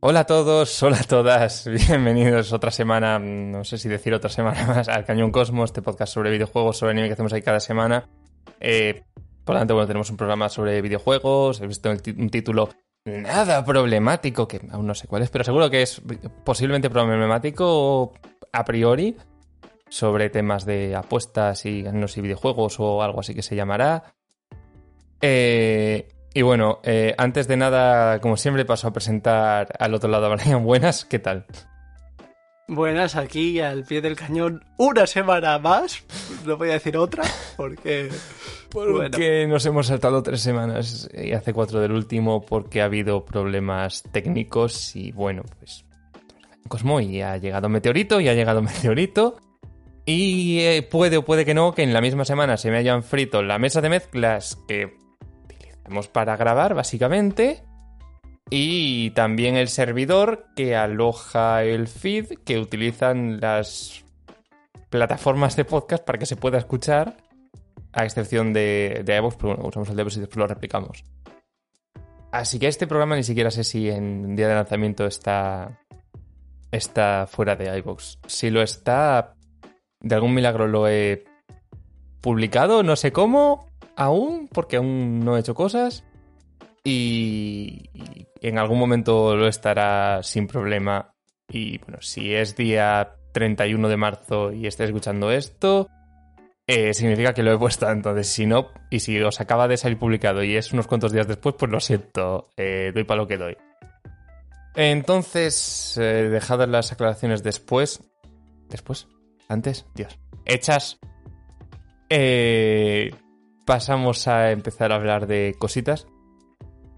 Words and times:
Hola 0.00 0.20
a 0.20 0.24
todos, 0.26 0.80
hola 0.84 0.98
a 1.00 1.02
todas, 1.02 1.66
bienvenidos 1.66 2.52
otra 2.52 2.70
semana, 2.70 3.18
no 3.18 3.64
sé 3.64 3.78
si 3.78 3.88
decir 3.88 4.14
otra 4.14 4.30
semana 4.30 4.64
más, 4.68 4.88
al 4.88 5.04
Cañón 5.04 5.32
Cosmos, 5.32 5.70
este 5.70 5.82
podcast 5.82 6.14
sobre 6.14 6.30
videojuegos, 6.30 6.78
sobre 6.78 6.92
anime 6.92 7.08
que 7.08 7.14
hacemos 7.14 7.32
ahí 7.32 7.42
cada 7.42 7.58
semana. 7.58 8.08
Eh, 8.60 9.02
por 9.44 9.56
lo 9.56 9.60
tanto, 9.60 9.74
bueno, 9.74 9.88
tenemos 9.88 10.08
un 10.10 10.16
programa 10.16 10.48
sobre 10.48 10.80
videojuegos, 10.82 11.60
he 11.60 11.66
visto 11.66 11.90
un 11.90 12.30
título 12.30 12.68
nada 13.06 13.64
problemático, 13.64 14.46
que 14.46 14.60
aún 14.70 14.86
no 14.86 14.94
sé 14.94 15.08
cuál 15.08 15.22
es, 15.22 15.30
pero 15.30 15.42
seguro 15.42 15.68
que 15.68 15.82
es 15.82 16.00
posiblemente 16.44 16.90
problemático 16.90 18.12
a 18.52 18.64
priori, 18.64 19.16
sobre 19.88 20.30
temas 20.30 20.64
de 20.64 20.94
apuestas 20.94 21.66
y 21.66 21.82
no 21.82 22.06
sé, 22.06 22.20
videojuegos 22.20 22.78
o 22.78 23.02
algo 23.02 23.18
así 23.18 23.34
que 23.34 23.42
se 23.42 23.56
llamará. 23.56 24.14
Eh, 25.20 26.06
y 26.34 26.42
bueno, 26.42 26.80
eh, 26.82 27.14
antes 27.18 27.48
de 27.48 27.56
nada, 27.56 28.20
como 28.20 28.36
siempre, 28.36 28.64
paso 28.64 28.88
a 28.88 28.92
presentar 28.92 29.74
al 29.78 29.94
otro 29.94 30.10
lado 30.10 30.26
a 30.26 30.36
Brian. 30.36 30.64
Buenas, 30.64 31.04
¿qué 31.04 31.18
tal? 31.18 31.46
Buenas, 32.70 33.16
aquí 33.16 33.60
al 33.60 33.84
pie 33.84 34.02
del 34.02 34.14
cañón, 34.14 34.62
una 34.76 35.06
semana 35.06 35.58
más. 35.58 36.04
No 36.44 36.58
voy 36.58 36.68
a 36.68 36.74
decir 36.74 36.98
otra, 36.98 37.24
porque. 37.56 38.10
Porque 38.70 39.46
nos 39.48 39.64
hemos 39.64 39.86
saltado 39.86 40.22
tres 40.22 40.42
semanas 40.42 41.08
y 41.14 41.32
hace 41.32 41.54
cuatro 41.54 41.80
del 41.80 41.92
último, 41.92 42.44
porque 42.44 42.82
ha 42.82 42.84
habido 42.84 43.24
problemas 43.24 44.02
técnicos 44.12 44.94
y 44.94 45.12
bueno, 45.12 45.44
pues. 45.58 45.86
Cosmo 46.68 47.00
y 47.00 47.22
ha 47.22 47.38
llegado 47.38 47.70
meteorito 47.70 48.20
y 48.20 48.28
ha 48.28 48.34
llegado 48.34 48.60
meteorito. 48.62 49.38
Y 50.04 50.60
eh, 50.60 50.82
puede 50.82 51.16
o 51.16 51.24
puede 51.24 51.46
que 51.46 51.54
no, 51.54 51.72
que 51.72 51.82
en 51.82 51.94
la 51.94 52.02
misma 52.02 52.26
semana 52.26 52.58
se 52.58 52.70
me 52.70 52.76
hayan 52.76 53.02
frito 53.02 53.42
la 53.42 53.58
mesa 53.58 53.80
de 53.80 53.88
mezclas 53.88 54.58
que 54.68 54.97
para 56.08 56.36
grabar, 56.36 56.74
básicamente. 56.74 57.64
Y 58.50 59.10
también 59.10 59.56
el 59.56 59.68
servidor 59.68 60.46
que 60.56 60.74
aloja 60.76 61.64
el 61.64 61.86
feed 61.86 62.38
que 62.44 62.58
utilizan 62.58 63.40
las 63.40 64.04
plataformas 64.88 65.56
de 65.56 65.64
podcast 65.64 66.04
para 66.04 66.18
que 66.18 66.26
se 66.26 66.36
pueda 66.36 66.58
escuchar, 66.58 67.16
a 67.92 68.04
excepción 68.04 68.52
de, 68.52 69.02
de 69.04 69.16
iVoox, 69.16 69.36
pero 69.36 69.48
bueno, 69.48 69.68
usamos 69.68 69.88
el 69.90 69.96
de 69.96 70.02
y 70.02 70.20
después 70.20 70.36
lo 70.36 70.46
replicamos. 70.46 71.04
Así 72.30 72.58
que 72.58 72.68
este 72.68 72.86
programa 72.86 73.16
ni 73.16 73.22
siquiera 73.22 73.50
sé 73.50 73.64
si 73.64 73.88
en 73.88 74.36
día 74.36 74.48
de 74.48 74.54
lanzamiento 74.54 75.06
está, 75.06 75.80
está 76.70 77.26
fuera 77.26 77.56
de 77.56 77.76
iVoox. 77.78 78.18
Si 78.26 78.50
lo 78.50 78.62
está, 78.62 79.34
de 80.00 80.14
algún 80.14 80.34
milagro 80.34 80.66
lo 80.68 80.88
he 80.88 81.24
publicado, 82.20 82.82
no 82.82 82.96
sé 82.96 83.12
cómo, 83.12 83.66
aún, 83.98 84.48
porque 84.48 84.76
aún 84.76 85.20
no 85.20 85.36
he 85.36 85.40
hecho 85.40 85.54
cosas. 85.54 86.04
Y, 86.84 87.90
en 88.40 88.56
algún 88.56 88.78
momento 88.78 89.36
lo 89.36 89.48
estará 89.48 90.22
sin 90.22 90.46
problema. 90.46 91.12
Y 91.48 91.78
bueno, 91.78 91.98
si 92.00 92.32
es 92.32 92.56
día 92.56 93.16
31 93.32 93.88
de 93.88 93.96
marzo 93.96 94.52
y 94.52 94.66
estáis 94.66 94.90
escuchando 94.90 95.32
esto, 95.32 95.88
eh, 96.66 96.94
significa 96.94 97.34
que 97.34 97.42
lo 97.42 97.52
he 97.52 97.58
puesto. 97.58 97.90
Entonces, 97.90 98.28
si 98.28 98.46
no, 98.46 98.68
y 98.88 99.00
si 99.00 99.20
os 99.20 99.40
acaba 99.40 99.66
de 99.66 99.76
salir 99.76 99.98
publicado 99.98 100.44
y 100.44 100.56
es 100.56 100.72
unos 100.72 100.86
cuantos 100.86 101.12
días 101.12 101.26
después, 101.26 101.56
pues 101.58 101.70
lo 101.70 101.80
siento, 101.80 102.48
eh, 102.56 102.92
doy 102.94 103.04
para 103.04 103.22
lo 103.22 103.26
que 103.26 103.36
doy. 103.36 103.56
Entonces, 104.76 105.98
eh, 105.98 106.28
dejadas 106.28 106.68
las 106.68 106.92
aclaraciones 106.92 107.42
después. 107.42 108.00
¿Después? 108.68 109.08
¿Antes? 109.48 109.86
Dios. 109.94 110.16
Hechas. 110.44 111.00
Eh, 112.08 113.10
pasamos 113.68 114.26
a 114.28 114.50
empezar 114.50 114.92
a 114.92 114.94
hablar 114.94 115.26
de 115.26 115.54
cositas. 115.58 116.06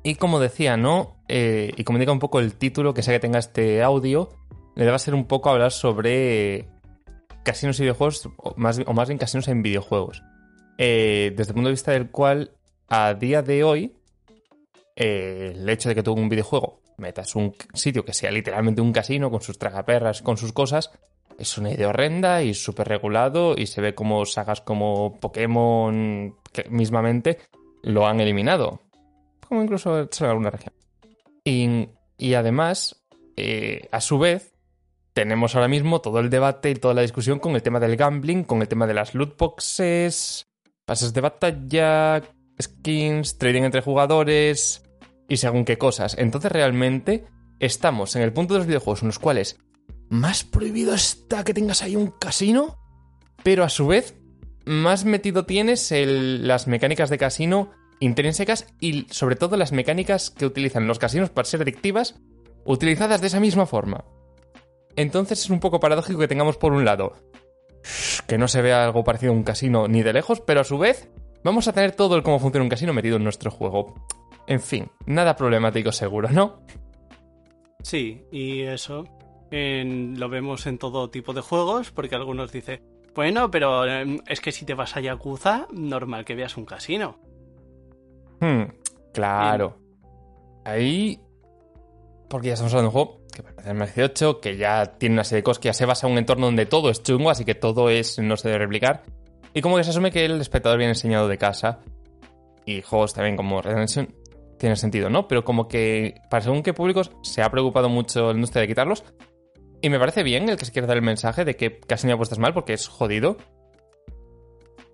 Y 0.04 0.14
como 0.14 0.38
decía, 0.38 0.76
¿no? 0.76 1.16
Eh, 1.26 1.72
y 1.76 1.82
como 1.82 1.98
indica 1.98 2.12
un 2.12 2.20
poco 2.20 2.38
el 2.38 2.54
título, 2.54 2.94
que 2.94 3.02
sea 3.02 3.12
que 3.12 3.18
tenga 3.18 3.40
este 3.40 3.82
audio, 3.82 4.28
le 4.76 4.86
va 4.88 4.94
a 4.94 5.00
ser 5.00 5.16
un 5.16 5.26
poco 5.26 5.50
hablar 5.50 5.72
sobre 5.72 6.68
casinos 7.42 7.80
y 7.80 7.82
videojuegos, 7.82 8.28
o 8.36 8.54
más, 8.56 8.80
o 8.86 8.92
más 8.92 9.08
bien 9.08 9.18
casinos 9.18 9.48
en 9.48 9.62
videojuegos. 9.62 10.22
Eh, 10.78 11.34
desde 11.36 11.50
el 11.50 11.54
punto 11.54 11.70
de 11.70 11.72
vista 11.72 11.90
del 11.90 12.08
cual, 12.08 12.52
a 12.88 13.14
día 13.14 13.42
de 13.42 13.64
hoy, 13.64 13.96
eh, 14.94 15.54
el 15.56 15.68
hecho 15.68 15.88
de 15.88 15.96
que 15.96 16.04
tú 16.04 16.12
un 16.12 16.28
videojuego 16.28 16.82
metas 16.98 17.34
un 17.34 17.56
sitio 17.74 18.04
que 18.04 18.12
sea 18.12 18.30
literalmente 18.30 18.80
un 18.80 18.92
casino 18.92 19.28
con 19.28 19.42
sus 19.42 19.58
tragaperras, 19.58 20.22
con 20.22 20.36
sus 20.36 20.52
cosas, 20.52 20.92
es 21.36 21.58
una 21.58 21.72
idea 21.72 21.88
horrenda 21.88 22.44
y 22.44 22.54
súper 22.54 22.86
regulado 22.86 23.54
y 23.56 23.66
se 23.66 23.80
ve 23.80 23.94
como 23.94 24.24
sagas 24.24 24.60
como 24.60 25.18
Pokémon 25.18 26.36
que 26.52 26.68
mismamente 26.70 27.38
lo 27.82 28.06
han 28.06 28.20
eliminado. 28.20 28.80
Como 29.46 29.62
incluso 29.62 29.98
en 29.98 30.26
alguna 30.26 30.50
región. 30.50 30.74
Y, 31.44 32.34
además, 32.34 33.02
eh, 33.36 33.88
a 33.90 34.00
su 34.00 34.18
vez, 34.18 34.54
tenemos 35.12 35.54
ahora 35.54 35.68
mismo 35.68 36.00
todo 36.00 36.20
el 36.20 36.30
debate 36.30 36.70
y 36.70 36.74
toda 36.74 36.94
la 36.94 37.02
discusión 37.02 37.38
con 37.38 37.54
el 37.54 37.62
tema 37.62 37.80
del 37.80 37.96
gambling, 37.96 38.44
con 38.44 38.62
el 38.62 38.68
tema 38.68 38.86
de 38.86 38.94
las 38.94 39.14
loot 39.14 39.36
boxes, 39.36 40.46
pases 40.84 41.12
de 41.12 41.20
batalla, 41.20 42.22
skins, 42.60 43.38
trading 43.38 43.62
entre 43.62 43.80
jugadores 43.80 44.82
y 45.28 45.38
según 45.38 45.64
qué 45.64 45.78
cosas. 45.78 46.16
Entonces 46.18 46.52
realmente 46.52 47.24
estamos 47.58 48.14
en 48.16 48.22
el 48.22 48.32
punto 48.32 48.54
de 48.54 48.58
los 48.60 48.66
videojuegos 48.66 49.02
en 49.02 49.08
los 49.08 49.18
cuales 49.18 49.58
más 50.08 50.44
prohibido 50.44 50.92
está 50.92 51.44
que 51.44 51.54
tengas 51.54 51.82
ahí 51.82 51.96
un 51.96 52.10
casino, 52.10 52.78
pero 53.42 53.64
a 53.64 53.68
su 53.68 53.86
vez 53.86 54.19
más 54.70 55.04
metido 55.04 55.46
tienes 55.46 55.92
las 55.92 56.68
mecánicas 56.68 57.10
de 57.10 57.18
casino 57.18 57.72
intrínsecas 57.98 58.72
y 58.80 59.06
sobre 59.10 59.34
todo 59.34 59.56
las 59.56 59.72
mecánicas 59.72 60.30
que 60.30 60.46
utilizan 60.46 60.86
los 60.86 61.00
casinos 61.00 61.28
para 61.28 61.44
ser 61.44 61.62
adictivas, 61.62 62.20
utilizadas 62.64 63.20
de 63.20 63.26
esa 63.26 63.40
misma 63.40 63.66
forma. 63.66 64.04
Entonces 64.94 65.40
es 65.40 65.50
un 65.50 65.58
poco 65.58 65.80
paradójico 65.80 66.20
que 66.20 66.28
tengamos 66.28 66.56
por 66.56 66.72
un 66.72 66.84
lado 66.84 67.14
que 68.28 68.38
no 68.38 68.46
se 68.46 68.62
vea 68.62 68.84
algo 68.84 69.02
parecido 69.02 69.32
a 69.32 69.36
un 69.36 69.42
casino 69.42 69.88
ni 69.88 70.02
de 70.02 70.12
lejos, 70.12 70.40
pero 70.40 70.60
a 70.60 70.64
su 70.64 70.78
vez 70.78 71.10
vamos 71.42 71.66
a 71.66 71.72
tener 71.72 71.92
todo 71.92 72.14
el 72.14 72.22
cómo 72.22 72.38
funciona 72.38 72.62
un 72.62 72.70
casino 72.70 72.92
metido 72.92 73.16
en 73.16 73.24
nuestro 73.24 73.50
juego. 73.50 73.94
En 74.46 74.60
fin, 74.60 74.88
nada 75.04 75.34
problemático 75.34 75.90
seguro, 75.90 76.28
¿no? 76.30 76.62
Sí, 77.82 78.22
y 78.30 78.62
eso 78.62 79.04
lo 79.50 80.28
vemos 80.28 80.66
en 80.66 80.78
todo 80.78 81.10
tipo 81.10 81.32
de 81.32 81.40
juegos, 81.40 81.90
porque 81.90 82.14
algunos 82.14 82.52
dicen, 82.52 82.80
bueno, 83.14 83.50
pero 83.50 83.84
em, 83.86 84.18
es 84.26 84.40
que 84.40 84.52
si 84.52 84.64
te 84.64 84.74
vas 84.74 84.96
a 84.96 85.00
Yakuza, 85.00 85.66
normal 85.72 86.24
que 86.24 86.34
veas 86.34 86.56
un 86.56 86.64
casino. 86.64 87.18
Hmm, 88.40 88.62
claro. 89.12 89.78
Ahí. 90.64 91.20
Porque 92.28 92.48
ya 92.48 92.54
estamos 92.54 92.72
hablando 92.72 92.90
de 92.90 92.96
un 92.96 93.04
juego 93.04 93.20
que 93.34 93.42
parece 93.42 93.70
el 93.70 93.78
18, 93.78 94.40
que 94.40 94.56
ya 94.56 94.86
tiene 94.98 95.14
una 95.14 95.24
serie 95.24 95.40
de 95.40 95.44
cosas 95.44 95.60
que 95.60 95.68
ya 95.68 95.74
se 95.74 95.86
basa 95.86 96.06
en 96.06 96.12
un 96.12 96.18
entorno 96.18 96.46
donde 96.46 96.66
todo 96.66 96.90
es 96.90 97.02
chungo, 97.02 97.30
así 97.30 97.44
que 97.44 97.54
todo 97.54 97.90
es. 97.90 98.18
no 98.18 98.36
se 98.36 98.48
debe 98.48 98.60
replicar. 98.60 99.02
Y 99.52 99.60
como 99.60 99.76
que 99.76 99.84
se 99.84 99.90
asume 99.90 100.12
que 100.12 100.24
el 100.24 100.40
espectador 100.40 100.78
viene 100.78 100.92
enseñado 100.92 101.26
de 101.28 101.38
casa. 101.38 101.80
Y 102.64 102.82
juegos 102.82 103.14
también 103.14 103.36
como 103.36 103.60
Redemption 103.60 104.14
tiene 104.58 104.76
sentido, 104.76 105.10
¿no? 105.10 105.26
Pero 105.26 105.42
como 105.42 105.66
que 105.66 106.20
para 106.28 106.42
según 106.42 106.62
qué 106.62 106.72
públicos 106.74 107.10
se 107.22 107.42
ha 107.42 107.50
preocupado 107.50 107.88
mucho 107.88 108.28
la 108.28 108.34
industria 108.34 108.62
de 108.62 108.68
quitarlos, 108.68 109.04
y 109.82 109.90
me 109.90 109.98
parece 109.98 110.22
bien 110.22 110.48
el 110.48 110.56
que 110.56 110.64
se 110.64 110.72
quiera 110.72 110.88
dar 110.88 110.96
el 110.96 111.02
mensaje 111.02 111.44
de 111.44 111.56
que 111.56 111.78
casi 111.80 112.06
me 112.06 112.12
apuestas 112.12 112.38
mal 112.38 112.54
porque 112.54 112.72
es 112.72 112.88
jodido. 112.88 113.36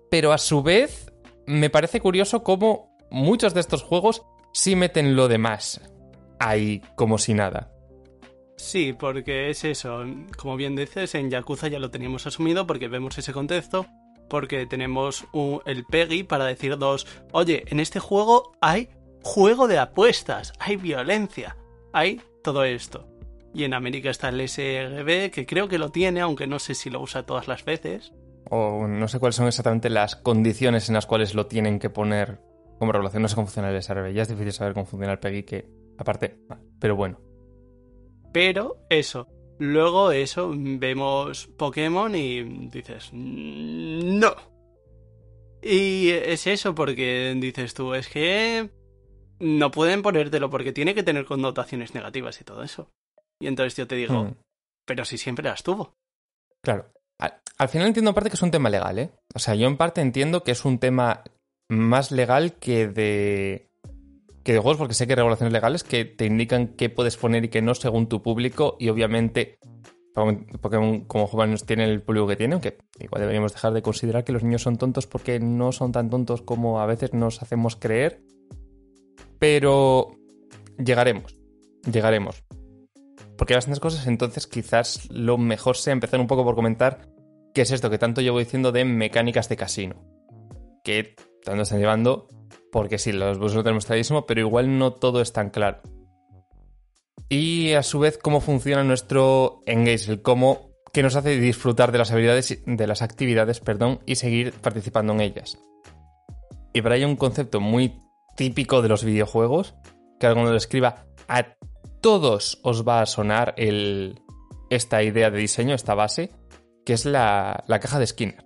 Pero 0.09 0.31
a 0.31 0.37
su 0.37 0.63
vez, 0.63 1.11
me 1.45 1.69
parece 1.69 1.99
curioso 1.99 2.43
cómo 2.43 2.95
muchos 3.09 3.53
de 3.53 3.59
estos 3.59 3.83
juegos 3.83 4.23
sí 4.53 4.75
meten 4.75 5.15
lo 5.15 5.27
demás 5.27 5.81
ahí 6.39 6.81
como 6.95 7.17
si 7.17 7.33
nada. 7.33 7.71
Sí, 8.55 8.93
porque 8.93 9.49
es 9.49 9.63
eso. 9.63 10.03
Como 10.37 10.55
bien 10.55 10.75
dices, 10.75 11.13
en 11.15 11.29
Yakuza 11.29 11.67
ya 11.67 11.79
lo 11.79 11.91
teníamos 11.91 12.25
asumido 12.25 12.65
porque 12.65 12.87
vemos 12.87 13.17
ese 13.17 13.33
contexto. 13.33 13.85
Porque 14.29 14.65
tenemos 14.65 15.25
el 15.65 15.85
PEGI 15.85 16.23
para 16.23 16.45
decirnos, 16.45 17.07
oye, 17.31 17.63
en 17.67 17.79
este 17.79 17.99
juego 17.99 18.51
hay 18.59 18.89
juego 19.23 19.67
de 19.67 19.79
apuestas, 19.79 20.51
hay 20.59 20.75
violencia, 20.75 21.55
hay 21.93 22.21
todo 22.43 22.65
esto. 22.65 23.06
Y 23.57 23.63
en 23.63 23.73
América 23.73 24.11
está 24.11 24.29
el 24.29 24.47
SRB, 24.47 25.31
que 25.31 25.47
creo 25.47 25.67
que 25.67 25.79
lo 25.79 25.89
tiene, 25.89 26.21
aunque 26.21 26.45
no 26.45 26.59
sé 26.59 26.75
si 26.75 26.91
lo 26.91 27.01
usa 27.01 27.25
todas 27.25 27.47
las 27.47 27.65
veces. 27.65 28.13
O 28.51 28.85
no 28.87 29.07
sé 29.07 29.17
cuáles 29.17 29.35
son 29.35 29.47
exactamente 29.47 29.89
las 29.89 30.15
condiciones 30.15 30.89
en 30.89 30.93
las 30.93 31.07
cuales 31.07 31.33
lo 31.33 31.47
tienen 31.47 31.79
que 31.79 31.89
poner 31.89 32.39
como 32.77 32.91
regulación. 32.91 33.23
No 33.23 33.27
sé 33.27 33.33
cómo 33.33 33.47
funciona 33.47 33.71
el 33.71 33.81
SRB. 33.81 34.13
Ya 34.13 34.21
es 34.21 34.27
difícil 34.27 34.53
saber 34.53 34.75
cómo 34.75 34.85
funciona 34.85 35.13
el 35.13 35.17
PEGI, 35.17 35.41
que 35.41 35.65
aparte, 35.97 36.37
pero 36.79 36.95
bueno. 36.95 37.19
Pero 38.31 38.85
eso. 38.91 39.27
Luego 39.57 40.11
eso, 40.11 40.53
vemos 40.55 41.47
Pokémon 41.57 42.13
y 42.13 42.69
dices, 42.69 43.09
no. 43.11 44.35
Y 45.63 46.09
es 46.09 46.45
eso 46.45 46.75
porque 46.75 47.35
dices 47.39 47.73
tú, 47.73 47.95
es 47.95 48.07
que 48.07 48.69
no 49.39 49.71
pueden 49.71 50.03
ponértelo 50.03 50.51
porque 50.51 50.73
tiene 50.73 50.93
que 50.93 51.01
tener 51.01 51.25
connotaciones 51.25 51.95
negativas 51.95 52.39
y 52.39 52.43
todo 52.43 52.61
eso. 52.61 52.91
Y 53.39 53.47
entonces 53.47 53.75
yo 53.75 53.87
te 53.87 53.95
digo, 53.95 54.23
hmm. 54.23 54.35
pero 54.85 55.05
si 55.05 55.17
siempre 55.17 55.45
las 55.45 55.63
tuvo. 55.63 55.93
Claro. 56.61 56.91
Al, 57.19 57.69
final 57.69 57.87
entiendo 57.87 58.11
en 58.11 58.15
parte 58.15 58.29
que 58.29 58.35
es 58.35 58.41
un 58.41 58.51
tema 58.51 58.69
legal, 58.69 58.99
¿eh? 58.99 59.09
O 59.33 59.39
sea, 59.39 59.55
yo 59.55 59.67
en 59.67 59.77
parte 59.77 60.01
entiendo 60.01 60.43
que 60.43 60.51
es 60.51 60.63
un 60.65 60.77
tema 60.77 61.23
más 61.69 62.11
legal 62.11 62.53
que 62.53 62.87
de 62.87 63.67
videojuegos 64.45 64.77
porque 64.77 64.93
sé 64.93 65.07
que 65.07 65.13
hay 65.13 65.17
regulaciones 65.17 65.51
legales 65.51 65.83
que 65.83 66.05
te 66.05 66.25
indican 66.25 66.67
qué 66.69 66.89
puedes 66.89 67.17
poner 67.17 67.45
y 67.45 67.49
qué 67.49 67.61
no 67.61 67.75
según 67.75 68.07
tu 68.07 68.21
público 68.21 68.77
y 68.79 68.89
obviamente 68.89 69.59
Pokémon 70.61 71.01
como 71.01 71.27
jóvenes 71.27 71.65
tiene 71.65 71.85
el 71.85 72.01
público 72.01 72.27
que 72.27 72.35
tiene, 72.35 72.53
aunque 72.53 72.77
igual 72.99 73.21
deberíamos 73.21 73.53
dejar 73.53 73.73
de 73.73 73.81
considerar 73.81 74.23
que 74.23 74.31
los 74.31 74.43
niños 74.43 74.63
son 74.63 74.77
tontos 74.77 75.05
porque 75.05 75.39
no 75.39 75.71
son 75.71 75.91
tan 75.91 76.09
tontos 76.09 76.41
como 76.41 76.79
a 76.79 76.85
veces 76.85 77.13
nos 77.13 77.41
hacemos 77.41 77.75
creer. 77.75 78.21
Pero 79.37 80.11
llegaremos, 80.83 81.35
llegaremos. 81.91 82.43
Porque 83.37 83.53
hay 83.53 83.57
bastantes 83.57 83.79
cosas, 83.79 84.07
entonces 84.07 84.47
quizás 84.47 85.07
lo 85.11 85.37
mejor 85.37 85.77
sea 85.77 85.93
empezar 85.93 86.19
un 86.19 86.27
poco 86.27 86.43
por 86.43 86.55
comentar 86.55 87.07
qué 87.53 87.61
es 87.61 87.71
esto 87.71 87.89
que 87.89 87.97
tanto 87.97 88.21
llevo 88.21 88.39
diciendo 88.39 88.71
de 88.71 88.85
mecánicas 88.85 89.49
de 89.49 89.57
casino. 89.57 89.95
Que 90.83 91.15
tanto 91.43 91.63
están 91.63 91.79
llevando, 91.79 92.27
porque 92.71 92.97
sí, 92.97 93.11
los 93.11 93.37
buses 93.37 93.55
lo 93.55 93.63
tenemos 93.63 93.85
clarísimo, 93.85 94.25
pero 94.25 94.41
igual 94.41 94.77
no 94.77 94.93
todo 94.93 95.21
es 95.21 95.33
tan 95.33 95.49
claro 95.49 95.81
y 97.29 97.73
a 97.73 97.83
su 97.83 97.99
vez 97.99 98.17
cómo 98.17 98.41
funciona 98.41 98.83
nuestro 98.83 99.61
engage, 99.65 100.11
el 100.11 100.21
cómo 100.21 100.71
que 100.93 101.03
nos 101.03 101.15
hace 101.15 101.39
disfrutar 101.39 101.91
de 101.91 101.97
las 101.97 102.11
habilidades 102.11 102.61
de 102.65 102.87
las 102.87 103.01
actividades, 103.01 103.59
perdón, 103.59 103.99
y 104.05 104.15
seguir 104.15 104.53
participando 104.53 105.13
en 105.13 105.21
ellas. 105.21 105.59
Y 106.73 106.81
para 106.81 106.95
ello 106.95 107.07
un 107.07 107.15
concepto 107.15 107.59
muy 107.59 107.99
típico 108.35 108.81
de 108.81 108.89
los 108.89 109.03
videojuegos, 109.03 109.75
que 110.19 110.27
alguno 110.27 110.51
lo 110.51 110.57
escriba, 110.57 111.05
a 111.27 111.55
todos 112.07 112.57
os 112.63 112.87
va 112.87 113.01
a 113.01 113.05
sonar 113.05 113.53
esta 113.57 115.03
idea 115.03 115.29
de 115.29 115.39
diseño, 115.39 115.75
esta 115.75 115.93
base, 115.93 116.31
que 116.85 116.93
es 116.93 117.03
la, 117.03 117.65
la 117.67 117.81
caja 117.81 117.99
de 117.99 118.07
Skinner. 118.07 118.45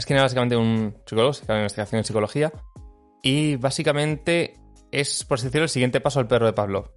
Skinner 0.00 0.22
básicamente 0.22 0.56
un 0.56 0.96
psicólogo, 1.04 1.34
se 1.34 1.44
llama 1.44 1.60
investigación 1.60 1.98
en 1.98 2.04
psicología, 2.04 2.50
y 3.22 3.56
básicamente 3.56 4.54
es, 4.90 5.26
por 5.26 5.36
así 5.36 5.48
decirlo, 5.48 5.64
el 5.64 5.68
siguiente 5.68 6.00
paso 6.00 6.20
al 6.20 6.26
perro 6.26 6.46
de 6.46 6.54
Pavlov. 6.54 6.90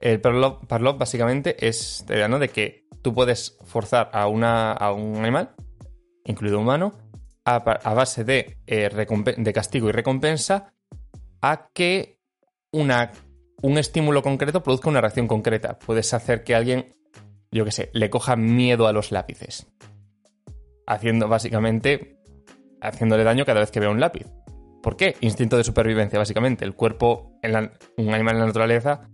El 0.00 0.20
Parlov, 0.20 0.96
básicamente 0.96 1.66
es 1.66 2.04
la 2.08 2.14
idea 2.14 2.28
de 2.28 2.48
que 2.50 2.86
tú 3.02 3.12
puedes 3.12 3.58
forzar 3.64 4.08
a, 4.12 4.28
una, 4.28 4.70
a 4.70 4.92
un 4.92 5.16
animal, 5.16 5.52
incluido 6.24 6.60
humano, 6.60 6.96
a, 7.44 7.58
base 7.58 8.22
de, 8.22 8.60
eh, 8.68 8.88
de 9.36 9.52
castigo 9.52 9.88
y 9.88 9.92
recompensa, 9.92 10.74
a 11.42 11.70
que 11.74 12.20
una, 12.70 13.10
un 13.62 13.78
estímulo 13.78 14.22
concreto 14.22 14.62
produzca 14.62 14.88
una 14.88 15.00
reacción 15.00 15.28
concreta. 15.28 15.78
Puedes 15.78 16.12
hacer 16.14 16.44
que 16.44 16.54
alguien, 16.54 16.94
yo 17.50 17.64
qué 17.64 17.72
sé, 17.72 17.90
le 17.92 18.10
coja 18.10 18.36
miedo 18.36 18.86
a 18.86 18.92
los 18.92 19.12
lápices. 19.12 19.66
Haciendo 20.86 21.28
básicamente, 21.28 22.18
haciéndole 22.80 23.24
daño 23.24 23.44
cada 23.44 23.60
vez 23.60 23.70
que 23.70 23.80
vea 23.80 23.90
un 23.90 24.00
lápiz. 24.00 24.26
¿Por 24.82 24.96
qué? 24.96 25.16
Instinto 25.20 25.56
de 25.56 25.64
supervivencia, 25.64 26.18
básicamente. 26.18 26.64
El 26.64 26.74
cuerpo, 26.74 27.38
en 27.42 27.70
un 27.96 28.14
animal 28.14 28.36
en 28.36 28.40
la 28.40 28.46
naturaleza, 28.46 29.10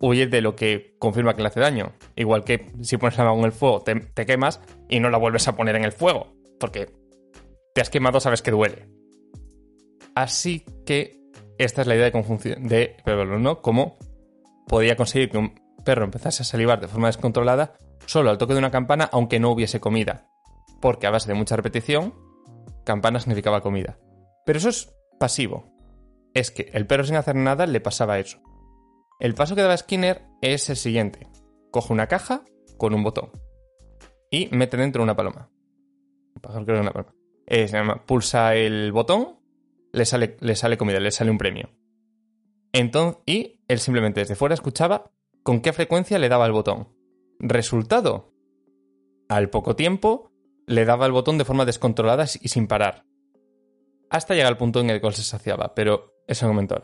huye 0.00 0.26
de 0.26 0.40
lo 0.40 0.56
que 0.56 0.96
confirma 0.98 1.34
que 1.34 1.42
le 1.42 1.48
hace 1.48 1.60
daño. 1.60 1.92
Igual 2.16 2.44
que 2.44 2.66
si 2.82 2.96
pones 2.96 3.16
la 3.18 3.24
mano 3.24 3.38
en 3.38 3.44
el 3.44 3.52
fuego, 3.52 3.82
te, 3.82 4.26
quemas 4.26 4.60
y 4.88 5.00
no 5.00 5.10
la 5.10 5.18
vuelves 5.18 5.46
a 5.48 5.56
poner 5.56 5.76
en 5.76 5.84
el 5.84 5.92
fuego, 5.92 6.34
porque 6.58 6.90
te 7.74 7.80
has 7.80 7.90
quemado, 7.90 8.20
sabes 8.20 8.42
que 8.42 8.50
duele. 8.50 8.88
Así 10.14 10.64
que 10.84 11.19
esta 11.64 11.82
es 11.82 11.86
la 11.86 11.94
idea 11.94 12.06
de 12.06 12.12
conjunción 12.12 12.66
de 12.66 12.96
¿no? 13.06 13.60
Cómo 13.60 13.98
podía 14.66 14.96
conseguir 14.96 15.30
que 15.30 15.38
un 15.38 15.54
perro 15.84 16.04
empezase 16.04 16.42
a 16.42 16.46
salivar 16.46 16.80
de 16.80 16.88
forma 16.88 17.08
descontrolada 17.08 17.74
solo 18.06 18.30
al 18.30 18.38
toque 18.38 18.54
de 18.54 18.58
una 18.58 18.70
campana, 18.70 19.08
aunque 19.12 19.40
no 19.40 19.50
hubiese 19.50 19.80
comida. 19.80 20.26
Porque 20.80 21.06
a 21.06 21.10
base 21.10 21.28
de 21.28 21.34
mucha 21.34 21.56
repetición, 21.56 22.14
campana 22.84 23.20
significaba 23.20 23.60
comida. 23.60 23.98
Pero 24.46 24.58
eso 24.58 24.70
es 24.70 24.94
pasivo. 25.18 25.66
Es 26.34 26.50
que 26.50 26.70
el 26.72 26.86
perro 26.86 27.04
sin 27.04 27.16
hacer 27.16 27.36
nada 27.36 27.66
le 27.66 27.80
pasaba 27.80 28.18
eso. 28.18 28.38
El 29.18 29.34
paso 29.34 29.54
que 29.54 29.62
daba 29.62 29.76
Skinner 29.76 30.22
es 30.40 30.70
el 30.70 30.76
siguiente. 30.76 31.28
Coge 31.70 31.92
una 31.92 32.06
caja 32.06 32.42
con 32.78 32.94
un 32.94 33.02
botón 33.02 33.30
y 34.30 34.48
mete 34.52 34.76
dentro 34.76 35.02
una 35.02 35.14
paloma. 35.14 35.50
Una 36.42 36.92
paloma. 36.92 37.14
Eh, 37.46 37.68
se 37.68 37.76
llama, 37.76 38.06
pulsa 38.06 38.54
el 38.54 38.92
botón, 38.92 39.39
le 39.92 40.04
sale, 40.04 40.36
le 40.40 40.56
sale 40.56 40.76
comida, 40.76 41.00
le 41.00 41.10
sale 41.10 41.30
un 41.30 41.38
premio. 41.38 41.70
Entonces, 42.72 43.22
y 43.26 43.60
él 43.68 43.80
simplemente 43.80 44.20
desde 44.20 44.36
fuera 44.36 44.54
escuchaba 44.54 45.10
con 45.42 45.60
qué 45.60 45.72
frecuencia 45.72 46.18
le 46.18 46.28
daba 46.28 46.46
el 46.46 46.52
botón. 46.52 46.88
Resultado. 47.38 48.32
Al 49.28 49.50
poco 49.50 49.76
tiempo 49.76 50.30
le 50.66 50.84
daba 50.84 51.06
el 51.06 51.12
botón 51.12 51.38
de 51.38 51.44
forma 51.44 51.64
descontrolada 51.64 52.24
y 52.40 52.48
sin 52.48 52.66
parar. 52.66 53.04
Hasta 54.08 54.34
llegar 54.34 54.52
al 54.52 54.58
punto 54.58 54.80
en 54.80 54.90
el 54.90 55.00
cual 55.00 55.14
se 55.14 55.22
saciaba, 55.22 55.74
pero 55.74 56.14
eso 56.26 56.46
un 56.46 56.52
momento 56.52 56.82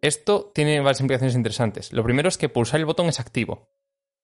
esto 0.00 0.52
tiene 0.54 0.80
varias 0.80 1.00
implicaciones 1.00 1.34
interesantes. 1.34 1.92
Lo 1.92 2.04
primero 2.04 2.28
es 2.28 2.38
que 2.38 2.48
pulsar 2.48 2.80
el 2.80 2.86
botón 2.86 3.06
es 3.06 3.20
activo. 3.20 3.68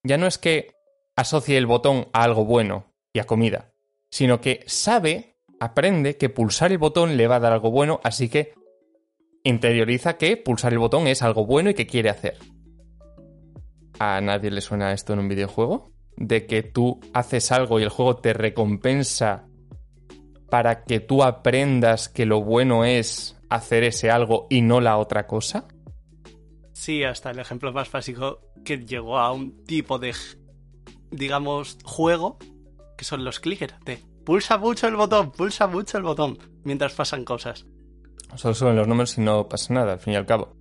Ya 0.05 0.19
no 0.19 0.27
es 0.27 0.39
que 0.39 0.73
asocie 1.17 1.57
el 1.59 1.67
botón 1.67 2.09
a 2.13 2.23
algo 2.25 2.45
bueno 2.45 2.93
y 3.13 3.19
a 3.19 3.25
comida, 3.25 3.73
sino 4.11 4.41
que 4.41 4.65
sabe, 4.67 5.34
aprende 5.65 6.17
que 6.17 6.29
pulsar 6.29 6.73
el 6.73 6.79
botón 6.79 7.17
le 7.17 7.27
va 7.27 7.37
a 7.37 7.41
dar 7.41 7.53
algo 7.53 7.71
bueno, 7.71 8.01
así 8.05 8.29
que 8.29 8.53
interioriza 9.43 10.17
que 10.19 10.37
pulsar 10.37 10.73
el 10.73 10.79
botón 10.79 11.07
es 11.07 11.23
algo 11.23 11.47
bueno 11.47 11.71
y 11.71 11.75
que 11.75 11.87
quiere 11.87 12.11
hacer. 12.11 12.39
¿A 13.99 14.21
nadie 14.21 14.51
le 14.51 14.61
suena 14.61 14.93
esto 14.93 15.13
en 15.13 15.21
un 15.21 15.29
videojuego? 15.29 15.91
De 16.17 16.47
que 16.47 16.63
tú 16.63 17.01
haces 17.13 17.51
algo 17.51 17.81
y 17.81 17.83
el 17.83 17.89
juego 17.89 18.17
te 18.17 18.33
recompensa 18.33 19.47
para 20.51 20.85
que 20.85 21.01
tú 21.01 21.23
aprendas 21.23 22.09
que 22.09 22.27
lo 22.27 22.43
bueno 22.43 22.85
es 22.85 23.37
hacer 23.49 23.85
ese 23.85 24.11
algo 24.11 24.47
y 24.51 24.61
no 24.61 24.81
la 24.81 24.99
otra 24.99 25.27
cosa? 25.27 25.67
Sí, 26.73 27.05
hasta 27.05 27.31
el 27.31 27.39
ejemplo 27.39 27.73
más 27.73 27.91
básico 27.91 28.41
que 28.65 28.79
llegó 28.79 29.19
a 29.19 29.33
un 29.33 29.65
tipo 29.65 29.99
de, 29.99 30.15
digamos, 31.11 31.79
juego, 31.85 32.39
que 32.97 33.05
son 33.05 33.25
los 33.25 33.41
clickers. 33.41 33.75
De 33.85 33.99
pulsa 34.25 34.59
mucho 34.59 34.89
el 34.89 34.97
botón, 34.97 35.31
pulsa 35.33 35.67
mucho 35.67 35.99
el 35.99 36.05
botón, 36.05 36.39
mientras 36.65 36.95
pasan 36.95 37.25
cosas. 37.25 37.67
Solo 38.37 38.55
suben 38.55 38.77
los 38.77 38.89
números 38.89 39.17
y 39.19 39.21
no 39.21 39.49
pasa 39.49 39.75
nada, 39.75 39.93
al 39.93 40.01
fin 40.01 40.15
y 40.15 40.17
al 40.17 40.27
cabo. 40.27 40.57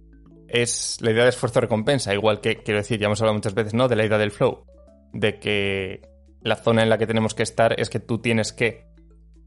Es 0.47 0.97
la 1.01 1.11
idea 1.11 1.23
de 1.23 1.29
esfuerzo-recompensa, 1.29 2.13
igual 2.13 2.41
que, 2.41 2.57
quiero 2.57 2.79
decir, 2.79 2.99
ya 2.99 3.07
hemos 3.07 3.21
hablado 3.21 3.35
muchas 3.35 3.55
veces, 3.55 3.73
¿no? 3.73 3.87
De 3.87 3.95
la 3.95 4.05
idea 4.05 4.17
del 4.17 4.31
flow. 4.31 4.65
De 5.11 5.39
que 5.39 6.01
la 6.41 6.55
zona 6.55 6.83
en 6.83 6.89
la 6.89 6.97
que 6.97 7.07
tenemos 7.07 7.33
que 7.33 7.43
estar 7.43 7.79
es 7.79 7.89
que 7.89 7.99
tú 7.99 8.19
tienes 8.19 8.53
que 8.53 8.85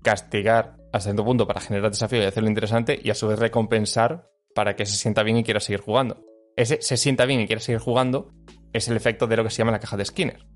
castigar 0.02 0.76
hasta 0.92 1.10
cierto 1.10 1.24
punto 1.24 1.46
para 1.46 1.60
generar 1.60 1.90
desafío 1.90 2.22
y 2.22 2.24
hacerlo 2.24 2.48
interesante 2.48 2.98
y 3.02 3.10
a 3.10 3.14
su 3.14 3.28
vez 3.28 3.38
recompensar 3.38 4.28
para 4.54 4.74
que 4.74 4.86
se 4.86 4.96
sienta 4.96 5.22
bien 5.22 5.36
y 5.36 5.44
quiera 5.44 5.60
seguir 5.60 5.80
jugando. 5.80 6.24
Ese 6.56 6.80
se 6.80 6.96
sienta 6.96 7.26
bien 7.26 7.40
y 7.40 7.46
quiera 7.46 7.60
seguir 7.60 7.80
jugando 7.80 8.32
es 8.72 8.88
el 8.88 8.96
efecto 8.96 9.26
de 9.26 9.36
lo 9.36 9.44
que 9.44 9.50
se 9.50 9.58
llama 9.58 9.72
la 9.72 9.81
caja 9.81 9.96
de 9.96 10.05
Skinner. 10.05 10.46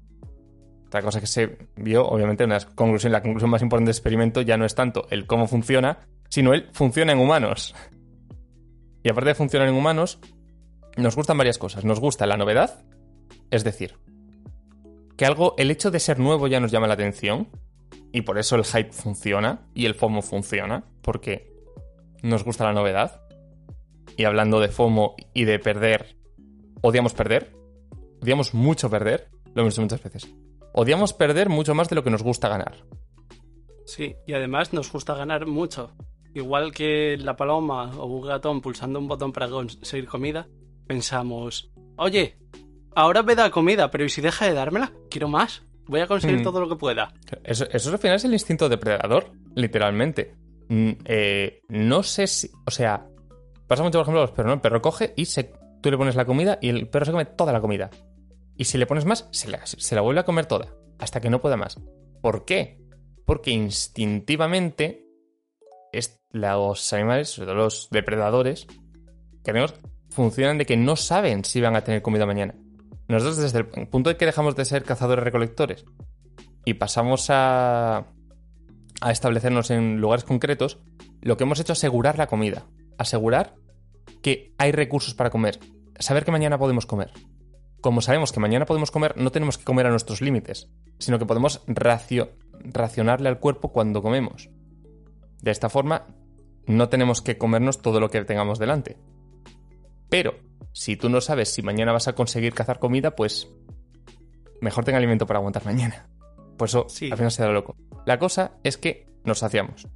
Otra 0.90 1.02
cosa 1.02 1.20
que 1.20 1.28
se 1.28 1.56
vio, 1.76 2.04
obviamente, 2.04 2.42
una 2.42 2.58
conclusión, 2.58 3.12
la 3.12 3.22
conclusión 3.22 3.48
más 3.48 3.62
importante 3.62 3.90
del 3.90 3.94
experimento 3.94 4.40
ya 4.40 4.56
no 4.56 4.64
es 4.64 4.74
tanto 4.74 5.06
el 5.10 5.24
cómo 5.24 5.46
funciona, 5.46 6.00
sino 6.28 6.52
el 6.52 6.68
funciona 6.72 7.12
en 7.12 7.20
humanos. 7.20 7.76
Y 9.04 9.08
aparte 9.08 9.28
de 9.28 9.34
funcionar 9.36 9.68
en 9.68 9.76
humanos, 9.76 10.18
nos 10.96 11.14
gustan 11.14 11.38
varias 11.38 11.58
cosas. 11.58 11.84
Nos 11.84 12.00
gusta 12.00 12.26
la 12.26 12.36
novedad, 12.36 12.82
es 13.52 13.62
decir, 13.62 13.98
que 15.16 15.26
algo, 15.26 15.54
el 15.58 15.70
hecho 15.70 15.92
de 15.92 16.00
ser 16.00 16.18
nuevo 16.18 16.48
ya 16.48 16.58
nos 16.58 16.72
llama 16.72 16.88
la 16.88 16.94
atención, 16.94 17.46
y 18.10 18.22
por 18.22 18.36
eso 18.36 18.56
el 18.56 18.64
hype 18.64 18.90
funciona 18.90 19.68
y 19.72 19.86
el 19.86 19.94
FOMO 19.94 20.22
funciona, 20.22 20.86
porque 21.02 21.52
nos 22.24 22.42
gusta 22.42 22.64
la 22.64 22.72
novedad. 22.72 23.22
Y 24.16 24.24
hablando 24.24 24.58
de 24.58 24.66
FOMO 24.66 25.14
y 25.34 25.44
de 25.44 25.60
perder, 25.60 26.16
odiamos 26.80 27.14
perder. 27.14 27.52
Odiamos 28.20 28.54
mucho 28.54 28.90
perder, 28.90 29.30
lo 29.54 29.62
hemos 29.62 29.74
dicho 29.74 29.82
muchas 29.82 30.02
veces. 30.02 30.28
Odiamos 30.72 31.12
perder 31.12 31.48
mucho 31.48 31.74
más 31.74 31.88
de 31.88 31.96
lo 31.96 32.04
que 32.04 32.10
nos 32.10 32.22
gusta 32.22 32.48
ganar. 32.48 32.84
Sí, 33.86 34.14
y 34.26 34.34
además 34.34 34.72
nos 34.72 34.92
gusta 34.92 35.14
ganar 35.14 35.46
mucho. 35.46 35.92
Igual 36.34 36.72
que 36.72 37.16
la 37.18 37.36
paloma 37.36 37.90
o 37.98 38.06
un 38.06 38.26
gatón 38.26 38.60
pulsando 38.60 38.98
un 38.98 39.08
botón 39.08 39.32
para 39.32 39.48
conseguir 39.48 40.06
comida, 40.06 40.46
pensamos, 40.86 41.72
oye, 41.96 42.38
ahora 42.94 43.22
me 43.22 43.34
da 43.34 43.50
comida, 43.50 43.90
pero 43.90 44.04
¿y 44.04 44.08
si 44.08 44.20
deja 44.20 44.46
de 44.46 44.54
dármela? 44.54 44.92
Quiero 45.10 45.28
más. 45.28 45.62
Voy 45.86 46.00
a 46.00 46.06
conseguir 46.06 46.40
mm. 46.40 46.44
todo 46.44 46.60
lo 46.60 46.68
que 46.68 46.76
pueda. 46.76 47.12
Eso, 47.42 47.66
eso 47.68 47.90
al 47.90 47.98
final 47.98 48.16
es 48.16 48.24
el 48.24 48.32
instinto 48.32 48.68
depredador, 48.68 49.32
literalmente. 49.56 50.36
Mm, 50.68 50.90
eh, 51.04 51.62
no 51.68 52.04
sé 52.04 52.28
si. 52.28 52.48
O 52.64 52.70
sea, 52.70 53.08
pasa 53.66 53.82
mucho, 53.82 53.98
por 53.98 54.02
ejemplo, 54.02 54.20
los 54.20 54.30
perros, 54.30 54.50
¿no? 54.50 54.54
El 54.54 54.60
perro 54.60 54.80
coge 54.80 55.12
y 55.16 55.24
se, 55.24 55.52
tú 55.82 55.90
le 55.90 55.98
pones 55.98 56.14
la 56.14 56.24
comida 56.24 56.58
y 56.62 56.68
el 56.68 56.88
perro 56.88 57.06
se 57.06 57.10
come 57.10 57.24
toda 57.24 57.52
la 57.52 57.60
comida. 57.60 57.90
Y 58.60 58.66
si 58.66 58.76
le 58.76 58.84
pones 58.84 59.06
más, 59.06 59.26
se 59.30 59.48
la, 59.48 59.64
se 59.64 59.94
la 59.94 60.02
vuelve 60.02 60.20
a 60.20 60.26
comer 60.26 60.44
toda. 60.44 60.74
Hasta 60.98 61.22
que 61.22 61.30
no 61.30 61.40
pueda 61.40 61.56
más. 61.56 61.80
¿Por 62.20 62.44
qué? 62.44 62.78
Porque 63.24 63.52
instintivamente 63.52 65.06
los 66.32 66.92
animales, 66.92 67.30
sobre 67.30 67.46
todo 67.46 67.56
los 67.56 67.88
depredadores, 67.90 68.66
que 68.66 69.44
tenemos, 69.44 69.72
funcionan 70.10 70.58
de 70.58 70.66
que 70.66 70.76
no 70.76 70.96
saben 70.96 71.42
si 71.42 71.62
van 71.62 71.74
a 71.74 71.84
tener 71.84 72.02
comida 72.02 72.26
mañana. 72.26 72.54
Nosotros 73.08 73.38
desde 73.38 73.60
el 73.60 73.88
punto 73.88 74.10
de 74.10 74.18
que 74.18 74.26
dejamos 74.26 74.54
de 74.56 74.66
ser 74.66 74.84
cazadores-recolectores 74.84 75.86
y 76.66 76.74
pasamos 76.74 77.28
a, 77.30 78.08
a 79.00 79.10
establecernos 79.10 79.70
en 79.70 80.02
lugares 80.02 80.26
concretos, 80.26 80.80
lo 81.22 81.38
que 81.38 81.44
hemos 81.44 81.60
hecho 81.60 81.72
es 81.72 81.78
asegurar 81.78 82.18
la 82.18 82.26
comida. 82.26 82.66
Asegurar 82.98 83.54
que 84.20 84.52
hay 84.58 84.70
recursos 84.70 85.14
para 85.14 85.30
comer, 85.30 85.58
saber 85.98 86.26
que 86.26 86.30
mañana 86.30 86.58
podemos 86.58 86.84
comer. 86.84 87.10
Como 87.80 88.02
sabemos 88.02 88.32
que 88.32 88.40
mañana 88.40 88.66
podemos 88.66 88.90
comer, 88.90 89.16
no 89.16 89.32
tenemos 89.32 89.56
que 89.56 89.64
comer 89.64 89.86
a 89.86 89.90
nuestros 89.90 90.20
límites, 90.20 90.68
sino 90.98 91.18
que 91.18 91.26
podemos 91.26 91.62
racionarle 91.66 93.28
al 93.28 93.38
cuerpo 93.38 93.72
cuando 93.72 94.02
comemos. 94.02 94.50
De 95.40 95.50
esta 95.50 95.70
forma, 95.70 96.06
no 96.66 96.88
tenemos 96.88 97.22
que 97.22 97.38
comernos 97.38 97.80
todo 97.80 98.00
lo 98.00 98.10
que 98.10 98.22
tengamos 98.24 98.58
delante. 98.58 98.98
Pero, 100.10 100.34
si 100.72 100.96
tú 100.96 101.08
no 101.08 101.20
sabes 101.20 101.52
si 101.52 101.62
mañana 101.62 101.92
vas 101.92 102.08
a 102.08 102.14
conseguir 102.14 102.52
cazar 102.52 102.78
comida, 102.78 103.16
pues 103.16 103.48
mejor 104.60 104.84
tenga 104.84 104.98
alimento 104.98 105.26
para 105.26 105.38
aguantar 105.38 105.64
mañana. 105.64 106.08
Por 106.58 106.68
eso, 106.68 106.86
al 106.88 107.16
final 107.16 107.30
se 107.30 107.42
da 107.42 107.48
loco. 107.50 107.76
La 108.04 108.18
cosa 108.18 108.58
es 108.62 108.76
que 108.76 109.06
nos 109.24 109.38
saciamos. 109.38 109.88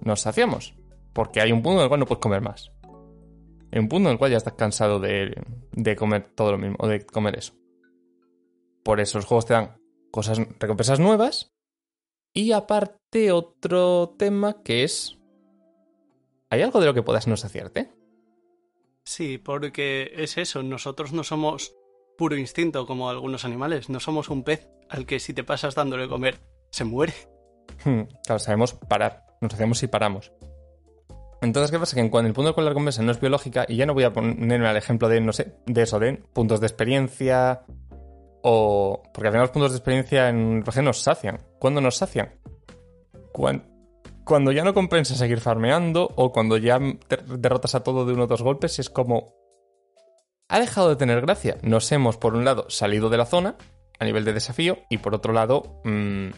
Nos 0.00 0.22
saciamos. 0.22 0.74
Porque 1.12 1.40
hay 1.40 1.52
un 1.52 1.62
punto 1.62 1.78
en 1.78 1.84
el 1.84 1.88
cual 1.88 2.00
no 2.00 2.06
puedes 2.06 2.22
comer 2.22 2.40
más. 2.40 2.72
Hay 3.72 3.78
un 3.78 3.88
punto 3.88 4.08
en 4.08 4.12
el 4.12 4.18
cual 4.18 4.30
ya 4.30 4.36
estás 4.36 4.54
cansado 4.54 5.00
de, 5.00 5.34
de 5.72 5.96
comer 5.96 6.28
todo 6.34 6.52
lo 6.52 6.58
mismo, 6.58 6.76
o 6.78 6.86
de 6.86 7.04
comer 7.04 7.38
eso. 7.38 7.54
Por 8.84 9.00
eso 9.00 9.18
los 9.18 9.24
juegos 9.24 9.46
te 9.46 9.54
dan 9.54 9.76
cosas, 10.10 10.38
recompensas 10.58 11.00
nuevas. 11.00 11.52
Y 12.32 12.52
aparte, 12.52 13.32
otro 13.32 14.14
tema 14.18 14.62
que 14.62 14.84
es. 14.84 15.18
¿Hay 16.50 16.62
algo 16.62 16.80
de 16.80 16.86
lo 16.86 16.94
que 16.94 17.02
puedas 17.02 17.26
no 17.26 17.36
saciarte? 17.36 17.92
Sí, 19.04 19.38
porque 19.38 20.12
es 20.16 20.36
eso, 20.36 20.62
nosotros 20.62 21.12
no 21.12 21.24
somos 21.24 21.74
puro 22.18 22.36
instinto 22.36 22.86
como 22.86 23.08
algunos 23.08 23.44
animales, 23.44 23.88
no 23.88 24.00
somos 24.00 24.28
un 24.30 24.42
pez 24.42 24.68
al 24.88 25.06
que 25.06 25.20
si 25.20 25.32
te 25.32 25.44
pasas 25.44 25.74
dándole 25.74 26.04
de 26.04 26.08
comer, 26.08 26.40
se 26.70 26.84
muere. 26.84 27.14
Hmm, 27.84 28.02
claro, 28.24 28.38
sabemos 28.38 28.74
parar, 28.74 29.24
nos 29.40 29.54
hacemos 29.54 29.82
y 29.82 29.86
paramos. 29.86 30.32
Entonces, 31.42 31.70
¿qué 31.70 31.78
pasa? 31.78 31.94
Que 31.96 32.10
cuando 32.10 32.28
el 32.28 32.34
punto 32.34 32.54
cual 32.54 32.64
la 32.64 32.70
recompensa 32.70 33.02
no 33.02 33.12
es 33.12 33.20
biológica, 33.20 33.66
y 33.68 33.76
ya 33.76 33.86
no 33.86 33.94
voy 33.94 34.04
a 34.04 34.12
ponerme 34.12 34.66
al 34.66 34.76
ejemplo 34.76 35.08
de, 35.08 35.20
no 35.20 35.32
sé, 35.32 35.56
de 35.66 35.82
eso, 35.82 35.98
de 35.98 36.14
puntos 36.32 36.60
de 36.60 36.66
experiencia, 36.66 37.62
o... 38.42 39.02
Porque 39.12 39.28
al 39.28 39.32
final 39.32 39.44
los 39.44 39.50
puntos 39.50 39.72
de 39.72 39.78
experiencia 39.78 40.28
en 40.28 40.62
RPG 40.62 40.82
nos 40.82 41.02
sacian. 41.02 41.40
¿Cuándo 41.58 41.80
nos 41.80 41.96
sacian? 41.96 42.40
Cuando, 43.32 44.52
ya 44.52 44.64
no 44.64 44.72
compensa 44.72 45.14
seguir 45.14 45.40
farmeando, 45.40 46.10
o 46.16 46.32
cuando 46.32 46.56
ya 46.56 46.80
derrotas 47.26 47.74
a 47.74 47.82
todo 47.82 48.06
de 48.06 48.14
uno 48.14 48.24
o 48.24 48.26
dos 48.26 48.42
golpes, 48.42 48.78
es 48.78 48.88
como... 48.88 49.34
Ha 50.48 50.60
dejado 50.60 50.88
de 50.88 50.96
tener 50.96 51.20
gracia. 51.20 51.58
Nos 51.62 51.90
hemos, 51.92 52.16
por 52.16 52.34
un 52.34 52.44
lado, 52.44 52.66
salido 52.70 53.10
de 53.10 53.18
la 53.18 53.26
zona, 53.26 53.56
a 53.98 54.04
nivel 54.04 54.24
de 54.24 54.32
desafío, 54.32 54.78
y 54.88 54.98
por 54.98 55.14
otro 55.14 55.32
lado, 55.32 55.80
mmm, 55.84 56.28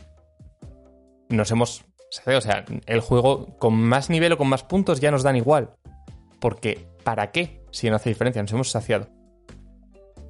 nos 1.29 1.51
hemos 1.51 1.85
o 2.27 2.41
sea, 2.41 2.65
el 2.87 3.01
juego 3.01 3.57
con 3.59 3.75
más 3.75 4.11
nivel 4.11 4.33
o 4.33 4.39
con 4.39 4.49
más 4.49 4.63
puntos 4.63 5.01
ya 5.01 5.11
nos 5.11 5.23
dan 5.23 5.37
igual. 5.37 5.75
Porque, 6.41 6.87
¿para 7.05 7.31
qué? 7.31 7.63
Si 7.71 7.89
no 7.91 7.97
hace 7.97 8.11
diferencia, 8.11 8.43
nos 8.43 8.53
hemos 8.53 8.71
saciado. 8.71 9.09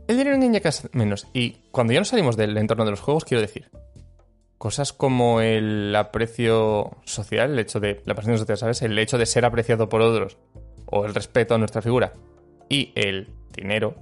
El 0.08 0.16
dinero 0.16 0.34
engaña 0.36 0.60
casi 0.60 0.88
menos. 0.92 1.26
Y 1.32 1.58
cuando 1.70 1.92
ya 1.92 2.00
nos 2.00 2.08
salimos 2.08 2.36
del 2.36 2.56
entorno 2.56 2.84
de 2.84 2.92
los 2.92 3.00
juegos, 3.00 3.24
quiero 3.24 3.42
decir, 3.42 3.70
cosas 4.56 4.92
como 4.92 5.40
el 5.40 5.94
aprecio 5.94 6.96
social, 7.04 7.52
el 7.52 7.58
hecho 7.58 7.78
de 7.78 8.02
la 8.04 8.14
pasión 8.14 8.38
social, 8.38 8.58
¿sabes? 8.58 8.82
El 8.82 8.98
hecho 8.98 9.18
de 9.18 9.26
ser 9.26 9.44
apreciado 9.44 9.88
por 9.88 10.00
otros, 10.00 10.38
o 10.86 11.04
el 11.04 11.14
respeto 11.14 11.54
a 11.54 11.58
nuestra 11.58 11.82
figura, 11.82 12.12
y 12.68 12.92
el 12.96 13.28
dinero, 13.54 13.94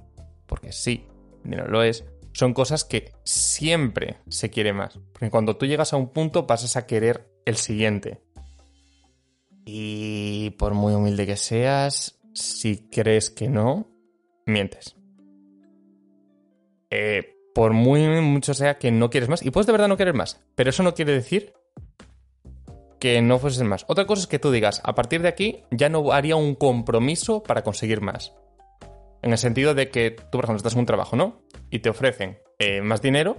porque 0.45 0.71
sí, 0.71 1.05
el 1.43 1.51
dinero 1.51 1.67
lo 1.67 1.83
es, 1.83 2.05
son 2.31 2.53
cosas 2.53 2.83
que 2.83 3.11
siempre 3.23 4.17
se 4.29 4.49
quiere 4.49 4.71
más. 4.71 4.99
Porque 5.11 5.29
cuando 5.29 5.57
tú 5.57 5.65
llegas 5.65 5.93
a 5.93 5.97
un 5.97 6.09
punto 6.09 6.47
pasas 6.47 6.77
a 6.77 6.85
querer 6.85 7.27
el 7.47 7.55
siguiente. 7.55 8.21
Y 9.65 10.51
por 10.51 10.73
muy 10.73 10.93
humilde 10.93 11.25
que 11.25 11.37
seas, 11.37 12.19
si 12.33 12.89
crees 12.89 13.29
que 13.29 13.47
no, 13.47 13.87
mientes. 14.45 14.95
Eh, 16.89 17.35
por 17.55 17.73
muy 17.73 18.05
mucho 18.21 18.53
sea 18.53 18.77
que 18.77 18.91
no 18.91 19.09
quieres 19.09 19.29
más, 19.29 19.45
y 19.45 19.51
puedes 19.51 19.65
de 19.65 19.71
verdad 19.71 19.87
no 19.87 19.97
querer 19.97 20.13
más, 20.13 20.41
pero 20.55 20.69
eso 20.69 20.83
no 20.83 20.93
quiere 20.93 21.13
decir 21.13 21.53
que 22.99 23.21
no 23.21 23.39
fueses 23.39 23.63
más. 23.63 23.85
Otra 23.87 24.05
cosa 24.05 24.21
es 24.21 24.27
que 24.27 24.39
tú 24.39 24.51
digas, 24.51 24.81
a 24.83 24.93
partir 24.93 25.21
de 25.21 25.29
aquí 25.29 25.63
ya 25.71 25.89
no 25.89 26.11
haría 26.11 26.35
un 26.35 26.55
compromiso 26.55 27.43
para 27.43 27.63
conseguir 27.63 28.01
más. 28.01 28.33
En 29.21 29.31
el 29.31 29.37
sentido 29.37 29.73
de 29.73 29.89
que 29.89 30.11
tú, 30.11 30.37
por 30.37 30.45
ejemplo, 30.45 30.57
estás 30.57 30.73
en 30.73 30.79
un 30.79 30.85
trabajo, 30.85 31.15
¿no? 31.15 31.41
Y 31.69 31.79
te 31.79 31.89
ofrecen 31.89 32.39
eh, 32.59 32.81
más 32.81 33.01
dinero 33.01 33.37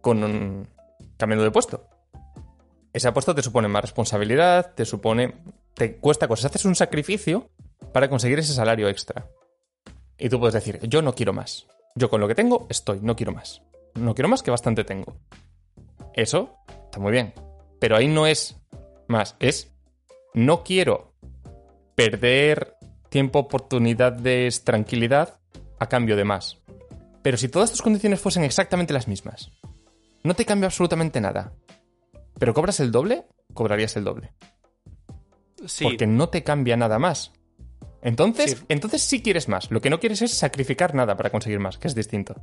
con 0.00 0.24
un... 0.24 0.68
cambiando 1.16 1.44
de 1.44 1.50
puesto. 1.50 1.91
Ese 2.92 3.10
puesto 3.12 3.34
te 3.34 3.42
supone 3.42 3.68
más 3.68 3.82
responsabilidad, 3.82 4.74
te 4.74 4.84
supone... 4.84 5.34
te 5.74 5.96
cuesta 5.96 6.28
cosas. 6.28 6.46
Haces 6.46 6.64
un 6.64 6.74
sacrificio 6.74 7.50
para 7.92 8.08
conseguir 8.08 8.38
ese 8.38 8.52
salario 8.52 8.88
extra. 8.88 9.28
Y 10.18 10.28
tú 10.28 10.38
puedes 10.38 10.54
decir, 10.54 10.78
yo 10.88 11.02
no 11.02 11.14
quiero 11.14 11.32
más. 11.32 11.66
Yo 11.94 12.08
con 12.08 12.20
lo 12.20 12.28
que 12.28 12.34
tengo 12.34 12.66
estoy, 12.70 13.00
no 13.02 13.16
quiero 13.16 13.32
más. 13.32 13.62
No 13.94 14.14
quiero 14.14 14.28
más 14.28 14.42
que 14.42 14.50
bastante 14.50 14.84
tengo. 14.84 15.16
Eso 16.14 16.56
está 16.84 16.98
muy 16.98 17.12
bien. 17.12 17.34
Pero 17.78 17.96
ahí 17.96 18.08
no 18.08 18.26
es 18.26 18.56
más, 19.08 19.36
es 19.40 19.72
no 20.34 20.62
quiero 20.62 21.14
perder 21.94 22.76
tiempo, 23.08 23.40
oportunidades, 23.40 24.64
tranquilidad 24.64 25.38
a 25.78 25.88
cambio 25.88 26.16
de 26.16 26.24
más. 26.24 26.58
Pero 27.22 27.36
si 27.36 27.48
todas 27.48 27.70
tus 27.70 27.82
condiciones 27.82 28.20
fuesen 28.20 28.44
exactamente 28.44 28.94
las 28.94 29.08
mismas, 29.08 29.50
no 30.22 30.34
te 30.34 30.44
cambia 30.44 30.66
absolutamente 30.66 31.20
nada. 31.20 31.52
Pero 32.38 32.54
cobras 32.54 32.80
el 32.80 32.90
doble, 32.90 33.26
cobrarías 33.54 33.96
el 33.96 34.04
doble. 34.04 34.32
Sí. 35.66 35.84
Porque 35.84 36.06
no 36.06 36.28
te 36.28 36.42
cambia 36.42 36.76
nada 36.76 36.98
más. 36.98 37.32
Entonces, 38.02 38.58
sí. 38.58 38.64
entonces 38.68 39.02
sí 39.02 39.22
quieres 39.22 39.48
más. 39.48 39.70
Lo 39.70 39.80
que 39.80 39.90
no 39.90 40.00
quieres 40.00 40.22
es 40.22 40.32
sacrificar 40.32 40.94
nada 40.94 41.16
para 41.16 41.30
conseguir 41.30 41.60
más, 41.60 41.78
que 41.78 41.88
es 41.88 41.94
distinto. 41.94 42.34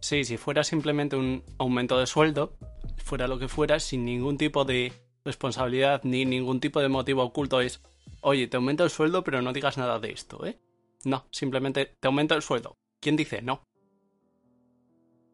Sí, 0.00 0.24
si 0.24 0.36
fuera 0.36 0.62
simplemente 0.62 1.16
un 1.16 1.42
aumento 1.58 1.98
de 1.98 2.06
sueldo, 2.06 2.56
fuera 2.96 3.26
lo 3.26 3.38
que 3.38 3.48
fuera, 3.48 3.80
sin 3.80 4.04
ningún 4.04 4.38
tipo 4.38 4.64
de 4.64 4.92
responsabilidad 5.24 6.02
ni 6.04 6.24
ningún 6.24 6.60
tipo 6.60 6.80
de 6.80 6.88
motivo 6.88 7.24
oculto, 7.24 7.60
es, 7.60 7.82
oye, 8.20 8.46
te 8.46 8.56
aumento 8.56 8.84
el 8.84 8.90
sueldo, 8.90 9.24
pero 9.24 9.42
no 9.42 9.52
digas 9.52 9.76
nada 9.76 9.98
de 9.98 10.12
esto, 10.12 10.46
¿eh? 10.46 10.60
No, 11.04 11.26
simplemente 11.30 11.96
te 11.98 12.06
aumento 12.06 12.34
el 12.34 12.42
sueldo. 12.42 12.76
¿Quién 13.00 13.16
dice 13.16 13.42
no? 13.42 13.62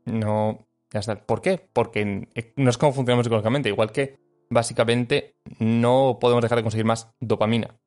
No, 0.04 0.66
¿Por 1.26 1.40
qué? 1.40 1.58
Porque 1.72 2.28
no 2.56 2.70
es 2.70 2.78
como 2.78 2.92
funcionamos 2.92 3.26
económicamente. 3.26 3.68
Igual 3.68 3.92
que 3.92 4.18
básicamente 4.50 5.36
no 5.58 6.18
podemos 6.20 6.42
dejar 6.42 6.58
de 6.58 6.62
conseguir 6.62 6.84
más 6.84 7.10
dopamina. 7.20 7.78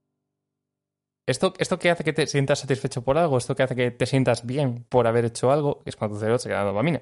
Esto, 1.27 1.53
esto 1.57 1.79
que 1.79 1.89
hace 1.89 2.03
que 2.03 2.13
te 2.13 2.27
sientas 2.27 2.59
satisfecho 2.59 3.03
por 3.03 3.17
algo, 3.17 3.37
esto 3.37 3.55
que 3.55 3.63
hace 3.63 3.75
que 3.75 3.91
te 3.91 4.05
sientas 4.05 4.45
bien 4.45 4.85
por 4.89 5.07
haber 5.07 5.25
hecho 5.25 5.51
algo, 5.51 5.81
es 5.85 5.95
cuando 5.95 6.15
tu 6.15 6.19
cerebro 6.19 6.39
se 6.39 6.49
queda 6.49 6.63
dopamina. 6.63 7.01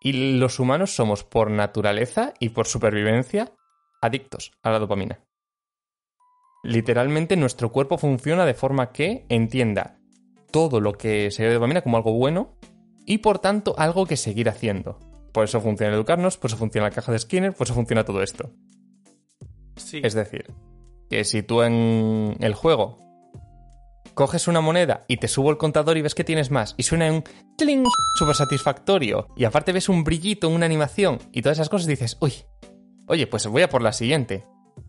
Y 0.00 0.38
los 0.38 0.58
humanos 0.58 0.94
somos 0.94 1.24
por 1.24 1.50
naturaleza 1.50 2.34
y 2.38 2.50
por 2.50 2.66
supervivencia 2.66 3.52
adictos 4.00 4.52
a 4.62 4.70
la 4.70 4.78
dopamina. 4.78 5.20
Literalmente 6.64 7.36
nuestro 7.36 7.72
cuerpo 7.72 7.98
funciona 7.98 8.44
de 8.46 8.54
forma 8.54 8.92
que 8.92 9.26
entienda 9.28 9.98
todo 10.52 10.80
lo 10.80 10.92
que 10.92 11.30
se 11.30 11.44
ve 11.44 11.54
dopamina 11.54 11.82
como 11.82 11.96
algo 11.96 12.12
bueno 12.12 12.56
y 13.06 13.18
por 13.18 13.38
tanto 13.38 13.74
algo 13.78 14.06
que 14.06 14.16
seguir 14.16 14.48
haciendo. 14.48 14.98
Por 15.32 15.44
eso 15.44 15.60
funciona 15.60 15.94
educarnos, 15.94 16.36
por 16.36 16.50
eso 16.50 16.58
funciona 16.58 16.88
la 16.88 16.94
caja 16.94 17.12
de 17.12 17.18
Skinner, 17.18 17.54
por 17.54 17.66
eso 17.66 17.74
funciona 17.74 18.04
todo 18.04 18.22
esto. 18.22 18.50
Sí. 19.76 20.00
Es 20.04 20.14
decir, 20.14 20.52
que 21.08 21.24
si 21.24 21.42
tú 21.42 21.62
en 21.62 22.36
el 22.40 22.54
juego 22.54 22.98
coges 24.14 24.48
una 24.48 24.60
moneda 24.60 25.04
y 25.08 25.16
te 25.16 25.28
subo 25.28 25.50
el 25.50 25.56
contador 25.56 25.96
y 25.96 26.02
ves 26.02 26.14
que 26.14 26.24
tienes 26.24 26.50
más 26.50 26.74
y 26.76 26.82
suena 26.82 27.10
un 27.10 27.24
tling 27.56 27.84
súper 28.18 28.34
satisfactorio 28.34 29.28
y 29.36 29.44
aparte 29.44 29.72
ves 29.72 29.88
un 29.88 30.04
brillito, 30.04 30.48
una 30.48 30.66
animación 30.66 31.18
y 31.32 31.42
todas 31.42 31.56
esas 31.56 31.68
cosas 31.68 31.86
dices, 31.86 32.18
uy, 32.20 32.34
oye, 33.06 33.26
pues 33.26 33.46
voy 33.46 33.62
a 33.62 33.68
por 33.68 33.82
la 33.82 33.92
siguiente. 33.92 34.44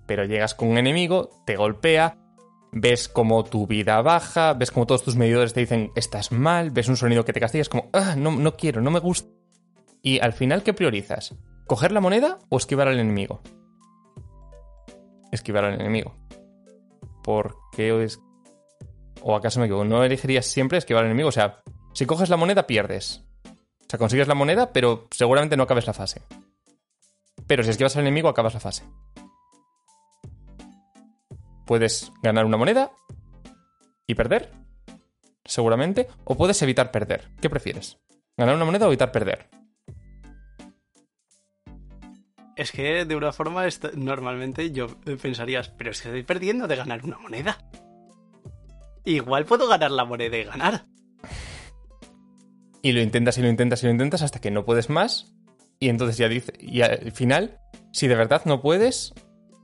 Pero 0.06 0.26
llegas 0.26 0.54
con 0.54 0.70
un 0.70 0.78
enemigo, 0.78 1.30
te 1.46 1.56
golpea, 1.56 2.18
ves 2.74 3.08
como 3.08 3.44
tu 3.44 3.68
vida 3.68 4.02
baja, 4.02 4.54
ves 4.54 4.72
como 4.72 4.86
todos 4.86 5.04
tus 5.04 5.16
medidores 5.16 5.54
te 5.54 5.62
dicen 5.62 5.92
estás 5.96 6.32
mal, 6.32 6.72
ves 6.72 6.90
un 6.90 6.98
sonido 6.98 7.24
que 7.24 7.34
te 7.34 7.40
castiga, 7.40 7.62
es 7.62 7.70
como, 7.70 7.90
ah, 7.94 8.16
no, 8.18 8.32
no 8.32 8.56
quiero, 8.56 8.82
no 8.82 8.92
me 8.92 9.00
gusta. 9.00 9.30
Y 10.02 10.20
al 10.20 10.34
final, 10.34 10.64
¿qué 10.64 10.74
priorizas? 10.74 11.36
¿Coger 11.66 11.92
la 11.92 12.02
moneda 12.02 12.40
o 12.50 12.58
esquivar 12.58 12.88
al 12.88 13.00
enemigo? 13.00 13.42
Esquivar 15.32 15.64
al 15.66 15.80
enemigo. 15.80 16.18
¿Por 17.24 17.56
qué 17.72 18.04
es... 18.04 18.20
¿O 19.22 19.36
acaso 19.36 19.60
me 19.60 19.68
equivoco? 19.68 19.86
¿No 19.86 20.04
elegirías 20.04 20.46
siempre 20.46 20.78
esquivar 20.78 21.04
al 21.04 21.10
enemigo? 21.12 21.30
O 21.30 21.32
sea, 21.32 21.62
si 21.94 22.06
coges 22.06 22.30
la 22.30 22.36
moneda, 22.36 22.68
pierdes. 22.68 23.24
O 23.46 23.86
sea, 23.88 23.98
consigues 23.98 24.28
la 24.28 24.36
moneda, 24.36 24.74
pero 24.74 25.08
seguramente 25.12 25.56
no 25.56 25.64
acabes 25.64 25.88
la 25.88 25.94
fase. 25.94 26.22
Pero 27.48 27.64
si 27.64 27.70
esquivas 27.70 27.96
al 27.96 28.02
enemigo, 28.02 28.28
acabas 28.28 28.54
la 28.54 28.60
fase 28.60 28.84
puedes 31.66 32.12
ganar 32.22 32.46
una 32.46 32.58
moneda 32.58 32.92
y 34.08 34.16
perder, 34.16 34.52
seguramente, 35.46 36.08
o 36.24 36.36
puedes 36.36 36.62
evitar 36.62 36.92
perder. 36.92 37.30
¿Qué 37.42 37.50
prefieres? 37.50 37.98
¿Ganar 38.38 38.56
una 38.56 38.66
moneda 38.66 38.86
o 38.86 38.90
evitar 38.90 39.12
perder? 39.12 39.50
Es 42.56 42.72
que 42.72 43.06
de 43.06 43.16
una 43.16 43.32
forma 43.32 43.66
normalmente 43.96 44.72
yo 44.72 44.88
pensarías, 45.22 45.70
pero 45.70 45.92
es 45.92 46.02
que 46.02 46.10
estoy 46.10 46.24
perdiendo 46.24 46.68
de 46.68 46.76
ganar 46.76 47.04
una 47.04 47.18
moneda. 47.18 47.58
igual 49.06 49.46
puedo 49.46 49.68
ganar 49.68 49.92
la 49.92 50.06
moneda 50.06 50.38
y 50.38 50.44
ganar. 50.44 50.86
Y 52.82 52.92
lo 52.92 53.02
intentas 53.02 53.38
y 53.38 53.42
lo 53.42 53.50
intentas 53.50 53.82
y 53.82 53.88
lo 53.88 53.92
intentas 53.92 54.22
hasta 54.22 54.40
que 54.40 54.52
no 54.52 54.66
puedes 54.66 54.90
más. 54.90 55.34
Y 55.80 55.90
entonces 55.90 56.18
ya 56.18 56.28
dice. 56.28 56.54
Y 56.60 56.82
al 56.82 57.12
final, 57.12 57.60
si 57.92 58.08
de 58.08 58.16
verdad 58.16 58.44
no 58.46 58.62
puedes, 58.62 59.14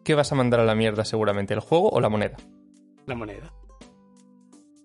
¿qué 0.04 0.16
vas 0.16 0.32
a 0.32 0.36
mandar 0.36 0.60
a 0.60 0.66
la 0.66 0.76
mierda 0.76 1.06
seguramente? 1.06 1.54
¿El 1.54 1.60
juego 1.60 1.90
o 1.90 2.00
la 2.00 2.10
moneda? 2.10 2.38
La 3.06 3.16
moneda. 3.16 3.54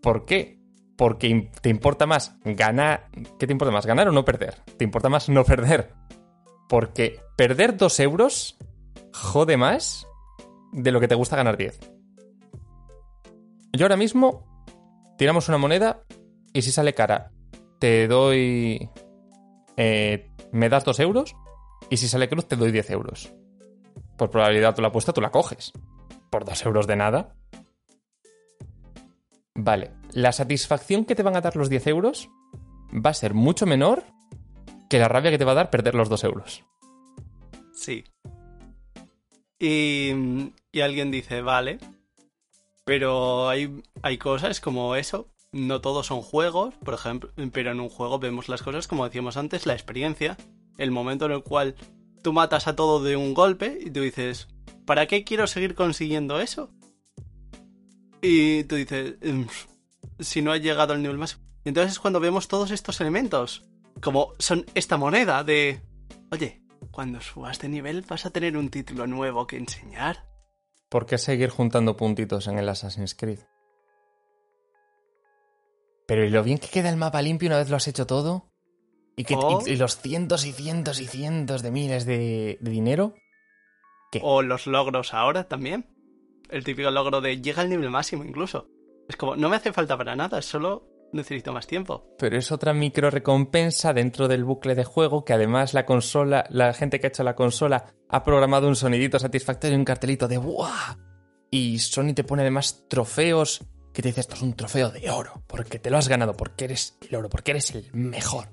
¿Por 0.03 0.25
qué? 0.25 0.59
Porque 0.97 1.51
te 1.61 1.69
importa 1.69 2.07
más 2.07 2.37
ganar. 2.45 3.09
¿Qué 3.39 3.47
te 3.47 3.53
importa 3.53 3.73
más? 3.73 3.87
¿Ganar 3.87 4.09
o 4.09 4.13
no 4.13 4.25
perder? 4.25 4.57
Te 4.77 4.85
importa 4.85 5.09
más 5.09 5.29
no 5.29 5.45
perder. 5.45 5.93
Porque 6.69 7.21
perder 7.37 7.77
dos 7.77 7.99
euros 8.01 8.57
jode 9.13 9.57
más 9.57 10.07
de 10.73 10.93
lo 10.93 11.01
que 11.01 11.09
te 11.09 11.15
gusta 11.15 11.37
ganar 11.37 11.57
10. 11.57 11.79
Yo 13.73 13.85
ahora 13.85 13.97
mismo 13.97 14.65
tiramos 15.19 15.49
una 15.49 15.59
moneda 15.59 16.05
y 16.53 16.63
si 16.63 16.71
sale 16.71 16.95
cara, 16.95 17.33
te 17.81 18.07
doy. 18.07 18.89
Eh, 19.77 20.31
me 20.53 20.69
das 20.69 20.85
2 20.85 21.01
euros 21.01 21.35
y 21.91 21.97
si 21.97 22.09
sale 22.09 22.29
cruz, 22.29 22.47
te 22.47 22.57
doy 22.57 22.71
10 22.71 22.91
euros. 22.91 23.35
Por 24.17 24.31
probabilidad, 24.31 24.75
tú 24.75 24.83
la 24.83 24.89
apuesta, 24.89 25.13
tú 25.13 25.21
la 25.21 25.31
coges. 25.31 25.73
Por 26.31 26.45
2 26.45 26.67
euros 26.67 26.87
de 26.87 26.97
nada. 26.97 27.35
Vale, 29.55 29.93
la 30.13 30.33
satisfacción 30.33 31.05
que 31.05 31.15
te 31.15 31.23
van 31.23 31.37
a 31.37 31.41
dar 31.41 31.57
los 31.57 31.69
10 31.69 31.87
euros 31.89 32.29
va 32.93 33.11
a 33.11 33.15
ser 33.15 33.35
mucho 33.35 33.67
menor 33.67 34.05
que 34.89 34.99
la 34.99 35.09
rabia 35.09 35.31
que 35.31 35.39
te 35.39 35.45
va 35.45 35.53
a 35.53 35.57
dar 35.57 35.71
perder 35.71 35.95
los 35.95 36.09
2 36.09 36.25
euros. 36.25 36.65
Sí. 37.73 38.05
Y, 39.59 40.53
y 40.73 40.81
alguien 40.81 41.11
dice, 41.11 41.41
vale, 41.41 41.79
pero 42.85 43.49
hay, 43.49 43.83
hay 44.03 44.19
cosas 44.19 44.61
como 44.61 44.97
eso. 44.97 45.29
No 45.53 45.81
todos 45.81 46.07
son 46.07 46.21
juegos, 46.21 46.75
por 46.85 46.95
ejemplo, 46.95 47.31
pero 47.53 47.71
en 47.71 47.81
un 47.81 47.89
juego 47.89 48.19
vemos 48.19 48.49
las 48.49 48.63
cosas 48.63 48.89
como 48.89 49.05
decíamos 49.05 49.37
antes, 49.37 49.67
la 49.67 49.73
experiencia, 49.73 50.37
el 50.79 50.91
momento 50.91 51.27
en 51.27 51.33
el 51.33 51.45
cual 51.45 51.77
tú 52.25 52.33
matas 52.33 52.67
a 52.67 52.75
todo 52.75 53.03
de 53.05 53.17
un 53.17 53.35
golpe 53.35 53.79
y 53.85 53.91
tú 53.91 54.01
dices, 54.01 54.49
¿para 54.87 55.07
qué 55.07 55.25
quiero 55.25 55.47
seguir 55.47 55.75
consiguiendo 55.75 56.41
eso? 56.41 56.71
Y 58.23 58.65
tú 58.65 58.77
dices, 58.77 59.17
em, 59.21 59.47
si 60.19 60.41
no 60.41 60.51
ha 60.51 60.57
llegado 60.57 60.95
al 60.95 61.03
nivel 61.03 61.19
máximo. 61.19 61.45
Y 61.65 61.69
entonces 61.69 61.93
es 61.93 62.01
cuando 62.01 62.21
vemos 62.21 62.49
todos 62.49 62.71
estos 62.71 62.99
elementos, 63.03 63.65
como 64.01 64.33
son 64.39 64.65
esta 64.75 64.97
moneda 64.97 65.45
de, 65.45 65.83
oye, 66.33 66.63
cuando 66.91 67.21
subas 67.21 67.59
de 67.59 67.69
nivel 67.69 68.03
vas 68.09 68.25
a 68.25 68.31
tener 68.31 68.57
un 68.57 68.71
título 68.71 69.07
nuevo 69.07 69.47
que 69.47 69.59
enseñar. 69.59 70.27
¿Por 70.89 71.05
qué 71.05 71.19
seguir 71.19 71.51
juntando 71.51 71.97
puntitos 71.97 72.47
en 72.47 72.59
el 72.59 72.69
Assassin's 72.71 73.15
Creed? 73.15 73.41
Pero 76.07 76.25
¿y 76.25 76.31
lo 76.31 76.43
bien 76.43 76.59
que 76.59 76.69
queda 76.69 76.89
el 76.89 76.97
mapa 76.97 77.21
limpio 77.21 77.49
una 77.49 77.59
vez 77.59 77.69
lo 77.69 77.77
has 77.77 77.89
hecho 77.89 78.07
todo? 78.07 78.54
¿Y, 79.17 79.25
que, 79.25 79.37
y 79.67 79.77
los 79.77 79.99
cientos 79.99 80.45
y 80.45 80.53
cientos 80.53 81.01
y 81.01 81.07
cientos 81.07 81.63
de 81.63 81.71
miles 81.71 82.05
de, 82.05 82.59
de 82.61 82.71
dinero? 82.71 83.15
¿Qué? 84.11 84.21
O 84.23 84.43
los 84.43 84.67
logros 84.67 85.15
ahora 85.15 85.49
también. 85.49 85.87
El 86.51 86.65
típico 86.65 86.91
logro 86.91 87.21
de 87.21 87.41
llega 87.41 87.63
al 87.63 87.71
nivel 87.71 87.91
máximo 87.91 88.25
incluso. 88.25 88.69
Es 89.09 89.17
como, 89.17 89.37
no 89.37 89.49
me 89.49 89.57
hace 89.57 89.73
falta 89.73 89.97
para 89.97 90.17
nada, 90.17 90.43
solo 90.43 90.89
necesito 91.13 91.53
más 91.53 91.67
tiempo. 91.67 92.15
Pero 92.19 92.37
es 92.37 92.51
otra 92.53 92.75
micro 92.75 93.11
recompensa 93.11 93.93
dentro 93.93 94.29
del 94.29 94.45
bucle 94.45 94.75
de 94.75 94.85
juego 94.85 95.25
que 95.25 95.33
además 95.33 95.75
la 95.75 95.87
consola, 95.87 96.45
la 96.51 96.73
gente 96.75 97.01
que 97.01 97.07
ha 97.07 97.09
hecho 97.09 97.23
la 97.23 97.37
consola 97.37 97.95
ha 98.09 98.25
programado 98.25 98.69
un 98.69 98.77
sonidito 98.77 99.19
satisfactorio 99.19 99.77
y 99.77 99.79
un 99.79 99.85
cartelito 99.85 100.29
de 100.29 100.39
¡buah! 100.39 100.97
Y 101.51 101.79
Sony 101.79 102.15
te 102.15 102.25
pone 102.25 102.43
además 102.43 102.87
trofeos 102.89 103.65
que 103.93 104.03
te 104.03 104.09
dice 104.09 104.23
esto 104.23 104.35
es 104.35 104.43
un 104.43 104.55
trofeo 104.55 104.91
de 104.91 105.09
oro, 105.09 105.45
porque 105.47 105.79
te 105.79 105.89
lo 105.89 105.97
has 105.97 106.09
ganado, 106.09 106.37
porque 106.37 106.65
eres 106.65 106.99
el 107.09 107.15
oro, 107.15 107.29
porque 107.29 107.53
eres 107.53 107.71
el 107.71 107.89
mejor. 107.93 108.49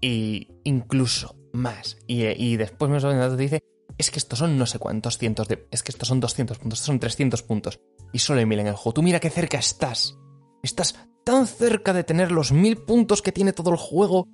Y 0.00 0.48
incluso 0.64 1.36
más. 1.52 1.98
Y, 2.06 2.24
y 2.26 2.56
después 2.56 2.90
me 2.90 3.00
te 3.00 3.36
dice, 3.36 3.62
es 3.98 4.10
que 4.10 4.18
estos 4.18 4.38
son 4.38 4.56
no 4.56 4.64
sé 4.64 4.78
cuántos 4.78 5.18
cientos 5.18 5.48
de... 5.48 5.66
Es 5.70 5.82
que 5.82 5.90
estos 5.90 6.08
son 6.08 6.20
200 6.20 6.58
puntos, 6.58 6.78
estos 6.78 6.86
son 6.86 7.00
300 7.00 7.42
puntos. 7.42 7.80
Y 8.12 8.20
solo 8.20 8.38
hay 8.38 8.46
mil 8.46 8.60
en 8.60 8.68
el 8.68 8.74
juego. 8.74 8.94
Tú 8.94 9.02
mira 9.02 9.20
qué 9.20 9.28
cerca 9.28 9.58
estás. 9.58 10.16
Estás 10.62 10.94
tan 11.24 11.46
cerca 11.46 11.92
de 11.92 12.04
tener 12.04 12.30
los 12.30 12.52
mil 12.52 12.76
puntos 12.76 13.22
que 13.22 13.32
tiene 13.32 13.52
todo 13.52 13.70
el 13.70 13.76
juego. 13.76 14.28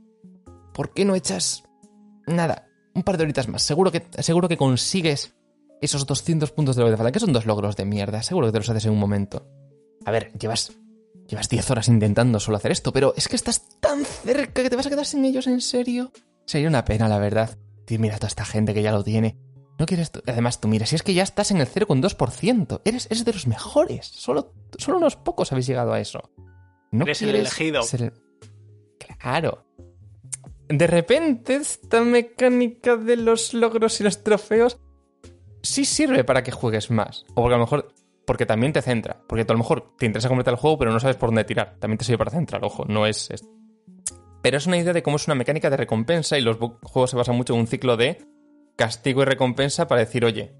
¿Por 0.75 0.93
qué 0.93 1.05
no 1.05 1.15
echas 1.15 1.65
nada? 2.27 2.69
Un 2.95 3.03
par 3.03 3.17
de 3.17 3.25
horitas 3.25 3.49
más. 3.49 3.63
Seguro 3.63 3.91
que, 3.91 4.07
seguro 4.21 4.49
que 4.49 4.59
consigues 4.59 5.35
esos 5.81 6.07
200 6.07 6.51
puntos 6.53 6.77
de 6.77 6.83
lo 6.83 6.89
que 6.89 6.93
te 6.93 6.97
faltan. 6.99 7.13
Que 7.13 7.21
son 7.21 7.33
dos 7.33 7.47
logros 7.47 7.75
de 7.75 7.87
mierda. 7.87 8.23
Seguro 8.23 8.49
que 8.49 8.53
te 8.53 8.59
los 8.59 8.69
haces 8.69 8.85
en 8.85 8.93
un 8.93 8.99
momento. 8.99 9.47
A 10.05 10.11
ver, 10.11 10.31
llevas, 10.39 10.73
llevas 11.29 11.49
10 11.49 11.71
horas 11.71 11.89
intentando 11.89 12.41
solo 12.41 12.57
hacer 12.57 12.73
esto, 12.73 12.93
pero 12.93 13.15
es 13.17 13.29
que 13.29 13.37
estás 13.37 13.79
tan 13.81 14.05
cerca 14.05 14.63
que 14.63 14.71
te 14.71 14.77
vas 14.77 14.87
a 14.87 14.91
quedar 14.91 15.07
sin 15.07 15.25
ellos 15.25 15.47
en 15.47 15.61
serio. 15.61 16.13
Sería 16.47 16.69
una 16.69 16.85
pena, 16.85 17.09
la 17.09 17.19
verdad. 17.19 17.59
Decir, 17.81 17.99
mira, 18.01 18.17
toda 18.17 18.29
esta 18.29 18.45
gente 18.45 18.75
que 18.75 18.83
ya 18.83 18.93
lo 18.93 19.03
tiene. 19.03 19.37
No 19.79 19.87
quieres 19.87 20.11
tú. 20.11 20.23
Además, 20.27 20.61
tú 20.61 20.69
mira, 20.69 20.87
si 20.87 20.95
es 20.95 21.03
que 21.03 21.15
ya 21.15 21.23
estás 21.23 21.51
en 21.51 21.59
el 21.59 21.67
0,2%. 21.67 22.83
Eres, 22.85 23.07
eres 23.07 23.25
de 23.25 23.33
los 23.33 23.47
mejores. 23.47 24.07
Solo, 24.07 24.53
solo 24.79 24.99
unos 24.99 25.17
pocos 25.17 25.51
habéis 25.53 25.67
llegado 25.67 25.93
a 25.93 26.01
eso. 26.01 26.31
No 26.93 27.05
Eres 27.05 27.23
el 27.23 27.35
elegido. 27.35 27.83
ser 27.83 28.13
Claro. 29.19 29.67
De 30.69 30.87
repente, 30.87 31.57
esta 31.57 32.03
mecánica 32.03 32.97
de 32.97 33.17
los 33.17 33.53
logros 33.53 34.01
y 34.01 34.05
los 34.05 34.23
trofeos 34.23 34.79
sí 35.63 35.85
sirve 35.85 36.25
para 36.25 36.43
que 36.43 36.53
juegues 36.53 36.91
más. 36.91 37.25
O 37.31 37.43
porque 37.43 37.55
a 37.55 37.59
lo 37.59 37.65
mejor. 37.65 37.95
Porque 38.27 38.47
también 38.47 38.73
te 38.73 38.81
centra. 38.83 39.21
Porque 39.29 39.43
a 39.49 39.53
lo 39.53 39.59
mejor 39.59 39.95
te 39.99 40.07
interesa 40.07 40.29
completar 40.29 40.55
el 40.55 40.61
juego, 40.61 40.79
pero 40.79 40.93
no 40.93 41.01
sabes 41.01 41.17
por 41.17 41.29
dónde 41.29 41.45
tirar. 41.45 41.77
También 41.79 41.99
te 41.99 42.05
sirve 42.05 42.19
para 42.19 42.31
centrar, 42.31 42.65
ojo, 42.65 42.85
no 42.87 43.07
es. 43.07 43.31
es- 43.31 43.45
Pero 44.43 44.57
es 44.57 44.67
una 44.67 44.77
idea 44.79 44.93
de 44.93 45.03
cómo 45.03 45.17
es 45.17 45.27
una 45.27 45.35
mecánica 45.35 45.71
de 45.71 45.77
recompensa 45.77 46.39
y 46.39 46.43
los 46.43 46.57
juegos 46.59 47.11
se 47.11 47.17
basan 47.17 47.37
mucho 47.37 47.55
en 47.55 47.61
un 47.61 47.67
ciclo 47.67 47.97
de 47.97 48.19
castigo 48.77 49.23
y 49.23 49.25
recompensa 49.25 49.87
para 49.89 50.01
decir, 50.01 50.25
oye, 50.25 50.55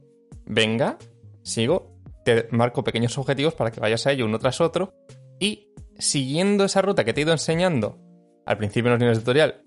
venga, 0.47 0.99
sigo, 1.43 1.99
te 2.25 2.49
marco 2.51 2.85
pequeños 2.85 3.17
objetivos 3.19 3.55
para 3.55 3.71
que 3.71 3.81
vayas 3.81 4.07
a 4.07 4.13
ello 4.13 4.25
uno 4.25 4.39
tras 4.39 4.61
otro 4.61 4.95
y 5.39 5.69
siguiendo 5.99 6.65
esa 6.65 6.81
ruta 6.81 7.05
que 7.05 7.13
te 7.13 7.21
he 7.21 7.25
ido 7.25 7.33
enseñando 7.33 7.99
al 8.47 8.57
principio 8.57 8.89
en 8.89 8.93
los 8.93 9.01
niveles 9.01 9.19
de 9.19 9.23
tutorial, 9.23 9.63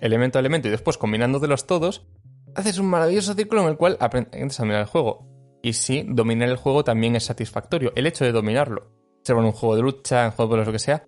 elemento 0.00 0.38
a 0.38 0.40
elemento 0.40 0.68
y 0.68 0.70
después 0.70 0.98
combinándotelos 0.98 1.66
todos, 1.66 2.06
haces 2.54 2.78
un 2.78 2.86
maravilloso 2.86 3.34
círculo 3.34 3.62
en 3.62 3.68
el 3.68 3.76
cual 3.76 3.96
aprendes 4.00 4.58
a 4.58 4.62
dominar 4.62 4.82
el 4.82 4.86
juego. 4.88 5.26
Y 5.62 5.74
sí, 5.74 6.04
dominar 6.08 6.48
el 6.48 6.56
juego 6.56 6.82
también 6.82 7.14
es 7.14 7.24
satisfactorio. 7.24 7.92
El 7.94 8.06
hecho 8.06 8.24
de 8.24 8.32
dominarlo, 8.32 8.90
sea 9.22 9.36
en 9.36 9.44
un 9.44 9.52
juego 9.52 9.76
de 9.76 9.82
lucha, 9.82 10.24
en 10.24 10.32
juego 10.32 10.56
de 10.56 10.64
lo 10.64 10.72
que 10.72 10.80
sea, 10.80 11.04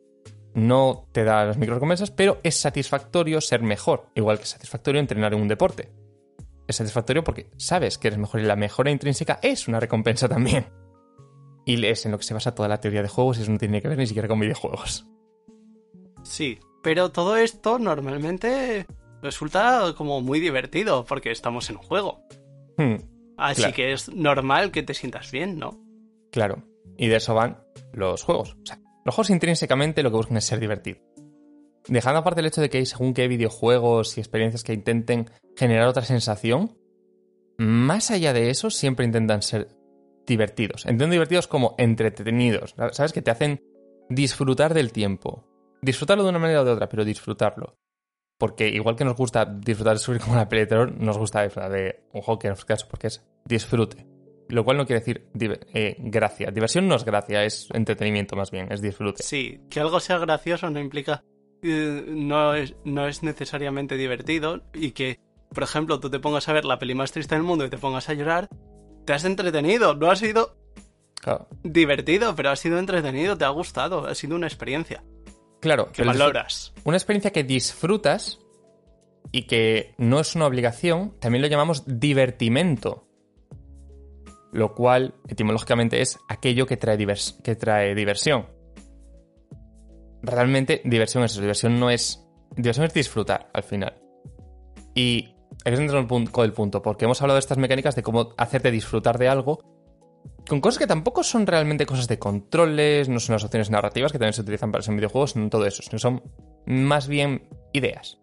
no 0.55 1.09
te 1.13 1.25
da 1.25 1.45
las 1.45 1.59
micro 1.59 1.75
recompensas, 1.75 2.13
pero 2.13 2.39
es 2.45 2.55
satisfactorio 2.55 3.41
ser 3.41 3.63
mejor, 3.63 4.11
igual 4.15 4.39
que 4.39 4.45
es 4.45 4.51
satisfactorio 4.51 5.01
entrenar 5.01 5.35
en 5.35 5.43
un 5.43 5.49
deporte. 5.49 5.91
Es 6.69 6.77
satisfactorio 6.77 7.25
porque 7.25 7.51
sabes 7.57 7.99
que 7.99 8.09
eres 8.09 8.19
mejor 8.19 8.41
y 8.41 8.45
la 8.45 8.57
mejora 8.57 8.91
intrínseca 8.91 9.41
es 9.43 9.67
una 9.69 9.81
recompensa 9.81 10.29
también. 10.29 10.67
Y 11.67 11.85
es 11.85 12.07
en 12.07 12.13
lo 12.13 12.19
que 12.19 12.25
se 12.25 12.35
basa 12.35 12.55
toda 12.55 12.69
la 12.69 12.79
teoría 12.79 13.03
de 13.03 13.09
juegos 13.09 13.39
y 13.39 13.43
eso 13.43 13.51
no 13.51 13.59
tiene 13.59 13.83
que 13.83 13.89
ver 13.89 13.99
ni 13.99 14.07
siquiera 14.07 14.29
con 14.29 14.39
videojuegos. 14.39 15.07
Sí, 16.23 16.59
pero 16.83 17.11
todo 17.11 17.37
esto 17.37 17.79
normalmente 17.79 18.87
resulta 19.23 19.95
como 19.97 20.21
muy 20.21 20.41
divertido 20.41 21.05
porque 21.05 21.31
estamos 21.31 21.69
en 21.71 21.77
un 21.77 21.83
juego. 21.83 22.21
Hmm, 22.77 22.97
Así 23.37 23.63
Claro. 23.63 23.75
que 23.75 23.93
es 23.93 24.09
normal 24.15 24.71
que 24.71 24.83
te 24.83 24.95
sientas 24.95 25.31
bien, 25.31 25.59
¿no? 25.59 25.81
claro. 26.31 26.63
Y 26.97 27.09
de 27.09 27.17
eso 27.17 27.35
van 27.35 27.59
los 27.93 28.23
juegos. 28.23 28.57
O 28.63 28.67
sea, 28.67 28.79
los 29.05 29.15
juegos 29.15 29.31
intrínsecamente 29.31 30.03
lo 30.05 30.11
que 30.11 30.17
buscan 30.17 30.37
es 30.37 30.45
ser 30.45 30.61
divertido. 30.61 30.99
Dejando 31.89 32.21
aparte 32.21 32.41
el 32.41 32.47
hecho 32.47 32.61
de 32.61 32.71
que 32.71 32.79
hay 32.79 32.87
según 32.87 33.15
qué 33.15 33.27
videojuegos 33.27 34.17
y 34.17 34.21
experiencias 34.21 34.63
que 34.63 34.73
intenten 34.75 35.29
generar 35.57 35.89
otra 35.89 36.05
sensación, 36.05 36.79
más 37.59 38.11
allá 38.13 38.33
de 38.33 38.51
eso 38.51 38.71
siempre 38.71 39.05
intentan 39.07 39.43
ser 39.43 39.69
divertidos. 40.27 40.87
Entiendo 40.87 41.13
divertidos 41.13 41.49
como 41.49 41.75
entretenidos, 41.79 42.75
¿sabes? 42.93 43.13
Que 43.13 43.23
te 43.23 43.31
hacen 43.33 43.61
disfrutar 44.09 44.73
del 44.73 44.93
tiempo. 44.93 45.45
Disfrutarlo 45.83 46.23
de 46.25 46.31
una 46.31 46.39
manera 46.39 46.63
o 46.63 46.65
de 46.65 46.71
otra, 46.73 46.89
pero 46.89 47.05
disfrutarlo. 47.05 47.77
Porque 48.39 48.69
igual 48.69 48.97
que 48.97 49.05
nos 49.05 49.17
gusta 49.17 49.45
disfrutar 49.45 49.95
de 49.95 49.99
subir 50.01 50.21
como 50.23 50.35
una 50.35 50.49
peli 50.49 50.63
de 50.63 50.67
terror, 50.67 50.93
nos 50.93 51.19
gusta 51.19 51.43
disfrutar 51.43 51.71
de 51.73 52.05
un 52.13 52.23
juego 52.23 52.39
que 52.39 52.49
nos 52.49 52.65
caso 52.65 52.87
porque 52.91 53.07
es 53.09 53.25
disfrute. 53.45 54.07
Lo 54.49 54.63
cual 54.65 54.77
no 54.77 54.87
quiere 54.87 55.01
decir 55.01 55.27
eh, 55.73 55.97
gracia. 55.99 56.51
Diversión 56.51 56.87
no 56.87 56.97
es 56.97 57.05
gracia, 57.05 57.45
es 57.45 57.69
entretenimiento 57.73 58.37
más 58.37 58.51
bien, 58.51 58.71
es 58.71 58.83
disfrute. 58.83 59.23
Sí, 59.23 59.61
que 59.71 59.81
algo 59.81 60.01
sea 60.01 60.19
gracioso 60.19 60.69
no 60.69 60.81
implica. 60.81 61.23
eh, 61.63 62.05
no, 62.09 62.55
es, 62.55 62.75
no 62.85 63.07
es 63.09 63.23
necesariamente 63.23 63.97
divertido 63.97 64.61
y 64.75 64.91
que, 64.91 65.19
por 65.49 65.63
ejemplo, 65.63 65.99
tú 65.99 66.11
te 66.11 66.19
pongas 66.21 66.47
a 66.49 66.53
ver 66.53 66.67
la 66.67 66.79
peli 66.79 66.95
más 66.95 67.11
triste 67.11 67.35
del 67.35 67.43
mundo 67.45 67.65
y 67.65 67.71
te 67.71 67.79
pongas 67.79 68.11
a 68.11 68.15
llorar, 68.15 68.49
te 69.07 69.15
has 69.15 69.25
entretenido, 69.25 69.95
no 69.95 70.11
ha 70.11 70.17
sido 70.17 70.59
Claro, 71.23 71.49
divertido, 71.63 72.37
pero 72.37 72.51
ha 72.51 72.57
sido 72.57 72.79
entretenido, 72.79 73.39
te 73.39 73.47
ha 73.47 73.49
gustado, 73.49 74.07
ha 74.07 74.15
sido 74.15 74.37
una 74.37 74.47
experiencia 74.47 75.03
claro 75.65 75.91
que 75.91 76.03
el 76.03 76.09
valoras. 76.09 76.73
una 76.85 76.97
experiencia 76.97 77.33
que 77.33 77.43
disfrutas 77.43 78.39
y 79.33 79.43
que 79.49 79.95
no 79.99 80.21
es 80.21 80.37
una 80.37 80.47
obligación, 80.47 81.15
también 81.19 81.43
lo 81.43 81.49
llamamos 81.49 81.83
divertimento. 81.87 83.09
Lo 84.53 84.75
cual, 84.77 85.15
etimológicamente, 85.27 86.01
es 86.01 86.19
aquello 86.29 86.67
que 86.67 86.77
trae, 86.77 86.97
divers- 86.97 87.43
que 87.43 87.57
trae 87.57 87.95
diversión. 87.97 88.47
realmente 90.23 90.81
diversión 90.85 91.25
es 91.25 91.33
eso. 91.33 91.41
Diversión 91.41 91.81
no 91.81 91.91
es. 91.91 92.25
Diversión 92.57 92.87
es 92.87 92.95
disfrutar 92.95 93.51
al 93.53 93.65
final. 93.65 94.01
Y 94.95 95.35
es 95.65 95.77
dentro 95.79 95.97
del 95.97 96.07
punto, 96.07 96.43
del 96.43 96.53
punto, 96.53 96.81
porque 96.83 97.05
hemos 97.05 97.21
hablado 97.21 97.35
de 97.37 97.41
estas 97.41 97.59
mecánicas 97.59 97.97
de 97.97 98.03
cómo 98.05 98.33
hacerte 98.39 98.71
disfrutar 98.71 99.19
de 99.19 99.29
algo 99.29 99.74
con 100.49 100.61
cosas 100.61 100.79
que 100.79 100.87
tampoco 100.87 101.23
son 101.23 101.47
realmente 101.47 101.87
cosas 101.87 102.09
de 102.09 102.19
controles, 102.19 103.09
no 103.09 103.21
son 103.21 103.35
las 103.35 103.45
opciones 103.45 103.71
narrativas 103.71 104.13
que 104.13 104.19
también 104.19 104.35
se 104.35 104.43
utilizan 104.43 104.71
para 104.71 104.81
los 104.81 104.95
videojuegos, 104.95 105.37
no 105.37 105.49
todo 105.49 105.67
eso, 105.67 105.83
sino 105.83 105.99
son 105.99 106.23
más 106.67 107.09
bien 107.09 107.49
ideas. 107.73 108.19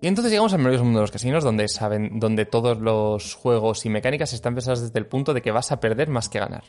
Y 0.00 0.08
entonces 0.08 0.32
llegamos 0.32 0.52
al 0.52 0.58
maravilloso 0.58 0.84
mundo 0.84 0.98
de 0.98 1.04
los 1.04 1.12
casinos, 1.12 1.44
donde 1.44 1.68
saben, 1.68 2.18
donde 2.18 2.44
todos 2.44 2.78
los 2.80 3.34
juegos 3.34 3.86
y 3.86 3.88
mecánicas 3.88 4.32
están 4.32 4.54
pensados 4.54 4.82
desde 4.82 4.98
el 4.98 5.06
punto 5.06 5.32
de 5.32 5.42
que 5.42 5.52
vas 5.52 5.70
a 5.70 5.78
perder 5.78 6.08
más 6.08 6.28
que 6.28 6.40
ganar. 6.40 6.64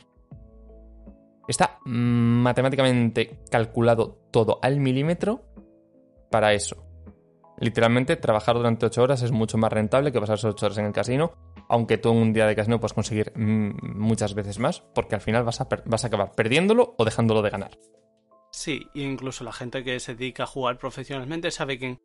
Está 1.48 1.78
matemáticamente 1.84 3.40
calculado 3.50 4.20
todo 4.30 4.60
al 4.62 4.78
milímetro 4.78 5.42
para 6.30 6.52
eso. 6.52 6.86
Literalmente, 7.58 8.16
trabajar 8.16 8.56
durante 8.56 8.86
8 8.86 9.02
horas 9.02 9.22
es 9.22 9.32
mucho 9.32 9.58
más 9.58 9.72
rentable 9.72 10.12
que 10.12 10.20
pasar 10.20 10.38
8 10.42 10.66
horas 10.66 10.78
en 10.78 10.86
el 10.86 10.92
casino, 10.92 11.32
aunque 11.68 11.98
tú 11.98 12.10
en 12.10 12.16
un 12.18 12.32
día 12.32 12.46
de 12.46 12.56
casino 12.56 12.80
puedes 12.80 12.92
conseguir 12.92 13.32
mm, 13.34 13.98
muchas 13.98 14.34
veces 14.34 14.58
más, 14.58 14.80
porque 14.94 15.14
al 15.14 15.20
final 15.20 15.44
vas 15.44 15.60
a, 15.60 15.68
vas 15.84 16.04
a 16.04 16.06
acabar 16.06 16.32
perdiéndolo 16.32 16.94
o 16.98 17.04
dejándolo 17.04 17.42
de 17.42 17.50
ganar. 17.50 17.78
Sí, 18.52 18.86
incluso 18.94 19.44
la 19.44 19.52
gente 19.52 19.82
que 19.82 19.98
se 19.98 20.14
dedica 20.14 20.44
a 20.44 20.46
jugar 20.46 20.78
profesionalmente 20.78 21.50
sabe 21.50 21.78
que 21.78 21.98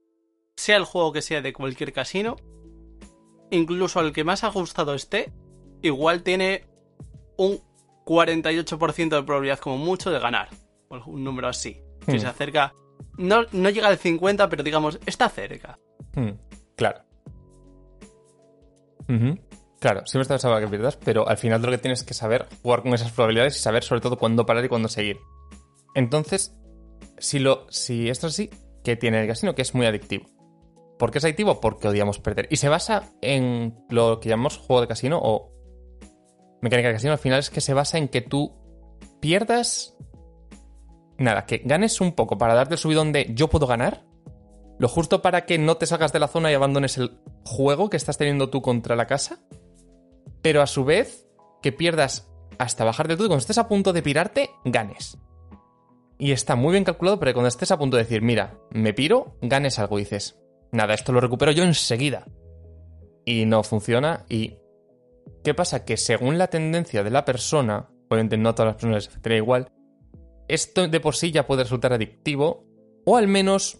sea 0.55 0.77
el 0.77 0.85
juego 0.85 1.13
que 1.13 1.21
sea 1.21 1.41
de 1.41 1.53
cualquier 1.53 1.93
casino, 1.93 2.37
incluso 3.51 3.99
al 3.99 4.13
que 4.13 4.23
más 4.23 4.43
ajustado 4.43 4.93
esté, 4.95 5.31
igual 5.81 6.23
tiene 6.23 6.65
un 7.37 7.59
48% 8.05 9.09
de 9.09 9.23
probabilidad 9.23 9.59
como 9.59 9.77
mucho 9.77 10.11
de 10.11 10.19
ganar. 10.19 10.49
Un 11.05 11.23
número 11.23 11.47
así. 11.47 11.79
Que 12.05 12.17
hmm. 12.17 12.19
se 12.19 12.27
acerca. 12.27 12.73
No, 13.17 13.43
no, 13.51 13.69
llega 13.69 13.87
al 13.87 13.97
50, 13.97 14.49
pero 14.49 14.63
digamos, 14.63 14.99
está 15.05 15.29
cerca. 15.29 15.77
Hmm. 16.15 16.31
Claro. 16.75 17.01
Claro, 19.79 20.05
siempre 20.05 20.23
está 20.23 20.33
pensando 20.33 20.59
que 20.59 20.67
pierdas, 20.67 20.97
pero 20.97 21.27
al 21.27 21.37
final 21.37 21.61
lo 21.61 21.71
que 21.71 21.77
tienes 21.77 22.03
que 22.03 22.13
saber 22.13 22.47
jugar 22.61 22.81
con 22.81 22.93
esas 22.93 23.11
probabilidades 23.11 23.55
y 23.55 23.59
saber 23.59 23.83
sobre 23.83 24.01
todo 24.01 24.17
cuándo 24.17 24.45
parar 24.45 24.65
y 24.65 24.69
cuándo 24.69 24.89
seguir. 24.89 25.17
Entonces, 25.95 26.53
si, 27.17 27.39
lo, 27.39 27.65
si 27.69 28.09
esto 28.09 28.27
es 28.27 28.33
así, 28.33 28.49
¿qué 28.83 28.97
tiene 28.97 29.21
el 29.21 29.27
casino? 29.27 29.55
Que 29.55 29.61
es 29.61 29.73
muy 29.73 29.85
adictivo. 29.85 30.25
¿Por 30.97 31.11
qué 31.11 31.19
es 31.19 31.23
adictivo? 31.23 31.61
Porque 31.61 31.87
odiamos 31.87 32.19
perder. 32.19 32.47
Y 32.51 32.57
se 32.57 32.67
basa 32.67 33.13
en 33.21 33.85
lo 33.89 34.19
que 34.19 34.27
llamamos 34.27 34.57
juego 34.57 34.81
de 34.81 34.87
casino 34.87 35.17
o 35.21 35.53
mecánica 36.61 36.89
de 36.89 36.95
casino. 36.95 37.13
Al 37.13 37.19
final 37.19 37.39
es 37.39 37.49
que 37.49 37.61
se 37.61 37.73
basa 37.73 37.97
en 37.97 38.09
que 38.09 38.21
tú 38.21 38.53
pierdas... 39.21 39.95
Nada, 41.17 41.45
que 41.45 41.61
ganes 41.63 42.01
un 42.01 42.13
poco 42.13 42.37
para 42.37 42.53
darte 42.53 42.75
el 42.75 42.79
subidón 42.79 43.13
de 43.13 43.31
yo 43.33 43.49
puedo 43.49 43.65
ganar. 43.65 44.03
Lo 44.77 44.89
justo 44.89 45.21
para 45.21 45.45
que 45.45 45.57
no 45.57 45.77
te 45.77 45.85
salgas 45.85 46.13
de 46.13 46.19
la 46.19 46.27
zona 46.27 46.51
y 46.51 46.53
abandones 46.53 46.97
el 46.97 47.17
juego 47.45 47.89
que 47.89 47.97
estás 47.97 48.17
teniendo 48.17 48.49
tú 48.49 48.61
contra 48.61 48.95
la 48.97 49.07
casa. 49.07 49.39
Pero 50.41 50.61
a 50.61 50.67
su 50.67 50.85
vez, 50.85 51.27
que 51.61 51.71
pierdas 51.71 52.31
hasta 52.57 52.85
bajarte 52.85 53.15
tú 53.17 53.23
y 53.23 53.27
cuando 53.27 53.39
estés 53.39 53.57
a 53.57 53.67
punto 53.67 53.93
de 53.93 54.01
pirarte, 54.01 54.49
ganes 54.65 55.17
y 56.19 56.33
está 56.33 56.55
muy 56.55 56.73
bien 56.73 56.83
calculado 56.83 57.17
para 57.17 57.31
que 57.31 57.35
cuando 57.35 57.47
estés 57.47 57.71
a 57.71 57.79
punto 57.79 57.95
de 57.95 58.03
decir, 58.03 58.21
mira, 58.21 58.59
me 58.71 58.93
piro, 58.93 59.37
ganes 59.41 59.79
algo 59.79 59.97
dices, 59.97 60.37
nada, 60.71 60.93
esto 60.93 61.13
lo 61.13 61.21
recupero 61.21 61.53
yo 61.53 61.63
enseguida. 61.63 62.27
Y 63.25 63.45
no 63.45 63.63
funciona 63.63 64.25
y... 64.29 64.57
¿Qué 65.43 65.53
pasa? 65.53 65.85
Que 65.85 65.95
según 65.95 66.37
la 66.37 66.47
tendencia 66.47 67.03
de 67.03 67.11
la 67.11 67.23
persona, 67.23 67.89
obviamente 68.09 68.37
no 68.37 68.49
a 68.49 68.55
todas 68.55 68.73
las 68.73 68.75
personas 68.75 68.95
les 68.95 69.07
afectaría 69.07 69.37
igual, 69.37 69.71
esto 70.49 70.87
de 70.87 70.99
por 70.99 71.15
sí 71.15 71.31
ya 71.31 71.47
puede 71.47 71.63
resultar 71.63 71.93
adictivo 71.93 72.65
o 73.05 73.15
al 73.15 73.27
menos 73.27 73.79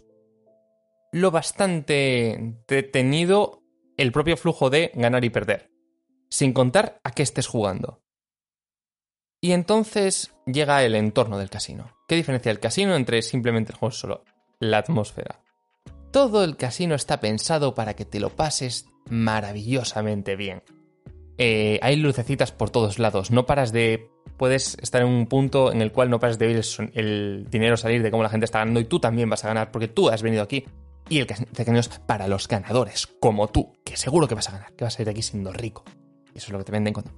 lo 1.12 1.32
bastante 1.32 2.56
detenido 2.68 3.64
el 3.98 4.14
propio 4.14 4.38
flujo 4.38 4.70
de 4.70 4.92
ganar 4.94 5.26
y 5.26 5.30
perder, 5.30 5.70
sin 6.30 6.54
contar 6.54 7.00
a 7.04 7.12
qué 7.12 7.24
estés 7.24 7.48
jugando. 7.48 8.02
Y 9.42 9.54
entonces 9.54 10.34
llega 10.46 10.84
el 10.84 10.96
entorno 10.96 11.38
del 11.38 11.50
casino. 11.50 11.92
¿Qué 12.08 12.16
diferencia 12.16 12.52
el 12.52 12.60
casino 12.60 12.96
entre 12.96 13.22
simplemente 13.22 13.72
el 13.72 13.78
juego 13.78 13.92
solo? 13.92 14.24
La 14.60 14.80
atmósfera. 14.80 15.42
Todo 16.12 16.44
el 16.44 16.58
casino 16.58 16.96
está 16.96 17.20
pensado 17.20 17.76
para 17.76 17.96
que 17.96 18.04
te 18.04 18.20
lo 18.20 18.32
pases 18.32 18.88
maravillosamente 19.10 20.36
bien. 20.36 20.64
Eh, 21.38 21.80
hay 21.82 21.96
lucecitas 21.96 22.52
por 22.52 22.70
todos 22.70 23.00
lados, 23.00 23.32
no 23.32 23.46
paras 23.46 23.72
de... 23.72 24.10
Puedes 24.36 24.78
estar 24.82 25.02
en 25.02 25.08
un 25.08 25.28
punto 25.28 25.72
en 25.72 25.82
el 25.82 25.92
cual 25.92 26.10
no 26.10 26.20
paras 26.20 26.40
de 26.40 26.48
ver 26.48 26.62
el, 26.94 27.48
dinero 27.50 27.76
salir 27.76 28.02
de 28.02 28.10
cómo 28.10 28.24
la 28.24 28.30
gente 28.30 28.46
está 28.46 28.60
ganando 28.60 28.80
y 28.80 28.86
tú 28.86 29.00
también 29.00 29.30
vas 29.30 29.44
a 29.44 29.50
ganar 29.50 29.72
porque 29.72 29.90
tú 29.90 30.10
has 30.10 30.22
venido 30.22 30.44
aquí. 30.44 30.66
Y 31.10 31.20
el 31.20 31.28
casino 31.28 31.80
es 31.80 31.90
para 31.90 32.28
los 32.28 32.48
ganadores, 32.48 33.08
como 33.08 33.48
tú, 33.48 33.74
que 33.84 33.98
seguro 33.98 34.28
que 34.28 34.36
vas 34.36 34.48
a 34.50 34.54
ganar, 34.54 34.74
que 34.74 34.84
vas 34.84 34.98
a 34.98 35.02
ir 35.02 35.10
aquí 35.10 35.22
siendo 35.22 35.52
rico. 35.52 35.84
Eso 36.36 36.48
es 36.48 36.50
lo 36.52 36.60
que 36.60 36.66
te 36.66 36.72
venden 36.72 36.94
cuando 36.94 37.12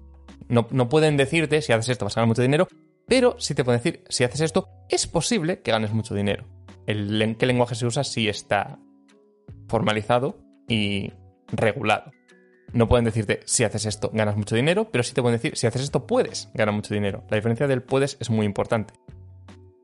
no, 0.52 0.90
pueden 0.90 1.18
decirte 1.18 1.62
si 1.62 1.72
haces 1.72 1.90
esto 1.90 2.06
vas 2.06 2.18
a 2.18 2.22
ganar 2.22 2.28
mucho 2.28 2.42
dinero, 2.42 2.68
pero 3.08 3.36
sí 3.40 3.56
te 3.56 3.64
pueden 3.64 3.80
decir 3.80 4.04
si 4.10 4.24
haces 4.24 4.42
esto 4.42 4.68
es 4.90 5.08
posible 5.08 5.62
que 5.62 5.72
ganes 5.72 5.94
mucho 5.94 6.14
dinero. 6.14 6.46
El 6.86 7.38
qué 7.38 7.46
lenguaje 7.46 7.76
se 7.76 7.86
usa 7.86 8.04
sí 8.04 8.28
está 8.28 8.78
formalizado 9.68 10.38
y 10.68 11.14
regulado. 11.54 12.12
No 12.74 12.88
pueden 12.88 13.06
decirte 13.06 13.42
si 13.46 13.64
haces 13.64 13.86
esto 13.86 14.12
ganas 14.14 14.36
mucho 14.36 14.56
dinero, 14.56 14.90
pero 14.92 15.04
sí 15.04 15.14
te 15.14 15.22
pueden 15.22 15.38
decir 15.38 15.58
si 15.58 15.68
haces 15.68 15.84
esto 15.84 16.06
puedes 16.06 16.50
ganar 16.54 16.76
mucho 16.76 16.94
dinero. 16.94 17.24
La 17.30 17.38
diferencia 17.38 17.68
del 17.68 17.82
puedes 17.82 18.18
es 18.20 18.30
muy 18.30 18.46
importante. 18.46 18.94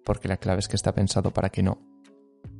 Porque 0.03 0.27
la 0.27 0.37
clave 0.37 0.59
es 0.59 0.67
que 0.67 0.77
está 0.77 0.93
pensado 0.93 1.31
para 1.31 1.49
que 1.49 1.63
no. 1.63 1.79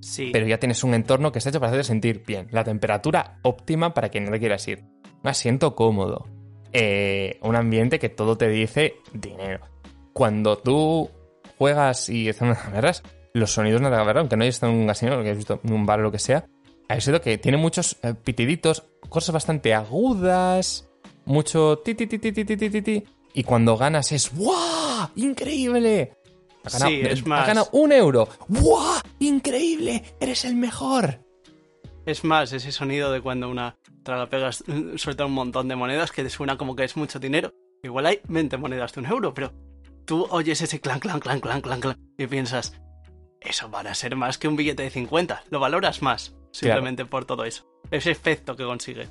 Sí. 0.02 0.30
Pero 0.32 0.48
ya 0.48 0.60
tienes 0.60 0.84
un 0.84 0.94
entorno 0.94 1.32
que 1.32 1.40
está 1.40 1.50
hecho 1.50 1.60
para 1.60 1.72
hacerte 1.72 1.88
sentir 1.88 2.24
bien. 2.26 2.48
La 2.52 2.66
temperatura 2.66 3.40
óptima 3.42 3.94
para 3.94 4.10
que 4.10 4.20
no 4.20 4.32
te 4.32 4.40
quieras 4.40 4.68
ir. 4.68 4.84
Un 5.24 5.30
asiento 5.30 5.76
cómodo. 5.76 6.37
Eh, 6.74 7.40
un 7.42 7.56
ambiente 7.56 8.00
que 8.00 8.10
todo 8.10 8.38
te 8.38 8.50
dice 8.50 8.96
dinero. 9.14 9.62
Cuando 10.14 10.58
tú 10.58 11.10
juegas 11.58 12.10
y 12.10 12.30
están 12.30 12.56
guerras, 12.72 13.04
los 13.34 13.52
sonidos 13.52 13.82
no 13.82 13.90
te 13.90 13.96
verdad, 13.96 14.20
aunque 14.20 14.38
no 14.38 14.44
hayas 14.44 14.56
estado 14.56 14.74
en 14.74 14.80
un 14.80 14.88
casino, 14.88 15.22
que 15.24 15.32
has 15.32 15.38
visto 15.38 15.60
en 15.64 15.74
un 15.74 15.86
bar 15.86 16.00
o 16.00 16.04
lo 16.04 16.12
que 16.12 16.20
sea, 16.20 16.46
ha 16.90 17.00
sido 17.00 17.22
que 17.22 17.38
tiene 17.38 17.58
muchos 17.58 17.98
eh, 18.04 18.14
pitiditos, 18.14 18.84
cosas 19.10 19.34
bastante 19.34 19.74
agudas, 19.74 20.88
mucho 21.26 21.80
ti 21.80 21.96
ti 21.96 22.08
ti 22.08 22.20
ti 22.20 22.32
ti 22.32 22.46
ti 22.46 22.58
ti 22.58 22.82
ti 22.82 23.04
y 23.34 23.44
cuando 23.44 23.78
ganas 23.78 24.12
es 24.12 24.34
¡Wow! 24.34 25.10
¡Increíble! 25.16 26.14
Ha 26.64 26.70
ganado, 26.70 26.90
sí, 26.90 27.02
es 27.04 27.26
más... 27.26 27.44
ha 27.44 27.48
ganado 27.48 27.70
un 27.74 27.92
euro. 27.92 28.28
¡Wow! 28.48 29.02
¡Increíble! 29.20 30.04
¡Eres 30.20 30.44
el 30.46 30.56
mejor! 30.56 31.27
Es 32.08 32.24
más, 32.24 32.54
ese 32.54 32.72
sonido 32.72 33.12
de 33.12 33.20
cuando 33.20 33.50
una 33.50 33.76
pegas 34.30 34.64
suelta 34.96 35.26
un 35.26 35.34
montón 35.34 35.68
de 35.68 35.76
monedas 35.76 36.14
que 36.14 36.24
te 36.24 36.30
suena 36.30 36.58
como 36.58 36.74
que 36.74 36.86
es 36.86 36.96
mucho 36.96 37.20
dinero. 37.20 37.52
Igual 37.84 38.06
hay 38.06 38.22
20 38.30 38.56
monedas 38.56 38.94
de 38.94 39.02
un 39.02 39.08
euro, 39.08 39.34
pero 39.34 39.52
tú 40.06 40.26
oyes 40.30 40.62
ese 40.62 40.80
clan, 40.80 41.02
clan, 41.02 41.20
clan, 41.20 41.42
clan, 41.42 41.60
clan, 41.60 41.82
clan 41.82 41.98
y 42.18 42.26
piensas, 42.28 42.80
eso 43.42 43.68
van 43.68 43.88
a 43.88 43.94
ser 43.94 44.16
más 44.16 44.38
que 44.38 44.48
un 44.48 44.56
billete 44.56 44.84
de 44.84 44.90
50. 44.90 45.44
Lo 45.50 45.60
valoras 45.60 46.02
más, 46.02 46.34
simplemente 46.54 47.04
por 47.04 47.26
todo 47.26 47.44
eso. 47.44 47.66
Ese 47.92 48.12
efecto 48.12 48.56
que 48.56 48.64
consigue. 48.64 49.10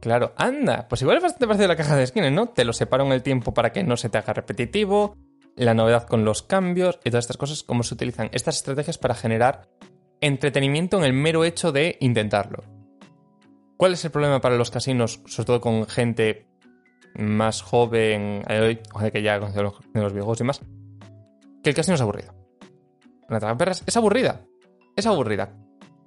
Claro, 0.00 0.34
anda, 0.36 0.86
pues 0.86 1.00
igual 1.00 1.16
es 1.16 1.22
bastante 1.22 1.46
parecido 1.46 1.64
a 1.64 1.68
la 1.68 1.76
caja 1.76 1.96
de 1.96 2.06
skins, 2.06 2.30
¿no? 2.30 2.50
Te 2.50 2.66
lo 2.66 2.74
separo 2.74 3.06
en 3.06 3.12
el 3.12 3.22
tiempo 3.22 3.54
para 3.54 3.72
que 3.72 3.84
no 3.84 3.96
se 3.96 4.10
te 4.10 4.18
haga 4.18 4.34
repetitivo, 4.34 5.16
la 5.56 5.72
novedad 5.72 6.06
con 6.06 6.26
los 6.26 6.42
cambios 6.42 6.98
y 7.04 7.10
todas 7.10 7.24
estas 7.24 7.38
cosas, 7.38 7.62
cómo 7.62 7.84
se 7.84 7.94
utilizan 7.94 8.28
estas 8.32 8.56
estrategias 8.56 8.98
para 8.98 9.14
generar 9.14 9.70
entretenimiento 10.24 10.98
en 10.98 11.04
el 11.04 11.12
mero 11.12 11.44
hecho 11.44 11.72
de 11.72 11.96
intentarlo. 12.00 12.64
¿Cuál 13.76 13.92
es 13.92 14.04
el 14.04 14.10
problema 14.10 14.40
para 14.40 14.56
los 14.56 14.70
casinos, 14.70 15.20
sobre 15.26 15.46
todo 15.46 15.60
con 15.60 15.86
gente 15.86 16.46
más 17.16 17.62
joven, 17.62 18.42
eh, 18.48 18.82
que 19.12 19.22
ya 19.22 19.38
conoce 19.38 19.62
los, 19.62 19.74
los 19.92 20.12
viejos 20.12 20.40
y 20.40 20.44
más? 20.44 20.60
Que 21.62 21.70
el 21.70 21.76
casino 21.76 21.94
es 21.94 22.00
aburrido. 22.00 22.34
Perras 23.28 23.82
es 23.86 23.96
aburrida. 23.96 24.46
Es 24.96 25.06
aburrida. 25.06 25.56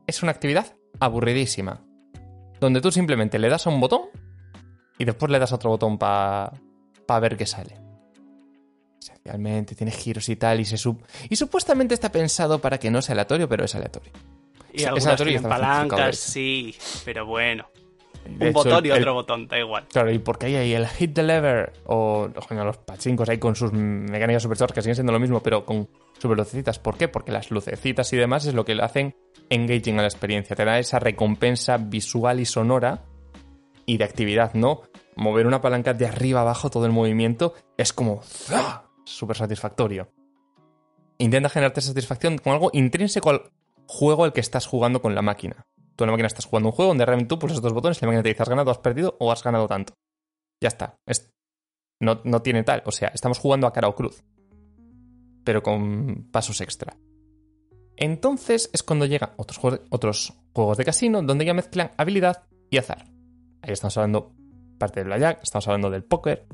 Es 0.06 0.24
una 0.24 0.32
actividad 0.32 0.76
aburridísima. 1.00 1.86
Donde 2.60 2.82
tú 2.82 2.92
simplemente 2.92 3.40
le 3.40 3.50
das 3.50 3.68
a 3.68 3.70
un 3.70 3.80
botón 3.80 4.02
y 4.98 5.06
después 5.06 5.32
le 5.32 5.40
das 5.40 5.52
a 5.52 5.56
otro 5.56 5.72
botón 5.72 5.98
para 5.98 6.52
ver 7.22 7.38
qué 7.38 7.46
sale. 7.46 7.87
Esencialmente 9.28 9.76
tiene 9.76 9.92
giros 9.92 10.30
y 10.30 10.36
tal 10.38 10.60
y 10.62 10.66
se 10.66 10.78
sub... 10.78 11.02
Y 11.30 11.36
supuestamente 11.36 11.94
está 11.94 12.12
pensado 12.12 12.60
para 12.60 12.78
que 12.78 12.90
no 12.90 13.02
sea 13.02 13.14
aleatorio, 13.14 13.50
pero 13.50 13.66
es 13.66 13.76
aleatorio. 13.76 14.12
Y 14.74 14.84
algunas 14.86 15.16
tienen 15.18 15.44
palancas, 15.44 16.18
sí, 16.18 16.76
pero 17.04 17.26
bueno. 17.26 17.68
un 18.40 18.54
botón 18.54 18.86
y 18.86 18.92
otro 18.92 19.14
botón, 19.14 19.48
da 19.48 19.60
igual. 19.60 19.86
Claro, 19.92 20.12
y 20.12 20.20
porque 20.20 20.48
hay 20.48 20.56
ahí 20.56 20.74
el 20.74 20.88
hit 20.88 21.14
the 21.14 21.24
lever 21.24 21.74
o 21.86 22.30
los 22.50 22.78
pachincos 22.78 23.30
ahí 23.30 23.38
con 23.38 23.56
sus 23.56 23.72
mecánicas 23.74 24.44
superstores 24.44 24.74
que 24.74 24.82
siguen 24.82 24.96
siendo 24.96 25.14
lo 25.14 25.20
mismo, 25.20 25.42
pero 25.42 25.66
con 25.66 25.90
super 26.20 26.38
lucecitas. 26.38 26.80
¿Por 26.80 26.98
qué? 26.98 27.08
Porque 27.08 27.32
las 27.32 27.52
lucecitas 27.52 28.12
y 28.14 28.18
demás 28.18 28.46
es 28.46 28.54
lo 28.54 28.66
que 28.66 28.76
le 28.76 28.84
hacen 28.84 29.16
engaging 29.50 30.00
a 30.00 30.02
la 30.02 30.08
experiencia. 30.08 30.56
Te 30.56 30.66
da 30.66 30.80
esa 30.80 31.00
recompensa 31.00 31.78
visual 31.78 32.40
y 32.40 32.46
sonora 32.46 33.04
y 33.86 33.98
de 33.98 34.04
actividad, 34.04 34.54
¿no? 34.54 34.82
Mover 35.16 35.48
una 35.48 35.62
palanca 35.62 35.94
de 35.94 36.06
arriba 36.06 36.42
abajo 36.42 36.70
todo 36.70 36.86
el 36.86 36.92
movimiento 36.92 37.56
es 37.78 37.94
como 37.94 38.22
súper 39.08 39.38
satisfactorio. 39.38 40.12
intenta 41.18 41.50
generarte 41.50 41.82
satisfacción 41.82 42.38
con 42.38 42.54
algo 42.54 42.70
intrínseco 42.74 43.30
al 43.30 43.52
juego 43.88 44.24
al 44.24 44.34
que 44.34 44.42
estás 44.42 44.68
jugando 44.68 45.02
con 45.02 45.16
la 45.16 45.22
máquina. 45.22 45.66
Tú 45.96 46.04
en 46.04 46.10
la 46.10 46.12
máquina 46.12 46.28
estás 46.28 46.46
jugando 46.46 46.70
un 46.70 46.76
juego 46.76 46.90
donde 46.90 47.06
realmente 47.06 47.30
tú 47.30 47.40
pulsas 47.40 47.62
dos 47.62 47.74
botones 47.74 47.98
y 47.98 48.02
la 48.02 48.08
máquina 48.08 48.24
te 48.24 48.30
dice 48.30 48.44
has 48.44 48.50
ganado, 48.50 48.70
has 48.70 48.78
perdido 48.78 49.16
o 49.20 49.32
has 49.32 49.44
ganado 49.44 49.68
tanto. 49.68 49.94
Ya 50.62 50.68
está. 50.68 50.98
no, 52.00 52.22
no 52.24 52.42
tiene 52.42 52.64
tal. 52.64 52.84
O 52.86 52.92
sea, 52.92 53.10
estamos 53.14 53.40
jugando 53.40 53.66
a 53.66 53.74
cara 53.74 53.88
o 53.88 53.96
cruz. 53.96 54.24
Pero 55.44 55.64
con 55.64 56.28
pasos 56.32 56.62
extra. 56.62 56.98
Entonces 57.96 58.70
es 58.74 58.84
cuando 58.84 59.06
llegan 59.06 59.32
otros, 59.38 59.60
otros 59.90 60.34
juegos 60.54 60.78
de 60.78 60.86
casino 60.86 61.24
donde 61.24 61.46
ya 61.46 61.56
mezclan 61.56 61.92
habilidad 61.98 62.44
y 62.70 62.78
azar. 62.78 63.06
Ahí 63.64 63.74
estamos 63.74 63.98
hablando 63.98 64.36
parte 64.78 65.00
del 65.00 65.08
blackjack, 65.08 65.40
estamos 65.42 65.68
hablando 65.68 65.90
del 65.90 66.04
póker 66.04 66.46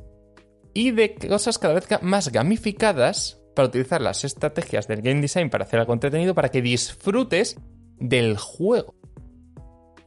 y 0.74 0.92
de 0.92 1.16
cosas 1.16 1.58
cada 1.58 1.76
vez 1.76 1.88
más 2.02 2.32
gamificadas 2.32 3.40
para 3.56 3.68
utilizar 3.68 4.02
las 4.02 4.24
estrategias 4.24 4.88
del 4.88 5.02
game 5.02 5.22
design 5.22 5.50
para 5.50 5.66
hacer 5.66 5.80
algo 5.80 5.94
entretenido 5.94 6.34
para 6.34 6.50
que 6.50 6.62
disfrutes 6.62 7.58
del 7.98 8.38
juego. 8.38 8.96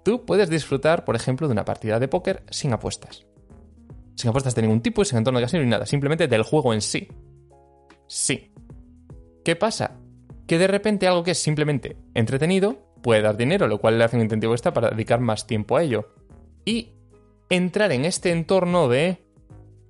Tú 0.04 0.24
puedes 0.24 0.50
disfrutar, 0.50 1.04
por 1.04 1.16
ejemplo, 1.16 1.48
de 1.48 1.52
una 1.52 1.64
partida 1.64 1.98
de 1.98 2.08
póker 2.08 2.44
sin 2.50 2.72
apuestas. 2.72 3.26
Sin 4.14 4.30
apuestas 4.30 4.54
de 4.54 4.62
ningún 4.62 4.80
tipo 4.80 5.02
y 5.02 5.04
sin 5.04 5.18
entorno 5.18 5.40
de 5.40 5.46
casino 5.46 5.62
ni 5.62 5.68
nada, 5.68 5.86
simplemente 5.86 6.28
del 6.28 6.42
juego 6.42 6.72
en 6.72 6.80
sí. 6.80 7.08
Sí. 8.06 8.52
¿Qué 9.44 9.56
pasa? 9.56 9.98
Que 10.46 10.58
de 10.58 10.66
repente 10.66 11.06
algo 11.06 11.24
que 11.24 11.32
es 11.32 11.38
simplemente 11.38 11.96
entretenido 12.14 12.86
puede 13.02 13.22
dar 13.22 13.36
dinero, 13.36 13.68
lo 13.68 13.78
cual 13.78 13.98
le 13.98 14.04
hace 14.04 14.16
un 14.16 14.22
incentivo 14.22 14.54
extra 14.54 14.72
para 14.72 14.90
dedicar 14.90 15.20
más 15.20 15.46
tiempo 15.46 15.76
a 15.76 15.82
ello. 15.82 16.08
Y 16.64 16.92
entrar 17.50 17.92
en 17.92 18.04
este 18.04 18.30
entorno 18.30 18.88
de 18.88 19.25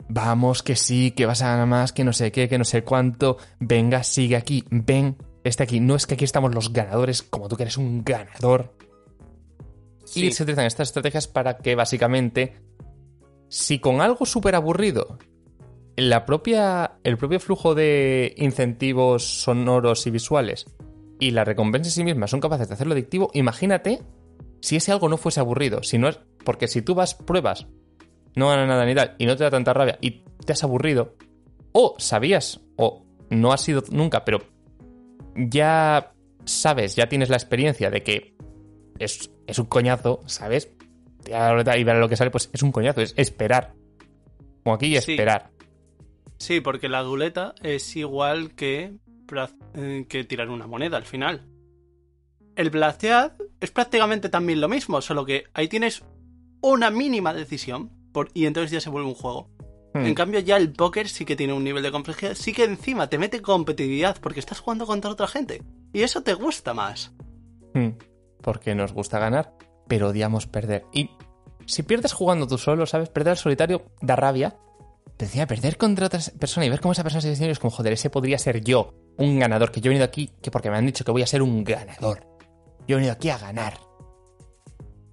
vamos, 0.08 0.62
que 0.62 0.76
sí, 0.76 1.10
que 1.12 1.26
vas 1.26 1.42
a 1.42 1.48
ganar 1.48 1.66
más, 1.66 1.92
que 1.92 2.04
no 2.04 2.12
sé 2.12 2.32
qué, 2.32 2.48
que 2.48 2.58
no 2.58 2.64
sé 2.64 2.82
cuánto, 2.82 3.38
venga, 3.58 4.02
sigue 4.02 4.36
aquí, 4.36 4.64
ven, 4.70 5.16
este 5.44 5.62
aquí. 5.62 5.80
No 5.80 5.94
es 5.94 6.06
que 6.06 6.14
aquí 6.14 6.24
estamos 6.24 6.54
los 6.54 6.72
ganadores, 6.72 7.22
como 7.22 7.48
tú 7.48 7.56
que 7.56 7.64
eres 7.64 7.76
un 7.76 8.04
ganador. 8.04 8.74
Y 10.14 10.30
se 10.30 10.42
utilizan 10.42 10.66
estas 10.66 10.88
estrategias 10.88 11.26
para 11.26 11.58
que 11.58 11.74
básicamente, 11.74 12.54
si 13.48 13.80
con 13.80 14.00
algo 14.00 14.24
súper 14.24 14.54
aburrido, 14.54 15.18
la 15.96 16.26
propia, 16.26 16.98
el 17.02 17.16
propio 17.16 17.40
flujo 17.40 17.74
de 17.74 18.34
incentivos 18.36 19.42
sonoros 19.42 20.06
y 20.06 20.10
visuales 20.10 20.66
y 21.18 21.30
la 21.30 21.44
recompensa 21.44 21.88
en 21.88 21.92
sí 21.92 22.04
misma 22.04 22.26
son 22.26 22.40
capaces 22.40 22.68
de 22.68 22.74
hacerlo 22.74 22.92
adictivo, 22.92 23.30
imagínate 23.32 24.02
si 24.60 24.76
ese 24.76 24.92
algo 24.92 25.08
no 25.08 25.16
fuese 25.16 25.40
aburrido. 25.40 25.82
Si 25.82 25.98
no 25.98 26.08
es, 26.08 26.20
porque 26.44 26.68
si 26.68 26.82
tú 26.82 26.94
vas, 26.94 27.14
pruebas 27.14 27.66
no 28.36 28.48
gana 28.48 28.66
nada 28.66 28.84
ni 28.84 28.94
tal, 28.94 29.16
y 29.18 29.26
no 29.26 29.36
te 29.36 29.44
da 29.44 29.50
tanta 29.50 29.72
rabia 29.72 29.98
y 30.00 30.22
te 30.44 30.52
has 30.52 30.62
aburrido, 30.62 31.16
o 31.72 31.96
sabías, 31.98 32.60
o 32.76 33.04
no 33.30 33.52
has 33.52 33.62
sido 33.62 33.82
nunca, 33.90 34.24
pero 34.24 34.42
ya 35.34 36.12
sabes, 36.44 36.94
ya 36.94 37.08
tienes 37.08 37.30
la 37.30 37.36
experiencia 37.36 37.90
de 37.90 38.02
que 38.02 38.36
es, 38.98 39.30
es 39.46 39.58
un 39.58 39.66
coñazo, 39.66 40.20
¿sabes? 40.26 40.70
Y 41.26 41.84
ver 41.84 41.96
lo 41.96 42.08
que 42.08 42.16
sale, 42.16 42.30
pues 42.30 42.50
es 42.52 42.62
un 42.62 42.70
coñazo, 42.70 43.00
es 43.00 43.14
esperar. 43.16 43.74
Como 44.62 44.74
aquí, 44.74 44.96
esperar. 44.96 45.50
Sí, 46.38 46.60
porque 46.60 46.88
la 46.88 47.02
ruleta 47.02 47.54
es 47.62 47.96
igual 47.96 48.54
que, 48.54 48.94
eh, 49.74 50.06
que 50.08 50.24
tirar 50.24 50.50
una 50.50 50.66
moneda 50.66 50.96
al 50.96 51.04
final. 51.04 51.46
El 52.54 52.70
blackjack 52.70 53.42
es 53.60 53.70
prácticamente 53.70 54.28
también 54.28 54.60
lo 54.60 54.68
mismo, 54.68 55.00
solo 55.00 55.24
que 55.24 55.44
ahí 55.52 55.68
tienes 55.68 56.04
una 56.60 56.90
mínima 56.90 57.34
decisión 57.34 57.90
y 58.34 58.46
entonces 58.46 58.70
ya 58.70 58.80
se 58.80 58.90
vuelve 58.90 59.08
un 59.08 59.14
juego. 59.14 59.48
En 59.94 60.10
hmm. 60.10 60.14
cambio, 60.14 60.40
ya 60.40 60.56
el 60.56 60.72
póker 60.72 61.08
sí 61.08 61.24
que 61.24 61.36
tiene 61.36 61.52
un 61.52 61.64
nivel 61.64 61.82
de 61.82 61.90
complejidad, 61.90 62.34
sí 62.34 62.52
que 62.52 62.64
encima 62.64 63.08
te 63.08 63.18
mete 63.18 63.40
competitividad 63.40 64.18
porque 64.20 64.40
estás 64.40 64.60
jugando 64.60 64.86
contra 64.86 65.10
otra 65.10 65.26
gente. 65.26 65.62
Y 65.92 66.02
eso 66.02 66.22
te 66.22 66.34
gusta 66.34 66.74
más. 66.74 67.12
Hmm. 67.74 67.90
Porque 68.42 68.74
nos 68.74 68.92
gusta 68.92 69.18
ganar, 69.18 69.54
pero 69.88 70.08
odiamos 70.08 70.46
perder. 70.46 70.84
Y 70.92 71.10
si 71.66 71.82
pierdes 71.82 72.12
jugando 72.12 72.46
tú 72.46 72.58
solo, 72.58 72.86
¿sabes? 72.86 73.08
Perder 73.08 73.32
al 73.32 73.38
solitario 73.38 73.86
da 74.00 74.16
rabia. 74.16 74.56
Te 75.16 75.24
decía, 75.24 75.46
perder 75.46 75.78
contra 75.78 76.06
otra 76.06 76.20
persona 76.38 76.66
y 76.66 76.70
ver 76.70 76.80
cómo 76.80 76.92
esa 76.92 77.02
persona 77.02 77.22
se 77.22 77.30
dice 77.30 77.50
es 77.50 77.58
como, 77.58 77.70
joder, 77.70 77.94
ese 77.94 78.10
podría 78.10 78.38
ser 78.38 78.62
yo, 78.62 78.92
un 79.16 79.38
ganador, 79.38 79.72
que 79.72 79.80
yo 79.80 79.88
he 79.88 79.94
venido 79.94 80.04
aquí, 80.04 80.30
que 80.42 80.50
porque 80.50 80.70
me 80.70 80.76
han 80.76 80.84
dicho 80.84 81.04
que 81.04 81.10
voy 81.10 81.22
a 81.22 81.26
ser 81.26 81.40
un 81.40 81.64
ganador. 81.64 82.26
Yo 82.86 82.96
he 82.96 82.96
venido 82.96 83.12
aquí 83.12 83.30
a 83.30 83.38
ganar. 83.38 83.78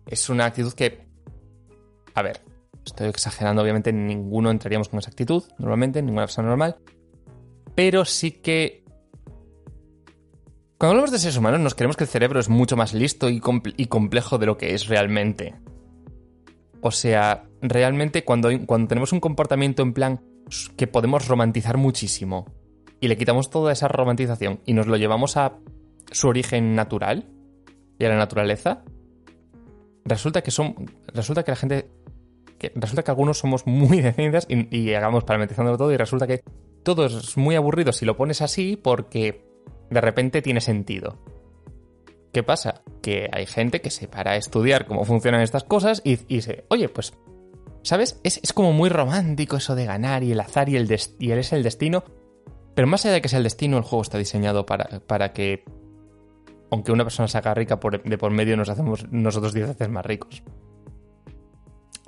Es 0.06 0.30
una 0.30 0.46
actitud 0.46 0.74
que... 0.74 1.08
A 2.13 2.22
ver, 2.22 2.42
Estoy 2.86 3.08
exagerando, 3.08 3.62
obviamente 3.62 3.93
ninguno 3.93 4.52
entraríamos 4.52 4.89
con 4.89 5.00
esa 5.00 5.10
actitud, 5.10 5.43
normalmente, 5.58 6.02
ninguna 6.02 6.26
persona 6.26 6.50
normal. 6.50 6.78
Pero 7.76 8.06
sí 8.06 8.32
que... 8.32 8.84
Cuando 10.78 10.91
hablamos 10.91 11.12
de 11.12 11.19
seres 11.19 11.38
humanos 11.38 11.62
nos 11.62 11.76
creemos 11.76 11.96
que 11.96 12.04
el 12.04 12.10
cerebro 12.10 12.41
es 12.41 12.50
mucho 12.50 12.76
más 12.76 12.93
listo 12.93 13.30
y, 13.30 13.39
complejo 13.39 14.38
de 14.38 14.46
lo 14.46 14.58
que 14.58 14.74
es 14.74 14.88
realmente. 14.88 15.56
O 16.82 16.91
sea, 16.91 17.46
realmente 17.62 18.26
cuando, 18.26 18.50
cuando 18.65 18.89
tenemos 18.89 19.13
un 19.13 19.22
comportamiento 19.22 19.82
en 19.82 19.93
plan 19.93 20.22
que 20.76 20.88
podemos 20.88 21.28
romantizar 21.30 21.78
muchísimo 21.78 22.46
y 23.00 23.08
le 23.08 23.17
quitamos 23.17 23.50
toda 23.50 23.72
esa 23.72 23.88
romantización 23.88 24.60
y 24.65 24.74
nos 24.74 24.88
lo 24.88 24.98
llevamos 24.98 25.38
a 25.38 25.58
su 26.12 26.28
origen 26.28 26.76
natural 26.76 27.30
y 27.98 28.06
a 28.06 28.10
la 28.10 28.17
naturaleza, 28.17 28.84
resulta 30.06 30.41
que 30.41 30.52
son 30.52 30.91
resulta 31.13 31.43
que 31.43 31.52
la 31.52 31.56
gente 31.56 31.89
resulta 32.76 33.04
que 33.04 33.12
algunos 33.12 33.38
somos 33.38 33.65
muy 33.67 34.02
decididas 34.02 34.45
y, 34.49 34.76
y 34.76 34.93
hagamos 34.93 35.23
parametrizándolo 35.23 35.78
todo 35.78 35.91
y 35.91 35.97
resulta 35.97 36.28
que 36.28 36.43
todo 36.84 37.06
es 37.06 37.38
muy 37.38 37.56
aburrido 37.56 37.91
si 37.91 38.06
lo 38.06 38.17
pones 38.17 38.41
así 38.41 38.76
porque 38.76 39.45
de 39.89 40.02
repente 40.02 40.41
tiene 40.41 40.62
sentido. 40.62 41.17
¿Qué 42.34 42.41
pasa? 42.41 42.82
Que 43.02 43.30
hay 43.32 43.45
gente 43.45 43.80
que 43.80 43.91
se 43.91 44.08
para 44.08 44.32
a 44.32 44.36
estudiar 44.38 44.88
cómo 44.88 45.06
funcionan 45.06 45.41
estas 45.41 45.63
cosas 45.63 46.02
y, 46.04 46.15
dice, 46.15 46.65
oye, 46.69 46.89
pues, 46.89 47.13
¿sabes? 47.84 48.19
Es, 48.23 48.41
como 48.54 48.73
muy 48.73 48.89
romántico 48.89 49.58
eso 49.58 49.76
de 49.76 49.86
ganar 49.86 50.23
y 50.23 50.32
el 50.32 50.39
azar 50.39 50.67
y 50.67 50.76
el, 50.76 50.89
y 51.19 51.32
es 51.32 51.54
el 51.54 51.62
destino. 51.62 52.04
Pero 52.73 52.88
más 52.88 53.06
allá 53.06 53.13
de 53.13 53.21
que 53.21 53.30
sea 53.30 53.38
el 53.38 53.43
destino, 53.43 53.78
el 53.78 53.84
juego 53.84 54.02
está 54.02 54.17
diseñado 54.17 54.65
para, 54.65 54.99
para 55.02 55.32
que, 55.32 55.63
aunque 56.71 56.91
una 56.91 57.04
persona 57.04 57.28
se 57.28 57.38
haga 57.38 57.54
rica 57.54 57.80
de 58.04 58.17
por 58.17 58.32
medio, 58.32 58.58
nos 58.58 58.69
hacemos 58.69 59.12
nosotros 59.12 59.54
10 59.54 59.67
veces 59.67 59.89
más 59.89 60.04
ricos. 60.04 60.41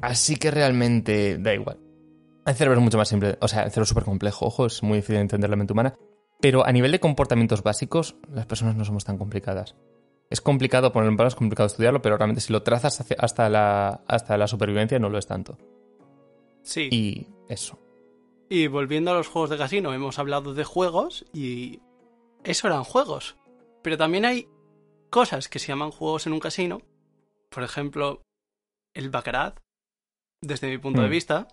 Así 0.02 0.36
que 0.36 0.52
realmente 0.52 1.38
da 1.38 1.54
igual. 1.54 1.80
El 2.46 2.56
cerebro 2.56 2.80
es 2.80 2.84
mucho 2.84 2.98
más 2.98 3.08
simple, 3.10 3.38
o 3.42 3.48
sea, 3.48 3.64
el 3.64 3.72
cerebro 3.72 3.84
es 3.84 3.90
súper 3.90 4.04
complejo, 4.04 4.46
ojo, 4.46 4.68
es 4.68 4.84
muy 4.84 4.98
difícil 4.98 5.16
de 5.16 5.22
entender 5.22 5.50
la 5.50 5.56
mente 5.56 5.74
humana, 5.74 5.96
pero 6.40 6.66
a 6.66 6.72
nivel 6.72 6.92
de 6.92 7.00
comportamientos 7.00 7.64
básicos, 7.64 8.18
las 8.32 8.46
personas 8.46 8.76
no 8.76 8.86
somos 8.86 9.04
tan 9.04 9.18
complicadas. 9.18 9.76
Es 10.30 10.42
complicado 10.42 10.92
ponerlo 10.92 11.12
en 11.12 11.18
palabras, 11.18 11.34
es 11.34 11.38
complicado 11.38 11.68
estudiarlo, 11.68 12.02
pero 12.02 12.18
realmente 12.18 12.42
si 12.42 12.52
lo 12.52 12.62
trazas 12.64 13.04
hasta 13.18 13.50
la, 13.50 14.04
hasta 14.08 14.38
la 14.38 14.48
supervivencia 14.48 15.00
no 15.00 15.10
lo 15.10 15.18
es 15.18 15.28
tanto. 15.28 15.58
Sí. 16.62 16.90
Y 16.92 17.28
eso. 17.48 17.80
Y 18.50 18.68
volviendo 18.68 19.12
a 19.12 19.16
los 19.16 19.28
juegos 19.28 19.50
de 19.50 19.58
casino, 19.58 19.94
hemos 19.94 20.20
hablado 20.20 20.54
de 20.54 20.64
juegos 20.64 21.26
y 21.34 21.80
eso 22.44 22.68
eran 22.68 22.84
juegos. 22.84 23.38
Pero 23.82 23.98
también 23.98 24.26
hay 24.26 24.48
cosas 25.10 25.48
que 25.48 25.60
se 25.60 25.68
llaman 25.68 25.92
juegos 25.92 26.28
en 26.28 26.34
un 26.34 26.40
casino. 26.40 26.82
Por 27.50 27.64
ejemplo, 27.64 28.22
el 28.94 29.10
Baccarat, 29.10 29.60
desde 30.46 30.70
mi 30.70 30.78
punto 30.78 31.02
de 31.02 31.08
hmm. 31.08 31.12
vista, 31.12 31.48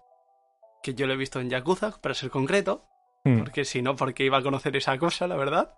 que 0.82 0.94
yo 0.94 1.06
lo 1.06 1.14
he 1.14 1.16
visto 1.16 1.40
en 1.40 1.50
Yakuza, 1.50 1.92
para 2.00 2.14
ser 2.14 2.30
concreto, 2.30 2.82
hmm. 3.24 3.38
porque 3.38 3.64
si 3.64 3.82
no, 3.82 3.96
porque 3.96 4.24
iba 4.24 4.38
a 4.38 4.42
conocer 4.42 4.76
esa 4.76 4.98
cosa, 4.98 5.26
la 5.26 5.36
verdad. 5.36 5.74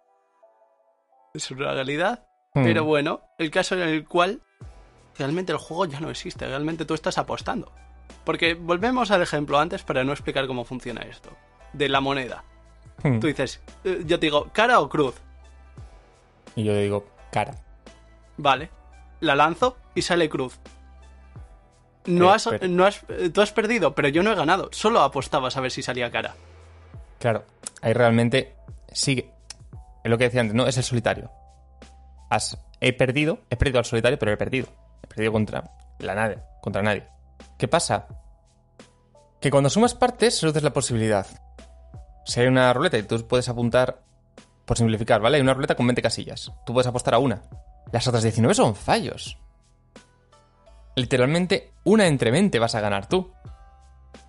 Es 1.35 1.51
una 1.51 1.73
realidad. 1.73 2.27
Hmm. 2.55 2.65
Pero 2.65 2.85
bueno, 2.85 3.23
el 3.39 3.51
caso 3.51 3.75
en 3.75 3.89
el 3.89 4.07
cual 4.07 4.43
realmente 5.19 5.53
el 5.53 5.59
juego 5.59 5.87
ya 5.87 6.01
no 6.01 6.11
existe, 6.11 6.47
realmente 6.47 6.85
tú 6.85 6.95
estás 6.95 7.19
apostando. 7.19 7.73
Porque 8.25 8.55
volvemos 8.55 9.11
al 9.11 9.23
ejemplo 9.23 9.59
antes 9.59 9.83
para 9.83 10.05
no 10.05 10.13
explicar 10.13 10.47
cómo 10.47 10.65
funciona 10.65 11.03
esto. 11.03 11.31
De 11.73 11.89
la 11.89 12.01
moneda. 12.01 12.45
Tú 13.03 13.27
dices, 13.27 13.61
eh, 13.83 14.03
yo 14.07 14.19
te 14.19 14.27
digo, 14.27 14.49
¿cara 14.53 14.81
o 14.81 14.89
cruz? 14.89 15.17
Y 16.57 16.65
yo 16.65 16.75
digo, 16.75 17.07
cara. 17.31 17.55
Vale. 18.37 18.71
La 19.21 19.35
lanzo 19.35 19.77
y 19.95 20.03
sale 20.03 20.29
cruz. 20.29 20.59
No 22.07 22.33
has, 22.33 22.49
no 22.69 22.85
has, 22.85 23.01
tú 23.33 23.41
has 23.41 23.53
perdido, 23.53 23.95
pero 23.95 24.09
yo 24.09 24.23
no 24.23 24.33
he 24.33 24.35
ganado. 24.35 24.69
Solo 24.73 25.01
apostabas 25.01 25.57
a 25.57 25.61
ver 25.61 25.71
si 25.71 25.83
salía 25.83 26.11
cara. 26.11 26.35
Claro, 27.19 27.45
ahí 27.81 27.93
realmente 27.93 28.55
sigue. 28.93 29.31
Es 30.03 30.11
lo 30.11 30.19
que 30.19 30.25
decía 30.25 30.43
antes, 30.43 30.55
no 30.55 30.67
es 30.67 30.77
el 30.77 30.85
solitario. 30.85 31.31
Has, 32.29 32.59
he 32.81 32.93
perdido, 32.93 33.39
he 33.49 33.57
perdido 33.57 33.79
al 33.79 33.87
solitario, 33.87 34.19
pero 34.19 34.33
he 34.33 34.37
perdido. 34.37 34.69
He 35.03 35.07
perdido 35.07 35.33
contra 35.33 35.65
la 35.99 36.15
nadie, 36.15 36.39
contra 36.61 36.83
nadie. 36.83 37.07
¿Qué 37.57 37.69
pasa? 37.69 38.07
Que 39.41 39.51
cuando 39.51 39.71
sumas 39.71 39.95
partes, 39.95 40.43
reduces 40.43 40.63
la 40.63 40.73
posibilidad. 40.73 41.27
Si 42.27 42.41
hay 42.41 42.47
una 42.47 42.73
ruleta 42.73 42.99
y 42.99 43.03
tú 43.03 43.27
puedes 43.27 43.49
apuntar, 43.49 44.03
por 44.67 44.77
simplificar, 44.77 45.21
¿vale? 45.21 45.37
Hay 45.37 45.43
una 45.43 45.55
ruleta 45.55 45.75
con 45.75 45.87
20 45.87 46.03
casillas. 46.03 46.53
Tú 46.67 46.73
puedes 46.73 46.87
apostar 46.87 47.15
a 47.15 47.19
una. 47.19 47.43
Las 47.93 48.07
otras 48.09 48.23
19 48.23 48.55
son 48.55 48.75
fallos 48.75 49.39
literalmente 50.95 51.73
una 51.85 52.07
entre 52.07 52.31
20 52.31 52.59
vas 52.59 52.75
a 52.75 52.81
ganar 52.81 53.09
tú. 53.09 53.33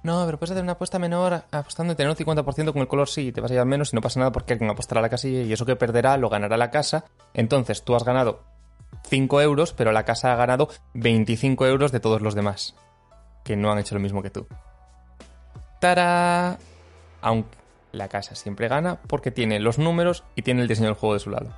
no, 0.04 0.26
pero 0.26 0.38
puedes 0.38 0.52
hacer 0.52 0.64
una 0.64 0.74
apuesta 0.74 1.00
menor 1.00 1.44
apostando 1.52 1.94
y 1.94 1.96
tener 1.96 2.10
un 2.10 2.16
50% 2.18 2.74
con 2.74 2.82
el 2.82 2.88
color 2.88 3.08
sí, 3.08 3.32
te 3.32 3.42
vas 3.42 3.52
a 3.52 3.54
llevar 3.54 3.68
menos 3.68 3.94
y 3.94 3.96
no 3.96 4.02
pasa 4.02 4.20
nada 4.20 4.32
porque 4.32 4.54
alguien 4.54 4.70
apostará 4.70 5.00
a 5.00 5.02
la 5.02 5.10
casilla 5.10 5.42
y 5.42 5.54
eso 5.54 5.66
que 5.66 5.76
perderá 5.76 6.18
lo 6.18 6.30
ganará 6.30 6.58
la 6.58 6.72
casa. 6.72 7.06
Entonces 7.34 7.84
tú 7.84 7.96
has 7.96 8.04
ganado 8.04 8.44
5 9.10 9.42
euros, 9.42 9.74
pero 9.74 9.92
la 9.92 10.06
casa 10.06 10.34
ha 10.34 10.36
ganado 10.36 10.70
25 10.94 11.66
euros 11.68 11.92
de 11.92 12.00
todos 12.00 12.22
los 12.22 12.36
demás, 12.36 12.76
que 13.44 13.56
no 13.56 13.72
han 13.72 13.80
hecho 13.80 13.96
lo 13.96 14.02
mismo 14.02 14.22
que 14.22 14.30
tú. 14.30 14.48
¡Tara! 15.80 16.58
Aunque 17.22 17.58
la 17.92 18.08
casa 18.08 18.36
siempre 18.36 18.68
gana 18.68 19.00
porque 19.08 19.32
tiene 19.32 19.60
los 19.60 19.80
números 19.80 20.24
y 20.36 20.42
tiene 20.42 20.62
el 20.62 20.68
diseño 20.68 20.88
del 20.88 20.98
juego 20.98 21.14
de 21.14 21.20
su 21.20 21.30
lado. 21.30 21.50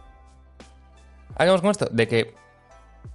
Hagamos 1.35 1.61
con 1.61 1.71
esto, 1.71 1.87
de 1.91 2.07
que 2.07 2.33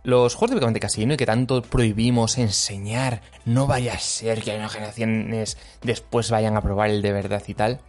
los 0.05 0.35
juegos 0.35 0.50
típicamente 0.50 0.81
casino 0.81 1.14
y 1.14 1.16
que 1.16 1.26
tanto 1.26 1.62
prohibimos 1.62 2.38
enseñar, 2.38 3.22
no 3.44 3.66
vaya 3.66 3.94
a 3.94 3.98
ser 3.98 4.42
que 4.42 4.57
unas 4.57 4.72
generaciones 4.72 5.59
después 5.83 6.31
vayan 6.31 6.57
a 6.57 6.62
probar 6.62 6.90
el 6.90 7.02
de 7.02 7.12
verdad 7.12 7.42
y 7.46 7.55
tal, 7.55 7.81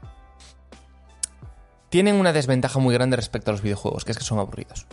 tienen 1.90 2.16
una 2.16 2.34
desventaja 2.34 2.80
muy 2.80 2.94
grande 2.94 3.16
respecto 3.16 3.52
a 3.52 3.54
los 3.54 3.62
videojuegos, 3.62 4.06
que 4.06 4.12
es 4.12 4.18
que 4.18 4.24
son 4.24 4.40
aburridos. 4.40 4.88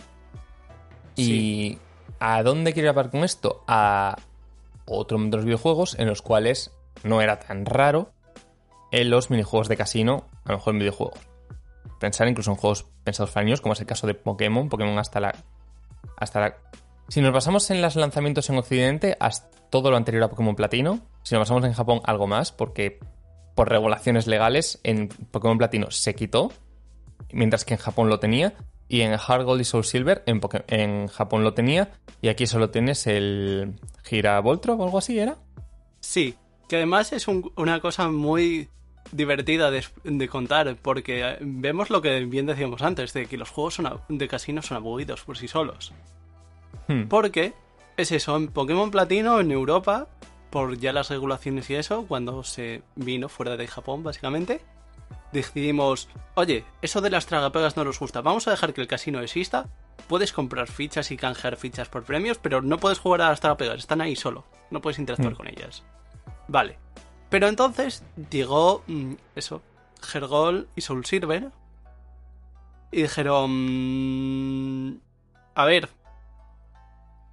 ¿Y 1.15 1.79
a 2.19 2.43
dónde 2.43 2.73
quiero 2.73 2.89
ir 2.89 3.09
con 3.09 3.23
esto? 3.23 3.63
A 3.67 4.17
otro 4.85 5.17
de 5.17 5.29
los 5.29 5.45
videojuegos 5.45 5.97
en 5.97 6.07
los 6.07 6.21
cuales 6.21 6.71
no 7.03 7.21
era 7.21 7.39
tan 7.39 7.65
raro 7.65 8.11
en 8.91 9.09
los 9.09 9.29
minijuegos 9.29 9.67
de 9.67 9.77
casino, 9.77 10.25
a 10.45 10.51
lo 10.51 10.57
mejor 10.57 10.73
en 10.73 10.79
videojuegos. 10.79 11.19
Pensar 11.99 12.27
incluso 12.27 12.51
en 12.51 12.57
juegos 12.57 12.85
pensados 13.03 13.31
para 13.31 13.45
niños, 13.45 13.61
como 13.61 13.73
es 13.73 13.79
el 13.79 13.85
caso 13.85 14.05
de 14.05 14.13
Pokémon, 14.13 14.69
Pokémon 14.69 14.97
hasta 14.99 15.19
la. 15.19 15.35
hasta 16.17 16.39
la. 16.39 16.57
Si 17.07 17.21
nos 17.21 17.33
basamos 17.33 17.69
en 17.71 17.81
los 17.81 17.95
lanzamientos 17.95 18.49
en 18.49 18.57
Occidente, 18.57 19.17
hasta 19.19 19.49
todo 19.69 19.89
lo 19.89 19.97
anterior 19.97 20.23
a 20.23 20.29
Pokémon 20.29 20.55
Platino. 20.55 20.99
Si 21.23 21.33
nos 21.33 21.41
basamos 21.41 21.65
en 21.65 21.73
Japón, 21.73 22.01
algo 22.05 22.27
más, 22.27 22.51
porque 22.51 22.99
por 23.55 23.69
regulaciones 23.69 24.27
legales 24.27 24.79
en 24.83 25.07
Pokémon 25.07 25.57
Platino 25.57 25.91
se 25.91 26.15
quitó, 26.15 26.51
mientras 27.31 27.65
que 27.65 27.73
en 27.73 27.79
Japón 27.79 28.09
lo 28.09 28.19
tenía. 28.19 28.53
Y 28.87 29.01
en 29.01 29.13
Hard 29.13 29.45
Gold 29.45 29.61
y 29.61 29.63
Soul 29.63 29.85
Silver 29.85 30.21
en, 30.25 30.41
en 30.67 31.07
Japón 31.07 31.43
lo 31.43 31.53
tenía. 31.53 31.91
Y 32.21 32.27
aquí 32.27 32.45
solo 32.45 32.69
tienes 32.71 33.07
el 33.07 33.79
Gira 34.03 34.39
Voltro 34.41 34.73
o 34.73 34.83
algo 34.83 34.97
así, 34.97 35.17
¿era? 35.17 35.37
Sí, 36.01 36.35
que 36.67 36.75
además 36.75 37.13
es 37.13 37.27
una 37.27 37.79
cosa 37.79 38.09
muy 38.09 38.67
divertida 39.11 39.71
de, 39.71 40.27
contar, 40.27 40.75
porque 40.81 41.37
vemos 41.41 41.89
lo 41.89 42.01
que 42.01 42.25
bien 42.25 42.45
decíamos 42.45 42.81
antes, 42.81 43.13
de 43.13 43.25
que 43.25 43.37
los 43.37 43.49
juegos 43.49 43.81
de 44.09 44.27
casino 44.27 44.61
son 44.61 44.77
aburridos 44.77 45.23
por 45.23 45.37
sí 45.37 45.47
solos. 45.47 45.93
Hmm. 46.87 47.03
Porque 47.07 47.53
es 47.97 48.11
eso, 48.11 48.35
en 48.35 48.47
Pokémon 48.47 48.91
Platino, 48.91 49.39
en 49.39 49.51
Europa, 49.51 50.07
por 50.49 50.77
ya 50.77 50.93
las 50.93 51.09
regulaciones 51.09 51.69
y 51.69 51.75
eso, 51.75 52.05
cuando 52.07 52.43
se 52.43 52.83
vino 52.95 53.29
fuera 53.29 53.57
de 53.57 53.67
Japón, 53.67 54.03
básicamente, 54.03 54.61
decidimos, 55.31 56.09
oye, 56.35 56.65
eso 56.81 57.01
de 57.01 57.09
las 57.09 57.25
tragapegas 57.25 57.77
no 57.77 57.83
nos 57.83 57.99
gusta, 57.99 58.21
vamos 58.21 58.47
a 58.47 58.51
dejar 58.51 58.73
que 58.73 58.81
el 58.81 58.87
casino 58.87 59.21
exista, 59.21 59.67
puedes 60.07 60.33
comprar 60.33 60.67
fichas 60.67 61.11
y 61.11 61.17
canjear 61.17 61.57
fichas 61.57 61.89
por 61.89 62.03
premios, 62.03 62.37
pero 62.37 62.61
no 62.61 62.77
puedes 62.77 62.99
jugar 62.99 63.21
a 63.21 63.29
las 63.29 63.39
tragapegas, 63.39 63.79
están 63.79 64.01
ahí 64.01 64.15
solo, 64.15 64.45
no 64.69 64.81
puedes 64.81 64.99
interactuar 64.99 65.33
hmm. 65.33 65.37
con 65.37 65.47
ellas. 65.47 65.83
Vale, 66.47 66.77
pero 67.31 67.47
entonces 67.47 68.03
llegó 68.29 68.83
mm, 68.87 69.13
eso, 69.35 69.61
Hergol 70.13 70.67
y 70.75 70.81
Soul 70.81 71.05
Silver. 71.05 71.49
Y 72.91 73.03
dijeron... 73.03 75.01
A 75.55 75.63
ver. 75.65 75.87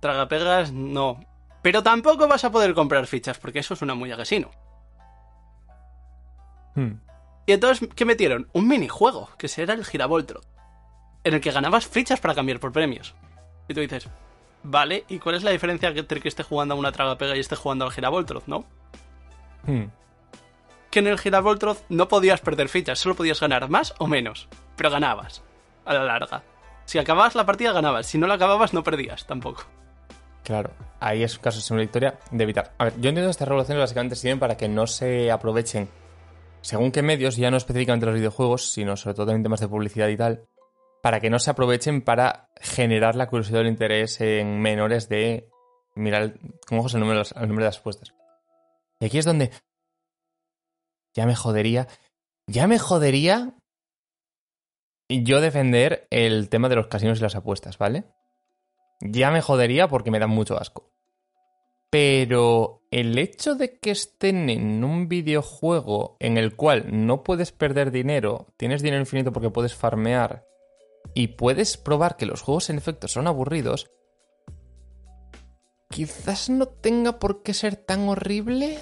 Tragapegas, 0.01 0.73
no. 0.73 1.21
Pero 1.63 1.83
tampoco 1.83 2.29
vas 2.29 2.45
a 2.45 2.51
poder 2.51 2.75
comprar 2.75 3.07
fichas, 3.07 3.39
porque 3.39 3.59
eso 3.59 3.75
es 3.75 3.83
una 3.83 3.95
muy 3.95 4.13
agasino. 4.13 4.51
Hmm. 6.75 7.01
Y 7.47 7.53
entonces, 7.53 7.89
¿qué 7.95 8.05
metieron? 8.05 8.49
Un 8.53 8.69
minijuego, 8.69 9.31
que 9.39 9.49
será 9.49 9.75
el 9.75 9.85
Giravoltro. 9.85 10.41
En 11.25 11.35
el 11.35 11.41
que 11.41 11.51
ganabas 11.51 11.87
fichas 11.87 12.21
para 12.21 12.35
cambiar 12.35 12.61
por 12.61 12.73
premios. 12.73 13.15
Y 13.69 13.75
tú 13.75 13.81
dices, 13.81 14.09
vale, 14.63 15.05
¿y 15.09 15.19
cuál 15.19 15.35
es 15.35 15.43
la 15.43 15.51
diferencia 15.51 15.89
entre 15.89 16.21
que 16.21 16.29
esté 16.29 16.43
jugando 16.43 16.75
a 16.75 16.79
una 16.79 16.93
tragapega 16.93 17.37
y 17.37 17.41
esté 17.41 17.57
jugando 17.57 17.85
al 17.85 17.91
Giravoltro, 17.91 18.43
no? 18.47 18.65
Hmm. 19.67 19.87
Que 20.91 21.01
en 21.01 21.07
el 21.09 21.19
Giravoltroth 21.19 21.81
no 21.89 22.09
podías 22.09 22.41
perder 22.41 22.69
fichas, 22.69 22.99
solo 22.99 23.15
podías 23.15 23.41
ganar 23.41 23.69
más 23.69 23.95
o 23.99 24.07
menos, 24.07 24.49
pero 24.77 24.91
ganabas, 24.91 25.43
a 25.85 25.95
la 25.95 26.05
larga. 26.05 26.43
Si 26.85 26.99
acababas 26.99 27.35
la 27.35 27.45
partida 27.45 27.73
ganabas, 27.73 28.07
si 28.07 28.17
no 28.17 28.27
la 28.27 28.35
acababas 28.35 28.73
no 28.73 28.83
perdías 28.83 29.27
tampoco. 29.27 29.65
Claro, 30.49 30.71
ahí 30.99 31.23
es 31.23 31.37
un 31.37 31.43
caso 31.43 31.61
de 31.61 31.75
una 31.75 31.83
victoria 31.83 32.19
de 32.31 32.43
evitar. 32.43 32.73
A 32.79 32.85
ver, 32.85 32.95
yo 32.95 33.11
entiendo 33.11 33.27
que 33.27 33.33
estas 33.33 33.49
regulaciones 33.49 33.83
básicamente 33.83 34.17
sirven 34.17 34.39
para 34.39 34.57
que 34.57 34.67
no 34.67 34.87
se 34.87 35.31
aprovechen, 35.31 35.91
según 36.63 36.91
qué 36.91 37.03
medios, 37.03 37.37
ya 37.37 37.51
no 37.51 37.59
específicamente 37.59 38.07
los 38.07 38.15
videojuegos, 38.15 38.71
sino 38.71 38.97
sobre 38.97 39.15
todo 39.15 39.33
en 39.33 39.43
temas 39.43 39.61
de 39.61 39.69
publicidad 39.69 40.09
y 40.09 40.17
tal, 40.17 40.49
para 41.03 41.21
que 41.21 41.29
no 41.29 41.39
se 41.39 41.51
aprovechen 41.51 42.01
para 42.01 42.49
generar 42.63 43.15
la 43.15 43.29
curiosidad 43.29 43.59
o 43.59 43.61
el 43.61 43.69
interés 43.69 44.23
en 44.23 44.59
menores 44.59 45.11
de 45.11 45.51
mirar 45.95 46.33
con 46.67 46.79
ojos 46.79 46.95
el 46.95 47.01
número, 47.01 47.21
el 47.21 47.43
número 47.43 47.65
de 47.65 47.69
las 47.69 47.81
apuestas. 47.81 48.15
Y 49.01 49.05
aquí 49.05 49.19
es 49.19 49.27
donde 49.27 49.51
ya 51.15 51.27
me 51.27 51.37
jodería, 51.37 51.89
ya 52.47 52.67
me 52.67 52.79
jodería 52.79 53.53
yo 55.11 55.43
defender 55.43 56.07
el 56.09 56.49
tema 56.49 56.71
de 56.71 56.77
los 56.77 56.87
casinos 56.87 57.19
y 57.19 57.23
las 57.23 57.37
apuestas, 57.37 57.77
¿vale? 57.77 58.05
Ya 59.01 59.31
me 59.31 59.41
jodería 59.41 59.89
porque 59.89 60.11
me 60.11 60.19
dan 60.19 60.31
mucho 60.31 60.59
asco. 60.59 60.91
Pero 61.91 62.83
el 62.91 63.17
hecho 63.19 63.55
de 63.55 63.79
que 63.79 63.91
estén 63.91 64.51
en 64.51 64.85
un 64.85 65.09
videojuego 65.09 66.17
en 66.21 66.37
el 66.37 66.55
cual 66.55 66.87
no 67.07 67.23
puedes 67.23 67.53
perder 67.53 67.91
dinero, 67.91 68.53
tienes 68.57 68.83
dinero 68.83 69.01
infinito 69.01 69.33
porque 69.33 69.51
puedes 69.51 69.75
farmear 69.75 70.47
y 71.15 71.29
puedes 71.29 71.77
probar 71.77 72.17
que 72.17 72.27
los 72.27 72.43
juegos 72.43 72.69
en 72.69 72.77
efecto 72.77 73.09
son 73.09 73.27
aburridos, 73.27 73.91
quizás 75.91 76.51
no 76.51 76.67
tenga 76.67 77.19
por 77.19 77.43
qué 77.43 77.55
ser 77.55 77.77
tan 77.77 78.09
horrible. 78.09 78.79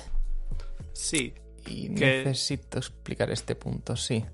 Sí. 0.92 1.34
Y 1.66 1.88
necesito 1.88 2.78
explicar 2.78 3.30
este 3.30 3.54
punto, 3.54 3.96
sí. 3.96 4.24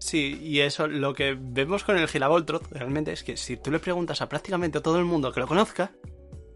Sí, 0.00 0.38
y 0.42 0.60
eso, 0.60 0.88
lo 0.88 1.12
que 1.12 1.36
vemos 1.38 1.84
con 1.84 1.96
el 1.98 2.08
Gilavoltroth 2.08 2.72
realmente 2.72 3.12
es 3.12 3.22
que 3.22 3.36
si 3.36 3.58
tú 3.58 3.70
le 3.70 3.78
preguntas 3.78 4.22
a 4.22 4.28
prácticamente 4.28 4.80
todo 4.80 4.98
el 4.98 5.04
mundo 5.04 5.30
que 5.30 5.40
lo 5.40 5.46
conozca, 5.46 5.92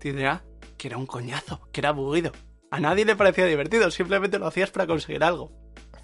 te 0.00 0.12
dirá 0.12 0.42
que 0.78 0.88
era 0.88 0.96
un 0.96 1.06
coñazo, 1.06 1.60
que 1.70 1.80
era 1.80 1.90
aburrido. 1.90 2.32
A 2.70 2.80
nadie 2.80 3.04
le 3.04 3.16
parecía 3.16 3.44
divertido, 3.44 3.90
simplemente 3.90 4.38
lo 4.38 4.46
hacías 4.46 4.70
para 4.70 4.86
conseguir 4.86 5.22
algo. 5.22 5.52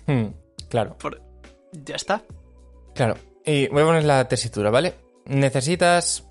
Hmm, 0.07 0.27
claro. 0.69 0.97
Ya 1.73 1.97
está. 1.97 2.23
Claro. 2.95 3.15
Y 3.45 3.69
voy 3.69 3.83
a 3.83 3.87
poner 3.87 4.05
la 4.05 4.29
tesitura, 4.29 4.71
¿vale? 4.71 4.95
Necesitas. 5.25 6.29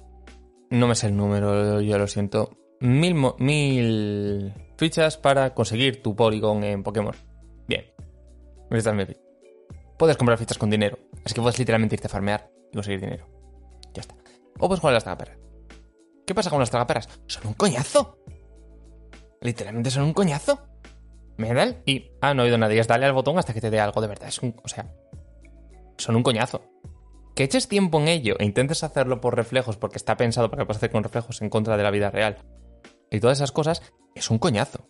No 0.70 0.88
me 0.88 0.94
sé 0.94 1.08
el 1.08 1.18
número, 1.18 1.82
yo 1.82 1.98
lo 1.98 2.08
siento 2.08 2.52
mil, 2.80 3.16
mil 3.40 4.54
fichas 4.78 5.18
para 5.18 5.56
conseguir 5.56 6.04
tu 6.04 6.16
Polygon 6.16 6.64
en 6.64 6.84
Pokémon. 6.84 7.16
Bien. 7.68 7.86
Puedes 10.00 10.18
comprar 10.18 10.40
fichas 10.40 10.58
con 10.58 10.70
dinero. 10.70 10.98
Así 11.26 11.36
que 11.36 11.42
puedes 11.42 11.60
literalmente 11.60 11.96
irte 11.96 12.08
a 12.08 12.10
farmear 12.10 12.50
y 12.72 12.76
conseguir 12.76 13.02
dinero. 13.02 13.28
Ya 13.94 14.02
está. 14.02 14.16
O 14.58 14.68
puedes 14.68 14.80
jugar 14.80 14.94
las 14.94 15.04
tragaperras. 15.04 15.38
¿Qué 16.26 16.34
pasa 16.34 16.50
con 16.50 16.60
las 16.60 16.72
tragaperras? 16.72 17.08
Son 17.28 17.46
un 17.46 17.54
coñazo. 17.54 18.18
Literalmente 19.42 19.92
son 19.92 20.04
un 20.04 20.14
coñazo. 20.14 20.62
Me 21.38 21.54
dan 21.54 21.84
y... 21.86 22.12
Ah, 22.22 22.34
no 22.34 22.42
he 22.42 22.46
oído 22.46 22.58
nada. 22.58 22.74
Y 22.74 22.80
es 22.80 22.88
darle 22.88 23.06
al 23.06 23.14
botón 23.14 23.38
hasta 23.38 23.54
que 23.54 23.62
te 23.62 23.70
dé 23.70 23.80
algo 23.80 24.02
de 24.02 24.08
verdad. 24.08 24.30
Es 24.30 24.40
un... 24.40 24.56
O 24.64 24.68
sea... 24.68 24.90
Son 25.98 26.16
un 26.16 26.24
coñazo. 26.24 26.64
Que 27.36 27.44
eches 27.44 27.68
tiempo 27.68 28.00
en 28.00 28.08
ello 28.08 28.36
e 28.40 28.46
intentes 28.46 28.84
hacerlo 28.84 29.22
por 29.22 29.36
reflejos 29.36 29.78
porque 29.78 29.98
está 29.98 30.18
pensado 30.18 30.50
para 30.50 30.64
que 30.64 30.66
puedas 30.66 30.78
hacer 30.78 30.92
con 30.92 31.04
reflejos 31.04 31.42
en 31.42 31.50
contra 31.50 31.78
de 31.78 31.84
la 31.84 31.92
vida 31.92 32.10
real 32.10 32.38
y 33.12 33.20
todas 33.20 33.40
esas 33.40 33.52
cosas, 33.52 33.82
es 34.16 34.30
un 34.30 34.40
coñazo. 34.40 34.88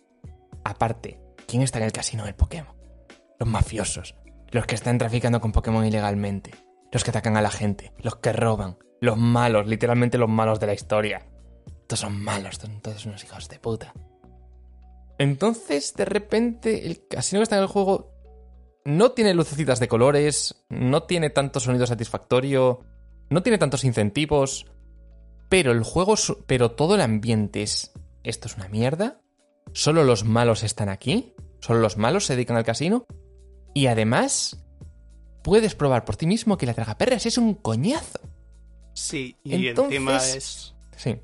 Aparte, 0.64 1.20
¿quién 1.46 1.62
está 1.62 1.78
en 1.78 1.84
el 1.84 1.92
casino 1.92 2.24
del 2.24 2.34
Pokémon? 2.34 2.76
Los 3.38 3.48
mafiosos, 3.48 4.14
los 4.50 4.66
que 4.66 4.74
están 4.74 4.98
traficando 4.98 5.40
con 5.40 5.52
Pokémon 5.52 5.84
ilegalmente, 5.84 6.52
los 6.92 7.04
que 7.04 7.10
atacan 7.10 7.36
a 7.36 7.42
la 7.42 7.50
gente, 7.50 7.92
los 7.98 8.16
que 8.16 8.32
roban, 8.32 8.78
los 9.00 9.16
malos, 9.16 9.66
literalmente 9.66 10.18
los 10.18 10.28
malos 10.28 10.60
de 10.60 10.66
la 10.66 10.74
historia. 10.74 11.26
Todos 11.86 12.00
son 12.00 12.22
malos, 12.22 12.56
son 12.56 12.80
todos 12.80 13.06
unos 13.06 13.24
hijos 13.24 13.48
de 13.48 13.58
puta. 13.58 13.94
Entonces, 15.18 15.94
de 15.94 16.04
repente, 16.04 16.86
el 16.86 17.06
casino 17.06 17.40
que 17.40 17.44
está 17.44 17.56
en 17.56 17.62
el 17.62 17.68
juego 17.68 18.14
no 18.84 19.12
tiene 19.12 19.34
lucecitas 19.34 19.80
de 19.80 19.88
colores, 19.88 20.64
no 20.68 21.02
tiene 21.02 21.30
tanto 21.30 21.60
sonido 21.60 21.86
satisfactorio, 21.86 22.80
no 23.28 23.42
tiene 23.42 23.58
tantos 23.58 23.84
incentivos, 23.84 24.66
pero 25.48 25.72
el 25.72 25.82
juego, 25.82 26.14
pero 26.46 26.70
todo 26.70 26.94
el 26.94 27.00
ambiente 27.00 27.62
es 27.62 27.92
¿esto 28.22 28.48
es 28.48 28.56
una 28.56 28.68
mierda? 28.68 29.20
¿Solo 29.72 30.04
los 30.04 30.24
malos 30.24 30.62
están 30.62 30.88
aquí? 30.88 31.34
¿Solo 31.60 31.80
los 31.80 31.96
malos 31.96 32.26
se 32.26 32.34
dedican 32.34 32.56
al 32.56 32.64
casino? 32.64 33.06
Y 33.74 33.86
además, 33.86 34.64
puedes 35.42 35.74
probar 35.74 36.04
por 36.04 36.16
ti 36.16 36.26
mismo 36.26 36.58
que 36.58 36.66
la 36.66 36.74
tragaperras 36.74 37.26
es 37.26 37.38
un 37.38 37.54
coñazo. 37.54 38.20
Sí, 38.94 39.36
y 39.44 39.68
encima 39.68 40.16
es... 40.16 40.74
Sí. 40.96 41.20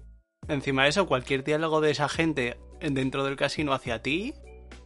Encima 0.49 0.85
de 0.85 0.91
eso, 0.91 1.07
cualquier 1.07 1.45
diálogo 1.45 1.81
de 1.81 1.91
esa 1.91 2.09
gente 2.09 2.59
dentro 2.81 3.25
del 3.25 3.37
casino 3.37 3.73
hacia 3.73 4.01
ti 4.01 4.35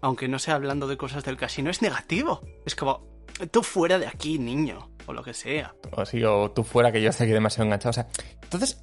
aunque 0.00 0.28
no 0.28 0.38
sea 0.38 0.54
hablando 0.54 0.86
de 0.86 0.96
cosas 0.96 1.24
del 1.24 1.36
casino, 1.36 1.70
es 1.70 1.82
negativo. 1.82 2.42
Es 2.64 2.74
como, 2.74 3.06
tú 3.50 3.62
fuera 3.62 3.98
de 3.98 4.06
aquí, 4.06 4.38
niño, 4.38 4.90
o 5.06 5.12
lo 5.12 5.22
que 5.22 5.34
sea. 5.34 5.74
O 5.92 6.04
sí, 6.04 6.22
o 6.24 6.50
tú 6.50 6.64
fuera 6.64 6.92
que 6.92 7.02
yo 7.02 7.10
estoy 7.10 7.24
aquí 7.24 7.34
demasiado 7.34 7.66
enganchado. 7.66 7.90
O 7.90 7.94
sea, 7.94 8.08
entonces 8.42 8.82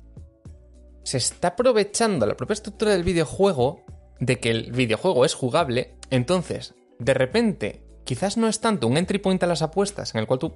se 1.03 1.17
está 1.17 1.49
aprovechando 1.49 2.25
la 2.25 2.35
propia 2.35 2.53
estructura 2.53 2.91
del 2.91 3.03
videojuego 3.03 3.83
de 4.19 4.39
que 4.39 4.51
el 4.51 4.71
videojuego 4.71 5.25
es 5.25 5.33
jugable. 5.33 5.95
Entonces, 6.09 6.75
de 6.99 7.13
repente, 7.13 7.83
quizás 8.07 8.37
no 8.37 8.47
es 8.47 8.61
tanto 8.61 8.87
un 8.87 8.97
entry 8.97 9.19
point 9.19 9.43
a 9.43 9.47
las 9.47 9.61
apuestas 9.61 10.15
en 10.15 10.21
el 10.21 10.27
cual 10.27 10.39
tú 10.39 10.55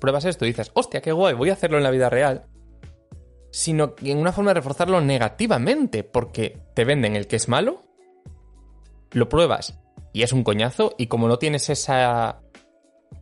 pruebas 0.00 0.24
esto 0.24 0.46
y 0.46 0.48
dices, 0.48 0.70
hostia, 0.72 1.02
qué 1.02 1.12
guay, 1.12 1.34
voy 1.34 1.50
a 1.50 1.54
hacerlo 1.54 1.76
en 1.76 1.82
la 1.82 1.90
vida 1.90 2.08
real. 2.08 2.46
Sino 3.50 3.94
en 4.02 4.18
una 4.18 4.32
forma 4.32 4.52
de 4.52 4.60
reforzarlo 4.60 5.00
negativamente, 5.00 6.04
porque 6.04 6.60
te 6.74 6.84
venden 6.84 7.16
el 7.16 7.26
que 7.26 7.36
es 7.36 7.48
malo, 7.48 7.84
lo 9.10 9.28
pruebas 9.28 9.78
y 10.12 10.22
es 10.22 10.32
un 10.32 10.44
coñazo, 10.44 10.94
y 10.96 11.08
como 11.08 11.28
no 11.28 11.38
tienes 11.38 11.68
esa, 11.70 12.40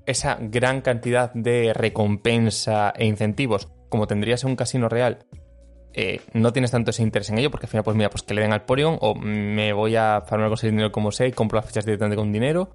esa 0.07 0.37
gran 0.41 0.83
cantidad 0.83 1.33
de 1.33 1.73
recompensa 1.73 2.93
e 2.97 3.07
incentivos 3.07 3.69
como 3.89 4.07
tendrías 4.07 4.45
en 4.45 4.51
un 4.51 4.57
casino 4.57 4.89
real, 4.89 5.27
eh, 5.93 6.21
no 6.35 6.53
tienes 6.53 6.71
tanto 6.71 6.91
ese 6.91 7.03
interés 7.03 7.31
en 7.31 7.39
ello, 7.39 7.51
porque 7.51 7.67
al 7.67 7.71
final, 7.71 7.85
pues 7.85 7.97
mira, 7.97 8.11
pues 8.11 8.23
que 8.23 8.35
le 8.35 8.43
den 8.43 8.53
al 8.53 8.65
Porygon, 8.65 8.99
o 9.01 9.15
me 9.15 9.73
voy 9.73 9.97
a 9.97 10.23
farmar 10.27 10.49
con 10.49 10.55
ese 10.55 10.71
dinero 10.71 10.93
como 10.93 11.11
sé 11.11 11.29
y 11.29 11.33
compro 11.33 11.57
las 11.57 11.67
fichas 11.67 11.85
directamente 11.85 12.17
con 12.17 12.31
dinero, 12.31 12.71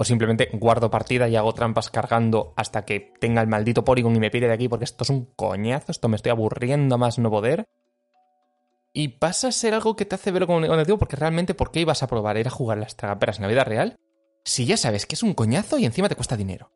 o 0.00 0.04
simplemente 0.04 0.48
guardo 0.54 0.90
partida 0.90 1.28
y 1.28 1.36
hago 1.36 1.52
trampas 1.52 1.90
cargando 1.90 2.54
hasta 2.56 2.86
que 2.86 3.12
tenga 3.20 3.42
el 3.42 3.48
maldito 3.48 3.84
Porygon 3.84 4.16
y 4.16 4.18
me 4.18 4.30
pide 4.30 4.46
de 4.46 4.54
aquí, 4.54 4.66
porque 4.66 4.86
esto 4.86 5.04
es 5.04 5.10
un 5.10 5.26
coñazo, 5.36 5.92
esto 5.92 6.08
me 6.08 6.16
estoy 6.16 6.30
aburriendo 6.30 6.94
a 6.94 6.98
más 6.98 7.18
no 7.18 7.30
poder. 7.30 7.68
Y 8.94 9.08
pasa 9.08 9.48
a 9.48 9.52
ser 9.52 9.74
algo 9.74 9.96
que 9.96 10.06
te 10.06 10.14
hace 10.14 10.30
verlo 10.30 10.46
como 10.46 10.60
negativo, 10.60 10.96
porque 10.96 11.16
realmente, 11.16 11.52
¿por 11.52 11.70
qué 11.70 11.80
ibas 11.80 12.02
a 12.02 12.06
probar? 12.06 12.38
Era 12.38 12.48
jugar 12.48 12.78
las 12.78 12.96
tragaperas 12.96 13.36
en 13.36 13.42
la 13.42 13.48
vida 13.48 13.62
real, 13.62 13.98
si 14.42 14.64
ya 14.64 14.78
sabes 14.78 15.04
que 15.04 15.16
es 15.16 15.22
un 15.22 15.34
coñazo 15.34 15.76
y 15.76 15.84
encima 15.84 16.08
te 16.08 16.16
cuesta 16.16 16.34
dinero. 16.34 16.72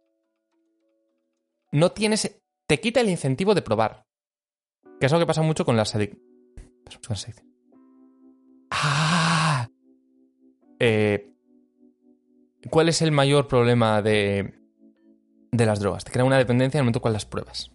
No 1.73 1.93
tienes. 1.93 2.43
Te 2.67 2.79
quita 2.79 3.01
el 3.01 3.09
incentivo 3.09 3.55
de 3.55 3.63
probar. 3.63 4.05
Que 5.01 5.07
es 5.07 5.13
algo 5.15 5.23
que 5.23 5.29
pasa 5.29 5.41
mucho 5.41 5.65
con 5.65 5.79
las 5.79 5.95
adicciones. 5.95 7.43
¡Ah! 8.71 9.67
Eh, 10.79 11.34
¿Cuál 12.71 12.89
es 12.89 13.03
el 13.03 13.13
mayor 13.13 13.47
problema 13.47 14.03
de, 14.03 14.55
de 15.53 15.67
las 15.67 15.81
drogas? 15.81 16.05
Te 16.05 16.13
crea 16.13 16.25
una 16.25 16.39
dependencia 16.39 16.79
en 16.79 16.81
el 16.81 16.85
momento 16.85 17.03
con 17.03 17.13
las 17.13 17.27
pruebas. 17.27 17.71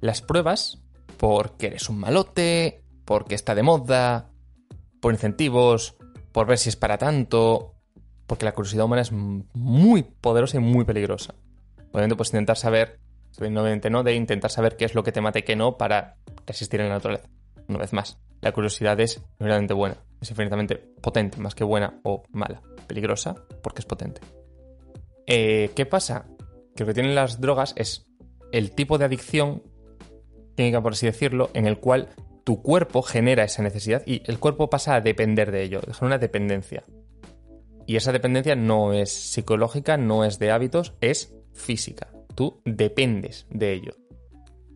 Las 0.00 0.20
pruebas, 0.20 0.82
porque 1.16 1.68
eres 1.68 1.88
un 1.88 1.98
malote, 1.98 2.84
porque 3.04 3.34
está 3.34 3.54
de 3.54 3.62
moda, 3.62 4.30
por 5.00 5.12
incentivos, 5.12 5.96
por 6.32 6.46
ver 6.46 6.58
si 6.58 6.68
es 6.68 6.76
para 6.76 6.98
tanto, 6.98 7.74
porque 8.26 8.44
la 8.44 8.52
curiosidad 8.52 8.84
humana 8.84 9.02
es 9.02 9.12
muy 9.12 10.02
poderosa 10.02 10.56
y 10.56 10.60
muy 10.60 10.84
peligrosa. 10.84 11.34
Obviamente, 11.92 12.16
pues 12.16 12.30
intentar 12.30 12.56
saber, 12.56 13.00
obviamente 13.38 13.90
no, 13.90 14.02
de 14.02 14.14
intentar 14.14 14.50
saber 14.50 14.76
qué 14.76 14.84
es 14.84 14.94
lo 14.94 15.02
que 15.02 15.12
te 15.12 15.20
mata 15.20 15.38
y 15.38 15.42
qué 15.42 15.56
no 15.56 15.76
para 15.76 16.16
resistir 16.46 16.80
en 16.80 16.88
la 16.88 16.94
naturaleza. 16.94 17.28
Una 17.68 17.78
vez 17.78 17.92
más, 17.92 18.18
la 18.40 18.52
curiosidad 18.52 18.98
es 19.00 19.22
realmente 19.38 19.74
buena, 19.74 19.96
es 20.20 20.30
infinitamente 20.30 20.76
potente, 20.76 21.38
más 21.38 21.54
que 21.54 21.64
buena 21.64 22.00
o 22.02 22.24
mala. 22.30 22.62
Peligrosa 22.86 23.34
porque 23.62 23.80
es 23.80 23.86
potente. 23.86 24.20
Eh, 25.26 25.70
¿Qué 25.74 25.86
pasa? 25.86 26.26
Que 26.74 26.82
lo 26.82 26.88
que 26.88 26.94
tienen 26.94 27.14
las 27.14 27.40
drogas 27.40 27.72
es 27.76 28.06
el 28.50 28.72
tipo 28.72 28.98
de 28.98 29.04
adicción, 29.04 29.62
química 30.56 30.82
por 30.82 30.92
así 30.92 31.06
decirlo, 31.06 31.50
en 31.54 31.66
el 31.66 31.78
cual 31.78 32.08
tu 32.44 32.62
cuerpo 32.62 33.02
genera 33.02 33.44
esa 33.44 33.62
necesidad 33.62 34.02
y 34.06 34.22
el 34.26 34.38
cuerpo 34.38 34.68
pasa 34.68 34.96
a 34.96 35.00
depender 35.00 35.52
de 35.52 35.62
ello, 35.62 35.80
es 35.88 36.02
una 36.02 36.18
dependencia. 36.18 36.84
Y 37.86 37.96
esa 37.96 38.12
dependencia 38.12 38.56
no 38.56 38.92
es 38.92 39.12
psicológica, 39.12 39.96
no 39.96 40.24
es 40.24 40.38
de 40.38 40.50
hábitos, 40.50 40.94
es 41.00 41.34
física. 41.52 42.12
Tú 42.34 42.60
dependes 42.64 43.46
de 43.50 43.72
ello. 43.72 43.96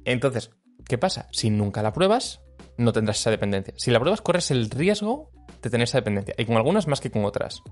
Entonces, 0.05 0.51
¿qué 0.87 0.99
pasa? 0.99 1.28
Si 1.32 1.51
nunca 1.51 1.82
la 1.82 1.93
pruebas, 1.93 2.43
no 2.79 2.93
tendrás 2.93 3.18
esa 3.20 3.31
dependencia. 3.31 3.74
Si 3.77 3.91
la 3.91 4.01
pruebas, 4.01 4.20
corres 4.20 4.51
el 4.51 4.70
riesgo 4.70 5.31
de 5.62 5.70
tener 5.70 5.85
esa 5.85 5.99
dependencia. 5.99 6.35
Y 6.39 6.45
con 6.45 6.57
algunas 6.57 6.87
más 6.87 7.01
que 7.01 7.11
con 7.11 7.24
otras. 7.24 7.62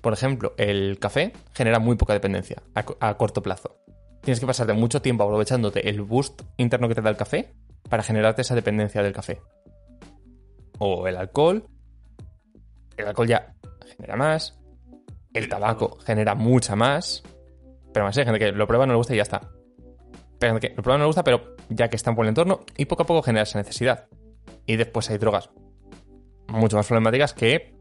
Por 0.00 0.12
ejemplo, 0.12 0.54
el 0.56 0.98
café 0.98 1.32
genera 1.54 1.78
muy 1.78 1.96
poca 1.96 2.12
dependencia 2.12 2.62
a, 2.74 3.16
corto 3.16 3.42
plazo. 3.42 3.80
Tienes 4.22 4.40
que 4.40 4.46
pasarte 4.46 4.72
mucho 4.72 5.02
tiempo 5.02 5.24
aprovechándote 5.24 5.88
el 5.88 6.02
boost 6.02 6.42
interno 6.56 6.88
que 6.88 6.94
te 6.94 7.02
da 7.02 7.10
el 7.10 7.16
café 7.16 7.54
para 7.88 8.02
generarte 8.02 8.42
esa 8.42 8.54
dependencia 8.54 9.02
del 9.02 9.12
café. 9.12 9.40
O 10.78 11.08
el 11.08 11.16
alcohol. 11.16 11.66
El 12.96 13.06
alcohol 13.06 13.26
ya 13.26 13.54
genera 13.86 14.16
más. 14.16 14.58
El 15.32 15.48
tabaco 15.48 15.98
genera 16.04 16.34
mucha 16.34 16.76
más. 16.76 17.22
Pero 17.92 18.06
más 18.06 18.16
hay 18.18 18.24
gente 18.24 18.38
que 18.38 18.52
lo 18.52 18.66
prueba, 18.66 18.86
no 18.86 18.92
le 18.92 18.98
gusta 18.98 19.14
y 19.14 19.16
ya 19.16 19.22
está. 19.22 19.50
Pero 20.38 20.60
que 20.60 20.70
lo 20.76 20.82
prueba, 20.82 20.98
no 20.98 21.04
le 21.04 21.08
gusta, 21.08 21.24
pero 21.24 21.56
ya 21.68 21.88
que 21.88 21.96
están 21.96 22.14
por 22.14 22.24
el 22.24 22.30
entorno 22.30 22.60
y 22.76 22.84
poco 22.84 23.02
a 23.02 23.06
poco 23.06 23.22
genera 23.22 23.42
esa 23.42 23.58
necesidad. 23.58 24.08
Y 24.68 24.76
después 24.76 25.10
hay 25.10 25.18
drogas 25.18 25.50
mucho 26.48 26.76
más 26.76 26.86
problemáticas 26.86 27.32
que 27.32 27.74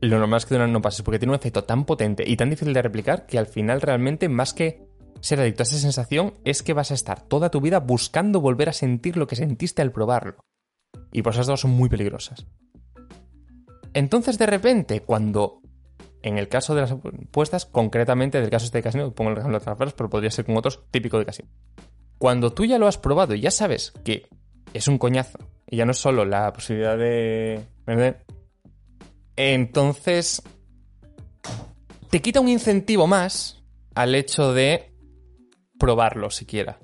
lo 0.00 0.18
normal 0.18 0.38
es 0.38 0.46
que 0.46 0.54
de 0.54 0.60
una 0.62 0.66
no 0.66 0.82
pases, 0.82 1.02
porque 1.02 1.18
tiene 1.18 1.32
un 1.32 1.38
efecto 1.38 1.64
tan 1.64 1.84
potente 1.84 2.22
y 2.26 2.36
tan 2.36 2.50
difícil 2.50 2.74
de 2.74 2.82
replicar 2.82 3.26
que 3.26 3.38
al 3.38 3.46
final 3.46 3.80
realmente 3.80 4.28
más 4.28 4.52
que 4.52 4.86
ser 5.20 5.40
adicto 5.40 5.62
a 5.62 5.64
esa 5.64 5.78
sensación 5.78 6.34
es 6.44 6.62
que 6.62 6.74
vas 6.74 6.90
a 6.90 6.94
estar 6.94 7.22
toda 7.22 7.50
tu 7.50 7.60
vida 7.60 7.80
buscando 7.80 8.40
volver 8.40 8.68
a 8.68 8.74
sentir 8.74 9.16
lo 9.16 9.26
que 9.26 9.36
sentiste 9.36 9.82
al 9.82 9.92
probarlo. 9.92 10.36
Y 11.12 11.22
por 11.22 11.32
esas 11.32 11.46
dos 11.46 11.60
son 11.60 11.70
muy 11.70 11.88
peligrosas. 11.88 12.46
Entonces 13.94 14.38
de 14.38 14.46
repente, 14.46 15.00
cuando 15.00 15.62
en 16.22 16.36
el 16.36 16.48
caso 16.48 16.74
de 16.74 16.82
las 16.82 16.92
apuestas, 16.92 17.64
concretamente 17.64 18.40
del 18.40 18.50
caso 18.50 18.66
este 18.66 18.78
de 18.78 18.82
casino, 18.82 19.12
pongo 19.12 19.30
el 19.30 19.38
ejemplo 19.38 19.58
de 19.58 19.70
otras 19.70 19.94
pero 19.94 20.10
podría 20.10 20.30
ser 20.30 20.44
con 20.44 20.56
otros 20.56 20.84
típico 20.90 21.18
de 21.18 21.24
casino. 21.24 21.48
Cuando 22.18 22.52
tú 22.52 22.66
ya 22.66 22.78
lo 22.78 22.86
has 22.86 22.98
probado 22.98 23.34
y 23.34 23.40
ya 23.40 23.50
sabes 23.50 23.92
que 24.04 24.28
es 24.74 24.88
un 24.88 24.98
coñazo, 24.98 25.38
y 25.68 25.76
ya 25.76 25.84
no 25.84 25.92
es 25.92 25.98
solo 25.98 26.24
la 26.24 26.52
posibilidad 26.52 26.96
de 26.96 27.64
entonces 29.36 30.42
te 32.10 32.22
quita 32.22 32.40
un 32.40 32.48
incentivo 32.48 33.06
más 33.06 33.62
al 33.94 34.14
hecho 34.14 34.52
de 34.54 34.92
probarlo 35.78 36.30
siquiera. 36.30 36.78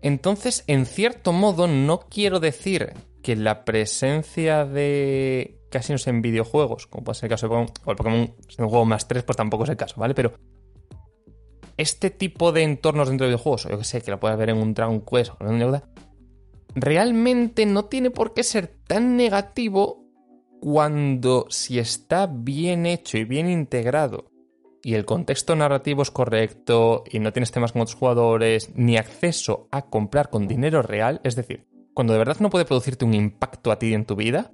Entonces, 0.00 0.64
en 0.66 0.86
cierto 0.86 1.32
modo, 1.32 1.66
no 1.66 2.00
quiero 2.00 2.38
decir 2.38 2.92
que 3.22 3.36
la 3.36 3.64
presencia 3.64 4.64
de 4.64 5.60
casinos 5.70 6.06
en 6.06 6.22
videojuegos, 6.22 6.86
como 6.86 7.04
puede 7.04 7.18
ser 7.18 7.26
el 7.26 7.30
caso 7.30 7.46
de 7.46 7.50
Pokémon, 7.50 7.72
o 7.84 7.90
el 7.90 7.96
Pokémon 7.96 8.34
es 8.48 8.58
un 8.58 8.68
juego 8.68 8.84
más 8.84 9.08
3, 9.08 9.24
pues 9.24 9.36
tampoco 9.36 9.64
es 9.64 9.70
el 9.70 9.76
caso, 9.76 9.98
¿vale? 9.98 10.14
Pero 10.14 10.34
este 11.76 12.10
tipo 12.10 12.52
de 12.52 12.62
entornos 12.62 13.08
dentro 13.08 13.26
de 13.26 13.30
videojuegos, 13.30 13.66
o 13.66 13.70
yo 13.70 13.78
que 13.78 13.84
sé, 13.84 14.02
que 14.02 14.10
lo 14.10 14.20
puedas 14.20 14.38
ver 14.38 14.50
en 14.50 14.58
un 14.58 14.74
Dragon 14.74 15.00
Quest 15.00 15.32
o 15.32 15.36
en 15.40 15.54
una 15.54 15.82
realmente 16.74 17.66
no 17.66 17.86
tiene 17.86 18.10
por 18.10 18.34
qué 18.34 18.42
ser 18.42 18.68
tan 18.86 19.16
negativo 19.16 20.04
cuando 20.60 21.46
si 21.50 21.78
está 21.78 22.26
bien 22.26 22.86
hecho 22.86 23.18
y 23.18 23.24
bien 23.24 23.48
integrado 23.48 24.30
y 24.84 24.94
el 24.94 25.06
contexto 25.06 25.56
narrativo 25.56 26.02
es 26.02 26.10
correcto 26.10 27.04
y 27.10 27.18
no 27.18 27.32
tienes 27.32 27.50
temas 27.50 27.72
con 27.72 27.82
otros 27.82 27.96
jugadores 27.96 28.70
ni 28.74 28.98
acceso 28.98 29.66
a 29.70 29.86
comprar 29.86 30.28
con 30.28 30.46
dinero 30.46 30.82
real, 30.82 31.20
es 31.24 31.34
decir, 31.36 31.66
cuando 31.94 32.12
de 32.12 32.18
verdad 32.18 32.36
no 32.40 32.50
puede 32.50 32.66
producirte 32.66 33.06
un 33.06 33.14
impacto 33.14 33.72
a 33.72 33.78
ti 33.78 33.94
en 33.94 34.04
tu 34.04 34.14
vida, 34.14 34.52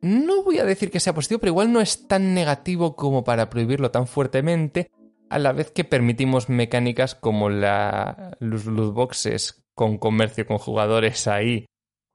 no 0.00 0.42
voy 0.42 0.58
a 0.58 0.64
decir 0.64 0.90
que 0.90 0.98
sea 0.98 1.14
positivo, 1.14 1.40
pero 1.40 1.52
igual 1.52 1.72
no 1.72 1.80
es 1.80 2.08
tan 2.08 2.34
negativo 2.34 2.96
como 2.96 3.22
para 3.22 3.50
prohibirlo 3.50 3.90
tan 3.90 4.06
fuertemente, 4.06 4.90
a 5.28 5.38
la 5.38 5.52
vez 5.52 5.70
que 5.70 5.84
permitimos 5.84 6.48
mecánicas 6.48 7.14
como 7.14 7.50
la, 7.50 8.36
los 8.40 8.64
loot 8.64 8.92
boxes 8.92 9.62
con 9.80 9.96
comercio, 9.96 10.46
con 10.46 10.58
jugadores 10.58 11.26
ahí, 11.26 11.64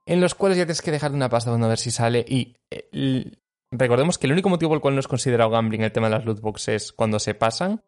en 0.06 0.20
los 0.20 0.36
cuales 0.36 0.56
ya 0.56 0.66
tienes 0.66 0.82
que 0.82 0.92
dejar 0.92 1.10
una 1.10 1.28
pasta 1.28 1.52
a 1.52 1.68
ver 1.68 1.78
si 1.78 1.90
sale 1.90 2.24
y... 2.28 2.54
Eh, 2.70 3.32
recordemos 3.72 4.18
que 4.18 4.28
el 4.28 4.32
único 4.34 4.48
motivo 4.48 4.68
por 4.68 4.76
el 4.76 4.80
cual 4.80 4.94
no 4.94 5.00
es 5.00 5.08
considerado 5.08 5.50
gambling 5.50 5.82
el 5.82 5.90
tema 5.90 6.06
de 6.06 6.14
las 6.14 6.24
loot 6.24 6.40
boxes 6.40 6.92
cuando 6.92 7.18
se 7.18 7.34
pasan 7.34 7.82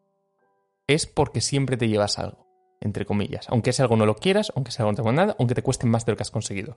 es 0.88 1.06
porque 1.06 1.40
siempre 1.40 1.76
te 1.76 1.86
llevas 1.86 2.18
algo, 2.18 2.44
entre 2.80 3.06
comillas. 3.06 3.48
Aunque 3.50 3.70
ese 3.70 3.82
algo 3.82 3.96
no 3.96 4.04
lo 4.04 4.16
quieras, 4.16 4.52
aunque 4.56 4.72
sea 4.72 4.84
algo 4.84 5.00
no 5.00 5.04
te 5.04 5.12
nada, 5.12 5.36
aunque 5.38 5.54
te 5.54 5.62
cueste 5.62 5.86
más 5.86 6.04
de 6.04 6.10
lo 6.10 6.16
que 6.16 6.22
has 6.22 6.32
conseguido. 6.32 6.76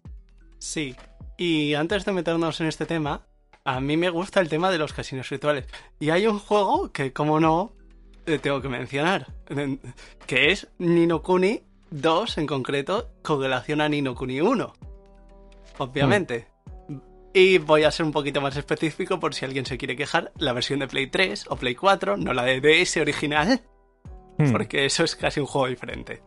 Sí, 0.59 0.95
y 1.37 1.73
antes 1.73 2.05
de 2.05 2.11
meternos 2.11 2.61
en 2.61 2.67
este 2.67 2.85
tema, 2.85 3.25
a 3.63 3.81
mí 3.81 3.97
me 3.97 4.11
gusta 4.11 4.41
el 4.41 4.49
tema 4.49 4.69
de 4.69 4.77
los 4.77 4.93
casinos 4.93 5.27
virtuales. 5.27 5.65
Y 5.99 6.11
hay 6.11 6.27
un 6.27 6.37
juego 6.37 6.91
que, 6.91 7.13
como 7.13 7.39
no, 7.39 7.73
tengo 8.25 8.61
que 8.61 8.69
mencionar, 8.69 9.25
que 10.27 10.51
es 10.51 10.67
Nino 10.77 11.23
Kuni 11.23 11.63
2 11.91 12.37
en 12.37 12.47
concreto, 12.47 13.11
con 13.21 13.41
relación 13.41 13.81
a 13.81 13.89
Nino 13.89 14.15
Kuni 14.15 14.41
1. 14.41 14.73
Obviamente. 15.77 16.47
Y 17.33 17.59
voy 17.59 17.83
a 17.83 17.91
ser 17.91 18.05
un 18.05 18.11
poquito 18.11 18.41
más 18.41 18.57
específico 18.57 19.19
por 19.19 19.33
si 19.33 19.45
alguien 19.45 19.65
se 19.65 19.77
quiere 19.77 19.95
quejar, 19.95 20.31
la 20.37 20.53
versión 20.53 20.79
de 20.79 20.87
Play 20.87 21.07
3 21.07 21.45
o 21.49 21.55
Play 21.55 21.75
4, 21.75 22.17
no 22.17 22.33
la 22.33 22.43
de 22.43 22.59
DS 22.59 22.97
original, 22.97 23.61
hmm. 24.37 24.51
porque 24.51 24.85
eso 24.85 25.03
es 25.03 25.15
casi 25.15 25.39
un 25.39 25.45
juego 25.45 25.67
diferente. 25.67 26.21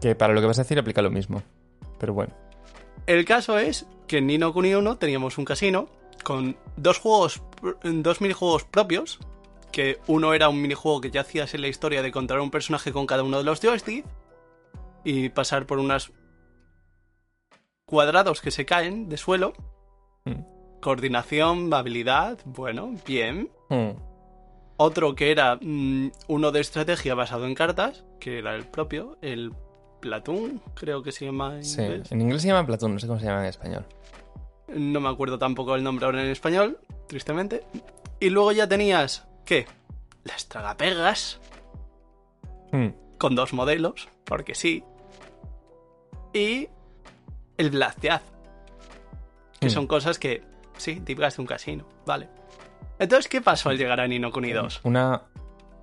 Que 0.00 0.14
para 0.14 0.34
lo 0.34 0.40
que 0.40 0.46
vas 0.46 0.58
a 0.58 0.62
decir 0.62 0.78
aplica 0.78 1.02
lo 1.02 1.10
mismo, 1.10 1.42
pero 1.98 2.14
bueno. 2.14 2.34
El 3.06 3.24
caso 3.24 3.58
es 3.58 3.86
que 4.08 4.18
en 4.18 4.26
Nino 4.26 4.52
Kuni 4.52 4.74
1 4.74 4.96
teníamos 4.96 5.38
un 5.38 5.44
casino 5.44 5.88
con 6.24 6.56
dos 6.76 6.98
juegos, 6.98 7.42
dos 7.82 8.20
minijuegos 8.20 8.64
propios, 8.64 9.20
que 9.74 9.98
uno 10.06 10.34
era 10.34 10.48
un 10.48 10.62
minijuego 10.62 11.00
que 11.00 11.10
ya 11.10 11.22
hacías 11.22 11.52
en 11.52 11.60
la 11.62 11.66
historia 11.68 12.00
de 12.00 12.12
controlar 12.12 12.44
un 12.44 12.52
personaje 12.52 12.92
con 12.92 13.06
cada 13.06 13.24
uno 13.24 13.38
de 13.38 13.44
los 13.44 13.60
joysticks 13.60 14.08
y 15.02 15.30
pasar 15.30 15.66
por 15.66 15.78
unos 15.80 16.12
cuadrados 17.84 18.40
que 18.40 18.52
se 18.52 18.64
caen 18.64 19.08
de 19.08 19.16
suelo. 19.16 19.52
Mm. 20.24 20.42
Coordinación, 20.80 21.74
habilidad, 21.74 22.38
bueno, 22.44 22.94
bien. 23.04 23.50
Hmm. 23.68 23.90
Otro 24.76 25.14
que 25.16 25.32
era 25.32 25.56
mm, 25.60 26.10
uno 26.28 26.52
de 26.52 26.60
estrategia 26.60 27.14
basado 27.16 27.44
en 27.46 27.54
cartas, 27.56 28.04
que 28.20 28.38
era 28.38 28.54
el 28.54 28.66
propio, 28.66 29.18
el 29.22 29.52
Platoon, 30.00 30.60
creo 30.74 31.02
que 31.02 31.10
se 31.10 31.24
llama 31.24 31.56
en 31.56 31.64
Sí, 31.64 31.80
inglés. 31.82 32.12
en 32.12 32.20
inglés 32.20 32.42
se 32.42 32.48
llama 32.48 32.64
Platoon, 32.66 32.94
no 32.94 33.00
sé 33.00 33.06
cómo 33.08 33.18
se 33.18 33.26
llama 33.26 33.40
en 33.40 33.46
español. 33.48 33.84
No 34.68 35.00
me 35.00 35.08
acuerdo 35.08 35.38
tampoco 35.38 35.74
el 35.74 35.82
nombre 35.82 36.06
ahora 36.06 36.22
en 36.22 36.30
español, 36.30 36.78
tristemente. 37.08 37.64
Y 38.20 38.30
luego 38.30 38.52
ya 38.52 38.68
tenías, 38.68 39.26
¿qué? 39.44 39.66
Las 40.24 40.48
tragapegas, 40.48 41.40
Hmm. 42.72 42.88
con 43.18 43.34
dos 43.36 43.52
modelos, 43.52 44.08
porque 44.24 44.54
sí. 44.54 44.82
Y 46.32 46.68
el 47.56 47.70
Blastead, 47.70 48.20
que 49.60 49.66
Hmm. 49.68 49.70
son 49.70 49.86
cosas 49.86 50.18
que, 50.18 50.42
sí, 50.76 50.96
típicas 51.00 51.36
de 51.36 51.42
un 51.42 51.46
casino, 51.46 51.86
vale. 52.06 52.28
Entonces, 52.98 53.28
¿qué 53.28 53.40
pasó 53.40 53.68
al 53.70 53.78
llegar 53.78 54.00
a 54.00 54.06
Nino 54.08 54.32
Kuni 54.32 54.52
2? 54.52 54.80
Una, 54.84 55.22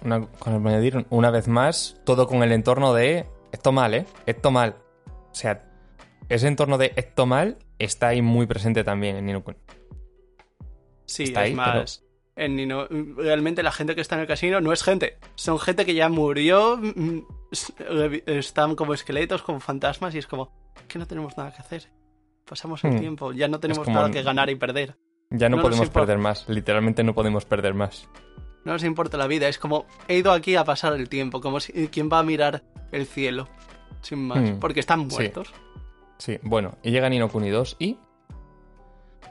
una, 0.04 0.26
con 0.28 0.66
añadir 0.68 1.06
una 1.10 1.30
vez 1.32 1.48
más, 1.48 2.00
todo 2.06 2.28
con 2.28 2.44
el 2.44 2.52
entorno 2.52 2.94
de 2.94 3.28
esto 3.52 3.72
mal, 3.72 3.94
¿eh? 3.94 4.06
Esto 4.26 4.52
mal. 4.52 4.76
O 5.32 5.36
sea, 5.36 5.64
ese 6.30 6.48
entorno 6.48 6.78
de 6.78 6.94
esto 6.96 7.26
mal 7.26 7.58
está 7.80 8.10
ahí 8.10 8.22
muy 8.22 8.48
presente 8.48 8.84
también 8.84 9.16
en 9.18 9.26
Nino 9.26 9.44
Kuni. 9.44 9.58
Sí, 11.06 11.24
está 11.24 11.42
es 11.46 11.50
ahí, 11.52 11.56
más. 11.56 12.04
En 12.44 12.56
Nino- 12.56 12.88
realmente 13.18 13.62
la 13.62 13.72
gente 13.72 13.94
que 13.94 14.02
está 14.02 14.16
en 14.16 14.22
el 14.22 14.28
casino 14.28 14.62
no 14.62 14.74
es 14.74 14.82
gente, 14.82 15.18
son 15.36 15.60
gente 15.60 15.86
que 15.86 15.94
ya 15.94 16.10
murió, 16.10 16.76
mm, 16.76 17.20
revi- 17.78 18.24
están 18.26 18.76
como 18.76 18.96
esqueletos, 18.96 19.44
como 19.44 19.60
fantasmas 19.60 20.16
y 20.16 20.18
es 20.18 20.26
como 20.26 20.52
que 20.88 20.98
no 20.98 21.06
tenemos 21.06 21.38
nada 21.38 21.52
que 21.54 21.62
hacer. 21.62 21.90
Pasamos 22.50 22.84
el 22.84 22.94
Hmm. 22.96 23.00
tiempo, 23.00 23.32
ya 23.32 23.48
no 23.48 23.60
tenemos 23.60 23.88
nada 23.88 24.08
un- 24.08 24.12
que 24.12 24.24
ganar 24.24 24.50
y 24.50 24.56
perder. 24.56 24.96
Ya 25.30 25.50
no, 25.50 25.62
podemos 25.62 25.90
perder 25.92 26.18
más. 26.18 26.50
Literalmente 26.50 27.04
no 27.04 27.14
podemos 27.14 27.46
perder 27.46 27.76
más. 27.76 28.10
No 28.66 28.74
nos 28.74 28.84
importa 28.84 29.18
la 29.18 29.28
vida, 29.28 29.48
es 29.48 29.60
como 29.60 29.86
he 30.08 30.18
ido 30.18 30.32
aquí 30.32 30.56
a 30.56 30.64
pasar 30.64 30.94
el 30.94 31.10
tiempo, 31.10 31.42
como 31.42 31.60
si 31.60 31.90
quién 31.90 32.10
va 32.12 32.18
a 32.20 32.24
mirar 32.24 32.64
el 32.92 33.06
cielo, 33.06 33.48
sin 34.02 34.28
más, 34.28 34.40
Hmm. 34.40 34.60
porque 34.60 34.80
están 34.80 35.02
Sí. 35.12 35.16
muertos. 35.16 35.54
Sí, 36.18 36.40
bueno, 36.42 36.76
y 36.82 36.90
llega 36.90 37.08
Nino 37.08 37.30
Kuni 37.30 37.50
2 37.52 37.76
y... 37.78 37.98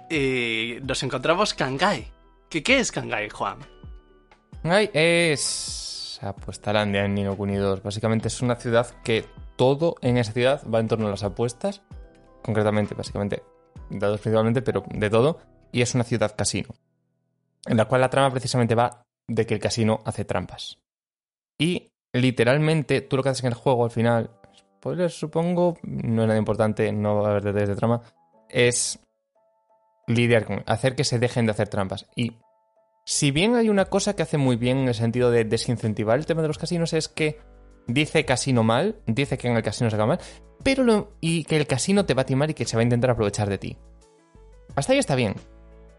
Y 0.09 0.79
nos 0.83 1.03
encontramos 1.03 1.55
Kangai. 1.55 2.13
¿Qué, 2.51 2.65
¿Qué 2.65 2.81
es 2.81 2.91
Kangai, 2.91 3.29
Juan? 3.31 3.59
Ay, 4.65 4.91
es 4.93 6.19
Apuestalandia 6.21 7.05
en 7.05 7.15
Nino 7.15 7.37
Kuni 7.37 7.55
2. 7.55 7.81
Básicamente 7.81 8.27
es 8.27 8.43
una 8.43 8.57
ciudad 8.57 8.91
que 9.05 9.25
todo 9.55 9.95
en 10.03 10.17
esa 10.17 10.33
ciudad 10.33 10.61
va 10.67 10.81
en 10.81 10.89
torno 10.89 11.07
a 11.07 11.11
las 11.11 11.23
apuestas. 11.23 11.81
Concretamente, 12.43 12.97
básicamente, 12.97 13.45
dados 13.89 14.21
principalmente, 14.21 14.63
pero 14.63 14.83
de 14.93 15.09
todo. 15.09 15.39
Y 15.71 15.83
es 15.83 15.95
una 15.95 16.03
ciudad 16.03 16.35
casino. 16.37 16.71
En 17.67 17.77
la 17.77 17.85
cual 17.85 18.01
la 18.01 18.11
trama 18.11 18.33
precisamente 18.33 18.75
va 18.75 19.05
de 19.29 19.47
que 19.47 19.55
el 19.55 19.61
casino 19.61 20.01
hace 20.05 20.25
trampas. 20.25 20.81
Y 21.57 21.93
literalmente, 22.13 23.01
tú 23.01 23.17
lo 23.17 23.23
que 23.23 23.29
haces 23.29 23.45
en 23.45 23.51
el 23.51 23.55
juego 23.55 23.85
al 23.85 23.93
final, 23.93 24.29
spoilers 24.81 25.15
supongo, 25.15 25.79
no 25.85 26.23
es 26.23 26.27
nada 26.27 26.39
importante, 26.39 26.91
no 26.91 27.17
va 27.17 27.29
a 27.29 27.31
haber 27.31 27.45
detalles 27.45 27.69
de 27.69 27.77
trama, 27.77 28.03
es 28.49 28.99
lidiar 30.11 30.45
con, 30.45 30.63
hacer 30.67 30.95
que 30.95 31.05
se 31.05 31.19
dejen 31.19 31.47
de 31.47 31.53
hacer 31.53 31.69
trampas. 31.69 32.07
Y 32.15 32.33
si 33.05 33.31
bien 33.31 33.57
hay 33.57 33.69
una 33.69 33.87
cosa 33.87 34.15
que 34.15 34.23
hace 34.23 34.39
muy 34.39 34.57
bien 34.57 34.79
en 34.79 34.89
el 34.89 34.95
sentido 34.95 35.31
de 35.31 35.45
desincentivar 35.45 36.19
el 36.19 36.27
tema 36.27 36.43
de 36.43 36.49
los 36.49 36.59
casinos 36.59 36.93
es 36.93 37.09
que 37.09 37.39
dice 37.87 38.25
casino 38.25 38.63
mal, 38.63 38.97
dice 39.07 39.39
que 39.39 39.49
en 39.49 39.57
el 39.57 39.63
casino 39.63 39.91
se 39.91 39.97
haga 39.97 40.07
mal, 40.07 40.21
pero 40.63 40.85
lo- 40.85 41.13
y 41.21 41.45
que 41.45 41.57
el 41.57 41.67
casino 41.67 42.05
te 42.07 42.15
va 42.15 42.23
a 42.23 42.27
timar 42.27 42.51
y 42.51 42.55
que 42.55 42.67
se 42.67 42.77
va 42.77 42.81
a 42.81 42.85
intentar 42.85 43.11
aprovechar 43.11 43.49
de 43.49 43.59
ti. 43.59 43.77
Hasta 44.77 44.93
ahí 44.93 44.99
está 44.99 45.15
bien. 45.15 45.35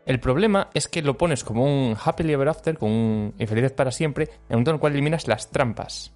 El 0.05 0.20
problema 0.20 0.70
es 0.74 0.88
que 0.88 1.01
lo 1.01 1.18
pones 1.18 1.43
como 1.43 1.64
un 1.64 1.95
happily 2.01 2.34
ever 2.34 2.47
after, 2.49 2.78
con 2.78 2.89
un 2.89 3.34
infelices 3.38 3.72
para 3.72 3.91
siempre, 3.91 4.26
en 4.26 4.30
un 4.32 4.47
momento 4.49 4.72
en 4.72 4.76
el 4.76 4.80
cual 4.80 4.93
eliminas 4.93 5.28
las 5.28 5.51
trampas. 5.51 6.14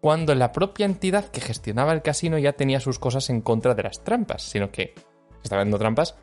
Cuando 0.00 0.34
la 0.34 0.52
propia 0.52 0.84
entidad 0.84 1.26
que 1.26 1.40
gestionaba 1.40 1.92
el 1.92 2.02
casino 2.02 2.36
ya 2.36 2.52
tenía 2.54 2.80
sus 2.80 2.98
cosas 2.98 3.30
en 3.30 3.40
contra 3.40 3.74
de 3.74 3.84
las 3.84 4.02
trampas, 4.02 4.42
sino 4.42 4.70
que 4.70 4.94
estaba 5.42 5.62
dando 5.62 5.78
trampas 5.78 6.16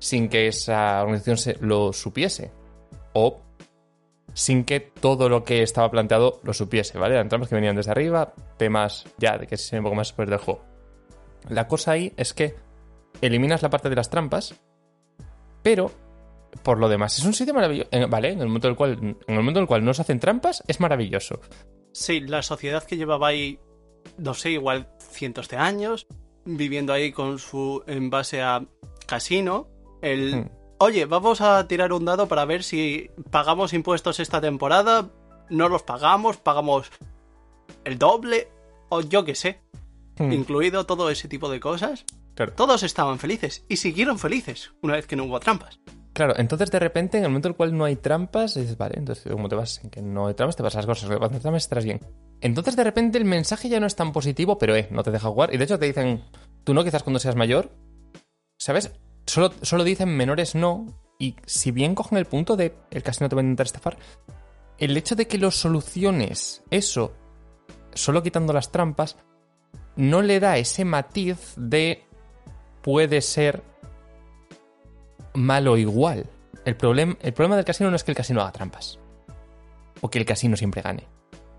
sin 0.00 0.28
que 0.28 0.48
esa 0.48 1.02
organización 1.02 1.56
lo 1.60 1.92
supiese. 1.92 2.50
O 3.12 3.40
sin 4.34 4.64
que 4.64 4.80
todo 4.80 5.28
lo 5.28 5.44
que 5.44 5.62
estaba 5.62 5.90
planteado 5.90 6.40
lo 6.42 6.52
supiese, 6.52 6.98
¿vale? 6.98 7.14
Eran 7.14 7.28
trampas 7.28 7.48
que 7.48 7.54
venían 7.54 7.76
desde 7.76 7.90
arriba, 7.92 8.32
temas 8.56 9.04
ya 9.18 9.38
de 9.38 9.46
que 9.46 9.56
se 9.56 9.78
un 9.78 9.84
poco 9.84 9.96
más 9.96 10.08
después 10.08 10.28
del 10.28 10.38
juego. 10.38 10.64
La 11.48 11.68
cosa 11.68 11.92
ahí 11.92 12.12
es 12.16 12.34
que 12.34 12.54
eliminas 13.20 13.62
la 13.62 13.70
parte 13.70 13.88
de 13.88 13.96
las 13.96 14.10
trampas, 14.10 14.54
pero 15.62 15.90
por 16.62 16.78
lo 16.78 16.88
demás 16.88 17.18
es 17.18 17.24
un 17.24 17.34
sitio 17.34 17.54
maravilloso, 17.54 17.90
¿vale? 18.08 18.30
En 18.30 18.40
el 18.40 18.46
momento 18.46 18.68
en 18.68 18.72
el 18.72 18.76
cual, 18.76 18.92
en 19.00 19.34
el 19.36 19.48
en 19.48 19.56
el 19.56 19.66
cual 19.66 19.84
no 19.84 19.94
se 19.94 20.02
hacen 20.02 20.20
trampas 20.20 20.62
es 20.66 20.80
maravilloso. 20.80 21.40
Sí, 21.92 22.20
la 22.20 22.42
sociedad 22.42 22.84
que 22.84 22.96
llevaba 22.96 23.28
ahí, 23.28 23.58
no 24.16 24.34
sé, 24.34 24.50
igual 24.52 24.88
cientos 24.98 25.48
de 25.48 25.56
años, 25.56 26.06
viviendo 26.44 26.92
ahí 26.92 27.12
con 27.12 27.38
su 27.38 27.82
en 27.86 28.10
base 28.10 28.42
a 28.42 28.64
casino, 29.06 29.68
el 30.02 30.34
Hmm. 30.36 30.50
oye, 30.78 31.04
vamos 31.06 31.40
a 31.40 31.66
tirar 31.68 31.92
un 31.92 32.04
dado 32.04 32.26
para 32.28 32.44
ver 32.44 32.62
si 32.62 33.10
pagamos 33.30 33.72
impuestos 33.72 34.20
esta 34.20 34.40
temporada, 34.40 35.08
no 35.50 35.68
los 35.68 35.82
pagamos, 35.82 36.36
pagamos 36.36 36.90
el 37.84 37.98
doble, 37.98 38.48
o 38.88 39.00
yo 39.02 39.24
qué 39.24 39.34
sé, 39.34 39.60
Hmm, 40.18 40.32
incluido 40.32 40.84
todo 40.86 41.10
ese 41.10 41.28
tipo 41.28 41.50
de 41.50 41.60
cosas. 41.60 42.04
claro. 42.34 42.52
Todos 42.54 42.82
estaban 42.82 43.18
felices 43.18 43.64
y 43.68 43.76
siguieron 43.76 44.18
felices 44.18 44.72
una 44.82 44.94
vez 44.94 45.06
que 45.06 45.16
no 45.16 45.24
hubo 45.24 45.40
trampas. 45.40 45.80
Claro, 46.12 46.34
entonces 46.36 46.70
de 46.70 46.78
repente, 46.78 47.18
en 47.18 47.24
el 47.24 47.30
momento 47.30 47.48
en 47.48 47.52
el 47.52 47.56
cual 47.56 47.76
no 47.76 47.84
hay 47.84 47.96
trampas, 47.96 48.54
dices, 48.54 48.76
vale, 48.76 48.94
entonces 48.98 49.30
como 49.32 49.48
te 49.48 49.54
vas 49.54 49.82
en 49.84 49.90
que 49.90 50.02
no 50.02 50.26
hay 50.26 50.34
trampas, 50.34 50.56
te 50.56 50.62
vas 50.62 50.74
a 50.74 50.78
las 50.78 50.86
cosas, 50.86 51.08
cuando 51.18 51.36
hay 51.36 51.40
trampas 51.40 51.62
estarás 51.62 51.84
bien. 51.84 52.00
Entonces 52.40 52.74
de 52.76 52.84
repente 52.84 53.16
el 53.18 53.24
mensaje 53.24 53.68
ya 53.68 53.78
no 53.80 53.86
es 53.86 53.94
tan 53.96 54.12
positivo, 54.12 54.58
pero 54.58 54.74
eh, 54.74 54.88
no 54.90 55.02
te 55.02 55.10
deja 55.10 55.28
jugar. 55.28 55.54
Y 55.54 55.58
de 55.58 55.64
hecho 55.64 55.78
te 55.78 55.86
dicen, 55.86 56.24
tú 56.64 56.74
no, 56.74 56.82
quizás 56.84 57.02
cuando 57.02 57.20
seas 57.20 57.36
mayor, 57.36 57.70
¿sabes? 58.58 58.90
Solo, 59.30 59.84
dicen 59.84 60.08
menores 60.16 60.56
no. 60.56 60.86
Y 61.16 61.36
si 61.46 61.70
bien 61.70 61.94
cogen 61.94 62.18
el 62.18 62.24
punto 62.24 62.56
de 62.56 62.74
el 62.90 63.04
casino 63.04 63.28
te 63.28 63.36
va 63.36 63.42
a 63.42 63.44
intentar 63.44 63.66
estafar, 63.66 63.96
el 64.78 64.96
hecho 64.96 65.14
de 65.14 65.28
que 65.28 65.38
lo 65.38 65.52
soluciones, 65.52 66.64
eso, 66.70 67.14
solo 67.94 68.24
quitando 68.24 68.52
las 68.52 68.72
trampas, 68.72 69.16
no 69.94 70.22
le 70.22 70.40
da 70.40 70.56
ese 70.58 70.84
matiz 70.84 71.52
de 71.56 72.02
puede 72.82 73.20
ser 73.20 73.62
malo 75.34 75.76
igual. 75.76 76.26
El, 76.64 76.76
el 77.20 77.32
problema 77.32 77.54
del 77.54 77.64
casino 77.64 77.88
no 77.88 77.96
es 77.96 78.02
que 78.02 78.10
el 78.10 78.16
casino 78.16 78.40
haga 78.40 78.50
trampas. 78.50 78.98
O 80.00 80.10
que 80.10 80.18
el 80.18 80.24
casino 80.24 80.56
siempre 80.56 80.82
gane. 80.82 81.06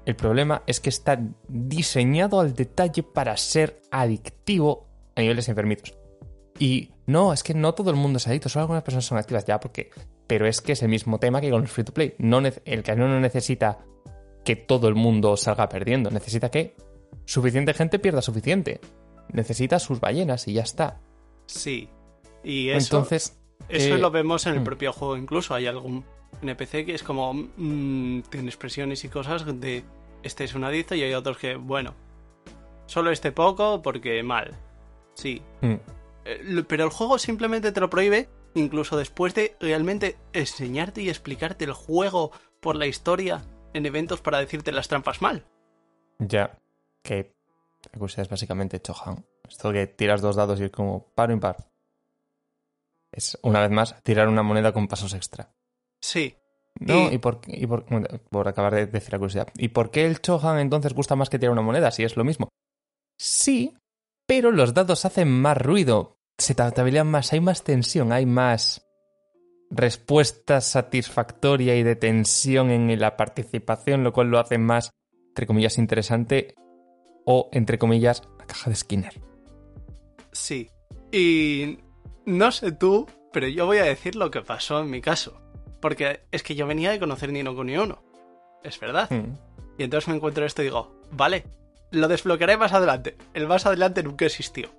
El 0.05 0.17
problema 0.17 0.63
es 0.67 0.81
que 0.81 0.89
está 0.89 1.17
diseñado 1.47 2.41
al 2.41 2.53
detalle 2.53 3.03
para 3.03 3.37
ser 3.37 3.81
adictivo 3.91 4.87
a 5.15 5.21
niveles 5.21 5.47
enfermitos. 5.47 6.00
Y 6.61 6.91
no, 7.07 7.33
es 7.33 7.41
que 7.41 7.55
no 7.55 7.73
todo 7.73 7.89
el 7.89 7.95
mundo 7.95 8.17
es 8.17 8.27
adicto, 8.27 8.47
solo 8.47 8.61
algunas 8.61 8.83
personas 8.83 9.05
son 9.05 9.17
activas 9.17 9.45
ya, 9.45 9.59
porque. 9.59 9.89
Pero 10.27 10.45
es 10.45 10.61
que 10.61 10.73
es 10.73 10.83
el 10.83 10.89
mismo 10.89 11.17
tema 11.17 11.41
que 11.41 11.49
con 11.49 11.61
los 11.61 11.71
free 11.71 11.83
to 11.83 11.91
play. 11.91 12.13
No 12.19 12.37
el 12.37 12.83
casino 12.83 13.07
no 13.07 13.19
necesita 13.19 13.79
que 14.45 14.55
todo 14.55 14.87
el 14.87 14.93
mundo 14.93 15.35
salga 15.37 15.67
perdiendo, 15.67 16.11
necesita 16.11 16.51
que 16.51 16.75
suficiente 17.25 17.73
gente 17.73 17.97
pierda 17.97 18.21
suficiente. 18.21 18.79
Necesita 19.33 19.79
sus 19.79 19.99
ballenas 19.99 20.47
y 20.47 20.53
ya 20.53 20.61
está. 20.61 20.99
Sí. 21.47 21.89
Y 22.43 22.69
eso, 22.69 22.97
Entonces, 22.97 23.39
eso 23.67 23.95
eh, 23.95 23.97
lo 23.97 24.11
vemos 24.11 24.45
en 24.45 24.53
el 24.53 24.59
hmm. 24.59 24.65
propio 24.65 24.93
juego. 24.93 25.17
Incluso 25.17 25.55
hay 25.55 25.65
algún 25.65 26.05
NPC 26.43 26.85
que 26.85 26.93
es 26.93 27.01
como. 27.01 27.33
mm, 27.33 28.21
tiene 28.29 28.49
expresiones 28.49 29.03
y 29.03 29.09
cosas 29.09 29.47
de. 29.59 29.83
Este 30.21 30.43
es 30.43 30.53
un 30.53 30.63
adicto 30.63 30.93
y 30.93 31.01
hay 31.01 31.15
otros 31.15 31.39
que, 31.39 31.55
bueno. 31.55 31.95
Solo 32.85 33.09
este 33.09 33.31
poco 33.31 33.81
porque 33.81 34.21
mal. 34.21 34.55
Sí. 35.15 35.41
mm, 35.61 36.00
Pero 36.23 36.83
el 36.83 36.89
juego 36.89 37.17
simplemente 37.17 37.71
te 37.71 37.79
lo 37.79 37.89
prohíbe. 37.89 38.29
Incluso 38.53 38.97
después 38.97 39.33
de 39.33 39.55
realmente 39.61 40.17
enseñarte 40.33 41.01
y 41.01 41.09
explicarte 41.09 41.63
el 41.65 41.71
juego 41.73 42.31
por 42.59 42.75
la 42.75 42.85
historia 42.85 43.41
en 43.73 43.85
eventos 43.85 44.19
para 44.21 44.39
decirte 44.39 44.71
las 44.73 44.87
trampas 44.89 45.21
mal. 45.21 45.45
Ya. 46.19 46.57
Que 47.01 47.33
la 47.93 47.97
curiosidad 47.99 48.23
es 48.23 48.29
básicamente 48.29 48.81
Chohan. 48.81 49.25
Esto 49.47 49.71
que 49.71 49.87
tiras 49.87 50.21
dos 50.21 50.35
dados 50.35 50.59
y 50.59 50.65
es 50.65 50.71
como 50.71 51.07
par 51.15 51.29
o 51.29 51.33
impar. 51.33 51.67
Es, 53.11 53.37
una 53.41 53.61
vez 53.61 53.71
más, 53.71 53.95
tirar 54.03 54.27
una 54.27 54.43
moneda 54.43 54.71
con 54.73 54.87
pasos 54.87 55.13
extra. 55.13 55.53
Sí. 56.01 56.35
No, 56.79 57.09
Y- 57.09 57.15
y, 57.15 57.17
por, 57.17 57.41
y 57.47 57.67
por, 57.67 57.85
por 58.29 58.47
acabar 58.47 58.73
de 58.75 58.85
decir 58.87 59.11
la 59.13 59.19
curiosidad. 59.19 59.47
¿Y 59.55 59.69
por 59.69 59.91
qué 59.91 60.05
el 60.05 60.21
Chohan 60.21 60.59
entonces 60.59 60.93
gusta 60.93 61.15
más 61.15 61.29
que 61.29 61.39
tirar 61.39 61.51
una 61.51 61.61
moneda 61.61 61.91
si 61.91 62.03
es 62.03 62.15
lo 62.15 62.23
mismo? 62.23 62.49
Sí, 63.17 63.75
pero 64.25 64.51
los 64.51 64.73
dados 64.73 65.05
hacen 65.05 65.29
más 65.29 65.57
ruido. 65.57 66.19
Se 66.37 66.55
tablean 66.55 67.07
más, 67.07 67.33
hay 67.33 67.39
más 67.39 67.63
tensión, 67.63 68.11
hay 68.11 68.25
más. 68.25 68.87
respuesta 69.69 70.59
satisfactoria 70.59 71.75
y 71.77 71.83
de 71.83 71.95
tensión 71.95 72.71
en 72.71 72.99
la 72.99 73.15
participación, 73.15 74.03
lo 74.03 74.11
cual 74.11 74.27
lo 74.27 74.39
hace 74.39 74.57
más, 74.57 74.91
entre 75.29 75.47
comillas, 75.47 75.77
interesante 75.77 76.55
o, 77.25 77.49
entre 77.53 77.77
comillas, 77.77 78.23
la 78.37 78.45
caja 78.45 78.69
de 78.69 78.75
Skinner. 78.75 79.21
Sí. 80.31 80.69
Y 81.11 81.79
no 82.25 82.51
sé 82.51 82.71
tú, 82.71 83.07
pero 83.31 83.47
yo 83.47 83.65
voy 83.65 83.77
a 83.77 83.83
decir 83.83 84.15
lo 84.15 84.31
que 84.31 84.41
pasó 84.41 84.81
en 84.81 84.89
mi 84.89 85.01
caso. 85.01 85.39
Porque 85.79 86.21
es 86.31 86.43
que 86.43 86.55
yo 86.55 86.67
venía 86.67 86.91
de 86.91 86.99
conocer 86.99 87.31
ni 87.31 87.41
uno 87.41 87.63
ni 87.63 87.77
uno. 87.77 88.03
Es 88.63 88.79
verdad. 88.79 89.09
Hmm. 89.09 89.35
Y 89.77 89.83
entonces 89.83 90.07
me 90.09 90.15
encuentro 90.15 90.45
esto 90.45 90.61
y 90.61 90.65
digo, 90.65 91.01
vale, 91.11 91.45
lo 91.91 92.07
desbloquearé 92.07 92.57
más 92.57 92.73
adelante. 92.73 93.17
El 93.33 93.47
más 93.47 93.65
adelante 93.65 94.03
nunca 94.03 94.25
existió. 94.25 94.69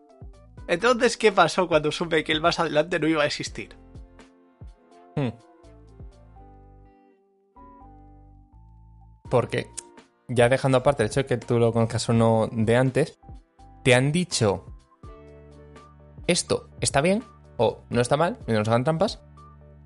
Entonces, 0.67 1.17
¿qué 1.17 1.33
pasó 1.33 1.69
cuando 1.69 1.93
supe 1.93 2.25
que 2.25 2.33
el 2.33 2.41
más 2.41 2.59
adelante 2.59 2.99
no 2.99 3.07
iba 3.07 3.23
a 3.23 3.27
existir? 3.27 3.77
Hmm. 5.17 5.31
Porque, 9.31 9.67
ya 10.29 10.49
dejando 10.49 10.79
aparte 10.79 11.03
el 11.03 11.09
hecho 11.09 11.21
de 11.21 11.27
que 11.27 11.37
tú 11.37 11.59
lo 11.59 11.73
conozcas 11.73 12.09
o 12.09 12.13
no 12.13 12.49
de 12.51 12.77
antes, 12.77 13.19
te 13.83 13.95
han 13.95 14.13
dicho 14.13 14.67
esto 16.27 16.69
está 16.81 17.01
bien 17.01 17.25
o 17.57 17.83
no 17.91 18.01
está 18.01 18.17
mal, 18.17 18.39
no 18.47 18.55
nos 18.55 18.69
hagan 18.69 18.85
trampas, 18.85 19.21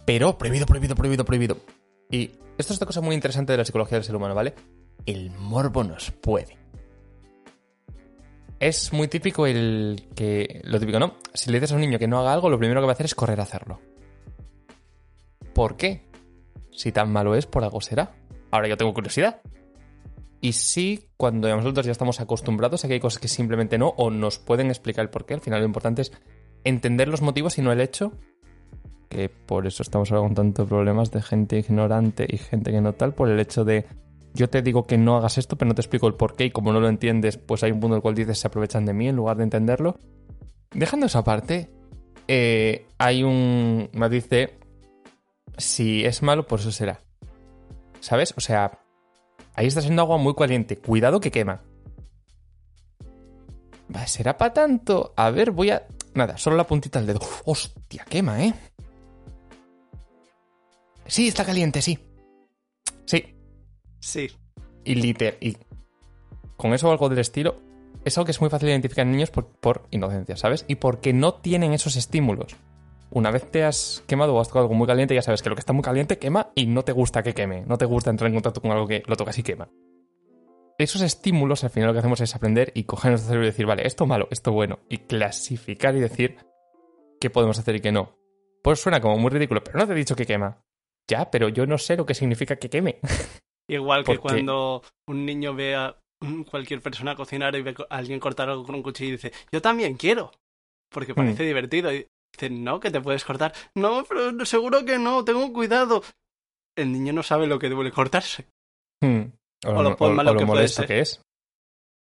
pero 0.05 0.39
prohibido, 0.39 0.67
prohibido, 0.67 0.95
prohibido, 0.95 1.25
prohibido. 1.25 1.57
Y 2.11 2.33
esto 2.59 2.73
es 2.73 2.77
otra 2.77 2.87
cosa 2.87 3.01
muy 3.01 3.15
interesante 3.15 3.53
de 3.53 3.59
la 3.59 3.65
psicología 3.65 3.99
del 3.99 4.05
ser 4.05 4.17
humano, 4.17 4.35
¿vale? 4.35 4.55
El 5.05 5.31
morbo 5.31 5.85
nos 5.85 6.11
puede. 6.11 6.57
Es 8.59 8.93
muy 8.93 9.09
típico 9.09 9.47
el 9.47 10.07
que. 10.15 10.61
Lo 10.65 10.81
típico, 10.81 10.99
¿no? 10.99 11.15
Si 11.35 11.51
le 11.51 11.59
dices 11.59 11.73
a 11.73 11.75
un 11.75 11.83
niño 11.83 11.99
que 11.99 12.09
no 12.09 12.19
haga 12.19 12.33
algo, 12.33 12.49
lo 12.49 12.59
primero 12.59 12.81
que 12.81 12.87
va 12.87 12.93
a 12.93 12.95
hacer 12.95 13.07
es 13.07 13.15
correr 13.15 13.39
a 13.41 13.43
hacerlo. 13.43 13.81
¿Por 15.53 15.77
qué? 15.77 16.03
Si 16.71 16.93
tan 16.93 17.13
malo 17.13 17.35
es, 17.35 17.47
por 17.47 17.65
algo 17.65 17.81
será. 17.81 18.15
Ahora 18.51 18.69
yo 18.69 18.77
tengo 18.77 18.95
curiosidad. 18.95 19.41
Y 20.41 20.53
sí, 20.53 21.09
cuando 21.17 21.49
nosotros 21.55 21.87
ya 21.87 21.93
estamos 21.93 22.21
acostumbrados 22.21 22.85
a 22.85 22.89
que 22.89 22.95
hay 22.95 23.01
cosas 23.01 23.21
que 23.21 23.29
simplemente 23.29 23.79
no, 23.79 23.89
o 23.97 24.11
nos 24.11 24.39
pueden 24.39 24.69
explicar 24.69 25.03
el 25.03 25.11
porqué, 25.11 25.35
al 25.35 25.41
final 25.41 25.61
lo 25.61 25.67
importante 25.67 26.03
es 26.03 26.13
entender 26.65 27.09
los 27.09 27.23
motivos 27.23 27.59
y 27.59 27.63
no 27.63 27.73
el 27.73 27.81
hecho. 27.81 28.13
Que 29.09 29.29
por 29.29 29.67
eso 29.67 29.83
estamos 29.83 30.11
ahora 30.11 30.27
con 30.27 30.35
tantos 30.35 30.69
problemas 30.69 31.11
de 31.11 31.23
gente 31.23 31.59
ignorante 31.59 32.27
y 32.29 32.39
gente 32.39 32.71
que 32.71 32.81
no 32.81 32.93
tal, 32.93 33.15
por 33.15 33.31
el 33.31 33.39
hecho 33.39 33.65
de 33.65 33.87
yo 34.37 34.49
te 34.49 34.63
digo 34.63 34.87
que 34.87 34.99
no 34.99 35.17
hagas 35.17 35.39
esto, 35.39 35.57
pero 35.57 35.69
no 35.69 35.75
te 35.75 35.81
explico 35.81 36.07
el 36.07 36.15
porqué 36.15 36.45
y 36.45 36.51
como 36.51 36.73
no 36.73 36.81
lo 36.81 36.89
entiendes, 36.89 37.39
pues 37.39 37.63
hay 37.65 37.73
un 37.73 37.81
punto 37.81 37.95
en 37.95 37.99
el 37.99 38.03
cual 38.03 38.15
dices 38.15 38.39
se 38.39 38.47
aprovechan 38.47 38.85
de 38.85 38.93
mí 38.93 39.09
en 39.09 39.17
lugar 39.17 39.37
de 39.39 39.45
entenderlo. 39.45 39.99
Dejando 40.71 41.07
esa 41.07 41.25
parte, 41.25 41.71
eh, 42.29 42.87
hay 42.99 43.23
un... 43.23 43.89
me 43.93 44.09
dice, 44.09 44.59
si 45.57 46.05
es 46.05 46.23
malo, 46.23 46.47
por 46.47 46.61
eso 46.61 46.71
será. 46.71 47.01
¿Sabes? 48.01 48.35
O 48.37 48.41
sea, 48.41 48.79
ahí 49.55 49.67
está 49.67 49.81
siendo 49.81 50.03
agua 50.03 50.19
muy 50.19 50.35
caliente. 50.35 50.77
Cuidado 50.77 51.19
que 51.19 51.31
quema. 51.31 51.63
¿Será 54.07 54.37
para 54.37 54.53
tanto? 54.53 55.15
A 55.17 55.31
ver, 55.31 55.51
voy 55.51 55.71
a... 55.71 55.87
Nada, 56.15 56.37
solo 56.37 56.57
la 56.57 56.67
puntita 56.67 56.99
del 56.99 57.09
dedo. 57.09 57.21
Hostia, 57.45 58.05
quema, 58.09 58.45
¿eh? 58.45 58.55
Sí, 61.07 61.29
está 61.29 61.45
caliente, 61.45 61.81
sí. 61.81 61.99
Sí, 63.05 63.36
Sí. 64.01 64.29
y 64.85 64.95
liter 64.95 65.39
y 65.41 65.57
con 66.57 66.73
eso 66.75 66.89
o 66.89 66.93
algo 66.93 67.09
del 67.09 67.19
estilo 67.19 67.57
es 68.05 68.17
algo 68.17 68.27
que 68.27 68.31
es 68.31 68.41
muy 68.41 68.51
fácil 68.51 68.67
de 68.67 68.73
identificar 68.73 69.05
en 69.05 69.13
niños 69.13 69.31
por, 69.31 69.49
por 69.49 69.89
inocencia, 69.91 70.37
¿sabes? 70.37 70.65
Y 70.69 70.77
porque 70.77 71.13
no 71.13 71.35
tienen 71.35 71.73
esos 71.73 71.97
estímulos. 71.97 72.57
Una 73.11 73.31
vez 73.31 73.51
te 73.51 73.65
has 73.65 74.05
quemado 74.07 74.35
o 74.35 74.41
has 74.41 74.49
tocado 74.49 74.65
algo 74.65 74.75
muy 74.75 74.87
caliente, 74.87 75.15
ya 75.15 75.23
sabes 75.23 75.43
que 75.43 75.49
lo 75.49 75.57
que 75.57 75.61
está 75.61 75.73
muy 75.73 75.83
caliente 75.83 76.19
quema 76.19 76.51
y 76.55 76.67
no 76.67 76.83
te 76.83 76.93
gusta 76.93 77.23
que 77.23 77.35
queme. 77.35 77.65
No 77.67 77.79
te 77.79 77.85
gusta 77.85 78.11
entrar 78.11 78.29
en 78.29 78.35
contacto 78.35 78.61
con 78.61 78.71
algo 78.71 78.87
que 78.87 79.03
lo 79.07 79.17
tocas 79.17 79.39
y 79.39 79.43
quema. 79.43 79.69
Esos 80.79 81.01
estímulos, 81.01 81.65
al 81.65 81.71
final 81.71 81.89
lo 81.89 81.93
que 81.95 82.01
hacemos 82.01 82.21
es 82.21 82.35
aprender 82.35 82.71
y 82.75 82.85
coger 82.85 83.13
nuestro 83.13 83.29
cerebro 83.29 83.47
y 83.47 83.51
decir, 83.51 83.67
vale, 83.67 83.87
esto 83.87 84.07
malo, 84.07 84.29
esto 84.31 84.53
bueno. 84.53 84.81
Y 84.89 84.99
clasificar 84.99 85.97
y 85.97 86.01
decir 86.01 86.37
qué 87.21 87.31
podemos 87.31 87.59
hacer 87.59 87.77
y 87.77 87.81
qué 87.81 87.93
no. 87.93 88.19
Pues 88.63 88.81
suena 88.81 89.01
como 89.01 89.17
muy 89.17 89.31
ridículo, 89.31 89.65
pero 89.65 89.79
no 89.79 89.87
te 89.87 89.93
he 89.93 89.97
dicho 89.97 90.15
que 90.15 90.27
quema. 90.27 90.63
Ya, 91.09 91.31
pero 91.31 91.49
yo 91.49 91.67
no 91.67 91.79
sé 91.79 91.97
lo 91.97 92.05
que 92.05 92.15
significa 92.15 92.57
que 92.57 92.69
queme. 92.69 92.99
Igual 93.69 94.01
que 94.05 94.15
Porque- 94.15 94.21
cuando 94.23 94.83
un 95.09 95.27
niño 95.27 95.55
ve 95.55 95.75
a 95.75 95.97
mm, 96.21 96.43
cualquier 96.45 96.81
persona 96.81 97.15
cocinar 97.17 97.55
y 97.57 97.63
ve 97.63 97.75
a 97.91 97.97
alguien 97.97 98.21
cortar 98.21 98.49
algo 98.49 98.65
con 98.65 98.75
un 98.75 98.83
cuchillo 98.83 99.11
y 99.11 99.13
dice, 99.13 99.33
yo 99.53 99.61
también 99.61 99.97
quiero. 99.97 100.31
Porque 100.91 101.15
parece 101.15 101.43
Mm. 101.43 101.47
divertido. 101.47 101.93
Y 101.93 102.07
dice, 102.33 102.49
no, 102.51 102.81
que 102.81 102.91
te 102.91 103.01
puedes 103.01 103.25
cortar. 103.25 103.53
No, 103.75 104.05
pero 104.09 104.45
seguro 104.47 104.85
que 104.85 104.99
no, 104.99 105.25
tengo 105.25 105.53
cuidado. 105.53 106.03
El 106.77 106.93
niño 106.93 107.13
no 107.13 107.23
sabe 107.23 107.47
lo 107.47 107.59
que 107.59 107.69
debe 107.69 107.91
cortarse. 107.91 108.47
Hmm. 109.03 109.25
O, 109.67 109.71
O 109.71 109.83
lo 109.83 109.91
o- 109.99 110.11
malo 110.11 110.31
o 110.31 110.35
lo 110.35 110.41
que 110.41 110.47
puede 110.47 110.69
ser. 110.69 110.87
que 110.87 111.01
es. 111.01 111.21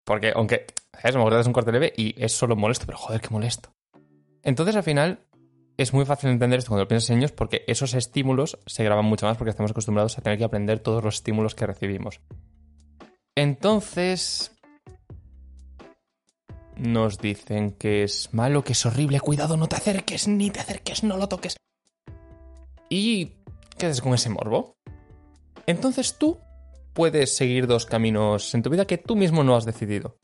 Porque, 0.05 0.33
aunque, 0.35 0.67
¿sabes? 0.93 1.15
A 1.15 1.19
lo 1.19 1.19
mejor 1.19 1.33
te 1.33 1.37
das 1.37 1.47
un 1.47 1.53
corte 1.53 1.73
leve 1.73 1.93
y 1.97 2.15
es 2.23 2.33
solo 2.33 2.57
molesto, 2.57 2.87
pero 2.87 2.99
joder, 2.99 3.21
qué 3.21 3.29
molesto. 3.31 3.71
Entonces, 4.43 4.75
al 4.77 4.83
final, 4.83 5.21
es 5.81 5.95
muy 5.95 6.05
fácil 6.05 6.29
entender 6.29 6.59
esto 6.59 6.69
cuando 6.69 6.85
lo 6.85 6.89
piensas 6.89 7.09
en 7.09 7.17
niños 7.17 7.33
porque 7.33 7.65
esos 7.67 7.95
estímulos 7.95 8.59
se 8.67 8.85
graban 8.85 9.07
mucho 9.07 9.25
más 9.25 9.39
porque 9.39 9.49
estamos 9.49 9.71
acostumbrados 9.71 10.19
a 10.19 10.21
tener 10.21 10.39
que 10.39 10.45
aprender 10.45 10.81
todos 10.81 11.03
los 11.03 11.15
estímulos 11.15 11.55
que 11.55 11.67
recibimos. 11.67 12.21
Entonces. 13.35 14.53
Nos 16.77 17.19
dicen 17.19 17.73
que 17.73 18.03
es 18.03 18.33
malo, 18.33 18.63
que 18.65 18.73
es 18.73 18.87
horrible, 18.87 19.21
cuidado, 19.21 19.57
no 19.57 19.69
te 19.69 19.77
acerques, 19.77 20.29
ni 20.29 20.51
te 20.51 20.61
acerques, 20.61 21.03
no 21.03 21.19
lo 21.19 21.29
toques. 21.29 21.57
¿Y 22.89 23.33
qué 23.77 23.87
haces 23.87 24.01
con 24.01 24.15
ese 24.15 24.31
morbo? 24.31 24.77
Entonces 25.67 26.17
tú 26.19 26.39
puedes 26.95 27.37
seguir 27.37 27.67
dos 27.67 27.87
caminos 27.87 28.55
en 28.55 28.63
tu 28.63 28.71
vida 28.71 28.87
que 28.87 28.99
tú 28.99 29.17
mismo 29.17 29.45
no 29.45 29.57
has 29.57 29.67
decidido. 29.67 30.19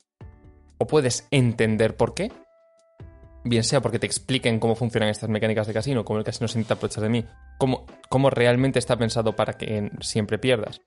O 0.78 0.86
puedes 0.86 1.26
entender 1.30 1.96
por 1.96 2.14
qué, 2.14 2.32
bien 3.48 3.64
sea 3.64 3.80
porque 3.80 3.98
te 3.98 4.06
expliquen 4.06 4.58
cómo 4.58 4.74
funcionan 4.74 5.08
estas 5.08 5.30
mecánicas 5.30 5.66
de 5.66 5.72
casino, 5.72 6.04
cómo 6.04 6.18
el 6.18 6.24
casino 6.24 6.48
se 6.48 6.58
intenta 6.58 6.74
aprovechar 6.74 7.02
de 7.02 7.08
mí, 7.08 7.24
cómo, 7.58 7.86
cómo 8.08 8.30
realmente 8.30 8.78
está 8.78 8.96
pensado 8.96 9.34
para 9.36 9.54
que 9.54 9.90
siempre 10.00 10.38
pierdas. 10.38 10.82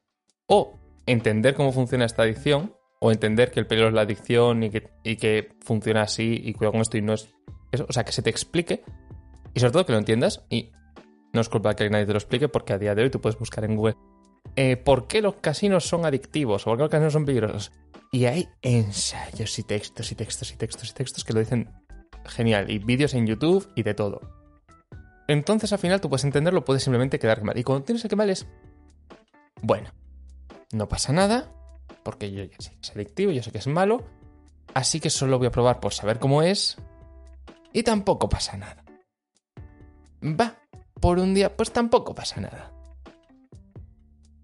O 0.47 0.79
entender 1.05 1.55
cómo 1.55 1.71
funciona 1.71 2.05
esta 2.05 2.23
adicción, 2.23 2.73
o 2.99 3.11
entender 3.11 3.51
que 3.51 3.59
el 3.59 3.67
peligro 3.67 3.89
es 3.89 3.93
la 3.93 4.01
adicción 4.01 4.63
y 4.63 4.69
que, 4.69 4.89
y 5.03 5.15
que 5.15 5.53
funciona 5.61 6.01
así 6.03 6.41
y 6.43 6.53
cuidado 6.53 6.73
con 6.73 6.81
esto 6.81 6.97
y 6.97 7.01
no 7.01 7.13
es 7.13 7.29
eso. 7.71 7.85
O 7.87 7.93
sea, 7.93 8.03
que 8.03 8.11
se 8.11 8.21
te 8.21 8.29
explique 8.29 8.83
y 9.53 9.59
sobre 9.59 9.71
todo 9.71 9.85
que 9.85 9.93
lo 9.93 9.99
entiendas 9.99 10.45
y 10.49 10.71
no 11.33 11.41
es 11.41 11.49
culpa 11.49 11.75
que 11.75 11.89
nadie 11.89 12.05
te 12.05 12.13
lo 12.13 12.17
explique 12.17 12.49
porque 12.49 12.73
a 12.73 12.77
día 12.77 12.95
de 12.95 13.03
hoy 13.03 13.09
tú 13.09 13.21
puedes 13.21 13.39
buscar 13.39 13.63
en 13.63 13.75
Google 13.75 13.95
eh, 14.55 14.77
por 14.77 15.07
qué 15.07 15.21
los 15.21 15.35
casinos 15.35 15.85
son 15.85 16.05
adictivos 16.05 16.63
o 16.63 16.65
por 16.65 16.77
qué 16.77 16.83
los 16.83 16.91
casinos 16.91 17.13
son 17.13 17.25
peligrosos. 17.25 17.71
Y 18.11 18.25
hay 18.25 18.49
ensayos 18.61 19.57
y 19.59 19.63
textos 19.63 20.11
y 20.11 20.15
textos 20.15 20.51
y 20.51 20.57
textos 20.57 20.89
y 20.89 20.93
textos 20.93 21.23
que 21.23 21.33
lo 21.33 21.39
dicen 21.39 21.69
genial. 22.25 22.69
Y 22.69 22.79
vídeos 22.79 23.13
en 23.13 23.27
YouTube 23.27 23.71
y 23.75 23.83
de 23.83 23.93
todo. 23.93 24.21
Entonces 25.27 25.71
al 25.71 25.79
final 25.79 26.01
tú 26.01 26.09
puedes 26.09 26.23
entenderlo, 26.23 26.65
puedes 26.65 26.83
simplemente 26.83 27.19
quedar 27.19 27.43
mal. 27.43 27.57
Y 27.57 27.63
cuando 27.63 27.85
tienes 27.85 28.03
el 28.03 28.09
que 28.09 28.15
mal 28.15 28.29
es... 28.29 28.47
Bueno, 29.61 29.91
no 30.71 30.87
pasa 30.87 31.13
nada, 31.13 31.51
porque 32.03 32.31
yo 32.31 32.43
ya 32.43 32.55
sé 32.59 32.71
que 32.71 32.81
es 32.81 32.91
adictivo, 32.91 33.31
yo 33.31 33.43
sé 33.43 33.51
que 33.51 33.57
es 33.57 33.67
malo, 33.67 34.03
así 34.73 34.99
que 34.99 35.09
solo 35.09 35.37
voy 35.37 35.47
a 35.47 35.51
probar 35.51 35.79
por 35.79 35.93
saber 35.93 36.19
cómo 36.19 36.41
es. 36.41 36.77
Y 37.73 37.83
tampoco 37.83 38.29
pasa 38.29 38.57
nada. 38.57 38.83
Va, 40.23 40.55
por 40.99 41.19
un 41.19 41.33
día, 41.33 41.55
pues 41.55 41.71
tampoco 41.71 42.15
pasa 42.15 42.41
nada. 42.41 42.71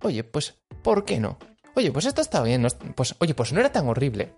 Oye, 0.04 0.24
pues, 0.24 0.56
¿por 0.84 1.04
qué 1.04 1.20
no? 1.20 1.40
Oye, 1.76 1.92
pues 1.92 2.06
esto 2.06 2.22
está 2.22 2.44
bien. 2.44 2.66
pues, 2.96 3.16
oye, 3.20 3.34
pues 3.34 3.52
no 3.52 3.60
era 3.60 3.72
tan 3.72 3.88
horrible. 3.88 4.34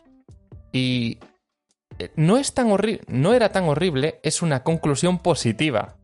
Y 0.72 1.20
no 2.16 2.38
es 2.38 2.54
tan 2.54 2.72
horrible, 2.72 3.02
no 3.08 3.34
era 3.34 3.50
tan 3.52 3.66
horrible, 3.66 4.20
es 4.24 4.42
una 4.42 4.64
conclusión 4.64 5.20
positiva, 5.20 5.96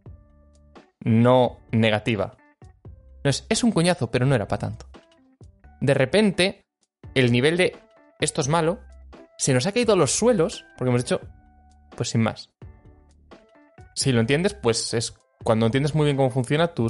no 1.01 1.59
negativa. 1.71 2.37
Es, 3.23 3.45
es 3.49 3.63
un 3.63 3.71
cuñazo, 3.71 4.11
pero 4.11 4.25
no 4.25 4.35
era 4.35 4.47
para 4.47 4.61
tanto. 4.61 4.87
De 5.79 5.93
repente, 5.93 6.65
el 7.13 7.31
nivel 7.31 7.57
de 7.57 7.75
esto 8.19 8.41
es 8.41 8.47
malo 8.47 8.79
se 9.37 9.53
nos 9.53 9.67
ha 9.67 9.71
caído 9.71 9.93
a 9.93 9.97
los 9.97 10.11
suelos 10.11 10.65
porque 10.77 10.89
hemos 10.89 11.03
dicho, 11.03 11.21
pues 11.95 12.09
sin 12.09 12.21
más. 12.21 12.49
Si 13.95 14.11
lo 14.11 14.21
entiendes, 14.21 14.53
pues 14.53 14.93
es 14.93 15.13
cuando 15.43 15.65
entiendes 15.65 15.93
muy 15.93 16.05
bien 16.05 16.15
cómo 16.15 16.29
funciona, 16.29 16.69
tú 16.69 16.87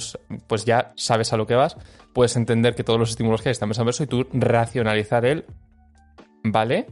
pues 0.48 0.64
ya 0.64 0.94
sabes 0.96 1.34
a 1.34 1.38
lo 1.38 1.48
que 1.48 1.56
vas, 1.56 1.76
puedes 2.14 2.36
entender 2.36 2.76
que 2.76 2.84
todos 2.84 3.00
los 3.00 3.10
estímulos 3.10 3.42
que 3.42 3.50
hay 3.50 3.54
están 3.54 3.72
en 3.76 3.86
verso 3.86 4.04
y 4.04 4.08
tú 4.08 4.28
racionalizar 4.32 5.26
el, 5.26 5.46
¿vale? 6.44 6.88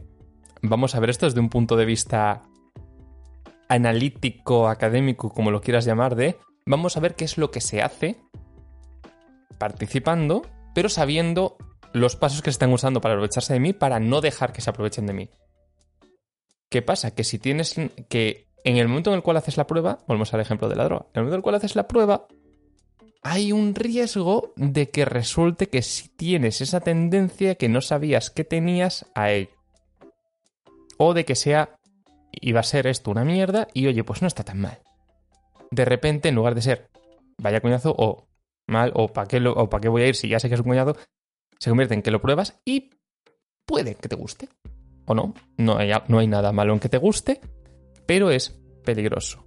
Vamos 0.62 0.94
a 0.94 1.00
ver 1.00 1.10
esto 1.10 1.26
desde 1.26 1.40
un 1.40 1.48
punto 1.48 1.76
de 1.76 1.84
vista 1.84 2.42
analítico, 3.68 4.68
académico, 4.68 5.30
como 5.30 5.50
lo 5.50 5.60
quieras 5.60 5.84
llamar, 5.84 6.14
de 6.14 6.36
vamos 6.66 6.96
a 6.96 7.00
ver 7.00 7.14
qué 7.16 7.24
es 7.24 7.36
lo 7.36 7.50
que 7.50 7.60
se 7.60 7.82
hace 7.82 8.20
participando, 9.58 10.42
pero 10.74 10.88
sabiendo 10.88 11.56
los 11.92 12.16
pasos 12.16 12.42
que 12.42 12.50
se 12.50 12.56
están 12.56 12.72
usando 12.72 13.00
para 13.00 13.14
aprovecharse 13.14 13.52
de 13.52 13.60
mí 13.60 13.72
para 13.72 14.00
no 14.00 14.20
dejar 14.20 14.52
que 14.52 14.60
se 14.60 14.70
aprovechen 14.70 15.06
de 15.06 15.12
mí. 15.12 15.30
¿Qué 16.68 16.80
pasa? 16.80 17.14
Que 17.14 17.24
si 17.24 17.38
tienes 17.38 17.74
que 18.08 18.48
en 18.64 18.76
el 18.76 18.88
momento 18.88 19.10
en 19.10 19.16
el 19.16 19.22
cual 19.22 19.36
haces 19.36 19.56
la 19.56 19.66
prueba, 19.66 19.98
volvemos 20.06 20.32
al 20.32 20.40
ejemplo 20.40 20.68
de 20.68 20.76
la 20.76 20.84
droga, 20.84 21.06
en 21.06 21.18
el 21.18 21.22
momento 21.22 21.34
en 21.34 21.38
el 21.38 21.42
cual 21.42 21.54
haces 21.56 21.76
la 21.76 21.88
prueba, 21.88 22.26
hay 23.22 23.52
un 23.52 23.74
riesgo 23.74 24.52
de 24.56 24.90
que 24.90 25.04
resulte 25.04 25.68
que 25.68 25.82
si 25.82 26.08
tienes 26.08 26.60
esa 26.60 26.80
tendencia 26.80 27.56
que 27.56 27.68
no 27.68 27.80
sabías 27.80 28.30
que 28.30 28.44
tenías 28.44 29.06
a 29.14 29.30
ello. 29.30 29.61
O 31.04 31.14
de 31.14 31.24
que 31.24 31.34
sea, 31.34 31.80
iba 32.30 32.60
a 32.60 32.62
ser 32.62 32.86
esto 32.86 33.10
una 33.10 33.24
mierda 33.24 33.66
y 33.74 33.88
oye, 33.88 34.04
pues 34.04 34.22
no 34.22 34.28
está 34.28 34.44
tan 34.44 34.60
mal. 34.60 34.78
De 35.72 35.84
repente, 35.84 36.28
en 36.28 36.36
lugar 36.36 36.54
de 36.54 36.62
ser, 36.62 36.90
vaya 37.38 37.60
coñazo 37.60 37.92
o 37.98 38.28
mal 38.68 38.92
o 38.94 39.08
para 39.08 39.26
qué, 39.26 39.44
o 39.44 39.68
para 39.68 39.80
qué 39.80 39.88
voy 39.88 40.02
a 40.02 40.06
ir 40.06 40.14
si 40.14 40.28
ya 40.28 40.38
sé 40.38 40.48
que 40.48 40.54
es 40.54 40.60
un 40.60 40.68
coñazo, 40.68 40.96
se 41.58 41.70
convierte 41.70 41.94
en 41.94 42.02
que 42.02 42.12
lo 42.12 42.22
pruebas 42.22 42.60
y 42.64 42.90
puede 43.66 43.96
que 43.96 44.08
te 44.08 44.14
guste. 44.14 44.48
O 45.06 45.14
no, 45.16 45.34
no 45.56 45.76
hay, 45.76 45.90
no 46.06 46.20
hay 46.20 46.28
nada 46.28 46.52
malo 46.52 46.72
en 46.72 46.78
que 46.78 46.88
te 46.88 46.98
guste, 46.98 47.40
pero 48.06 48.30
es 48.30 48.50
peligroso. 48.84 49.44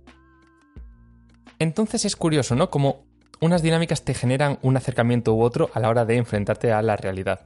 Entonces 1.58 2.04
es 2.04 2.18
curioso, 2.18 2.56
¿no? 2.56 2.70
Como 2.70 3.06
unas 3.40 3.62
dinámicas 3.62 4.04
te 4.04 4.14
generan 4.14 4.60
un 4.62 4.76
acercamiento 4.76 5.34
u 5.34 5.42
otro 5.42 5.70
a 5.74 5.80
la 5.80 5.88
hora 5.88 6.04
de 6.04 6.18
enfrentarte 6.18 6.74
a 6.74 6.82
la 6.82 6.98
realidad. 6.98 7.46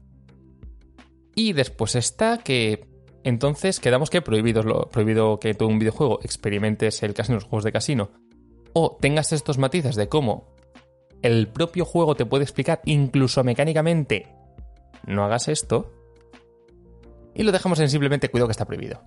Y 1.36 1.54
después 1.54 1.94
está 1.94 2.40
que 2.40 2.90
entonces 3.24 3.80
quedamos 3.80 4.10
que 4.10 4.22
prohibido, 4.22 5.40
que 5.40 5.54
todo 5.54 5.70
un 5.70 5.80
videojuego 5.80 6.20
experimentes 6.24 7.04
el 7.04 7.14
casino, 7.14 7.36
los 7.36 7.44
juegos 7.44 7.64
de 7.64 7.72
casino, 7.72 8.12
o 8.74 8.98
tengas 9.00 9.34
estos 9.34 9.58
matices 9.58 9.96
de 9.96 10.08
cómo 10.08 10.56
el 11.22 11.48
propio 11.48 11.86
juego 11.86 12.16
te 12.16 12.26
puede 12.26 12.44
explicar, 12.44 12.82
incluso 12.86 13.44
mecánicamente, 13.44 14.28
no 15.06 15.26
hagas 15.26 15.48
esto, 15.48 15.94
y 17.34 17.44
lo 17.44 17.52
dejamos 17.52 17.80
en 17.80 17.90
simplemente 17.90 18.30
cuidado 18.30 18.48
que 18.48 18.54
está 18.54 18.66
prohibido. 18.66 19.02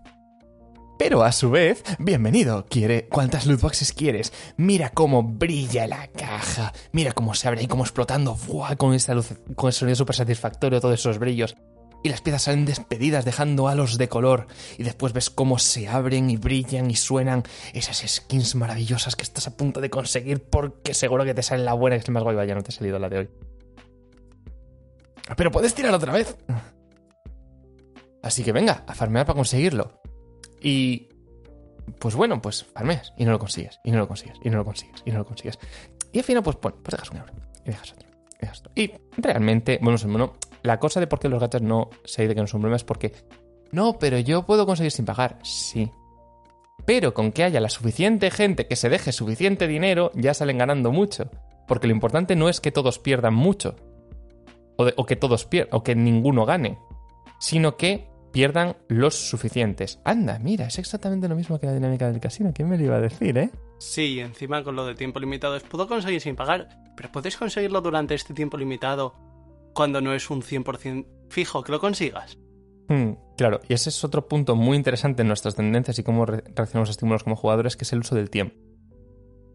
Pero 0.98 1.24
a 1.24 1.32
su 1.32 1.50
vez, 1.50 1.82
bienvenido, 1.98 2.66
quiere 2.68 3.08
cuántas 3.08 3.46
lootboxes 3.46 3.92
quieres. 3.92 4.32
Mira 4.56 4.90
cómo 4.90 5.22
brilla 5.24 5.86
la 5.88 6.06
caja, 6.06 6.72
mira 6.92 7.12
cómo 7.12 7.34
se 7.34 7.48
abre 7.48 7.62
y 7.62 7.66
cómo 7.66 7.82
explotando, 7.82 8.36
con 8.76 8.94
esta 8.94 9.14
luz, 9.14 9.34
con 9.56 9.72
sonido 9.72 9.96
súper 9.96 10.14
satisfactorio, 10.14 10.80
todos 10.80 11.00
esos 11.00 11.18
brillos. 11.18 11.56
Y 12.03 12.09
las 12.09 12.20
piezas 12.20 12.42
salen 12.42 12.64
despedidas 12.64 13.24
dejando 13.24 13.68
halos 13.68 13.96
de 13.96 14.09
color. 14.09 14.46
Y 14.76 14.82
después 14.82 15.12
ves 15.12 15.30
cómo 15.30 15.59
se 15.59 15.88
abren 15.88 16.30
y 16.30 16.36
brillan 16.36 16.90
y 16.90 16.96
suenan 16.96 17.44
esas 17.74 18.05
skins 18.07 18.55
maravillosas 18.55 19.14
que 19.14 19.22
estás 19.22 19.46
a 19.46 19.57
punto 19.57 19.80
de 19.80 19.90
conseguir 19.90 20.42
porque 20.42 20.94
seguro 20.94 21.24
que 21.24 21.34
te 21.34 21.42
sale 21.42 21.62
la 21.62 21.74
buena, 21.74 21.96
que 21.96 22.03
es 22.03 22.11
más 22.11 22.22
guay, 22.22 22.46
ya 22.46 22.55
no 22.55 22.62
te 22.62 22.70
ha 22.70 22.74
salido 22.74 22.98
la 22.98 23.09
de 23.09 23.18
hoy. 23.18 23.30
Pero 25.36 25.50
puedes 25.50 25.74
tirar 25.74 25.94
otra 25.94 26.12
vez. 26.12 26.36
Así 28.22 28.42
que 28.42 28.53
venga, 28.53 28.84
a 28.86 28.94
farmear 28.94 29.26
para 29.26 29.36
conseguirlo. 29.36 30.00
Y 30.61 31.09
pues 31.98 32.14
bueno, 32.14 32.40
pues 32.40 32.64
farmeas 32.64 33.12
y 33.16 33.24
no 33.24 33.32
lo 33.32 33.38
consigues, 33.38 33.80
y 33.84 33.90
no 33.90 33.98
lo 33.98 34.09
consigues, 34.09 34.38
y 34.44 34.50
no 34.50 34.59
lo 34.59 34.64
consigues, 34.64 35.03
y 35.05 35.11
no 35.11 35.18
lo 35.18 35.26
consigues. 35.26 35.59
Y 36.12 36.18
al 36.18 36.24
final, 36.24 36.42
pues 36.42 36.59
bueno, 36.61 36.78
pues 36.82 36.92
dejas 36.92 37.11
un 37.11 37.16
euro, 37.18 37.32
y 37.64 37.70
dejas 37.70 37.92
otro, 37.92 38.09
y 38.09 38.40
dejas. 38.40 38.62
Y 38.74 38.92
realmente, 39.16 39.78
bueno, 39.82 39.98
bueno, 40.07 40.34
la 40.62 40.78
cosa 40.78 41.00
de 41.00 41.06
por 41.06 41.18
qué 41.18 41.28
los 41.28 41.40
gachas 41.40 41.62
no 41.62 41.90
se 42.04 42.26
de 42.26 42.34
que 42.34 42.40
no 42.40 42.46
son 42.46 42.58
un 42.58 42.62
problema 42.62 42.76
es 42.76 42.84
porque, 42.84 43.12
no, 43.72 43.98
pero 43.98 44.18
yo 44.18 44.44
puedo 44.46 44.66
conseguir 44.66 44.92
sin 44.92 45.04
pagar, 45.04 45.38
sí. 45.42 45.90
Pero 46.84 47.14
con 47.14 47.32
que 47.32 47.44
haya 47.44 47.60
la 47.60 47.68
suficiente 47.68 48.30
gente 48.30 48.66
que 48.66 48.76
se 48.76 48.88
deje 48.88 49.12
suficiente 49.12 49.66
dinero, 49.66 50.10
ya 50.14 50.34
salen 50.34 50.58
ganando 50.58 50.92
mucho. 50.92 51.30
Porque 51.66 51.86
lo 51.86 51.92
importante 51.92 52.34
no 52.36 52.48
es 52.48 52.60
que 52.60 52.72
todos 52.72 52.98
pierdan 52.98 53.34
mucho, 53.34 53.76
o, 54.76 55.06
que 55.06 55.16
todos 55.16 55.46
pierdan, 55.46 55.74
o 55.76 55.82
que 55.82 55.94
ninguno 55.94 56.44
gane, 56.44 56.78
sino 57.38 57.76
que 57.76 58.08
pierdan 58.32 58.76
los 58.88 59.14
suficientes. 59.14 60.00
Anda, 60.04 60.38
mira, 60.38 60.66
es 60.66 60.78
exactamente 60.78 61.28
lo 61.28 61.36
mismo 61.36 61.60
que 61.60 61.66
la 61.66 61.74
dinámica 61.74 62.10
del 62.10 62.20
casino. 62.20 62.52
¿Quién 62.52 62.68
me 62.68 62.78
lo 62.78 62.84
iba 62.84 62.96
a 62.96 63.00
decir, 63.00 63.38
eh? 63.38 63.50
Sí, 63.78 64.20
encima 64.20 64.64
con 64.64 64.74
lo 64.74 64.86
de 64.86 64.94
tiempo 64.94 65.20
limitado 65.20 65.56
es 65.56 65.62
puedo 65.62 65.86
conseguir 65.86 66.20
sin 66.20 66.36
pagar, 66.36 66.68
pero 66.96 67.12
puedes 67.12 67.36
conseguirlo 67.36 67.80
durante 67.80 68.14
este 68.14 68.34
tiempo 68.34 68.56
limitado 68.56 69.32
cuando 69.75 70.01
no 70.01 70.14
es 70.14 70.31
un 70.31 70.43
100% 70.43 71.07
fijo 71.29 71.62
que 71.62 71.73
lo 71.73 71.81
consigas. 71.81 72.39
Hmm, 72.89 73.12
claro, 73.37 73.61
y 73.68 73.75
ese 73.75 73.89
es 73.91 74.05
otro 74.05 74.29
punto 74.29 74.57
muy 74.57 74.77
interesante 74.77 75.23
en 75.23 75.29
nuestras 75.29 75.55
tendencias 75.55 75.99
y 75.99 76.03
cómo 76.03 76.27
reaccionamos 76.27 76.89
a 76.89 76.93
estímulos 76.93 77.25
como 77.25 77.37
jugadores, 77.37 77.77
que 77.77 77.85
es 77.85 77.93
el 77.93 78.01
uso 78.01 78.14
del 78.14 78.31
tiempo. 78.31 78.57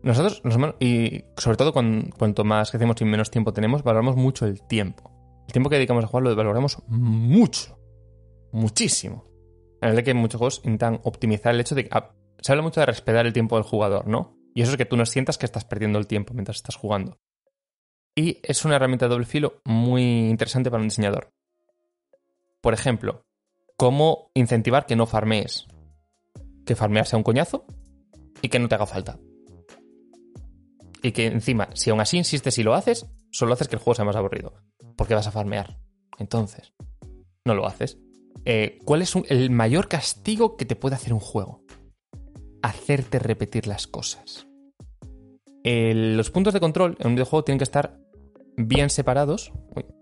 Nosotros, 0.04 0.42
y 0.80 1.24
sobre 1.36 1.58
todo 1.58 1.74
cuanto 1.74 2.44
más 2.44 2.72
crecemos 2.72 3.02
y 3.02 3.06
menos 3.06 3.32
tiempo 3.32 3.52
tenemos, 3.52 3.84
valoramos 3.84 4.16
mucho 4.16 4.46
el 4.46 4.62
tiempo. 4.66 5.12
El 5.48 5.54
tiempo 5.54 5.70
que 5.70 5.76
dedicamos 5.78 6.04
a 6.04 6.08
jugar 6.08 6.24
lo 6.24 6.36
valoramos 6.36 6.78
mucho 6.88 7.78
muchísimo. 8.52 9.26
En 9.82 9.90
el 9.90 10.04
que 10.04 10.14
muchos 10.14 10.40
juegos 10.40 10.62
intentan 10.64 11.00
optimizar 11.04 11.54
el 11.54 11.62
hecho 11.62 11.76
de 11.76 11.84
que 11.84 11.90
ah, 11.92 12.16
se 12.40 12.52
habla 12.52 12.64
mucho 12.64 12.80
de 12.80 12.86
respetar 12.86 13.26
el 13.26 13.34
tiempo 13.34 13.56
del 13.56 13.64
jugador, 13.64 14.08
¿no? 14.08 14.36
Y 14.56 14.62
eso 14.62 14.72
es 14.72 14.78
que 14.78 14.86
tú 14.86 14.98
no 14.98 15.06
sientas 15.06 15.38
que 15.38 15.46
estás 15.46 15.66
perdiendo 15.66 16.00
el 16.00 16.08
tiempo 16.08 16.34
mientras 16.34 16.58
estás 16.58 16.76
jugando. 16.76 17.20
Y 18.18 18.40
es 18.42 18.66
una 18.66 18.78
herramienta 18.78 19.06
de 19.06 19.12
doble 19.12 19.28
filo 19.28 19.62
muy 19.64 20.28
interesante 20.28 20.72
para 20.72 20.82
un 20.82 20.90
diseñador. 20.90 21.30
Por 22.62 22.74
ejemplo, 22.74 23.28
cómo 23.76 24.32
incentivar 24.34 24.88
que 24.88 24.96
no 24.96 25.06
farmees. 25.06 25.68
Que 26.66 26.76
farmear 26.76 27.06
sea 27.06 27.18
un 27.18 27.24
coñazo 27.24 27.68
y 28.42 28.50
que 28.50 28.58
no 28.58 28.68
te 28.68 28.74
haga 28.74 28.88
falta. 28.88 29.20
Y 31.04 31.12
que 31.12 31.28
encima, 31.28 31.70
si 31.76 31.92
aún 31.92 32.02
así 32.02 32.18
insistes 32.18 32.58
y 32.58 32.64
lo 32.64 32.74
haces, 32.74 33.06
solo 33.30 33.54
haces 33.54 33.68
que 33.68 33.76
el 33.76 33.84
juego 33.84 33.94
sea 33.94 34.06
más 34.06 34.16
aburrido. 34.16 34.56
Porque 34.96 35.14
vas 35.14 35.28
a 35.28 35.32
farmear. 35.32 35.78
Entonces, 36.18 36.74
no 37.46 37.54
lo 37.54 37.68
haces. 37.68 38.00
Eh, 38.46 38.80
¿cuál 38.84 39.04
es 39.04 39.14
el 39.30 39.52
mayor 39.52 39.88
castigo 39.90 40.58
que 40.58 40.66
te 40.66 40.76
puede 40.76 40.96
hacer 40.96 41.14
un 41.14 41.20
juego? 41.20 41.64
Hacerte 42.64 43.20
repetir 43.20 43.68
las 43.68 43.86
cosas. 43.86 44.48
los 45.64 46.32
puntos 46.32 46.56
de 46.56 46.60
control 46.60 46.98
en 47.00 47.08
un 47.08 47.14
videojuego 47.14 47.44
tienen 47.44 47.60
que 47.60 47.64
estar 47.66 48.07
bien 48.58 48.90
separados, 48.90 49.54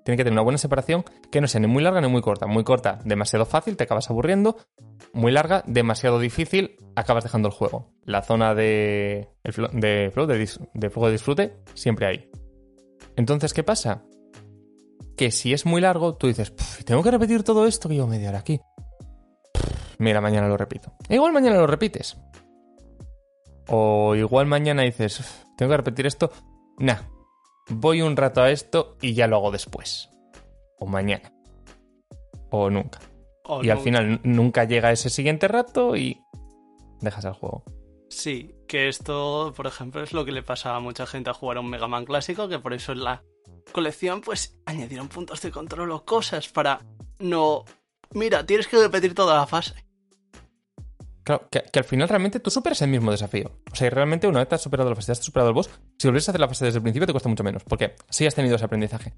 tienen 0.03 0.17
que 0.17 0.23
tener 0.23 0.33
una 0.33 0.41
buena 0.41 0.57
separación 0.57 1.03
que 1.31 1.41
no 1.41 1.47
sea 1.47 1.61
ni 1.61 1.67
muy 1.67 1.83
larga 1.83 2.01
ni 2.01 2.07
muy 2.07 2.21
corta. 2.21 2.47
Muy 2.47 2.63
corta, 2.63 2.99
demasiado 3.03 3.45
fácil, 3.45 3.77
te 3.77 3.83
acabas 3.83 4.09
aburriendo. 4.09 4.57
Muy 5.13 5.31
larga, 5.31 5.63
demasiado 5.67 6.19
difícil, 6.19 6.77
acabas 6.95 7.23
dejando 7.23 7.49
el 7.49 7.53
juego. 7.53 7.93
La 8.03 8.21
zona 8.21 8.55
de, 8.55 9.29
de, 9.43 9.51
flow, 9.51 9.69
de, 9.71 10.11
de 10.73 10.89
de 10.89 11.11
disfrute, 11.11 11.57
siempre 11.73 12.07
hay. 12.07 12.29
Entonces, 13.15 13.53
¿qué 13.53 13.63
pasa? 13.63 14.03
que 15.15 15.31
si 15.31 15.53
es 15.53 15.65
muy 15.65 15.81
largo, 15.81 16.15
tú 16.15 16.27
dices, 16.27 16.53
tengo 16.85 17.03
que 17.03 17.11
repetir 17.11 17.43
todo 17.43 17.65
esto 17.65 17.89
que 17.89 17.95
llevo 17.95 18.07
media 18.07 18.29
hora 18.29 18.39
aquí. 18.39 18.59
mira, 19.97 20.21
mañana 20.21 20.47
lo 20.47 20.57
repito. 20.57 20.93
E 21.07 21.15
igual 21.15 21.33
mañana 21.33 21.57
lo 21.57 21.67
repites. 21.67 22.17
O 23.67 24.15
igual 24.15 24.45
mañana 24.45 24.83
dices, 24.83 25.45
tengo 25.57 25.71
que 25.71 25.77
repetir 25.77 26.05
esto. 26.05 26.31
Nah, 26.77 26.97
voy 27.69 28.01
un 28.01 28.15
rato 28.15 28.41
a 28.41 28.51
esto 28.51 28.97
y 29.01 29.13
ya 29.13 29.27
lo 29.27 29.37
hago 29.37 29.51
después. 29.51 30.09
O 30.79 30.85
mañana. 30.85 31.31
O 32.51 32.69
nunca. 32.69 32.99
y 33.61 33.69
al 33.69 33.79
final 33.79 34.19
nunca 34.23 34.63
llega 34.63 34.91
ese 34.91 35.09
siguiente 35.09 35.47
rato 35.47 35.95
y 35.95 36.21
dejas 37.01 37.25
el 37.25 37.33
juego. 37.33 37.63
Sí, 38.09 38.55
que 38.67 38.87
esto, 38.87 39.53
por 39.55 39.67
ejemplo, 39.67 40.01
es 40.03 40.13
lo 40.13 40.25
que 40.25 40.31
le 40.31 40.43
pasa 40.43 40.75
a 40.75 40.79
mucha 40.79 41.05
gente 41.05 41.29
a 41.29 41.33
jugar 41.33 41.57
a 41.57 41.59
un 41.59 41.69
Mega 41.69 41.87
Man 41.87 42.05
clásico, 42.05 42.47
que 42.47 42.59
por 42.59 42.73
eso 42.73 42.91
es 42.93 42.99
la 42.99 43.23
colección, 43.71 44.21
pues 44.21 44.57
añadieron 44.65 45.09
puntos 45.09 45.41
de 45.41 45.51
control 45.51 45.91
o 45.91 46.05
cosas 46.05 46.47
para 46.49 46.81
no... 47.19 47.65
Mira, 48.11 48.45
tienes 48.45 48.67
que 48.67 48.77
repetir 48.77 49.13
toda 49.13 49.35
la 49.35 49.47
fase. 49.47 49.84
Claro, 51.25 51.49
que, 51.49 51.63
al 51.73 51.83
final 51.83 52.07
realmente 52.07 52.39
tú 52.39 52.49
superas 52.49 52.81
el 52.83 52.89
mismo 52.89 53.11
desafío. 53.11 53.51
O 53.71 53.75
sea, 53.75 53.89
realmente 53.89 54.27
una 54.27 54.39
vez 54.39 54.47
te 54.47 54.55
has 54.55 54.61
superado 54.61 54.89
la 54.89 54.95
fase, 54.95 55.11
has 55.11 55.17
superado 55.19 55.49
el 55.49 55.55
boss, 55.55 55.69
si 55.97 56.07
volvieras 56.07 56.29
a 56.29 56.31
hacer 56.31 56.39
la 56.39 56.47
fase 56.47 56.65
desde 56.65 56.77
el 56.77 56.83
principio 56.83 57.07
te 57.07 57.13
cuesta 57.13 57.27
mucho 57.29 57.43
menos, 57.43 57.63
porque 57.63 57.95
sí 58.09 58.25
has 58.25 58.35
tenido 58.35 58.55
ese 58.55 58.65
aprendizaje. 58.65 59.13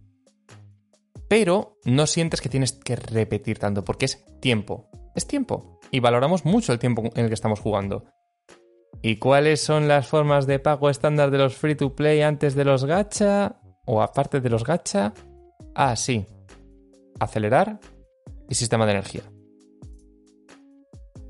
Pero 1.28 1.78
no 1.84 2.08
sientes 2.08 2.42
que 2.42 2.50
tienes 2.50 2.72
que 2.72 2.96
repetir 2.96 3.60
tanto, 3.60 3.84
porque 3.84 4.06
es 4.06 4.26
tiempo. 4.40 4.90
Es 5.14 5.28
tiempo. 5.28 5.80
Y 5.92 6.00
valoramos 6.00 6.46
mucho 6.46 6.72
el 6.72 6.80
tiempo 6.80 7.04
en 7.14 7.24
el 7.24 7.28
que 7.28 7.34
estamos 7.34 7.60
jugando. 7.60 8.06
¿Y 9.02 9.18
cuáles 9.18 9.62
son 9.62 9.88
las 9.88 10.08
formas 10.08 10.48
de 10.48 10.60
pago 10.60 10.90
estándar 10.90 11.30
de 11.30 11.38
los 11.38 11.56
free 11.56 11.76
to 11.76 11.94
play 11.94 12.22
antes 12.22 12.56
de 12.56 12.64
los 12.64 12.86
gacha? 12.86 13.60
o 13.88 14.02
aparte 14.02 14.42
de 14.42 14.50
los 14.50 14.64
gacha, 14.64 15.14
ah, 15.74 15.96
sí, 15.96 16.26
acelerar 17.20 17.80
y 18.50 18.54
sistema 18.54 18.86
de 18.86 18.92
energía. 18.92 19.24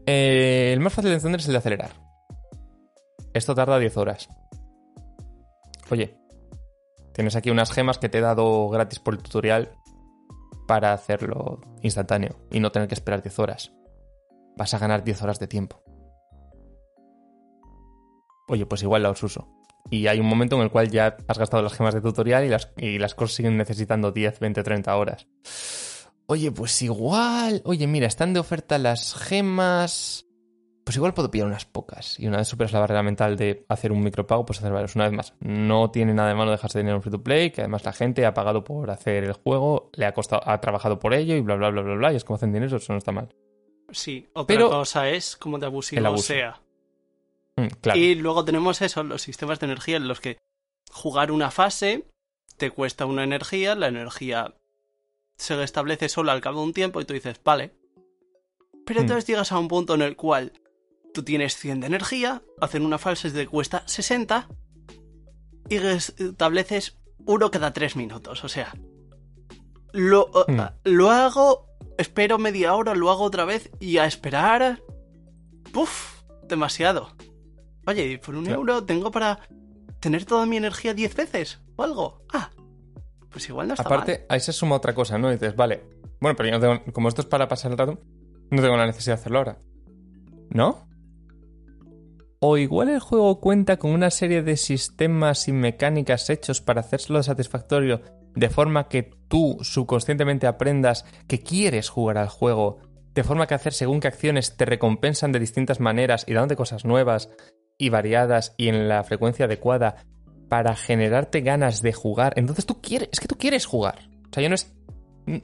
Eh, 0.08 0.72
el 0.74 0.80
más 0.80 0.94
fácil 0.94 1.12
de 1.12 1.18
entender 1.18 1.40
es 1.40 1.48
el 1.48 1.52
de 1.52 1.58
acelerar. 1.60 1.92
Esto 3.34 3.54
tarda 3.54 3.78
10 3.78 3.98
horas. 3.98 4.30
Oye, 5.92 6.18
tienes 7.14 7.36
aquí 7.36 7.52
unas 7.52 7.72
gemas 7.72 8.00
que 8.00 8.10
te 8.10 8.18
he 8.18 8.22
dado 8.22 8.68
gratis 8.70 9.00
por 9.00 9.14
el 9.14 9.22
tutorial 9.22 9.72
para 10.68 10.94
hacerlo 10.94 11.62
instantáneo 11.82 12.36
y 12.50 12.60
no 12.60 12.72
tener 12.72 12.88
que 12.88 12.96
esperar 12.96 13.22
10 13.22 13.38
horas. 13.38 13.72
Vas 14.56 14.74
a 14.74 14.80
ganar 14.80 15.04
10 15.04 15.22
horas 15.22 15.40
de 15.40 15.48
tiempo. 15.48 15.84
Oye, 18.48 18.66
pues 18.66 18.82
igual 18.82 19.04
la 19.04 19.12
os 19.12 19.22
uso 19.22 19.48
y 19.90 20.08
hay 20.08 20.20
un 20.20 20.26
momento 20.26 20.56
en 20.58 20.64
el 20.64 20.72
cual 20.72 20.90
ya 20.90 21.18
has 21.28 21.38
gastado 21.38 21.64
las 21.64 21.74
gemas 21.74 21.94
de 21.94 22.02
tutorial 22.02 22.46
y 22.46 22.50
las, 22.50 22.72
y 22.78 22.98
las 23.00 23.16
cosas 23.16 23.36
siguen 23.36 23.58
necesitando 23.58 24.12
10, 24.12 24.40
20, 24.40 24.64
30 24.64 24.96
horas. 24.96 25.28
Oye, 26.28 26.52
pues 26.52 26.82
igual. 26.82 27.62
Oye, 27.66 27.88
mira, 27.88 28.08
están 28.08 28.34
de 28.34 28.40
oferta 28.40 28.78
las 28.78 29.14
gemas. 29.16 30.26
pues 30.84 30.96
igual 30.98 31.14
puedo 31.14 31.30
pillar 31.32 31.48
unas 31.48 31.66
pocas. 31.66 32.20
Y 32.20 32.28
una 32.28 32.38
vez 32.38 32.48
superas 32.48 32.72
la 32.74 32.80
barrera 32.80 33.04
mental 33.04 33.36
de 33.38 33.66
hacer 33.70 33.92
un 33.92 34.02
micropago, 34.04 34.46
pues 34.46 34.60
hacer 34.60 34.72
varios. 34.72 34.96
Una 34.96 35.06
vez 35.06 35.14
más, 35.14 35.34
no 35.42 35.92
tiene 35.92 36.14
nada 36.14 36.30
de 36.30 36.36
malo 36.36 36.52
dejarse 36.52 36.80
dinero 36.80 36.98
en 36.98 37.02
free 37.02 37.12
to 37.12 37.22
play, 37.24 37.52
que 37.52 37.62
además 37.62 37.84
la 37.86 37.92
gente 37.94 38.26
ha 38.26 38.34
pagado 38.34 38.64
por 38.64 38.90
hacer 38.90 39.24
el 39.26 39.34
juego, 39.34 39.90
le 39.96 40.06
ha 40.06 40.14
costado, 40.14 40.42
ha 40.46 40.60
trabajado 40.62 40.98
por 41.00 41.14
ello 41.14 41.36
y 41.36 41.42
bla, 41.42 41.56
bla, 41.56 41.70
bla, 41.72 41.82
bla, 41.82 41.96
bla, 41.96 42.14
y 42.14 42.16
es 42.18 42.24
como 42.24 42.36
hacen 42.36 42.54
dinero, 42.54 42.78
eso 42.78 42.94
no 42.94 43.00
está 43.00 43.12
mal. 43.12 43.30
Sí, 43.92 44.28
otra 44.34 44.56
Pero- 44.56 44.70
cosa 44.70 45.10
es 45.10 45.36
como 45.38 45.60
de 45.60 45.66
abusivo 45.66 46.18
sea. 46.18 46.62
Mm, 47.58 47.68
claro. 47.82 48.00
Y 48.00 48.16
luego 48.16 48.44
tenemos 48.46 48.82
eso, 48.82 49.04
los 49.04 49.22
sistemas 49.22 49.60
de 49.60 49.66
energía 49.68 49.98
en 49.98 50.08
los 50.08 50.20
que 50.22 50.38
jugar 50.92 51.32
una 51.32 51.52
fase 51.52 52.06
te 52.58 52.72
cuesta 52.72 53.06
una 53.06 53.24
energía, 53.24 53.76
la 53.76 53.88
energía 53.88 54.56
se 55.38 55.56
restablece 55.56 56.10
solo 56.10 56.32
al 56.32 56.42
cabo 56.42 56.60
de 56.62 56.68
un 56.68 56.74
tiempo 56.74 57.00
y 57.02 57.06
tú 57.06 57.14
dices, 57.14 57.40
vale. 57.44 57.74
Pero 58.86 59.00
Hmm. 59.00 59.04
entonces 59.04 59.28
llegas 59.28 59.52
a 59.52 59.60
un 59.60 59.68
punto 59.68 59.94
en 59.96 60.02
el 60.02 60.16
cual 60.16 60.54
tú 61.14 61.24
tienes 61.24 61.56
100 61.58 61.82
de 61.82 61.88
energía, 61.88 62.42
hacer 62.62 62.82
una 62.82 62.98
fase 62.98 63.32
te 63.32 63.48
cuesta 63.48 63.84
60 63.86 64.48
y 65.70 65.80
restableces 65.80 66.98
uno 67.26 67.52
cada 67.52 67.74
3 67.74 67.96
minutos. 67.96 68.44
O 68.44 68.50
sea, 68.50 68.74
lo, 69.94 70.30
Hmm. 70.48 70.62
lo 70.84 71.12
hago, 71.12 71.68
espero 71.98 72.38
media 72.38 72.74
hora, 72.76 72.96
lo 72.96 73.10
hago 73.12 73.24
otra 73.24 73.46
vez 73.46 73.70
y 73.80 73.98
a 73.98 74.06
esperar... 74.06 74.82
¡Puf! 75.74 76.22
Demasiado. 76.44 77.16
Oye, 77.86 78.06
y 78.08 78.18
por 78.18 78.36
un 78.36 78.46
Claro. 78.46 78.60
euro 78.62 78.84
tengo 78.86 79.12
para 79.12 79.40
tener 80.00 80.24
toda 80.26 80.46
mi 80.46 80.58
energía 80.58 80.94
10 80.94 81.16
veces 81.16 81.60
o 81.76 81.84
algo. 81.84 82.22
Ah, 82.34 82.52
pues 83.30 83.48
igual 83.50 83.68
no 83.68 83.74
está 83.74 83.84
Aparte, 83.84 84.26
ahí 84.30 84.40
se 84.40 84.54
suma 84.54 84.76
otra 84.76 84.94
cosa, 84.94 85.18
¿no? 85.18 85.30
Y 85.30 85.34
dices, 85.34 85.56
vale, 85.56 85.84
bueno, 86.20 86.36
pero 86.36 86.50
yo 86.50 86.60
no 86.60 86.62
tengo, 86.62 86.94
como 86.94 87.10
esto 87.10 87.22
es 87.22 87.28
para 87.28 87.48
pasar 87.48 87.72
el 87.72 87.78
rato, 87.78 88.00
no 88.50 88.62
tengo 88.62 88.78
la 88.78 88.86
necesidad 88.86 89.16
de 89.16 89.22
hacerlo 89.22 89.40
ahora. 89.40 89.58
¿No? 90.50 90.88
O 92.40 92.58
igual 92.58 92.90
el 92.90 93.00
juego 93.00 93.40
cuenta 93.40 93.78
con 93.78 93.92
una 93.92 94.12
serie 94.12 94.44
de 94.44 94.58
sistemas 94.58 95.48
y 95.48 95.54
mecánicas 95.54 96.30
hechos 96.30 96.62
para 96.62 96.82
hacérselo 96.82 97.22
satisfactorio 97.24 98.02
de 98.36 98.50
forma 98.50 98.88
que 98.88 99.10
tú 99.28 99.58
subconscientemente 99.62 100.46
aprendas 100.46 101.06
que 101.28 101.42
quieres 101.42 101.90
jugar 101.90 102.20
al 102.20 102.30
juego, 102.30 102.78
de 103.16 103.24
forma 103.24 103.48
que 103.48 103.56
hacer 103.56 103.74
según 103.74 104.00
qué 104.00 104.08
acciones 104.08 104.56
te 104.56 104.66
recompensan 104.66 105.32
de 105.32 105.40
distintas 105.40 105.80
maneras 105.80 106.24
y 106.28 106.34
dándote 106.34 106.56
cosas 106.56 106.86
nuevas 106.86 107.30
y 107.80 107.90
variadas 107.90 108.54
y 108.58 108.68
en 108.68 108.88
la 108.88 109.04
frecuencia 109.04 109.46
adecuada 109.46 110.06
para 110.50 110.76
generarte 110.76 111.42
ganas 111.42 111.82
de 111.82 111.94
jugar. 111.94 112.34
Entonces 112.38 112.66
tú 112.66 112.82
quieres, 112.82 113.10
es 113.12 113.20
que 113.20 113.28
tú 113.28 113.38
quieres 113.38 113.66
jugar. 113.66 114.10
O 114.30 114.34
sea, 114.34 114.44
ya 114.44 114.50
no 114.50 114.56
es 114.56 114.74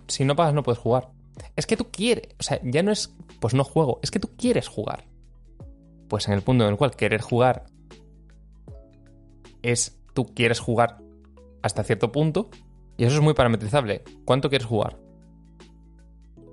si 0.08 0.24
no 0.24 0.36
pagas 0.36 0.54
no 0.54 0.64
puedes 0.64 0.80
jugar. 0.80 1.10
Es 1.56 1.66
que 1.66 1.76
tú 1.76 1.90
quieres, 1.92 2.30
o 2.40 2.44
sea, 2.44 2.60
ya 2.64 2.84
no 2.84 2.92
es 2.92 3.16
pues 3.40 3.54
no 3.54 3.64
juego, 3.64 4.00
es 4.02 4.12
que 4.12 4.20
tú 4.20 4.30
quieres 4.38 4.68
jugar. 4.68 5.06
Pues 6.08 6.28
en 6.28 6.34
el 6.34 6.42
punto 6.42 6.64
en 6.64 6.72
el 6.72 6.78
cual 6.78 6.96
querer 6.96 7.22
jugar 7.22 7.66
es 9.62 10.00
tú 10.14 10.26
quieres 10.34 10.60
jugar 10.60 11.00
hasta 11.62 11.84
cierto 11.84 12.12
punto 12.12 12.50
y 12.98 13.06
eso 13.06 13.16
es 13.16 13.22
muy 13.22 13.34
parametrizable. 13.34 14.04
¿Cuánto 14.26 14.50
quieres 14.50 14.68
jugar? 14.68 15.00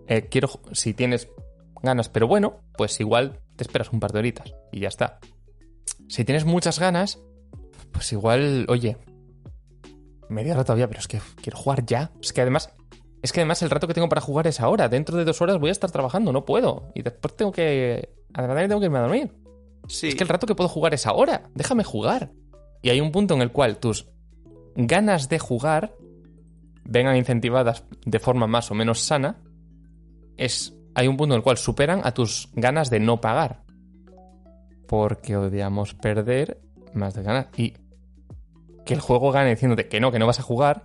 Eh, 0.07 0.29
quiero 0.29 0.49
si 0.73 0.95
tienes 0.95 1.29
ganas, 1.83 2.09
pero 2.09 2.27
bueno, 2.27 2.63
pues 2.77 2.99
igual 3.01 3.41
te 3.57 3.65
esperas 3.65 3.93
un 3.93 4.01
par 4.01 4.13
de 4.13 4.21
horitas 4.21 4.55
y 4.73 4.81
ya 4.81 4.89
está. 4.89 5.21
Si 6.09 6.25
tienes 6.25 6.45
muchas 6.45 6.81
ganas, 6.81 7.21
pues 7.93 8.13
igual, 8.13 8.67
oye, 8.69 8.97
media 10.31 10.55
hora 10.55 10.65
todavía, 10.65 10.89
pero 10.89 11.01
es 11.01 11.09
que 11.09 11.21
quiero 11.43 11.59
jugar 11.59 11.85
ya. 11.85 12.11
Es 12.23 12.33
que 12.33 12.41
además, 12.41 12.73
es 13.23 13.33
que 13.33 13.41
además 13.41 13.63
el 13.63 13.71
rato 13.71 13.87
que 13.87 13.95
tengo 13.95 14.09
para 14.09 14.21
jugar 14.21 14.47
es 14.47 14.61
ahora. 14.61 14.89
Dentro 14.89 15.17
de 15.17 15.25
dos 15.25 15.41
horas 15.43 15.59
voy 15.59 15.69
a 15.69 15.73
estar 15.73 15.91
trabajando, 15.91 16.33
no 16.33 16.45
puedo. 16.45 16.91
Y 16.95 17.03
después 17.03 17.37
tengo 17.37 17.53
que. 17.53 18.15
Además 18.33 18.69
tengo 18.69 18.81
que 18.81 18.87
irme 18.87 18.99
a 18.99 19.03
dormir. 19.03 19.33
Sí. 19.89 20.09
Es 20.09 20.15
que 20.15 20.23
el 20.23 20.29
rato 20.29 20.47
que 20.47 20.55
puedo 20.55 20.69
jugar 20.69 20.95
es 20.95 21.07
ahora. 21.07 21.51
Déjame 21.55 21.85
jugar. 21.85 22.31
Y 22.83 22.91
hay 22.91 23.01
un 23.01 23.13
punto 23.13 23.35
en 23.35 23.43
el 23.43 23.53
cual 23.53 23.79
tus 23.79 24.09
ganas 24.77 25.29
de 25.29 25.39
jugar 25.39 25.95
vengan 26.85 27.17
incentivadas 27.17 27.85
de 28.07 28.19
forma 28.19 28.47
más 28.47 28.71
o 28.71 28.75
menos 28.75 29.01
sana. 29.01 29.43
Es. 30.37 30.75
Hay 30.95 31.07
un 31.07 31.17
punto 31.17 31.35
en 31.35 31.39
el 31.39 31.45
cual 31.45 31.57
superan 31.57 32.01
a 32.05 32.13
tus 32.13 32.49
ganas 32.55 32.91
de 32.91 33.01
no 33.01 33.21
pagar. 33.21 33.65
Porque 34.89 35.37
odiamos 35.37 35.95
perder 35.95 36.61
más 36.95 37.15
de 37.15 37.23
ganar. 37.23 37.51
Y 37.57 37.75
que 38.85 38.95
el 38.95 39.01
juego 39.01 39.31
gane 39.33 39.51
diciéndote 39.51 39.89
que 39.89 40.01
no, 40.01 40.11
que 40.13 40.19
no 40.19 40.27
vas 40.27 40.39
a 40.41 40.43
jugar. 40.43 40.85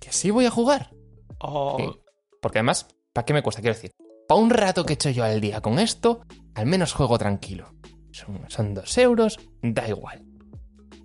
Que 0.00 0.12
sí 0.12 0.30
voy 0.30 0.46
a 0.46 0.50
jugar. 0.50 0.90
O- 1.38 1.76
Sí. 1.78 2.00
Porque 2.42 2.58
además, 2.58 2.88
¿para 3.12 3.24
qué 3.26 3.32
me 3.34 3.42
cuesta? 3.42 3.60
Quiero 3.60 3.74
decir, 3.74 3.90
para 4.26 4.40
un 4.40 4.50
rato 4.50 4.84
que 4.84 4.92
he 4.92 4.94
hecho 4.94 5.10
yo 5.10 5.24
al 5.24 5.40
día 5.40 5.60
con 5.60 5.78
esto, 5.78 6.22
al 6.54 6.66
menos 6.66 6.92
juego 6.94 7.18
tranquilo. 7.18 7.74
Son, 8.12 8.40
son 8.48 8.74
dos 8.74 8.96
euros, 8.98 9.38
da 9.62 9.86
igual. 9.88 10.24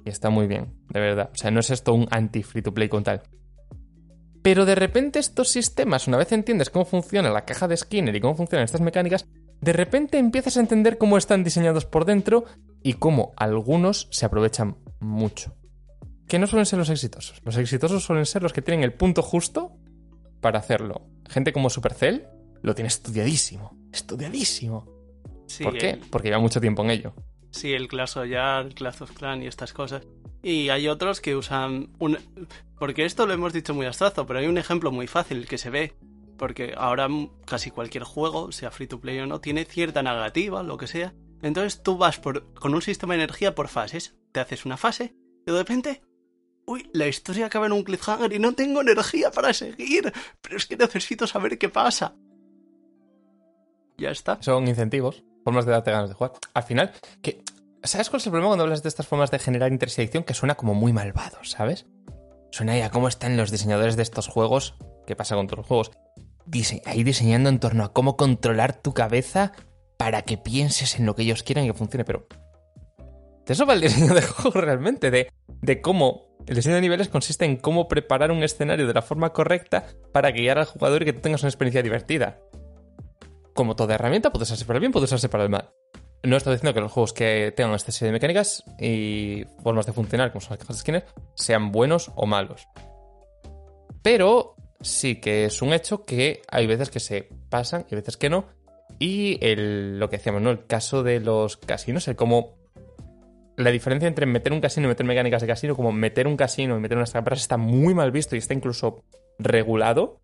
Y 0.06 0.10
está 0.10 0.30
muy 0.30 0.48
bien, 0.48 0.74
de 0.90 1.00
verdad. 1.00 1.30
O 1.34 1.36
sea, 1.38 1.52
no 1.52 1.60
es 1.60 1.70
esto 1.72 1.94
un 1.94 2.08
anti-free 2.10 2.62
to 2.62 2.74
play 2.74 2.88
con 2.90 3.04
tal. 3.04 3.22
Pero 4.42 4.66
de 4.66 4.76
repente 4.76 5.20
estos 5.20 5.50
sistemas, 5.50 6.08
una 6.08 6.18
vez 6.18 6.32
entiendes 6.32 6.70
cómo 6.70 6.86
funciona 6.86 7.30
la 7.32 7.46
caja 7.46 7.68
de 7.68 7.76
Skinner 7.78 8.16
y 8.16 8.22
cómo 8.22 8.36
funcionan 8.36 8.66
estas 8.66 8.82
mecánicas, 8.82 9.28
de 9.62 9.74
repente 9.74 10.18
empiezas 10.18 10.58
a 10.58 10.60
entender 10.62 10.98
cómo 10.98 11.18
están 11.18 11.44
diseñados 11.44 11.86
por 11.86 12.06
dentro 12.06 12.46
y 12.84 12.94
cómo 12.94 13.34
algunos 13.38 14.08
se 14.12 14.26
aprovechan 14.26 14.78
mucho. 15.00 15.56
Que 16.28 16.40
no 16.40 16.48
suelen 16.48 16.66
ser 16.66 16.80
los 16.80 16.90
exitosos. 16.90 17.42
Los 17.44 17.58
exitosos 17.58 18.04
suelen 18.04 18.26
ser 18.26 18.42
los 18.44 18.54
que 18.54 18.62
tienen 18.62 18.84
el 18.84 18.94
punto 18.94 19.22
justo 19.22 19.74
para 20.42 20.60
hacerlo. 20.60 21.08
Gente 21.30 21.54
como 21.54 21.70
Supercell 21.70 22.28
lo 22.62 22.74
tiene 22.76 22.88
estudiadísimo. 22.88 23.78
Estudiadísimo. 23.92 24.88
sí, 25.48 25.64
¿Por 25.64 25.78
qué? 25.78 25.92
el- 25.92 26.00
Porque 26.10 26.30
lleva 26.30 26.40
mucho 26.42 26.60
tiempo 26.62 26.84
en 26.84 26.90
ello. 26.92 27.14
Sí, 27.52 27.72
el 27.74 27.88
Clash 27.88 28.16
Royale, 28.16 28.74
Clash 28.74 29.02
of 29.02 29.12
Clans 29.12 29.44
y 29.44 29.48
estas 29.48 29.72
cosas. 29.72 30.04
Y 30.44 30.70
hay 30.70 30.88
otros 30.88 31.22
que 31.22 31.36
usan 31.36 31.90
un... 32.00 32.18
Porque 32.78 33.06
esto 33.06 33.26
lo 33.26 33.34
hemos 33.34 33.54
dicho 33.54 33.74
muy 33.74 33.86
abstracto, 33.86 34.26
pero 34.28 34.40
hay 34.40 34.48
un 34.48 34.58
ejemplo 34.58 34.92
muy 34.92 35.08
fácil 35.08 35.48
que 35.48 35.58
se 35.58 35.70
ve. 35.70 35.94
Porque 36.38 36.74
ahora 36.78 37.08
casi 37.46 37.72
cualquier 37.72 38.04
juego, 38.04 38.52
sea 38.52 38.72
free 38.72 38.88
to 38.88 39.00
play 39.00 39.20
o 39.20 39.26
no, 39.26 39.40
tiene 39.42 39.66
cierta 39.66 40.04
negativa, 40.04 40.64
lo 40.64 40.78
que 40.78 40.88
sea. 40.88 41.14
Entonces 41.42 41.84
tú 41.84 41.98
vas 41.98 42.20
por, 42.20 42.54
con 42.54 42.74
un 42.74 42.82
sistema 42.82 43.14
de 43.14 43.24
energía 43.24 43.56
por 43.56 43.68
fases. 43.68 44.16
Te 44.32 44.40
haces 44.40 44.66
una 44.66 44.78
fase 44.78 45.16
y 45.46 45.52
de 45.52 45.58
repente... 45.58 46.02
Uy, 46.68 46.90
la 46.94 47.06
historia 47.06 47.46
acaba 47.46 47.68
en 47.68 47.74
un 47.74 47.84
cliffhanger 47.84 48.34
y 48.34 48.40
no 48.40 48.54
tengo 48.54 48.82
energía 48.82 49.30
para 49.30 49.54
seguir. 49.54 50.12
Pero 50.42 50.58
es 50.58 50.66
que 50.66 50.76
necesito 50.76 51.28
saber 51.28 51.60
qué 51.60 51.70
pasa. 51.70 52.16
Ya 54.00 54.10
está. 54.10 54.42
Son 54.42 54.68
incentivos, 54.68 55.24
formas 55.44 55.68
de 55.68 55.74
darte 55.74 55.92
ganas 55.92 56.10
de 56.10 56.16
jugar. 56.16 56.34
Al 56.56 56.64
final, 56.64 56.92
que 57.22 57.44
¿sabes 57.86 58.10
cuál 58.10 58.20
es 58.20 58.26
el 58.26 58.32
problema 58.32 58.50
cuando 58.50 58.64
hablas 58.64 58.84
de 58.84 58.90
estas 58.90 59.08
formas 59.08 59.32
de 59.32 59.40
generar 59.40 59.72
adicción? 59.72 60.24
Que 60.24 60.34
suena 60.34 60.56
como 60.56 60.74
muy 60.74 60.94
malvado, 60.94 61.38
¿sabes? 61.44 61.86
Suena 62.52 62.74
ahí 62.74 62.82
a 62.82 62.90
cómo 62.90 63.08
están 63.08 63.38
los 63.38 63.52
diseñadores 63.52 63.96
de 63.96 64.04
estos 64.04 64.28
juegos. 64.28 64.76
¿Qué 65.06 65.16
pasa 65.16 65.36
con 65.36 65.48
todos 65.48 65.60
los 65.60 65.68
juegos? 65.68 65.92
Dise- 66.46 66.82
ahí 66.86 67.04
diseñando 67.04 67.50
en 67.50 67.60
torno 67.60 67.84
a 67.84 67.94
cómo 67.94 68.18
controlar 68.18 68.74
tu 68.82 68.94
cabeza 68.94 69.52
para 69.98 70.22
que 70.24 70.38
pienses 70.38 71.00
en 71.00 71.06
lo 71.06 71.16
que 71.16 71.24
ellos 71.24 71.44
quieran 71.44 71.66
y 71.66 71.68
que 71.68 71.74
funcione, 71.74 72.06
pero. 72.06 72.28
De 73.46 73.54
eso 73.54 73.66
va 73.66 73.74
el 73.74 73.82
diseño 73.82 74.14
de 74.14 74.22
juego 74.24 74.62
realmente, 74.62 75.12
de, 75.12 75.32
de 75.62 75.82
cómo. 75.82 76.26
El 76.48 76.56
diseño 76.56 76.76
de 76.76 76.82
niveles 76.82 77.10
consiste 77.10 77.46
en 77.46 77.58
cómo 77.58 77.88
preparar 77.88 78.32
un 78.32 78.44
escenario 78.44 78.86
de 78.86 78.94
la 78.94 79.02
forma 79.02 79.34
correcta 79.34 79.86
para 80.12 80.30
guiar 80.32 80.60
al 80.60 80.66
jugador 80.66 81.02
y 81.02 81.06
que 81.06 81.14
tú 81.14 81.22
tengas 81.22 81.42
una 81.42 81.50
experiencia 81.50 81.82
divertida 81.82 82.40
como 83.56 83.76
toda 83.76 83.96
herramienta, 83.96 84.32
puede 84.32 84.44
usarse 84.44 84.66
para 84.66 84.78
el 84.78 84.82
bien, 84.82 84.92
puede 84.92 85.06
usarse 85.06 85.30
para 85.30 85.46
el 85.46 85.50
mal. 85.50 85.70
No 86.24 86.36
estoy 86.36 86.54
diciendo 86.56 86.74
que 86.74 86.82
los 86.82 86.92
juegos 86.92 87.14
que 87.14 87.54
tengan 87.56 87.74
esta 87.74 87.92
serie 87.94 88.08
de 88.10 88.14
mecánicas 88.14 88.64
y 88.80 89.46
formas 89.64 89.86
de 89.86 89.94
funcionar, 89.94 90.32
como 90.32 90.42
son 90.42 90.52
las 90.52 90.60
cajas 90.60 90.76
de 90.76 90.82
Skinner, 90.82 91.06
sean 91.36 91.72
buenos 91.72 92.12
o 92.16 92.26
malos. 92.26 92.68
Pero 94.02 94.56
sí 94.82 95.20
que 95.20 95.46
es 95.46 95.62
un 95.62 95.74
hecho 95.74 96.06
que 96.06 96.42
hay 96.50 96.68
veces 96.68 96.90
que 96.90 97.00
se 97.00 97.30
pasan 97.50 97.86
y 97.90 97.96
veces 97.96 98.18
que 98.18 98.30
no. 98.30 98.46
Y 99.00 99.40
lo 99.56 100.10
que 100.10 100.18
decíamos, 100.18 100.42
¿no? 100.42 100.52
El 100.52 100.66
caso 100.66 101.04
de 101.04 101.20
los 101.20 101.58
casinos, 101.58 102.08
el 102.08 102.16
cómo 102.16 102.56
la 103.58 103.72
diferencia 103.72 104.08
entre 104.08 104.26
meter 104.26 104.54
un 104.54 104.62
casino 104.62 104.88
y 104.88 104.90
meter 104.90 105.06
mecánicas 105.06 105.42
de 105.42 105.48
casino, 105.48 105.76
como 105.76 105.92
meter 105.92 106.28
un 106.28 106.38
casino 106.38 106.78
y 106.78 106.80
meter 106.80 106.98
unas 106.98 107.12
trampas, 107.12 107.40
está 107.40 107.58
muy 107.58 107.94
mal 107.94 108.12
visto 108.12 108.36
y 108.36 108.40
está 108.40 108.54
incluso 108.54 109.04
regulado. 109.40 110.22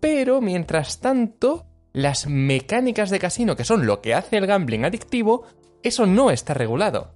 Pero 0.00 0.40
mientras 0.40 1.00
tanto, 1.00 1.66
las 1.92 2.26
mecánicas 2.26 3.10
de 3.10 3.18
casino, 3.18 3.56
que 3.56 3.64
son 3.64 3.86
lo 3.86 4.00
que 4.00 4.14
hace 4.14 4.36
el 4.36 4.46
gambling 4.46 4.84
adictivo, 4.84 5.44
eso 5.82 6.06
no 6.06 6.30
está 6.30 6.54
regulado. 6.54 7.14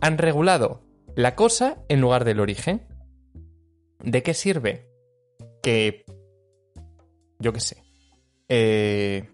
Han 0.00 0.18
regulado 0.18 0.82
la 1.16 1.34
cosa 1.34 1.78
en 1.88 2.00
lugar 2.00 2.24
del 2.24 2.40
origen. 2.40 2.82
¿De 4.00 4.22
qué 4.22 4.34
sirve? 4.34 4.93
Que... 5.64 6.04
Yo 7.38 7.52
qué 7.52 7.60
sé. 7.60 7.82
Eh, 8.48 9.28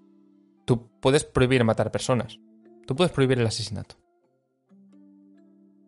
tú 0.65 0.89
puedes 1.01 1.25
prohibir 1.25 1.65
matar 1.65 1.91
personas. 1.91 2.39
Tú 2.87 2.95
puedes 2.95 3.13
prohibir 3.13 3.41
el 3.41 3.47
asesinato. 3.47 3.97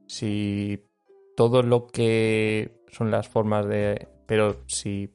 Si 0.09 0.84
todo 1.36 1.62
lo 1.62 1.86
que 1.86 2.82
son 2.88 3.11
las 3.11 3.28
formas 3.28 3.66
de... 3.66 4.09
Pero 4.26 4.64
si... 4.66 5.14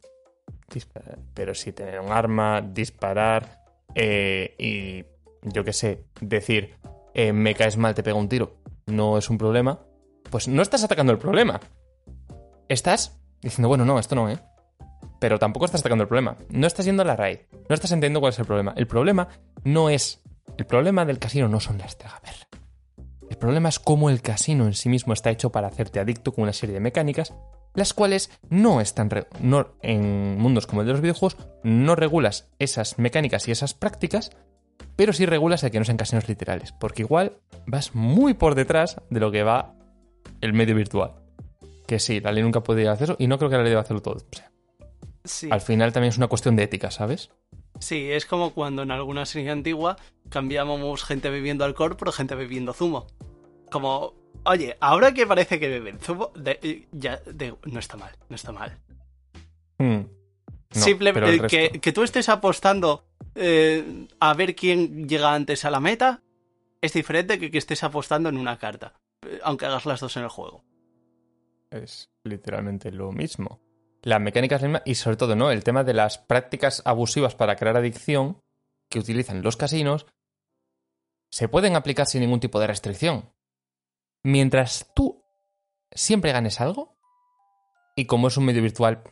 Pero 1.34 1.54
si 1.54 1.74
tener 1.74 2.00
un 2.00 2.12
arma, 2.12 2.62
disparar 2.62 3.64
eh, 3.96 4.56
y 4.60 5.50
yo 5.50 5.64
qué 5.64 5.74
sé, 5.74 6.06
decir, 6.22 6.76
eh, 7.14 7.34
me 7.34 7.56
caes 7.56 7.78
mal, 7.78 7.96
te 7.96 8.04
pego 8.04 8.20
un 8.20 8.30
tiro, 8.30 8.58
no 8.86 9.18
es 9.18 9.30
un 9.30 9.38
problema, 9.38 9.80
pues 10.30 10.48
no 10.48 10.62
estás 10.62 10.84
atacando 10.84 11.12
el 11.12 11.20
problema. 11.20 11.60
Estás 12.70 13.20
diciendo, 13.42 13.70
bueno, 13.70 13.86
no, 13.86 13.98
esto 13.98 14.16
no, 14.16 14.30
¿eh? 14.30 14.40
Pero 15.20 15.40
tampoco 15.40 15.66
estás 15.66 15.82
atacando 15.82 16.04
el 16.04 16.08
problema. 16.08 16.38
No 16.50 16.68
estás 16.68 16.86
yendo 16.86 17.02
a 17.02 17.06
la 17.06 17.16
raíz. 17.16 17.40
No 17.52 17.74
estás 17.74 17.92
entendiendo 17.92 18.20
cuál 18.20 18.34
es 18.34 18.40
el 18.40 18.46
problema. 18.46 18.74
El 18.78 18.88
problema 18.88 19.28
no 19.64 19.90
es. 19.90 20.22
El 20.58 20.66
problema 20.66 21.06
del 21.06 21.20
casino 21.20 21.48
no 21.48 21.60
son 21.60 21.78
las 21.78 21.98
tragaperras. 21.98 22.48
El 23.30 23.38
problema 23.38 23.70
es 23.70 23.80
cómo 23.80 24.10
el 24.10 24.22
casino 24.22 24.66
en 24.66 24.74
sí 24.74 24.90
mismo 24.90 25.14
está 25.14 25.30
hecho 25.30 25.52
para 25.52 25.68
hacerte 25.68 26.00
adicto 26.00 26.32
con 26.32 26.44
una 26.44 26.54
serie 26.54 26.74
de 26.74 26.80
mecánicas, 26.80 27.34
las 27.74 27.94
cuales 27.94 28.32
no 28.50 28.80
están. 28.82 29.10
No, 29.42 29.76
en 29.82 30.38
mundos 30.38 30.66
como 30.66 30.82
el 30.82 30.88
de 30.88 30.94
los 30.94 31.02
videojuegos, 31.02 31.38
no 31.64 31.96
regulas 31.96 32.50
esas 32.58 32.98
mecánicas 32.98 33.48
y 33.48 33.52
esas 33.52 33.74
prácticas, 33.74 34.32
pero 34.96 35.14
sí 35.14 35.26
regulas 35.26 35.64
el 35.64 35.72
que 35.72 35.80
no 35.80 35.86
sean 35.86 35.98
casinos 35.98 36.28
literales. 36.30 36.72
Porque 36.72 37.04
igual 37.04 37.38
vas 37.66 37.94
muy 37.94 38.34
por 38.34 38.56
detrás 38.56 39.02
de 39.10 39.20
lo 39.20 39.32
que 39.32 39.44
va 39.44 39.76
el 40.42 40.54
medio 40.54 40.76
virtual. 40.76 41.16
Que 41.86 42.00
sí, 42.00 42.20
la 42.20 42.32
ley 42.32 42.44
nunca 42.44 42.62
puede 42.64 42.88
hacer 42.88 43.12
eso 43.12 43.16
y 43.20 43.28
no 43.28 43.38
creo 43.38 43.50
que 43.50 43.58
la 43.58 43.64
ley 43.64 43.70
deba 43.70 43.82
hacerlo 43.82 44.02
todo. 44.02 44.16
O 44.16 44.36
sea, 44.36 44.52
Sí. 45.28 45.50
Al 45.52 45.62
final 45.62 45.94
también 45.94 46.10
es 46.10 46.18
una 46.18 46.28
cuestión 46.28 46.56
de 46.56 46.64
ética, 46.64 46.90
¿sabes? 46.92 47.30
Sí, 47.80 48.12
es 48.12 48.26
como 48.26 48.54
cuando 48.54 48.82
en 48.84 48.92
alguna 48.92 49.26
serie 49.26 49.52
antigua 49.52 49.98
cambiábamos 50.30 51.04
gente 51.04 51.30
bebiendo 51.30 51.64
alcohol 51.66 51.96
por 51.98 52.12
gente 52.12 52.34
bebiendo 52.36 52.74
zumo. 52.74 53.08
Como, 53.72 54.14
oye, 54.46 54.78
ahora 54.80 55.14
que 55.14 55.28
parece 55.28 55.60
que 55.60 55.68
beben 55.68 56.00
zumo, 56.00 56.32
de- 56.36 56.88
ya, 56.92 57.18
de- 57.26 57.56
no 57.66 57.80
está 57.80 57.98
mal, 57.98 58.16
no 58.30 58.36
está 58.36 58.52
mal. 58.52 58.80
Hmm. 59.78 60.06
No, 60.74 60.82
Simplemente 60.82 61.30
el 61.36 61.48
que, 61.48 61.80
que 61.80 61.92
tú 61.94 62.04
estés 62.04 62.30
apostando 62.30 63.06
eh, 63.36 64.08
a 64.20 64.34
ver 64.34 64.56
quién 64.56 65.08
llega 65.08 65.34
antes 65.34 65.64
a 65.66 65.70
la 65.72 65.80
meta 65.80 66.22
es 66.82 66.94
diferente 66.94 67.40
que 67.40 67.52
que 67.52 67.58
estés 67.58 67.84
apostando 67.84 68.30
en 68.30 68.38
una 68.38 68.58
carta, 68.58 68.94
eh, 69.26 69.40
aunque 69.44 69.66
hagas 69.66 69.86
las 69.86 70.00
dos 70.00 70.16
en 70.18 70.24
el 70.24 70.30
juego. 70.30 70.64
es 71.72 72.10
literalmente 72.24 72.92
lo 72.92 73.12
mismo. 73.12 73.60
La 74.08 74.20
mecánica 74.20 74.56
es 74.56 74.62
la 74.62 74.68
misma 74.70 74.84
y 74.86 74.96
sobre 74.96 75.18
todo, 75.18 75.36
¿no? 75.36 75.52
El 75.52 75.66
tema 75.66 75.84
de 75.84 75.94
las 75.94 76.18
prácticas 76.18 76.82
abusivas 76.86 77.36
para 77.36 77.58
crear 77.58 77.76
adicción 77.76 78.40
que 78.90 79.00
utilizan 79.00 79.42
los 79.42 79.58
casinos 79.58 80.06
se 81.30 81.50
pueden 81.50 81.76
aplicar 81.76 82.08
sin 82.08 82.22
ningún 82.22 82.40
tipo 82.40 82.58
de 82.62 82.68
restricción. 82.68 83.34
Mientras 84.24 84.94
tú 84.96 85.26
siempre 85.92 86.32
ganes 86.32 86.62
algo, 86.62 86.98
y 87.98 88.06
como 88.06 88.30
es 88.30 88.38
un 88.38 88.46
medio 88.46 88.62
virtual, 88.62 89.04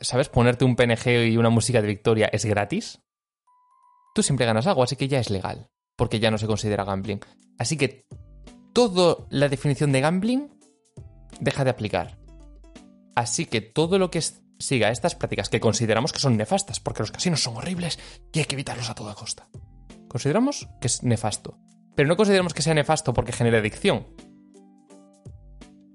¿sabes? 0.00 0.30
Ponerte 0.30 0.64
un 0.64 0.74
PNG 0.74 1.28
y 1.28 1.36
una 1.36 1.50
música 1.50 1.82
de 1.82 1.88
victoria 1.88 2.30
es 2.32 2.46
gratis, 2.46 3.02
tú 4.14 4.22
siempre 4.22 4.46
ganas 4.46 4.66
algo, 4.66 4.82
así 4.82 4.96
que 4.96 5.08
ya 5.08 5.18
es 5.18 5.28
legal, 5.28 5.68
porque 5.96 6.18
ya 6.18 6.30
no 6.30 6.38
se 6.38 6.46
considera 6.46 6.84
gambling. 6.84 7.20
Así 7.58 7.76
que 7.76 8.06
toda 8.72 9.26
la 9.28 9.50
definición 9.50 9.92
de 9.92 10.00
gambling 10.00 10.48
deja 11.40 11.62
de 11.62 11.70
aplicar. 11.70 12.17
Así 13.18 13.46
que 13.46 13.60
todo 13.60 13.98
lo 13.98 14.12
que 14.12 14.22
siga 14.60 14.92
estas 14.92 15.16
prácticas 15.16 15.48
que 15.48 15.58
consideramos 15.58 16.12
que 16.12 16.20
son 16.20 16.36
nefastas, 16.36 16.78
porque 16.78 17.02
los 17.02 17.10
casinos 17.10 17.42
son 17.42 17.56
horribles 17.56 17.98
y 18.32 18.38
hay 18.38 18.44
que 18.44 18.54
evitarlos 18.54 18.90
a 18.90 18.94
toda 18.94 19.16
costa. 19.16 19.48
Consideramos 20.06 20.68
que 20.80 20.86
es 20.86 21.02
nefasto. 21.02 21.58
Pero 21.96 22.08
no 22.08 22.16
consideramos 22.16 22.54
que 22.54 22.62
sea 22.62 22.74
nefasto 22.74 23.12
porque 23.12 23.32
genere 23.32 23.58
adicción. 23.58 24.06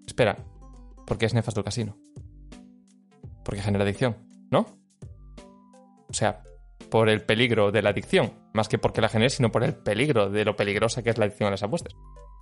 Espera, 0.06 0.36
porque 1.08 1.26
es 1.26 1.34
nefasto 1.34 1.62
el 1.62 1.64
casino. 1.64 1.98
Porque 3.46 3.62
genera 3.62 3.86
adicción, 3.86 4.18
¿no? 4.52 4.66
O 6.10 6.14
sea, 6.14 6.44
por 6.90 7.08
el 7.08 7.22
peligro 7.22 7.72
de 7.72 7.84
la 7.84 7.92
adicción, 7.92 8.34
más 8.52 8.68
que 8.68 8.80
porque 8.80 9.00
la 9.00 9.08
genere, 9.08 9.30
sino 9.30 9.50
por 9.50 9.64
el 9.64 9.76
peligro 9.76 10.30
de 10.30 10.44
lo 10.44 10.58
peligrosa 10.58 11.04
que 11.04 11.10
es 11.10 11.18
la 11.18 11.24
adicción 11.24 11.48
a 11.48 11.52
las 11.52 11.64
apuestas. 11.64 11.96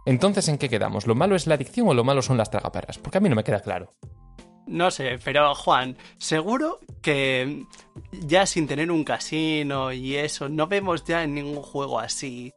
Entonces, 0.08 0.48
¿en 0.48 0.58
qué 0.58 0.70
quedamos? 0.70 1.06
¿Lo 1.06 1.14
malo 1.14 1.36
es 1.36 1.46
la 1.46 1.54
adicción 1.54 1.88
o 1.88 1.94
lo 1.94 2.04
malo 2.04 2.24
son 2.24 2.38
las 2.38 2.50
tragaperras? 2.50 2.98
Porque 2.98 3.20
a 3.20 3.22
mí 3.22 3.30
no 3.30 3.36
me 3.36 3.44
queda 3.44 3.60
claro. 3.60 3.94
No 4.68 4.90
sé, 4.90 5.20
pero 5.24 5.54
Juan, 5.54 5.98
seguro 6.18 6.80
que 7.02 7.66
ya 8.12 8.46
sin 8.46 8.68
tener 8.68 8.92
un 8.92 9.04
casino 9.04 9.92
y 9.92 10.16
eso, 10.16 10.48
no 10.48 10.68
vemos 10.68 11.04
ya 11.04 11.24
en 11.24 11.36
ningún 11.36 11.62
juego 11.62 12.00
así. 12.00 12.54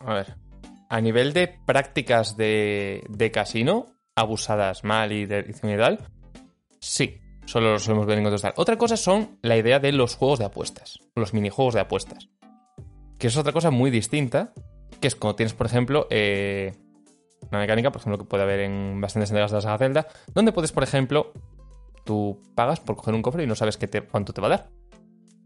A 0.00 0.14
ver. 0.14 0.36
A 0.88 1.00
nivel 1.00 1.32
de 1.32 1.48
prácticas 1.66 2.36
de, 2.36 3.04
de 3.08 3.30
casino, 3.32 3.86
abusadas 4.14 4.84
mal 4.84 5.10
y 5.12 5.26
de 5.26 5.40
y 5.40 5.76
tal, 5.76 5.98
sí, 6.78 7.20
solo 7.46 7.72
lo 7.72 7.78
solemos 7.78 8.06
ver 8.06 8.18
en 8.18 8.36
tal. 8.36 8.52
Otra 8.56 8.76
cosa 8.76 8.96
son 8.96 9.38
la 9.42 9.56
idea 9.56 9.78
de 9.78 9.92
los 9.92 10.14
juegos 10.16 10.38
de 10.38 10.44
apuestas, 10.44 11.00
los 11.14 11.32
minijuegos 11.32 11.74
de 11.74 11.80
apuestas. 11.80 12.28
Que 13.18 13.28
es 13.28 13.36
otra 13.36 13.52
cosa 13.52 13.70
muy 13.70 13.90
distinta, 13.90 14.52
que 15.00 15.08
es 15.08 15.16
cuando 15.16 15.36
tienes, 15.36 15.54
por 15.54 15.66
ejemplo, 15.66 16.06
eh, 16.10 16.74
una 17.50 17.60
mecánica, 17.60 17.90
por 17.90 18.00
ejemplo, 18.00 18.18
que 18.18 18.24
puede 18.24 18.42
haber 18.42 18.60
en 18.60 19.00
bastantes 19.00 19.30
entregas 19.30 19.50
de 19.50 19.56
la 19.56 19.60
saga 19.62 19.78
Zelda, 19.78 20.06
donde 20.34 20.52
puedes, 20.52 20.72
por 20.72 20.82
ejemplo, 20.82 21.32
tú 22.04 22.42
pagas 22.54 22.80
por 22.80 22.96
coger 22.96 23.14
un 23.14 23.22
cofre 23.22 23.44
y 23.44 23.46
no 23.46 23.54
sabes 23.54 23.76
qué 23.78 23.88
te- 23.88 24.02
cuánto 24.02 24.32
te 24.32 24.40
va 24.40 24.48
a 24.48 24.50
dar. 24.50 24.70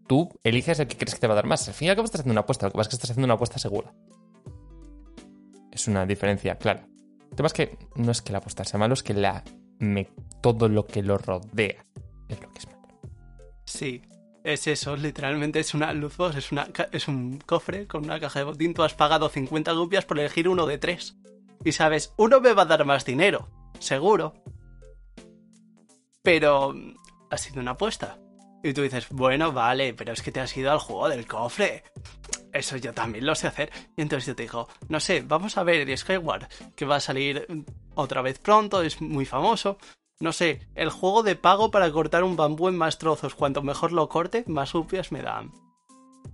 Tú 0.08 0.28
eliges 0.42 0.80
el 0.80 0.88
que 0.88 0.96
crees 0.96 1.14
que 1.14 1.20
te 1.20 1.26
va 1.28 1.34
a 1.34 1.36
dar 1.36 1.46
más. 1.46 1.68
Al 1.68 1.74
fin 1.74 1.86
y 1.86 1.90
al 1.90 1.96
cabo 1.96 2.06
estás 2.06 2.20
haciendo 2.22 2.32
una 2.32 2.40
apuesta, 2.40 2.66
lo 2.66 2.72
que 2.72 2.76
pasa 2.78 2.88
es 2.88 2.90
que 2.90 2.96
estás 2.96 3.10
haciendo 3.10 3.26
una 3.26 3.34
apuesta 3.34 3.58
segura. 3.58 3.92
Es 5.70 5.86
una 5.86 6.04
diferencia 6.06 6.56
clara. 6.56 6.86
El 7.30 7.36
tema 7.36 7.46
es 7.46 7.52
que 7.52 7.78
no 7.94 8.10
es 8.10 8.20
que 8.22 8.32
la 8.32 8.38
apuesta 8.38 8.64
sea 8.64 8.78
malo, 8.80 8.94
es 8.94 9.04
que 9.04 9.14
la, 9.14 9.44
me- 9.80 10.08
todo 10.40 10.68
lo 10.68 10.86
que 10.86 11.02
lo 11.02 11.18
rodea 11.18 11.84
es 12.28 12.40
lo 12.40 12.48
que 12.52 12.58
es 12.58 12.66
malo. 12.68 12.88
Sí, 13.64 14.02
es 14.44 14.66
eso, 14.66 14.96
literalmente 14.96 15.60
es 15.60 15.74
una 15.74 15.92
luz 15.92 16.16
es, 16.36 16.52
una, 16.52 16.68
es 16.92 17.08
un 17.08 17.38
cofre 17.38 17.86
con 17.86 18.04
una 18.04 18.18
caja 18.20 18.38
de 18.38 18.44
botín, 18.46 18.72
tú 18.72 18.82
has 18.82 18.94
pagado 18.94 19.28
50 19.28 19.72
rupias 19.72 20.04
por 20.04 20.18
elegir 20.18 20.48
uno 20.48 20.64
de 20.66 20.78
tres. 20.78 21.16
Y 21.64 21.72
sabes, 21.72 22.14
uno 22.16 22.40
me 22.40 22.54
va 22.54 22.62
a 22.62 22.66
dar 22.66 22.84
más 22.86 23.04
dinero, 23.04 23.48
seguro. 23.78 24.32
Pero 26.22 26.72
mm, 26.72 26.94
ha 27.30 27.36
sido 27.36 27.60
una 27.60 27.72
apuesta. 27.72 28.18
Y 28.62 28.72
tú 28.74 28.82
dices, 28.82 29.06
bueno, 29.10 29.52
vale, 29.52 29.94
pero 29.94 30.12
es 30.12 30.22
que 30.22 30.32
te 30.32 30.40
has 30.40 30.54
ido 30.56 30.70
al 30.70 30.78
juego 30.78 31.08
del 31.08 31.26
cofre. 31.26 31.82
Eso 32.52 32.76
yo 32.76 32.92
también 32.92 33.24
lo 33.26 33.34
sé 33.34 33.46
hacer. 33.46 33.70
Y 33.96 34.02
entonces 34.02 34.26
yo 34.26 34.34
te 34.36 34.42
digo, 34.42 34.68
no 34.88 35.00
sé, 35.00 35.22
vamos 35.22 35.56
a 35.56 35.62
ver 35.62 35.96
Skyward, 35.96 36.48
que 36.74 36.84
va 36.84 36.96
a 36.96 37.00
salir 37.00 37.46
otra 38.00 38.22
vez 38.22 38.38
pronto, 38.38 38.82
es 38.82 39.00
muy 39.00 39.24
famoso. 39.24 39.78
No 40.20 40.32
sé, 40.32 40.66
el 40.74 40.90
juego 40.90 41.22
de 41.22 41.34
pago 41.34 41.70
para 41.70 41.90
cortar 41.90 42.24
un 42.24 42.36
bambú 42.36 42.68
en 42.68 42.76
más 42.76 42.98
trozos. 42.98 43.34
Cuanto 43.34 43.62
mejor 43.62 43.92
lo 43.92 44.08
corte, 44.08 44.44
más 44.46 44.72
rupias 44.72 45.12
me 45.12 45.22
dan. 45.22 45.50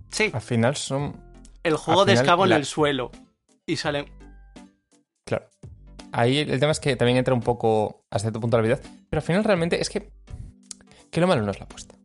Sí, 0.09 0.29
Al 0.33 0.41
final 0.41 0.75
son. 0.75 1.15
el 1.63 1.75
juego 1.77 2.03
de 2.05 2.13
escavo 2.13 2.45
en 2.45 2.51
el 2.51 2.65
suelo. 2.65 3.11
Y 3.65 3.77
salen. 3.77 4.07
Claro. 5.25 5.47
Ahí 6.11 6.39
el 6.39 6.59
tema 6.59 6.71
es 6.71 6.79
que 6.79 6.95
también 6.95 7.17
entra 7.17 7.33
un 7.33 7.41
poco 7.41 8.05
hasta 8.09 8.25
cierto 8.25 8.39
punto 8.41 8.57
la 8.57 8.59
habilidad. 8.59 8.81
Pero 9.09 9.19
al 9.19 9.25
final 9.25 9.43
realmente 9.43 9.79
es 9.81 9.89
que. 9.89 10.11
Que 11.11 11.21
lo 11.21 11.27
malo 11.27 11.41
no 11.43 11.51
es 11.51 11.59
la 11.59 11.65
apuesta. 11.65 11.95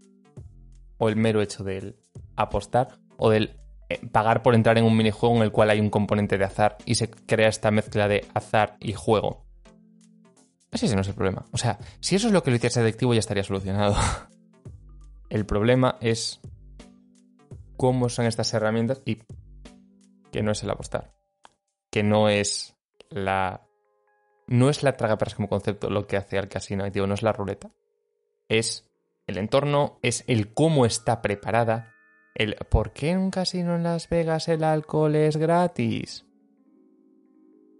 O 0.98 1.08
el 1.08 1.16
mero 1.16 1.42
hecho 1.42 1.64
del 1.64 1.96
apostar. 2.36 2.98
O 3.16 3.30
del 3.30 3.56
eh, 3.88 4.00
pagar 4.10 4.42
por 4.42 4.54
entrar 4.54 4.78
en 4.78 4.84
un 4.84 4.96
minijuego 4.96 5.36
en 5.36 5.42
el 5.42 5.52
cual 5.52 5.70
hay 5.70 5.80
un 5.80 5.90
componente 5.90 6.38
de 6.38 6.44
azar 6.44 6.78
y 6.84 6.94
se 6.94 7.10
crea 7.10 7.48
esta 7.48 7.70
mezcla 7.70 8.08
de 8.08 8.24
azar 8.34 8.76
y 8.80 8.92
juego. 8.92 9.41
Ese 10.72 10.94
no 10.94 11.02
es 11.02 11.08
el 11.08 11.14
problema. 11.14 11.44
O 11.52 11.58
sea, 11.58 11.78
si 12.00 12.16
eso 12.16 12.28
es 12.28 12.32
lo 12.32 12.42
que 12.42 12.50
lo 12.50 12.56
hiciese 12.56 12.80
adictivo 12.80 13.12
ya 13.12 13.20
estaría 13.20 13.44
solucionado. 13.44 13.94
El 15.28 15.46
problema 15.46 15.96
es 16.00 16.40
cómo 17.76 18.08
son 18.08 18.26
estas 18.26 18.52
herramientas 18.52 19.00
y 19.06 19.22
que 20.30 20.42
no 20.42 20.52
es 20.52 20.62
el 20.62 20.70
apostar. 20.70 21.14
Que 21.90 22.02
no 22.02 22.28
es 22.28 22.76
la. 23.08 23.66
No 24.46 24.68
es 24.68 24.82
la 24.82 24.92
tragaperras 24.92 25.34
como 25.34 25.48
concepto 25.48 25.88
lo 25.88 26.06
que 26.06 26.18
hace 26.18 26.38
al 26.38 26.48
casino 26.48 26.82
adictivo, 26.82 27.06
no 27.06 27.14
es 27.14 27.22
la 27.22 27.32
ruleta. 27.32 27.70
Es 28.48 28.90
el 29.26 29.38
entorno, 29.38 29.98
es 30.02 30.24
el 30.26 30.52
cómo 30.52 30.84
está 30.84 31.22
preparada, 31.22 31.94
el 32.34 32.56
por 32.68 32.92
qué 32.92 33.10
en 33.10 33.18
un 33.18 33.30
casino 33.30 33.76
en 33.76 33.84
Las 33.84 34.08
Vegas 34.08 34.48
el 34.48 34.64
alcohol 34.64 35.14
es 35.16 35.36
gratis. 35.36 36.26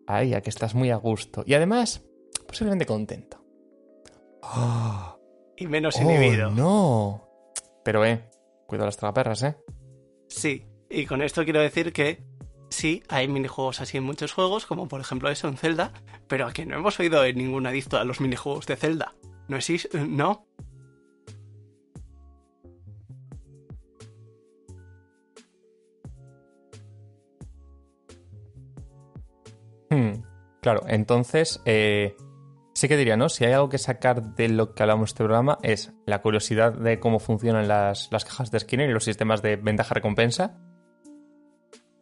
Ay, 0.07 0.35
a 0.35 0.41
que 0.41 0.51
estás 0.51 0.75
muy 0.75 0.91
a 0.91 0.97
gusto. 0.97 1.43
Y 1.47 1.55
además, 1.55 2.03
posiblemente 2.53 2.85
contento. 2.85 3.43
¡Ah! 4.43 5.17
Y 5.57 5.67
menos 5.67 5.97
¡Oh, 5.97 6.03
inhibido. 6.03 6.51
no! 6.51 7.27
Pero, 7.83 8.05
eh, 8.05 8.29
cuidado 8.67 8.87
las 8.87 8.99
tragaperras, 8.99 9.43
eh. 9.43 9.57
Sí, 10.29 10.67
y 10.91 11.07
con 11.07 11.23
esto 11.23 11.45
quiero 11.45 11.61
decir 11.61 11.95
que 11.95 12.23
sí, 12.69 13.03
hay 13.09 13.27
minijuegos 13.27 13.81
así 13.81 13.97
en 13.97 14.05
muchos 14.05 14.35
juegos, 14.35 14.67
como 14.67 14.87
por 14.87 15.01
ejemplo 15.01 15.31
eso 15.31 15.49
en 15.49 15.57
Zelda, 15.57 15.95
pero 16.29 16.47
aquí 16.47 16.67
no 16.67 16.77
hemos 16.77 17.01
oído 17.01 17.23
de 17.23 17.33
ningún 17.33 17.67
adicto 17.67 17.97
a 17.97 18.05
los 18.05 18.21
minijuegos 18.21 18.67
de 18.67 18.77
Zelda. 18.77 19.15
No 19.49 19.57
existe, 19.57 19.99
no. 19.99 20.47
Hmm. 29.89 30.23
Claro, 30.61 30.83
entonces 30.87 31.63
eh, 31.65 32.15
sí 32.75 32.89
que 32.89 32.97
diría, 32.97 33.17
¿no? 33.17 33.29
Si 33.29 33.45
hay 33.45 33.53
algo 33.53 33.69
que 33.69 33.79
sacar 33.79 34.35
de 34.35 34.49
lo 34.49 34.75
que 34.75 34.83
hablamos 34.83 35.09
de 35.09 35.13
este 35.13 35.25
programa 35.25 35.59
es 35.63 35.93
la 36.07 36.23
curiosidad 36.23 36.73
de 36.73 37.01
cómo 37.01 37.19
funcionan 37.19 37.69
las, 37.69 38.11
las 38.11 38.25
cajas 38.25 38.51
de 38.51 38.61
Skinner 38.61 38.89
y 38.89 38.93
los 38.93 39.05
sistemas 39.05 39.43
de 39.43 39.57
ventaja-recompensa. 39.57 40.59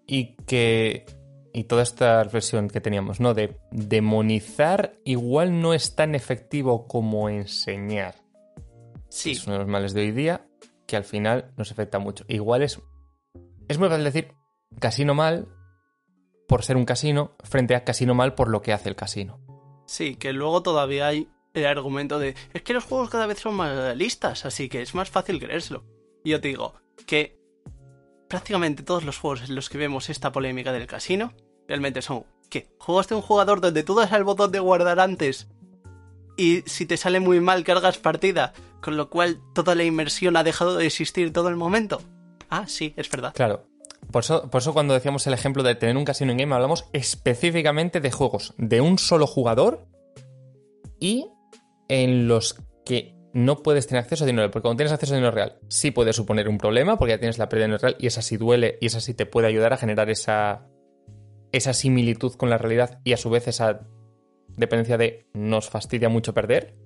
Y 0.07 0.37
que. 0.47 1.07
Y 1.53 1.65
toda 1.65 1.83
esta 1.83 2.23
reflexión 2.23 2.69
que 2.69 2.81
teníamos, 2.81 3.19
¿no? 3.19 3.35
De 3.35 3.59
demonizar 3.73 4.95
igual 5.05 5.61
no 5.61 5.75
es 5.75 5.97
tan 5.97 6.15
efectivo 6.15 6.87
como 6.87 7.29
enseñar. 7.29 8.15
Sí. 9.09 9.33
Es 9.33 9.47
uno 9.47 9.55
de 9.55 9.59
los 9.61 9.69
males 9.69 9.93
de 9.93 10.03
hoy 10.03 10.13
día 10.13 10.47
que 10.87 10.97
al 10.97 11.05
final 11.05 11.53
nos 11.57 11.73
afecta 11.73 11.99
mucho. 11.99 12.25
Igual 12.29 12.63
es. 12.63 12.81
Es 13.69 13.79
muy 13.79 13.89
fácil 13.89 14.05
decir 14.05 14.35
casino 14.79 15.15
mal 15.15 15.49
por 16.47 16.65
ser 16.65 16.77
un 16.77 16.85
casino 16.85 17.37
frente 17.43 17.75
a 17.75 17.85
casino 17.85 18.15
mal 18.15 18.35
por 18.35 18.49
lo 18.49 18.63
que 18.63 18.73
hace 18.73 18.89
el 18.89 18.97
casino. 18.97 19.41
Sí, 19.91 20.15
que 20.15 20.33
luego 20.33 20.63
todavía 20.63 21.09
hay 21.09 21.29
el 21.53 21.67
argumento 21.67 22.21
de 22.21 22.37
es 22.55 22.63
que 22.63 22.75
los 22.75 22.85
juegos 22.85 23.11
cada 23.11 23.27
vez 23.27 23.41
son 23.41 23.57
más 23.57 23.75
realistas, 23.75 24.47
así 24.47 24.69
que 24.69 24.83
es 24.83 24.95
más 24.95 25.11
fácil 25.11 25.41
creérselo. 25.41 25.83
Yo 26.25 26.41
te 26.41 26.47
digo 26.47 26.75
que 27.09 27.37
prácticamente 28.29 28.85
todos 28.85 29.03
los 29.03 29.19
juegos 29.19 29.49
en 29.49 29.57
los 29.57 29.69
que 29.69 29.79
vemos 29.79 30.09
esta 30.09 30.31
polémica 30.31 30.73
del 30.73 30.87
casino 30.87 31.33
realmente 31.67 32.03
son 32.03 32.25
¿qué? 32.49 32.71
Juegos 32.79 33.09
de 33.09 33.17
un 33.17 33.21
jugador 33.21 33.61
donde 33.61 33.83
tú 33.83 33.97
das 33.97 34.13
al 34.13 34.23
botón 34.23 34.53
de 34.53 34.61
guardar 34.61 35.01
antes 35.01 35.49
y 36.37 36.63
si 36.67 36.87
te 36.87 36.97
sale 36.97 37.19
muy 37.19 37.41
mal 37.41 37.65
cargas 37.65 37.99
partida, 37.99 38.53
con 38.81 38.97
lo 38.97 39.11
cual 39.11 39.41
toda 39.57 39.75
la 39.75 39.83
inmersión 39.83 40.37
ha 40.37 40.45
dejado 40.45 40.77
de 40.77 40.87
existir 40.87 41.33
todo 41.33 41.49
el 41.49 41.57
momento. 41.57 42.01
Ah, 42.49 42.69
sí, 42.69 42.95
es 42.97 43.11
verdad. 43.11 43.35
Claro. 43.35 43.67
Por 44.11 44.23
eso, 44.23 44.73
cuando 44.73 44.95
decíamos 44.95 45.27
el 45.27 45.35
ejemplo 45.35 45.63
de 45.63 45.75
tener 45.75 45.97
un 45.97 46.05
casino 46.05 46.33
en 46.33 46.39
game 46.39 46.55
hablamos 46.55 46.87
específicamente 46.93 48.01
de 48.01 48.11
juegos 48.11 48.55
de 48.59 48.81
un 48.81 48.99
solo 48.99 49.27
jugador 49.27 49.87
y 50.99 51.29
en 51.89 52.27
los 52.27 52.57
que 52.85 53.15
no 53.33 53.63
puedes 53.63 53.87
tener 53.87 54.03
acceso 54.03 54.25
a 54.25 54.27
dinero, 54.27 54.51
porque 54.51 54.63
cuando 54.63 54.79
tienes 54.79 54.93
acceso 54.93 55.15
a 55.15 55.17
dinero 55.17 55.33
real 55.33 55.59
sí 55.69 55.93
puede 55.93 56.13
suponer 56.13 56.49
un 56.49 56.59
problema, 56.59 56.99
porque 56.99 57.13
ya 57.13 57.19
tienes 57.19 57.39
la 57.39 57.49
pérdida 57.49 57.65
de 57.65 57.69
dinero 57.69 57.83
real 57.83 57.97
y 58.01 58.07
esa 58.09 58.23
sí 58.23 58.37
duele 58.37 58.79
y 58.81 58.87
esa 58.87 59.01
sí 59.01 59.15
te 59.15 59.27
puede 59.27 59.47
ayudar 59.47 59.73
a 59.73 59.77
generar 59.77 60.11
esa, 60.11 60.67
esa 61.53 61.73
similitud 61.73 62.35
con 62.35 62.51
la 62.51 62.59
realidad 62.59 63.01
y 63.05 63.13
a 63.13 63.17
su 63.17 63.31
vez 63.31 63.47
esa 63.47 63.87
dependencia 64.57 64.99
de 64.99 65.29
nos 65.33 65.69
fastidia 65.69 66.09
mucho 66.09 66.35
perder. 66.35 66.77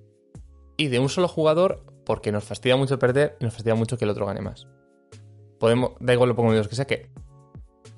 Y 0.77 0.89
de 0.89 0.99
un 0.99 1.09
solo 1.09 1.29
jugador, 1.29 1.85
porque 2.05 2.33
nos 2.33 2.45
fastidia 2.45 2.77
mucho 2.77 2.99
perder 2.99 3.37
y 3.41 3.45
nos 3.45 3.55
fastidia 3.55 3.77
mucho 3.77 3.97
que 3.97 4.05
el 4.05 4.11
otro 4.11 4.27
gane 4.27 4.41
más. 4.41 4.67
Podemos, 5.65 5.93
da 5.99 6.13
igual 6.13 6.29
lo 6.29 6.37
pongo 6.37 6.53
en 6.53 6.63
que 6.63 6.77
sea 6.77 6.85
que 6.85 7.09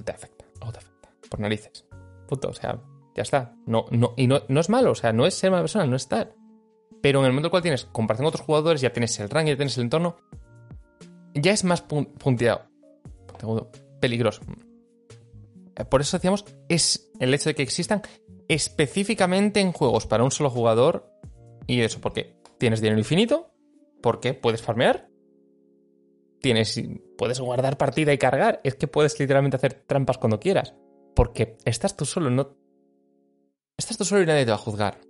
te 0.04 0.12
afecta, 0.12 0.44
o 0.60 0.70
te 0.70 0.78
afecta, 0.78 1.10
por 1.28 1.40
narices. 1.40 1.84
Punto, 2.28 2.50
o 2.50 2.54
sea, 2.54 2.80
ya 3.12 3.22
está. 3.22 3.56
No, 3.66 3.86
no, 3.90 4.14
y 4.16 4.28
no, 4.28 4.42
no 4.46 4.60
es 4.60 4.68
malo, 4.68 4.92
o 4.92 4.94
sea, 4.94 5.12
no 5.12 5.26
es 5.26 5.34
ser 5.34 5.50
mala 5.50 5.64
persona, 5.64 5.84
no 5.84 5.96
es 5.96 6.06
tal. 6.06 6.32
Pero 7.02 7.18
en 7.18 7.24
el 7.24 7.32
momento 7.32 7.46
en 7.46 7.48
el 7.48 7.50
cual 7.50 7.62
tienes 7.64 7.84
comparación 7.86 8.22
con 8.22 8.28
otros 8.28 8.46
jugadores, 8.46 8.82
ya 8.82 8.92
tienes 8.92 9.18
el 9.18 9.28
rank, 9.28 9.48
ya 9.48 9.56
tienes 9.56 9.76
el 9.78 9.82
entorno, 9.82 10.14
ya 11.34 11.50
es 11.50 11.64
más 11.64 11.82
pun 11.82 12.04
punteado. 12.04 12.66
Puntiagudo, 13.26 13.72
peligroso. 14.00 14.42
Por 15.90 16.00
eso 16.02 16.18
decíamos, 16.18 16.44
es 16.68 17.10
el 17.18 17.34
hecho 17.34 17.50
de 17.50 17.56
que 17.56 17.64
existan 17.64 18.00
específicamente 18.46 19.58
en 19.58 19.72
juegos 19.72 20.06
para 20.06 20.22
un 20.22 20.30
solo 20.30 20.50
jugador. 20.50 21.10
Y 21.66 21.80
eso, 21.80 22.00
porque 22.00 22.36
tienes 22.58 22.80
dinero 22.80 23.00
infinito, 23.00 23.50
porque 24.02 24.34
puedes 24.34 24.62
farmear, 24.62 25.08
tienes, 26.41 26.80
puedes 27.16 27.41
guardar 27.41 27.78
partida 27.78 28.12
y 28.12 28.18
cargar. 28.18 28.61
Es 28.64 28.74
que 28.74 28.89
puedes 28.89 29.18
literalmente 29.18 29.57
hacer 29.57 29.74
trampas 29.74 30.18
cuando 30.18 30.41
quieras. 30.41 30.74
Porque 31.14 31.57
estás 31.64 31.97
tú 31.97 32.05
solo, 32.05 32.30
no. 32.30 32.57
Estás 33.76 33.99
tú 33.99 34.05
solo 34.05 34.22
y 34.22 34.26
nadie 34.26 34.45
te 34.45 34.51
va 34.51 34.57
a 34.57 34.61
juzgar. 34.61 35.01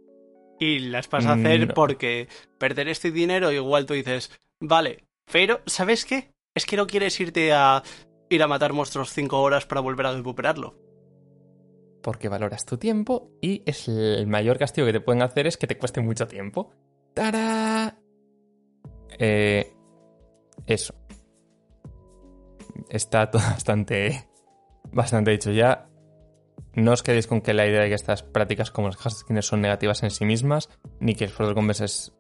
Y 0.59 0.79
las 0.79 1.11
vas 1.11 1.27
a 1.27 1.35
hacer 1.35 1.75
porque 1.75 2.29
perder 2.59 2.89
este 2.89 3.11
dinero 3.11 3.53
igual 3.53 3.85
tú 3.85 3.95
dices, 3.95 4.31
vale, 4.59 5.05
pero 5.31 5.61
¿sabes 5.67 6.05
qué? 6.05 6.33
Es 6.55 6.65
que 6.65 6.77
no 6.77 6.87
quieres 6.87 7.21
irte 7.21 7.53
a 7.53 7.83
ir 8.31 8.43
a 8.43 8.49
matar 8.49 8.73
monstruos 8.73 9.13
5 9.13 9.41
horas 9.41 9.67
para 9.67 9.83
volver 9.83 10.07
a 10.07 10.13
recuperarlo. 10.13 10.75
Porque 12.03 12.29
valoras 12.29 12.65
tu 12.65 12.79
tiempo 12.79 13.31
y 13.43 13.63
es 13.67 13.89
el 13.89 14.27
mayor 14.27 14.59
castigo 14.59 14.87
que 14.87 14.95
te 14.95 15.01
pueden 15.01 15.23
hacer 15.23 15.47
es 15.47 15.57
que 15.57 15.67
te 15.67 15.77
cueste 15.77 16.01
mucho 16.01 16.27
tiempo. 16.27 16.71
¡Tara! 17.15 17.99
Eh, 19.19 19.73
eso. 20.67 20.95
Está 22.89 23.31
todo 23.31 23.43
bastante, 23.51 24.29
bastante 24.93 25.31
dicho 25.31 25.51
ya. 25.51 25.89
No 26.75 26.93
os 26.93 27.03
quedéis 27.03 27.27
con 27.27 27.41
que 27.41 27.55
la 27.55 27.67
idea 27.67 27.83
de 27.83 27.89
que 27.89 27.95
estas 27.95 28.23
prácticas 28.23 28.71
como 28.71 28.89
las 28.89 29.25
de 29.29 29.43
son 29.43 29.61
negativas 29.61 30.03
en 30.03 30.11
sí 30.11 30.25
mismas, 30.25 30.69
ni 31.01 31.15
que 31.15 31.25
el 31.25 31.31
fraude 31.31 31.55
con 31.55 31.71
es 31.71 32.13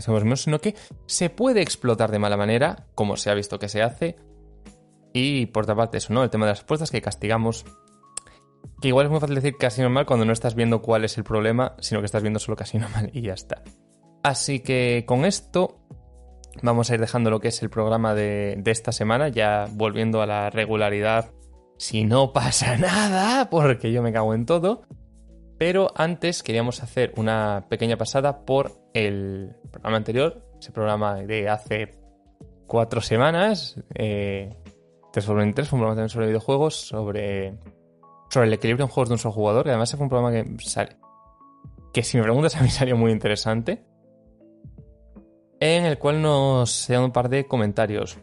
somos 0.00 0.24
menos, 0.24 0.42
sino 0.42 0.60
que 0.60 0.74
se 1.06 1.30
puede 1.30 1.60
explotar 1.60 2.10
de 2.10 2.18
mala 2.18 2.36
manera, 2.36 2.86
como 2.94 3.16
se 3.16 3.30
ha 3.30 3.34
visto 3.34 3.58
que 3.58 3.68
se 3.68 3.82
hace. 3.82 4.16
Y 5.12 5.46
por 5.46 5.64
otra 5.64 5.76
parte, 5.76 5.98
eso, 5.98 6.12
¿no? 6.14 6.24
El 6.24 6.30
tema 6.30 6.46
de 6.46 6.52
las 6.52 6.62
apuestas 6.62 6.90
que 6.90 7.02
castigamos. 7.02 7.66
Que 8.80 8.88
igual 8.88 9.06
es 9.06 9.10
muy 9.10 9.20
fácil 9.20 9.34
decir 9.34 9.56
casi 9.58 9.82
normal 9.82 10.06
cuando 10.06 10.24
no 10.24 10.32
estás 10.32 10.54
viendo 10.54 10.80
cuál 10.80 11.04
es 11.04 11.18
el 11.18 11.24
problema, 11.24 11.76
sino 11.80 12.00
que 12.00 12.06
estás 12.06 12.22
viendo 12.22 12.38
solo 12.38 12.56
casi 12.56 12.78
normal 12.78 13.10
y 13.12 13.22
ya 13.22 13.34
está. 13.34 13.62
Así 14.22 14.60
que 14.60 15.04
con 15.06 15.24
esto 15.24 15.80
vamos 16.60 16.90
a 16.90 16.94
ir 16.94 17.00
dejando 17.00 17.30
lo 17.30 17.40
que 17.40 17.48
es 17.48 17.62
el 17.62 17.70
programa 17.70 18.14
de, 18.14 18.56
de 18.58 18.70
esta 18.70 18.92
semana, 18.92 19.28
ya 19.28 19.66
volviendo 19.72 20.20
a 20.20 20.26
la 20.26 20.50
regularidad 20.50 21.30
si 21.78 22.04
no 22.04 22.32
pasa 22.32 22.76
nada, 22.76 23.48
porque 23.50 23.92
yo 23.92 24.02
me 24.02 24.12
cago 24.12 24.34
en 24.34 24.46
todo. 24.46 24.82
Pero 25.58 25.92
antes 25.94 26.42
queríamos 26.42 26.82
hacer 26.82 27.12
una 27.16 27.66
pequeña 27.68 27.96
pasada 27.96 28.44
por 28.44 28.72
el 28.94 29.54
programa 29.70 29.96
anterior, 29.96 30.44
ese 30.58 30.72
programa 30.72 31.16
de 31.16 31.48
hace 31.48 31.94
cuatro 32.66 33.00
semanas, 33.00 33.76
eh, 33.94 34.56
3 35.12 35.24
sobre 35.24 35.52
3, 35.52 35.68
fue 35.68 35.76
un 35.76 35.80
programa 35.82 35.94
también 35.94 36.08
sobre 36.08 36.26
videojuegos, 36.26 36.74
sobre, 36.74 37.58
sobre 38.30 38.46
el 38.48 38.52
equilibrio 38.54 38.86
en 38.86 38.90
juegos 38.90 39.10
de 39.10 39.14
un 39.14 39.18
solo 39.18 39.32
jugador, 39.32 39.64
que 39.64 39.70
además 39.70 39.90
fue 39.92 40.00
un 40.00 40.08
programa 40.08 40.32
que 40.32 40.56
sale, 40.64 40.96
que 41.92 42.02
si 42.02 42.16
me 42.16 42.22
preguntas 42.22 42.56
a 42.56 42.62
mí 42.62 42.68
salió 42.70 42.96
muy 42.96 43.12
interesante, 43.12 43.84
en 45.62 45.84
el 45.84 45.96
cual 45.96 46.20
nos 46.20 46.88
dan 46.88 47.04
un 47.04 47.12
par 47.12 47.28
de 47.28 47.46
comentarios. 47.46 48.18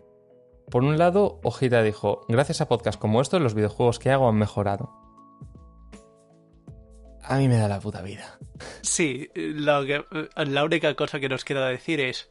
Por 0.69 0.83
un 0.83 0.97
lado, 0.97 1.39
Ojita 1.41 1.81
dijo, 1.81 2.25
gracias 2.27 2.59
a 2.59 2.67
podcasts 2.67 2.99
como 2.99 3.21
estos, 3.21 3.41
los 3.41 3.53
videojuegos 3.53 3.97
que 3.97 4.09
hago 4.09 4.27
han 4.27 4.35
mejorado. 4.35 4.91
A 7.23 7.37
mí 7.37 7.47
me 7.47 7.55
da 7.55 7.69
la 7.69 7.79
puta 7.79 8.01
vida. 8.01 8.37
Sí, 8.81 9.29
la 9.35 10.63
única 10.65 10.95
cosa 10.95 11.21
que 11.21 11.29
nos 11.29 11.45
queda 11.45 11.69
decir 11.69 12.01
es, 12.01 12.29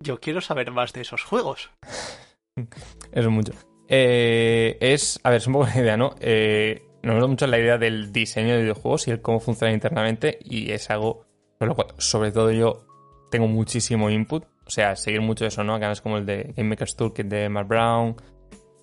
yo 0.00 0.18
quiero 0.18 0.40
saber 0.40 0.70
más 0.70 0.94
de 0.94 1.02
esos 1.02 1.24
juegos. 1.24 1.70
Eso 2.56 2.68
es 3.12 3.28
mucho. 3.28 3.52
Eh, 3.86 4.78
es, 4.80 5.20
a 5.24 5.30
ver, 5.30 5.38
es 5.38 5.46
un 5.46 5.52
poco 5.52 5.66
la 5.66 5.78
idea, 5.78 5.96
¿no? 5.98 6.14
Eh, 6.20 6.88
nos 7.02 7.16
gusta 7.16 7.28
mucho 7.28 7.46
la 7.48 7.58
idea 7.58 7.76
del 7.76 8.12
diseño 8.12 8.54
de 8.54 8.62
videojuegos 8.62 9.08
y 9.08 9.10
el 9.10 9.20
cómo 9.20 9.40
funciona 9.40 9.74
internamente 9.74 10.38
y 10.40 10.72
es 10.72 10.88
algo 10.88 11.26
con 11.58 11.68
lo 11.68 11.74
cual, 11.74 11.88
sobre 11.98 12.32
todo 12.32 12.50
yo, 12.50 12.87
tengo 13.30 13.46
muchísimo 13.48 14.10
input 14.10 14.44
o 14.68 14.70
sea, 14.70 14.94
seguir 14.96 15.22
mucho 15.22 15.46
eso, 15.46 15.64
¿no? 15.64 15.80
Canales 15.80 16.02
como 16.02 16.18
el 16.18 16.26
de 16.26 16.52
Game 16.54 16.68
Maker's 16.68 16.94
Toolkit 16.94 17.26
de 17.26 17.48
Mark 17.48 17.68
Brown, 17.68 18.14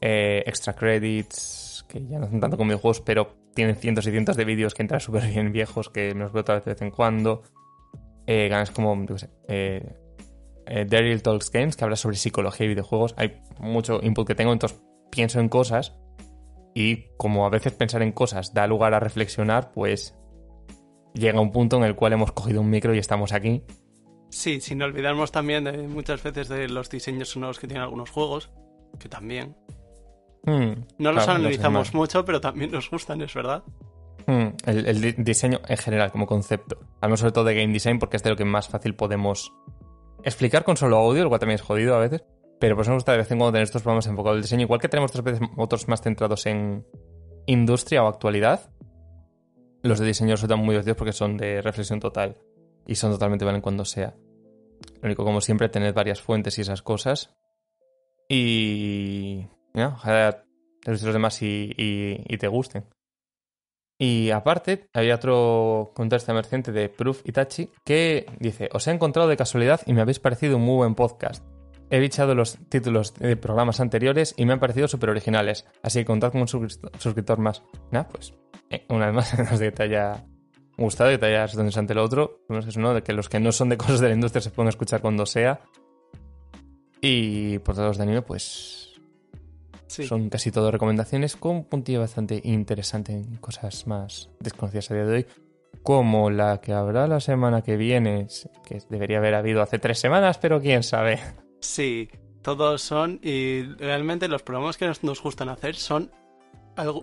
eh, 0.02 0.42
Extra 0.48 0.74
Credits, 0.74 1.86
que 1.88 2.04
ya 2.08 2.18
no 2.18 2.28
son 2.28 2.40
tanto 2.40 2.58
como 2.58 2.70
videojuegos, 2.70 3.02
pero 3.02 3.36
tienen 3.54 3.76
cientos 3.76 4.08
y 4.08 4.12
cientos 4.12 4.36
de 4.36 4.46
vídeos 4.46 4.74
que 4.74 4.82
entran 4.82 5.00
súper 5.00 5.28
bien 5.28 5.52
viejos, 5.52 5.90
que 5.90 6.16
me 6.16 6.22
los 6.22 6.34
veo 6.34 6.42
otra 6.42 6.56
vez 6.56 6.66
de 6.66 6.72
vez 6.72 6.82
en 6.82 6.90
cuando. 6.90 7.44
Eh, 8.26 8.50
canales 8.50 8.72
como, 8.72 9.00
yo 9.06 9.14
qué 9.14 9.20
sé, 9.20 9.30
eh, 9.48 9.96
eh, 10.66 10.86
Daryl 10.90 11.22
Talks 11.22 11.52
Games, 11.52 11.76
que 11.76 11.84
habla 11.84 11.96
sobre 11.96 12.16
psicología 12.16 12.66
y 12.66 12.70
videojuegos. 12.70 13.14
Hay 13.16 13.40
mucho 13.60 14.00
input 14.02 14.26
que 14.26 14.34
tengo, 14.34 14.54
entonces 14.54 14.82
pienso 15.12 15.40
en 15.40 15.50
cosas 15.50 15.96
y 16.74 17.10
como 17.18 17.46
a 17.46 17.50
veces 17.50 17.74
pensar 17.74 18.02
en 18.02 18.12
cosas 18.12 18.56
da 18.56 18.66
lugar 18.66 18.96
a 18.96 19.00
reflexionar, 19.00 19.72
pues 19.72 20.16
llega 21.14 21.40
un 21.40 21.52
punto 21.52 21.78
en 21.78 21.84
el 21.84 21.96
cual 21.96 22.14
hemos 22.14 22.32
cogido 22.32 22.62
un 22.62 22.72
micro 22.72 22.96
y 22.96 22.98
estamos 22.98 23.34
aquí 23.34 23.64
Sí, 24.36 24.60
sin 24.60 24.82
olvidarnos 24.82 25.32
también 25.32 25.64
de 25.64 25.88
muchas 25.88 26.22
veces 26.22 26.50
de 26.50 26.68
los 26.68 26.90
diseños 26.90 27.30
sonoros 27.30 27.58
que 27.58 27.68
tienen 27.68 27.84
algunos 27.84 28.10
juegos, 28.10 28.50
que 29.00 29.08
también. 29.08 29.56
Mm, 30.44 30.74
no 30.98 31.12
los 31.14 31.24
claro, 31.24 31.40
analizamos 31.40 31.94
mucho, 31.94 32.26
pero 32.26 32.42
también 32.42 32.70
nos 32.70 32.90
gustan, 32.92 33.22
es 33.22 33.34
verdad. 33.34 33.64
Mm, 34.28 34.48
el, 34.66 34.88
el 34.88 35.02
di- 35.02 35.24
diseño 35.24 35.62
en 35.66 35.78
general, 35.78 36.12
como 36.12 36.28
concepto. 36.28 36.78
Hablamos 37.00 37.22
sobre 37.22 37.32
todo 37.32 37.46
de 37.46 37.56
game 37.56 37.72
design 37.72 37.98
porque 37.98 38.18
es 38.18 38.24
de 38.24 38.30
lo 38.32 38.36
que 38.36 38.44
más 38.44 38.68
fácil 38.68 38.94
podemos 38.94 39.54
explicar 40.26 40.66
con 40.66 40.76
solo 40.76 40.98
audio, 40.98 41.24
lo 41.24 41.30
cual 41.30 41.40
también 41.40 41.56
es 41.56 41.62
jodido 41.62 41.96
a 41.96 42.00
veces. 42.00 42.26
Pero 42.60 42.76
por 42.76 42.82
eso 42.82 42.92
me 42.92 42.98
gusta 42.98 43.14
de 43.14 43.20
vez 43.20 43.32
en 43.32 43.38
cuando 43.38 43.54
tener 43.54 43.64
estos 43.64 43.84
programas 43.84 44.06
enfocados 44.08 44.36
en 44.36 44.40
el 44.40 44.44
diseño, 44.44 44.62
igual 44.64 44.82
que 44.82 44.90
tenemos 44.90 45.12
otras 45.12 45.24
veces 45.24 45.48
otros 45.56 45.88
más 45.88 46.02
centrados 46.02 46.46
en 46.46 46.86
industria 47.46 48.04
o 48.04 48.08
actualidad. 48.08 48.70
Los 49.82 50.00
de 50.00 50.08
diseño 50.08 50.32
resultan 50.32 50.60
muy 50.60 50.74
divertidos 50.74 50.98
porque 50.98 51.14
son 51.14 51.38
de 51.38 51.62
reflexión 51.62 52.02
total 52.02 52.38
y 52.86 52.96
son 52.96 53.14
totalmente 53.14 53.46
valen 53.46 53.62
cuando 53.62 53.86
sea. 53.86 54.14
Lo 55.02 55.08
único, 55.08 55.24
como 55.24 55.42
siempre, 55.42 55.70
tener 55.70 55.94
varias 55.94 56.22
fuentes 56.22 56.58
y 56.58 56.62
esas 56.62 56.82
cosas. 56.82 57.36
Y. 58.30 59.48
ya, 59.74 59.90
ojalá 59.90 60.44
te 60.82 60.92
los 60.92 61.02
demás 61.02 61.42
y, 61.42 61.72
y- 61.78 62.24
y 62.28 62.38
te 62.38 62.48
gusten. 62.48 62.86
Y 63.98 64.32
aparte, 64.32 64.90
había 64.94 65.16
otro 65.16 65.92
contexto 65.96 66.32
emergente 66.32 66.72
de 66.72 66.90
Proof 66.90 67.22
Itachi 67.26 67.70
que 67.86 68.26
dice: 68.40 68.70
Os 68.74 68.88
he 68.88 68.92
encontrado 68.92 69.30
de 69.30 69.38
casualidad 69.38 69.82
y 69.86 69.94
me 69.94 70.02
habéis 70.02 70.20
parecido 70.20 70.58
un 70.58 70.64
muy 70.64 70.76
buen 70.78 70.96
podcast. 70.96 71.46
He 71.92 72.00
bichado 72.00 72.34
los 72.34 72.58
títulos 72.68 73.14
de 73.14 73.38
programas 73.38 73.80
anteriores 73.80 74.34
y 74.38 74.46
me 74.46 74.54
han 74.54 74.60
parecido 74.60 74.88
súper 74.88 75.12
originales. 75.12 75.66
Así 75.84 76.00
que 76.00 76.06
contad 76.06 76.32
con 76.32 76.42
un 76.42 76.48
suscriptor 76.48 77.38
más. 77.38 77.64
Nada, 77.92 78.08
pues, 78.10 78.34
eh, 78.72 78.86
una 78.90 79.06
vez 79.12 79.16
más, 79.16 79.52
no 79.52 79.72
te 79.72 79.84
haya 79.84 80.26
gustado 80.78 81.12
y 81.12 81.18
te 81.18 81.26
haya 81.28 81.44
resultado 81.44 81.64
interesante 81.64 81.94
lo 81.94 82.04
otro. 82.04 82.40
Es 82.50 82.76
uno 82.76 82.94
de 82.94 83.04
que 83.04 83.14
los 83.14 83.30
que 83.30 83.40
no 83.40 83.52
son 83.52 83.70
de 83.70 83.78
cosas 83.78 84.00
de 84.00 84.10
la 84.10 84.14
industria 84.14 84.42
se 84.42 84.52
pueden 84.52 84.70
escuchar 84.70 85.02
cuando 85.02 85.26
sea. 85.26 85.62
Y 87.02 87.60
por 87.60 87.76
todos 87.76 87.90
los 87.90 87.98
de 87.98 88.04
anime, 88.04 88.22
pues 88.22 88.86
son 89.88 90.30
casi 90.30 90.52
todo 90.52 90.72
recomendaciones 90.72 91.36
con 91.36 91.58
un 91.58 91.66
puntillo 91.66 92.00
bastante 92.00 92.42
interesante 92.44 93.14
en 93.14 93.38
cosas 93.38 93.88
más 93.88 94.30
desconocidas 94.40 94.92
a 94.92 94.96
día 94.96 95.06
de 95.06 95.16
hoy, 95.16 95.26
como 95.84 96.30
la 96.30 96.60
que 96.60 96.74
habrá 96.74 97.08
la 97.08 97.20
semana 97.20 97.62
que 97.62 97.78
viene, 97.78 98.28
que 98.66 98.82
debería 98.90 99.20
haber 99.20 99.36
habido 99.36 99.62
hace 99.62 99.80
tres 99.80 100.00
semanas, 100.00 100.38
pero 100.38 100.62
quién 100.62 100.84
sabe. 100.84 101.20
Sí, 101.60 102.10
todos 102.42 102.82
son, 102.82 103.20
y 103.24 103.64
realmente 103.78 104.28
los 104.28 104.44
programas 104.44 104.78
que 104.78 104.88
nos, 104.88 105.22
gustan 105.22 105.50
hacer 105.50 105.76
son 105.76 106.12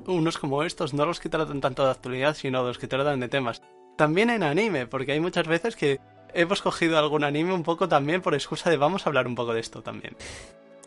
unos 0.07 0.39
como 0.39 0.63
estos, 0.63 0.95
no 0.95 1.07
los 1.07 1.21
que 1.21 1.29
tratan 1.29 1.61
tanto 1.61 1.85
de 1.85 1.91
actualidad, 1.91 2.35
sino 2.35 2.63
los 2.63 2.79
que 2.79 2.87
tratan 2.87 3.21
de 3.21 3.29
temas. 3.29 3.63
También 3.97 4.31
en 4.31 4.43
anime, 4.43 4.87
porque 4.87 5.13
hay 5.13 5.21
muchas 5.21 5.47
veces 5.47 5.77
que 5.77 6.01
hemos 6.35 6.63
cogido 6.63 6.99
algún 6.99 7.25
anime 7.25 7.53
un 7.53 7.63
poco 7.63 7.89
también 7.89 8.23
por 8.23 8.35
excusa 8.35 8.71
de 8.71 8.77
vamos 8.77 9.07
a 9.07 9.11
hablar 9.11 9.27
un 9.27 9.35
poco 9.35 9.55
de 9.55 9.61
esto 9.61 9.83
también. 9.83 10.17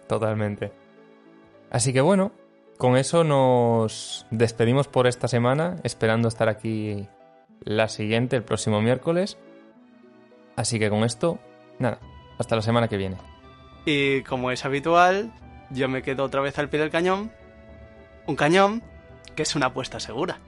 Totalmente. 0.07 0.71
Así 1.71 1.93
que 1.93 2.01
bueno, 2.01 2.31
con 2.77 2.97
eso 2.97 3.23
nos 3.23 4.25
despedimos 4.31 4.87
por 4.87 5.07
esta 5.07 5.27
semana, 5.27 5.77
esperando 5.83 6.27
estar 6.27 6.49
aquí 6.49 7.07
la 7.63 7.87
siguiente, 7.87 8.35
el 8.35 8.43
próximo 8.43 8.81
miércoles. 8.81 9.37
Así 10.55 10.79
que 10.79 10.89
con 10.89 11.03
esto, 11.03 11.39
nada, 11.79 11.99
hasta 12.37 12.55
la 12.55 12.61
semana 12.61 12.87
que 12.87 12.97
viene. 12.97 13.17
Y 13.85 14.23
como 14.23 14.51
es 14.51 14.65
habitual, 14.65 15.31
yo 15.69 15.87
me 15.87 16.01
quedo 16.01 16.23
otra 16.23 16.41
vez 16.41 16.57
al 16.59 16.69
pie 16.69 16.79
del 16.79 16.89
cañón. 16.89 17.31
Un 18.27 18.35
cañón 18.35 18.81
que 19.35 19.43
es 19.43 19.55
una 19.55 19.67
apuesta 19.67 19.99
segura. 19.99 20.39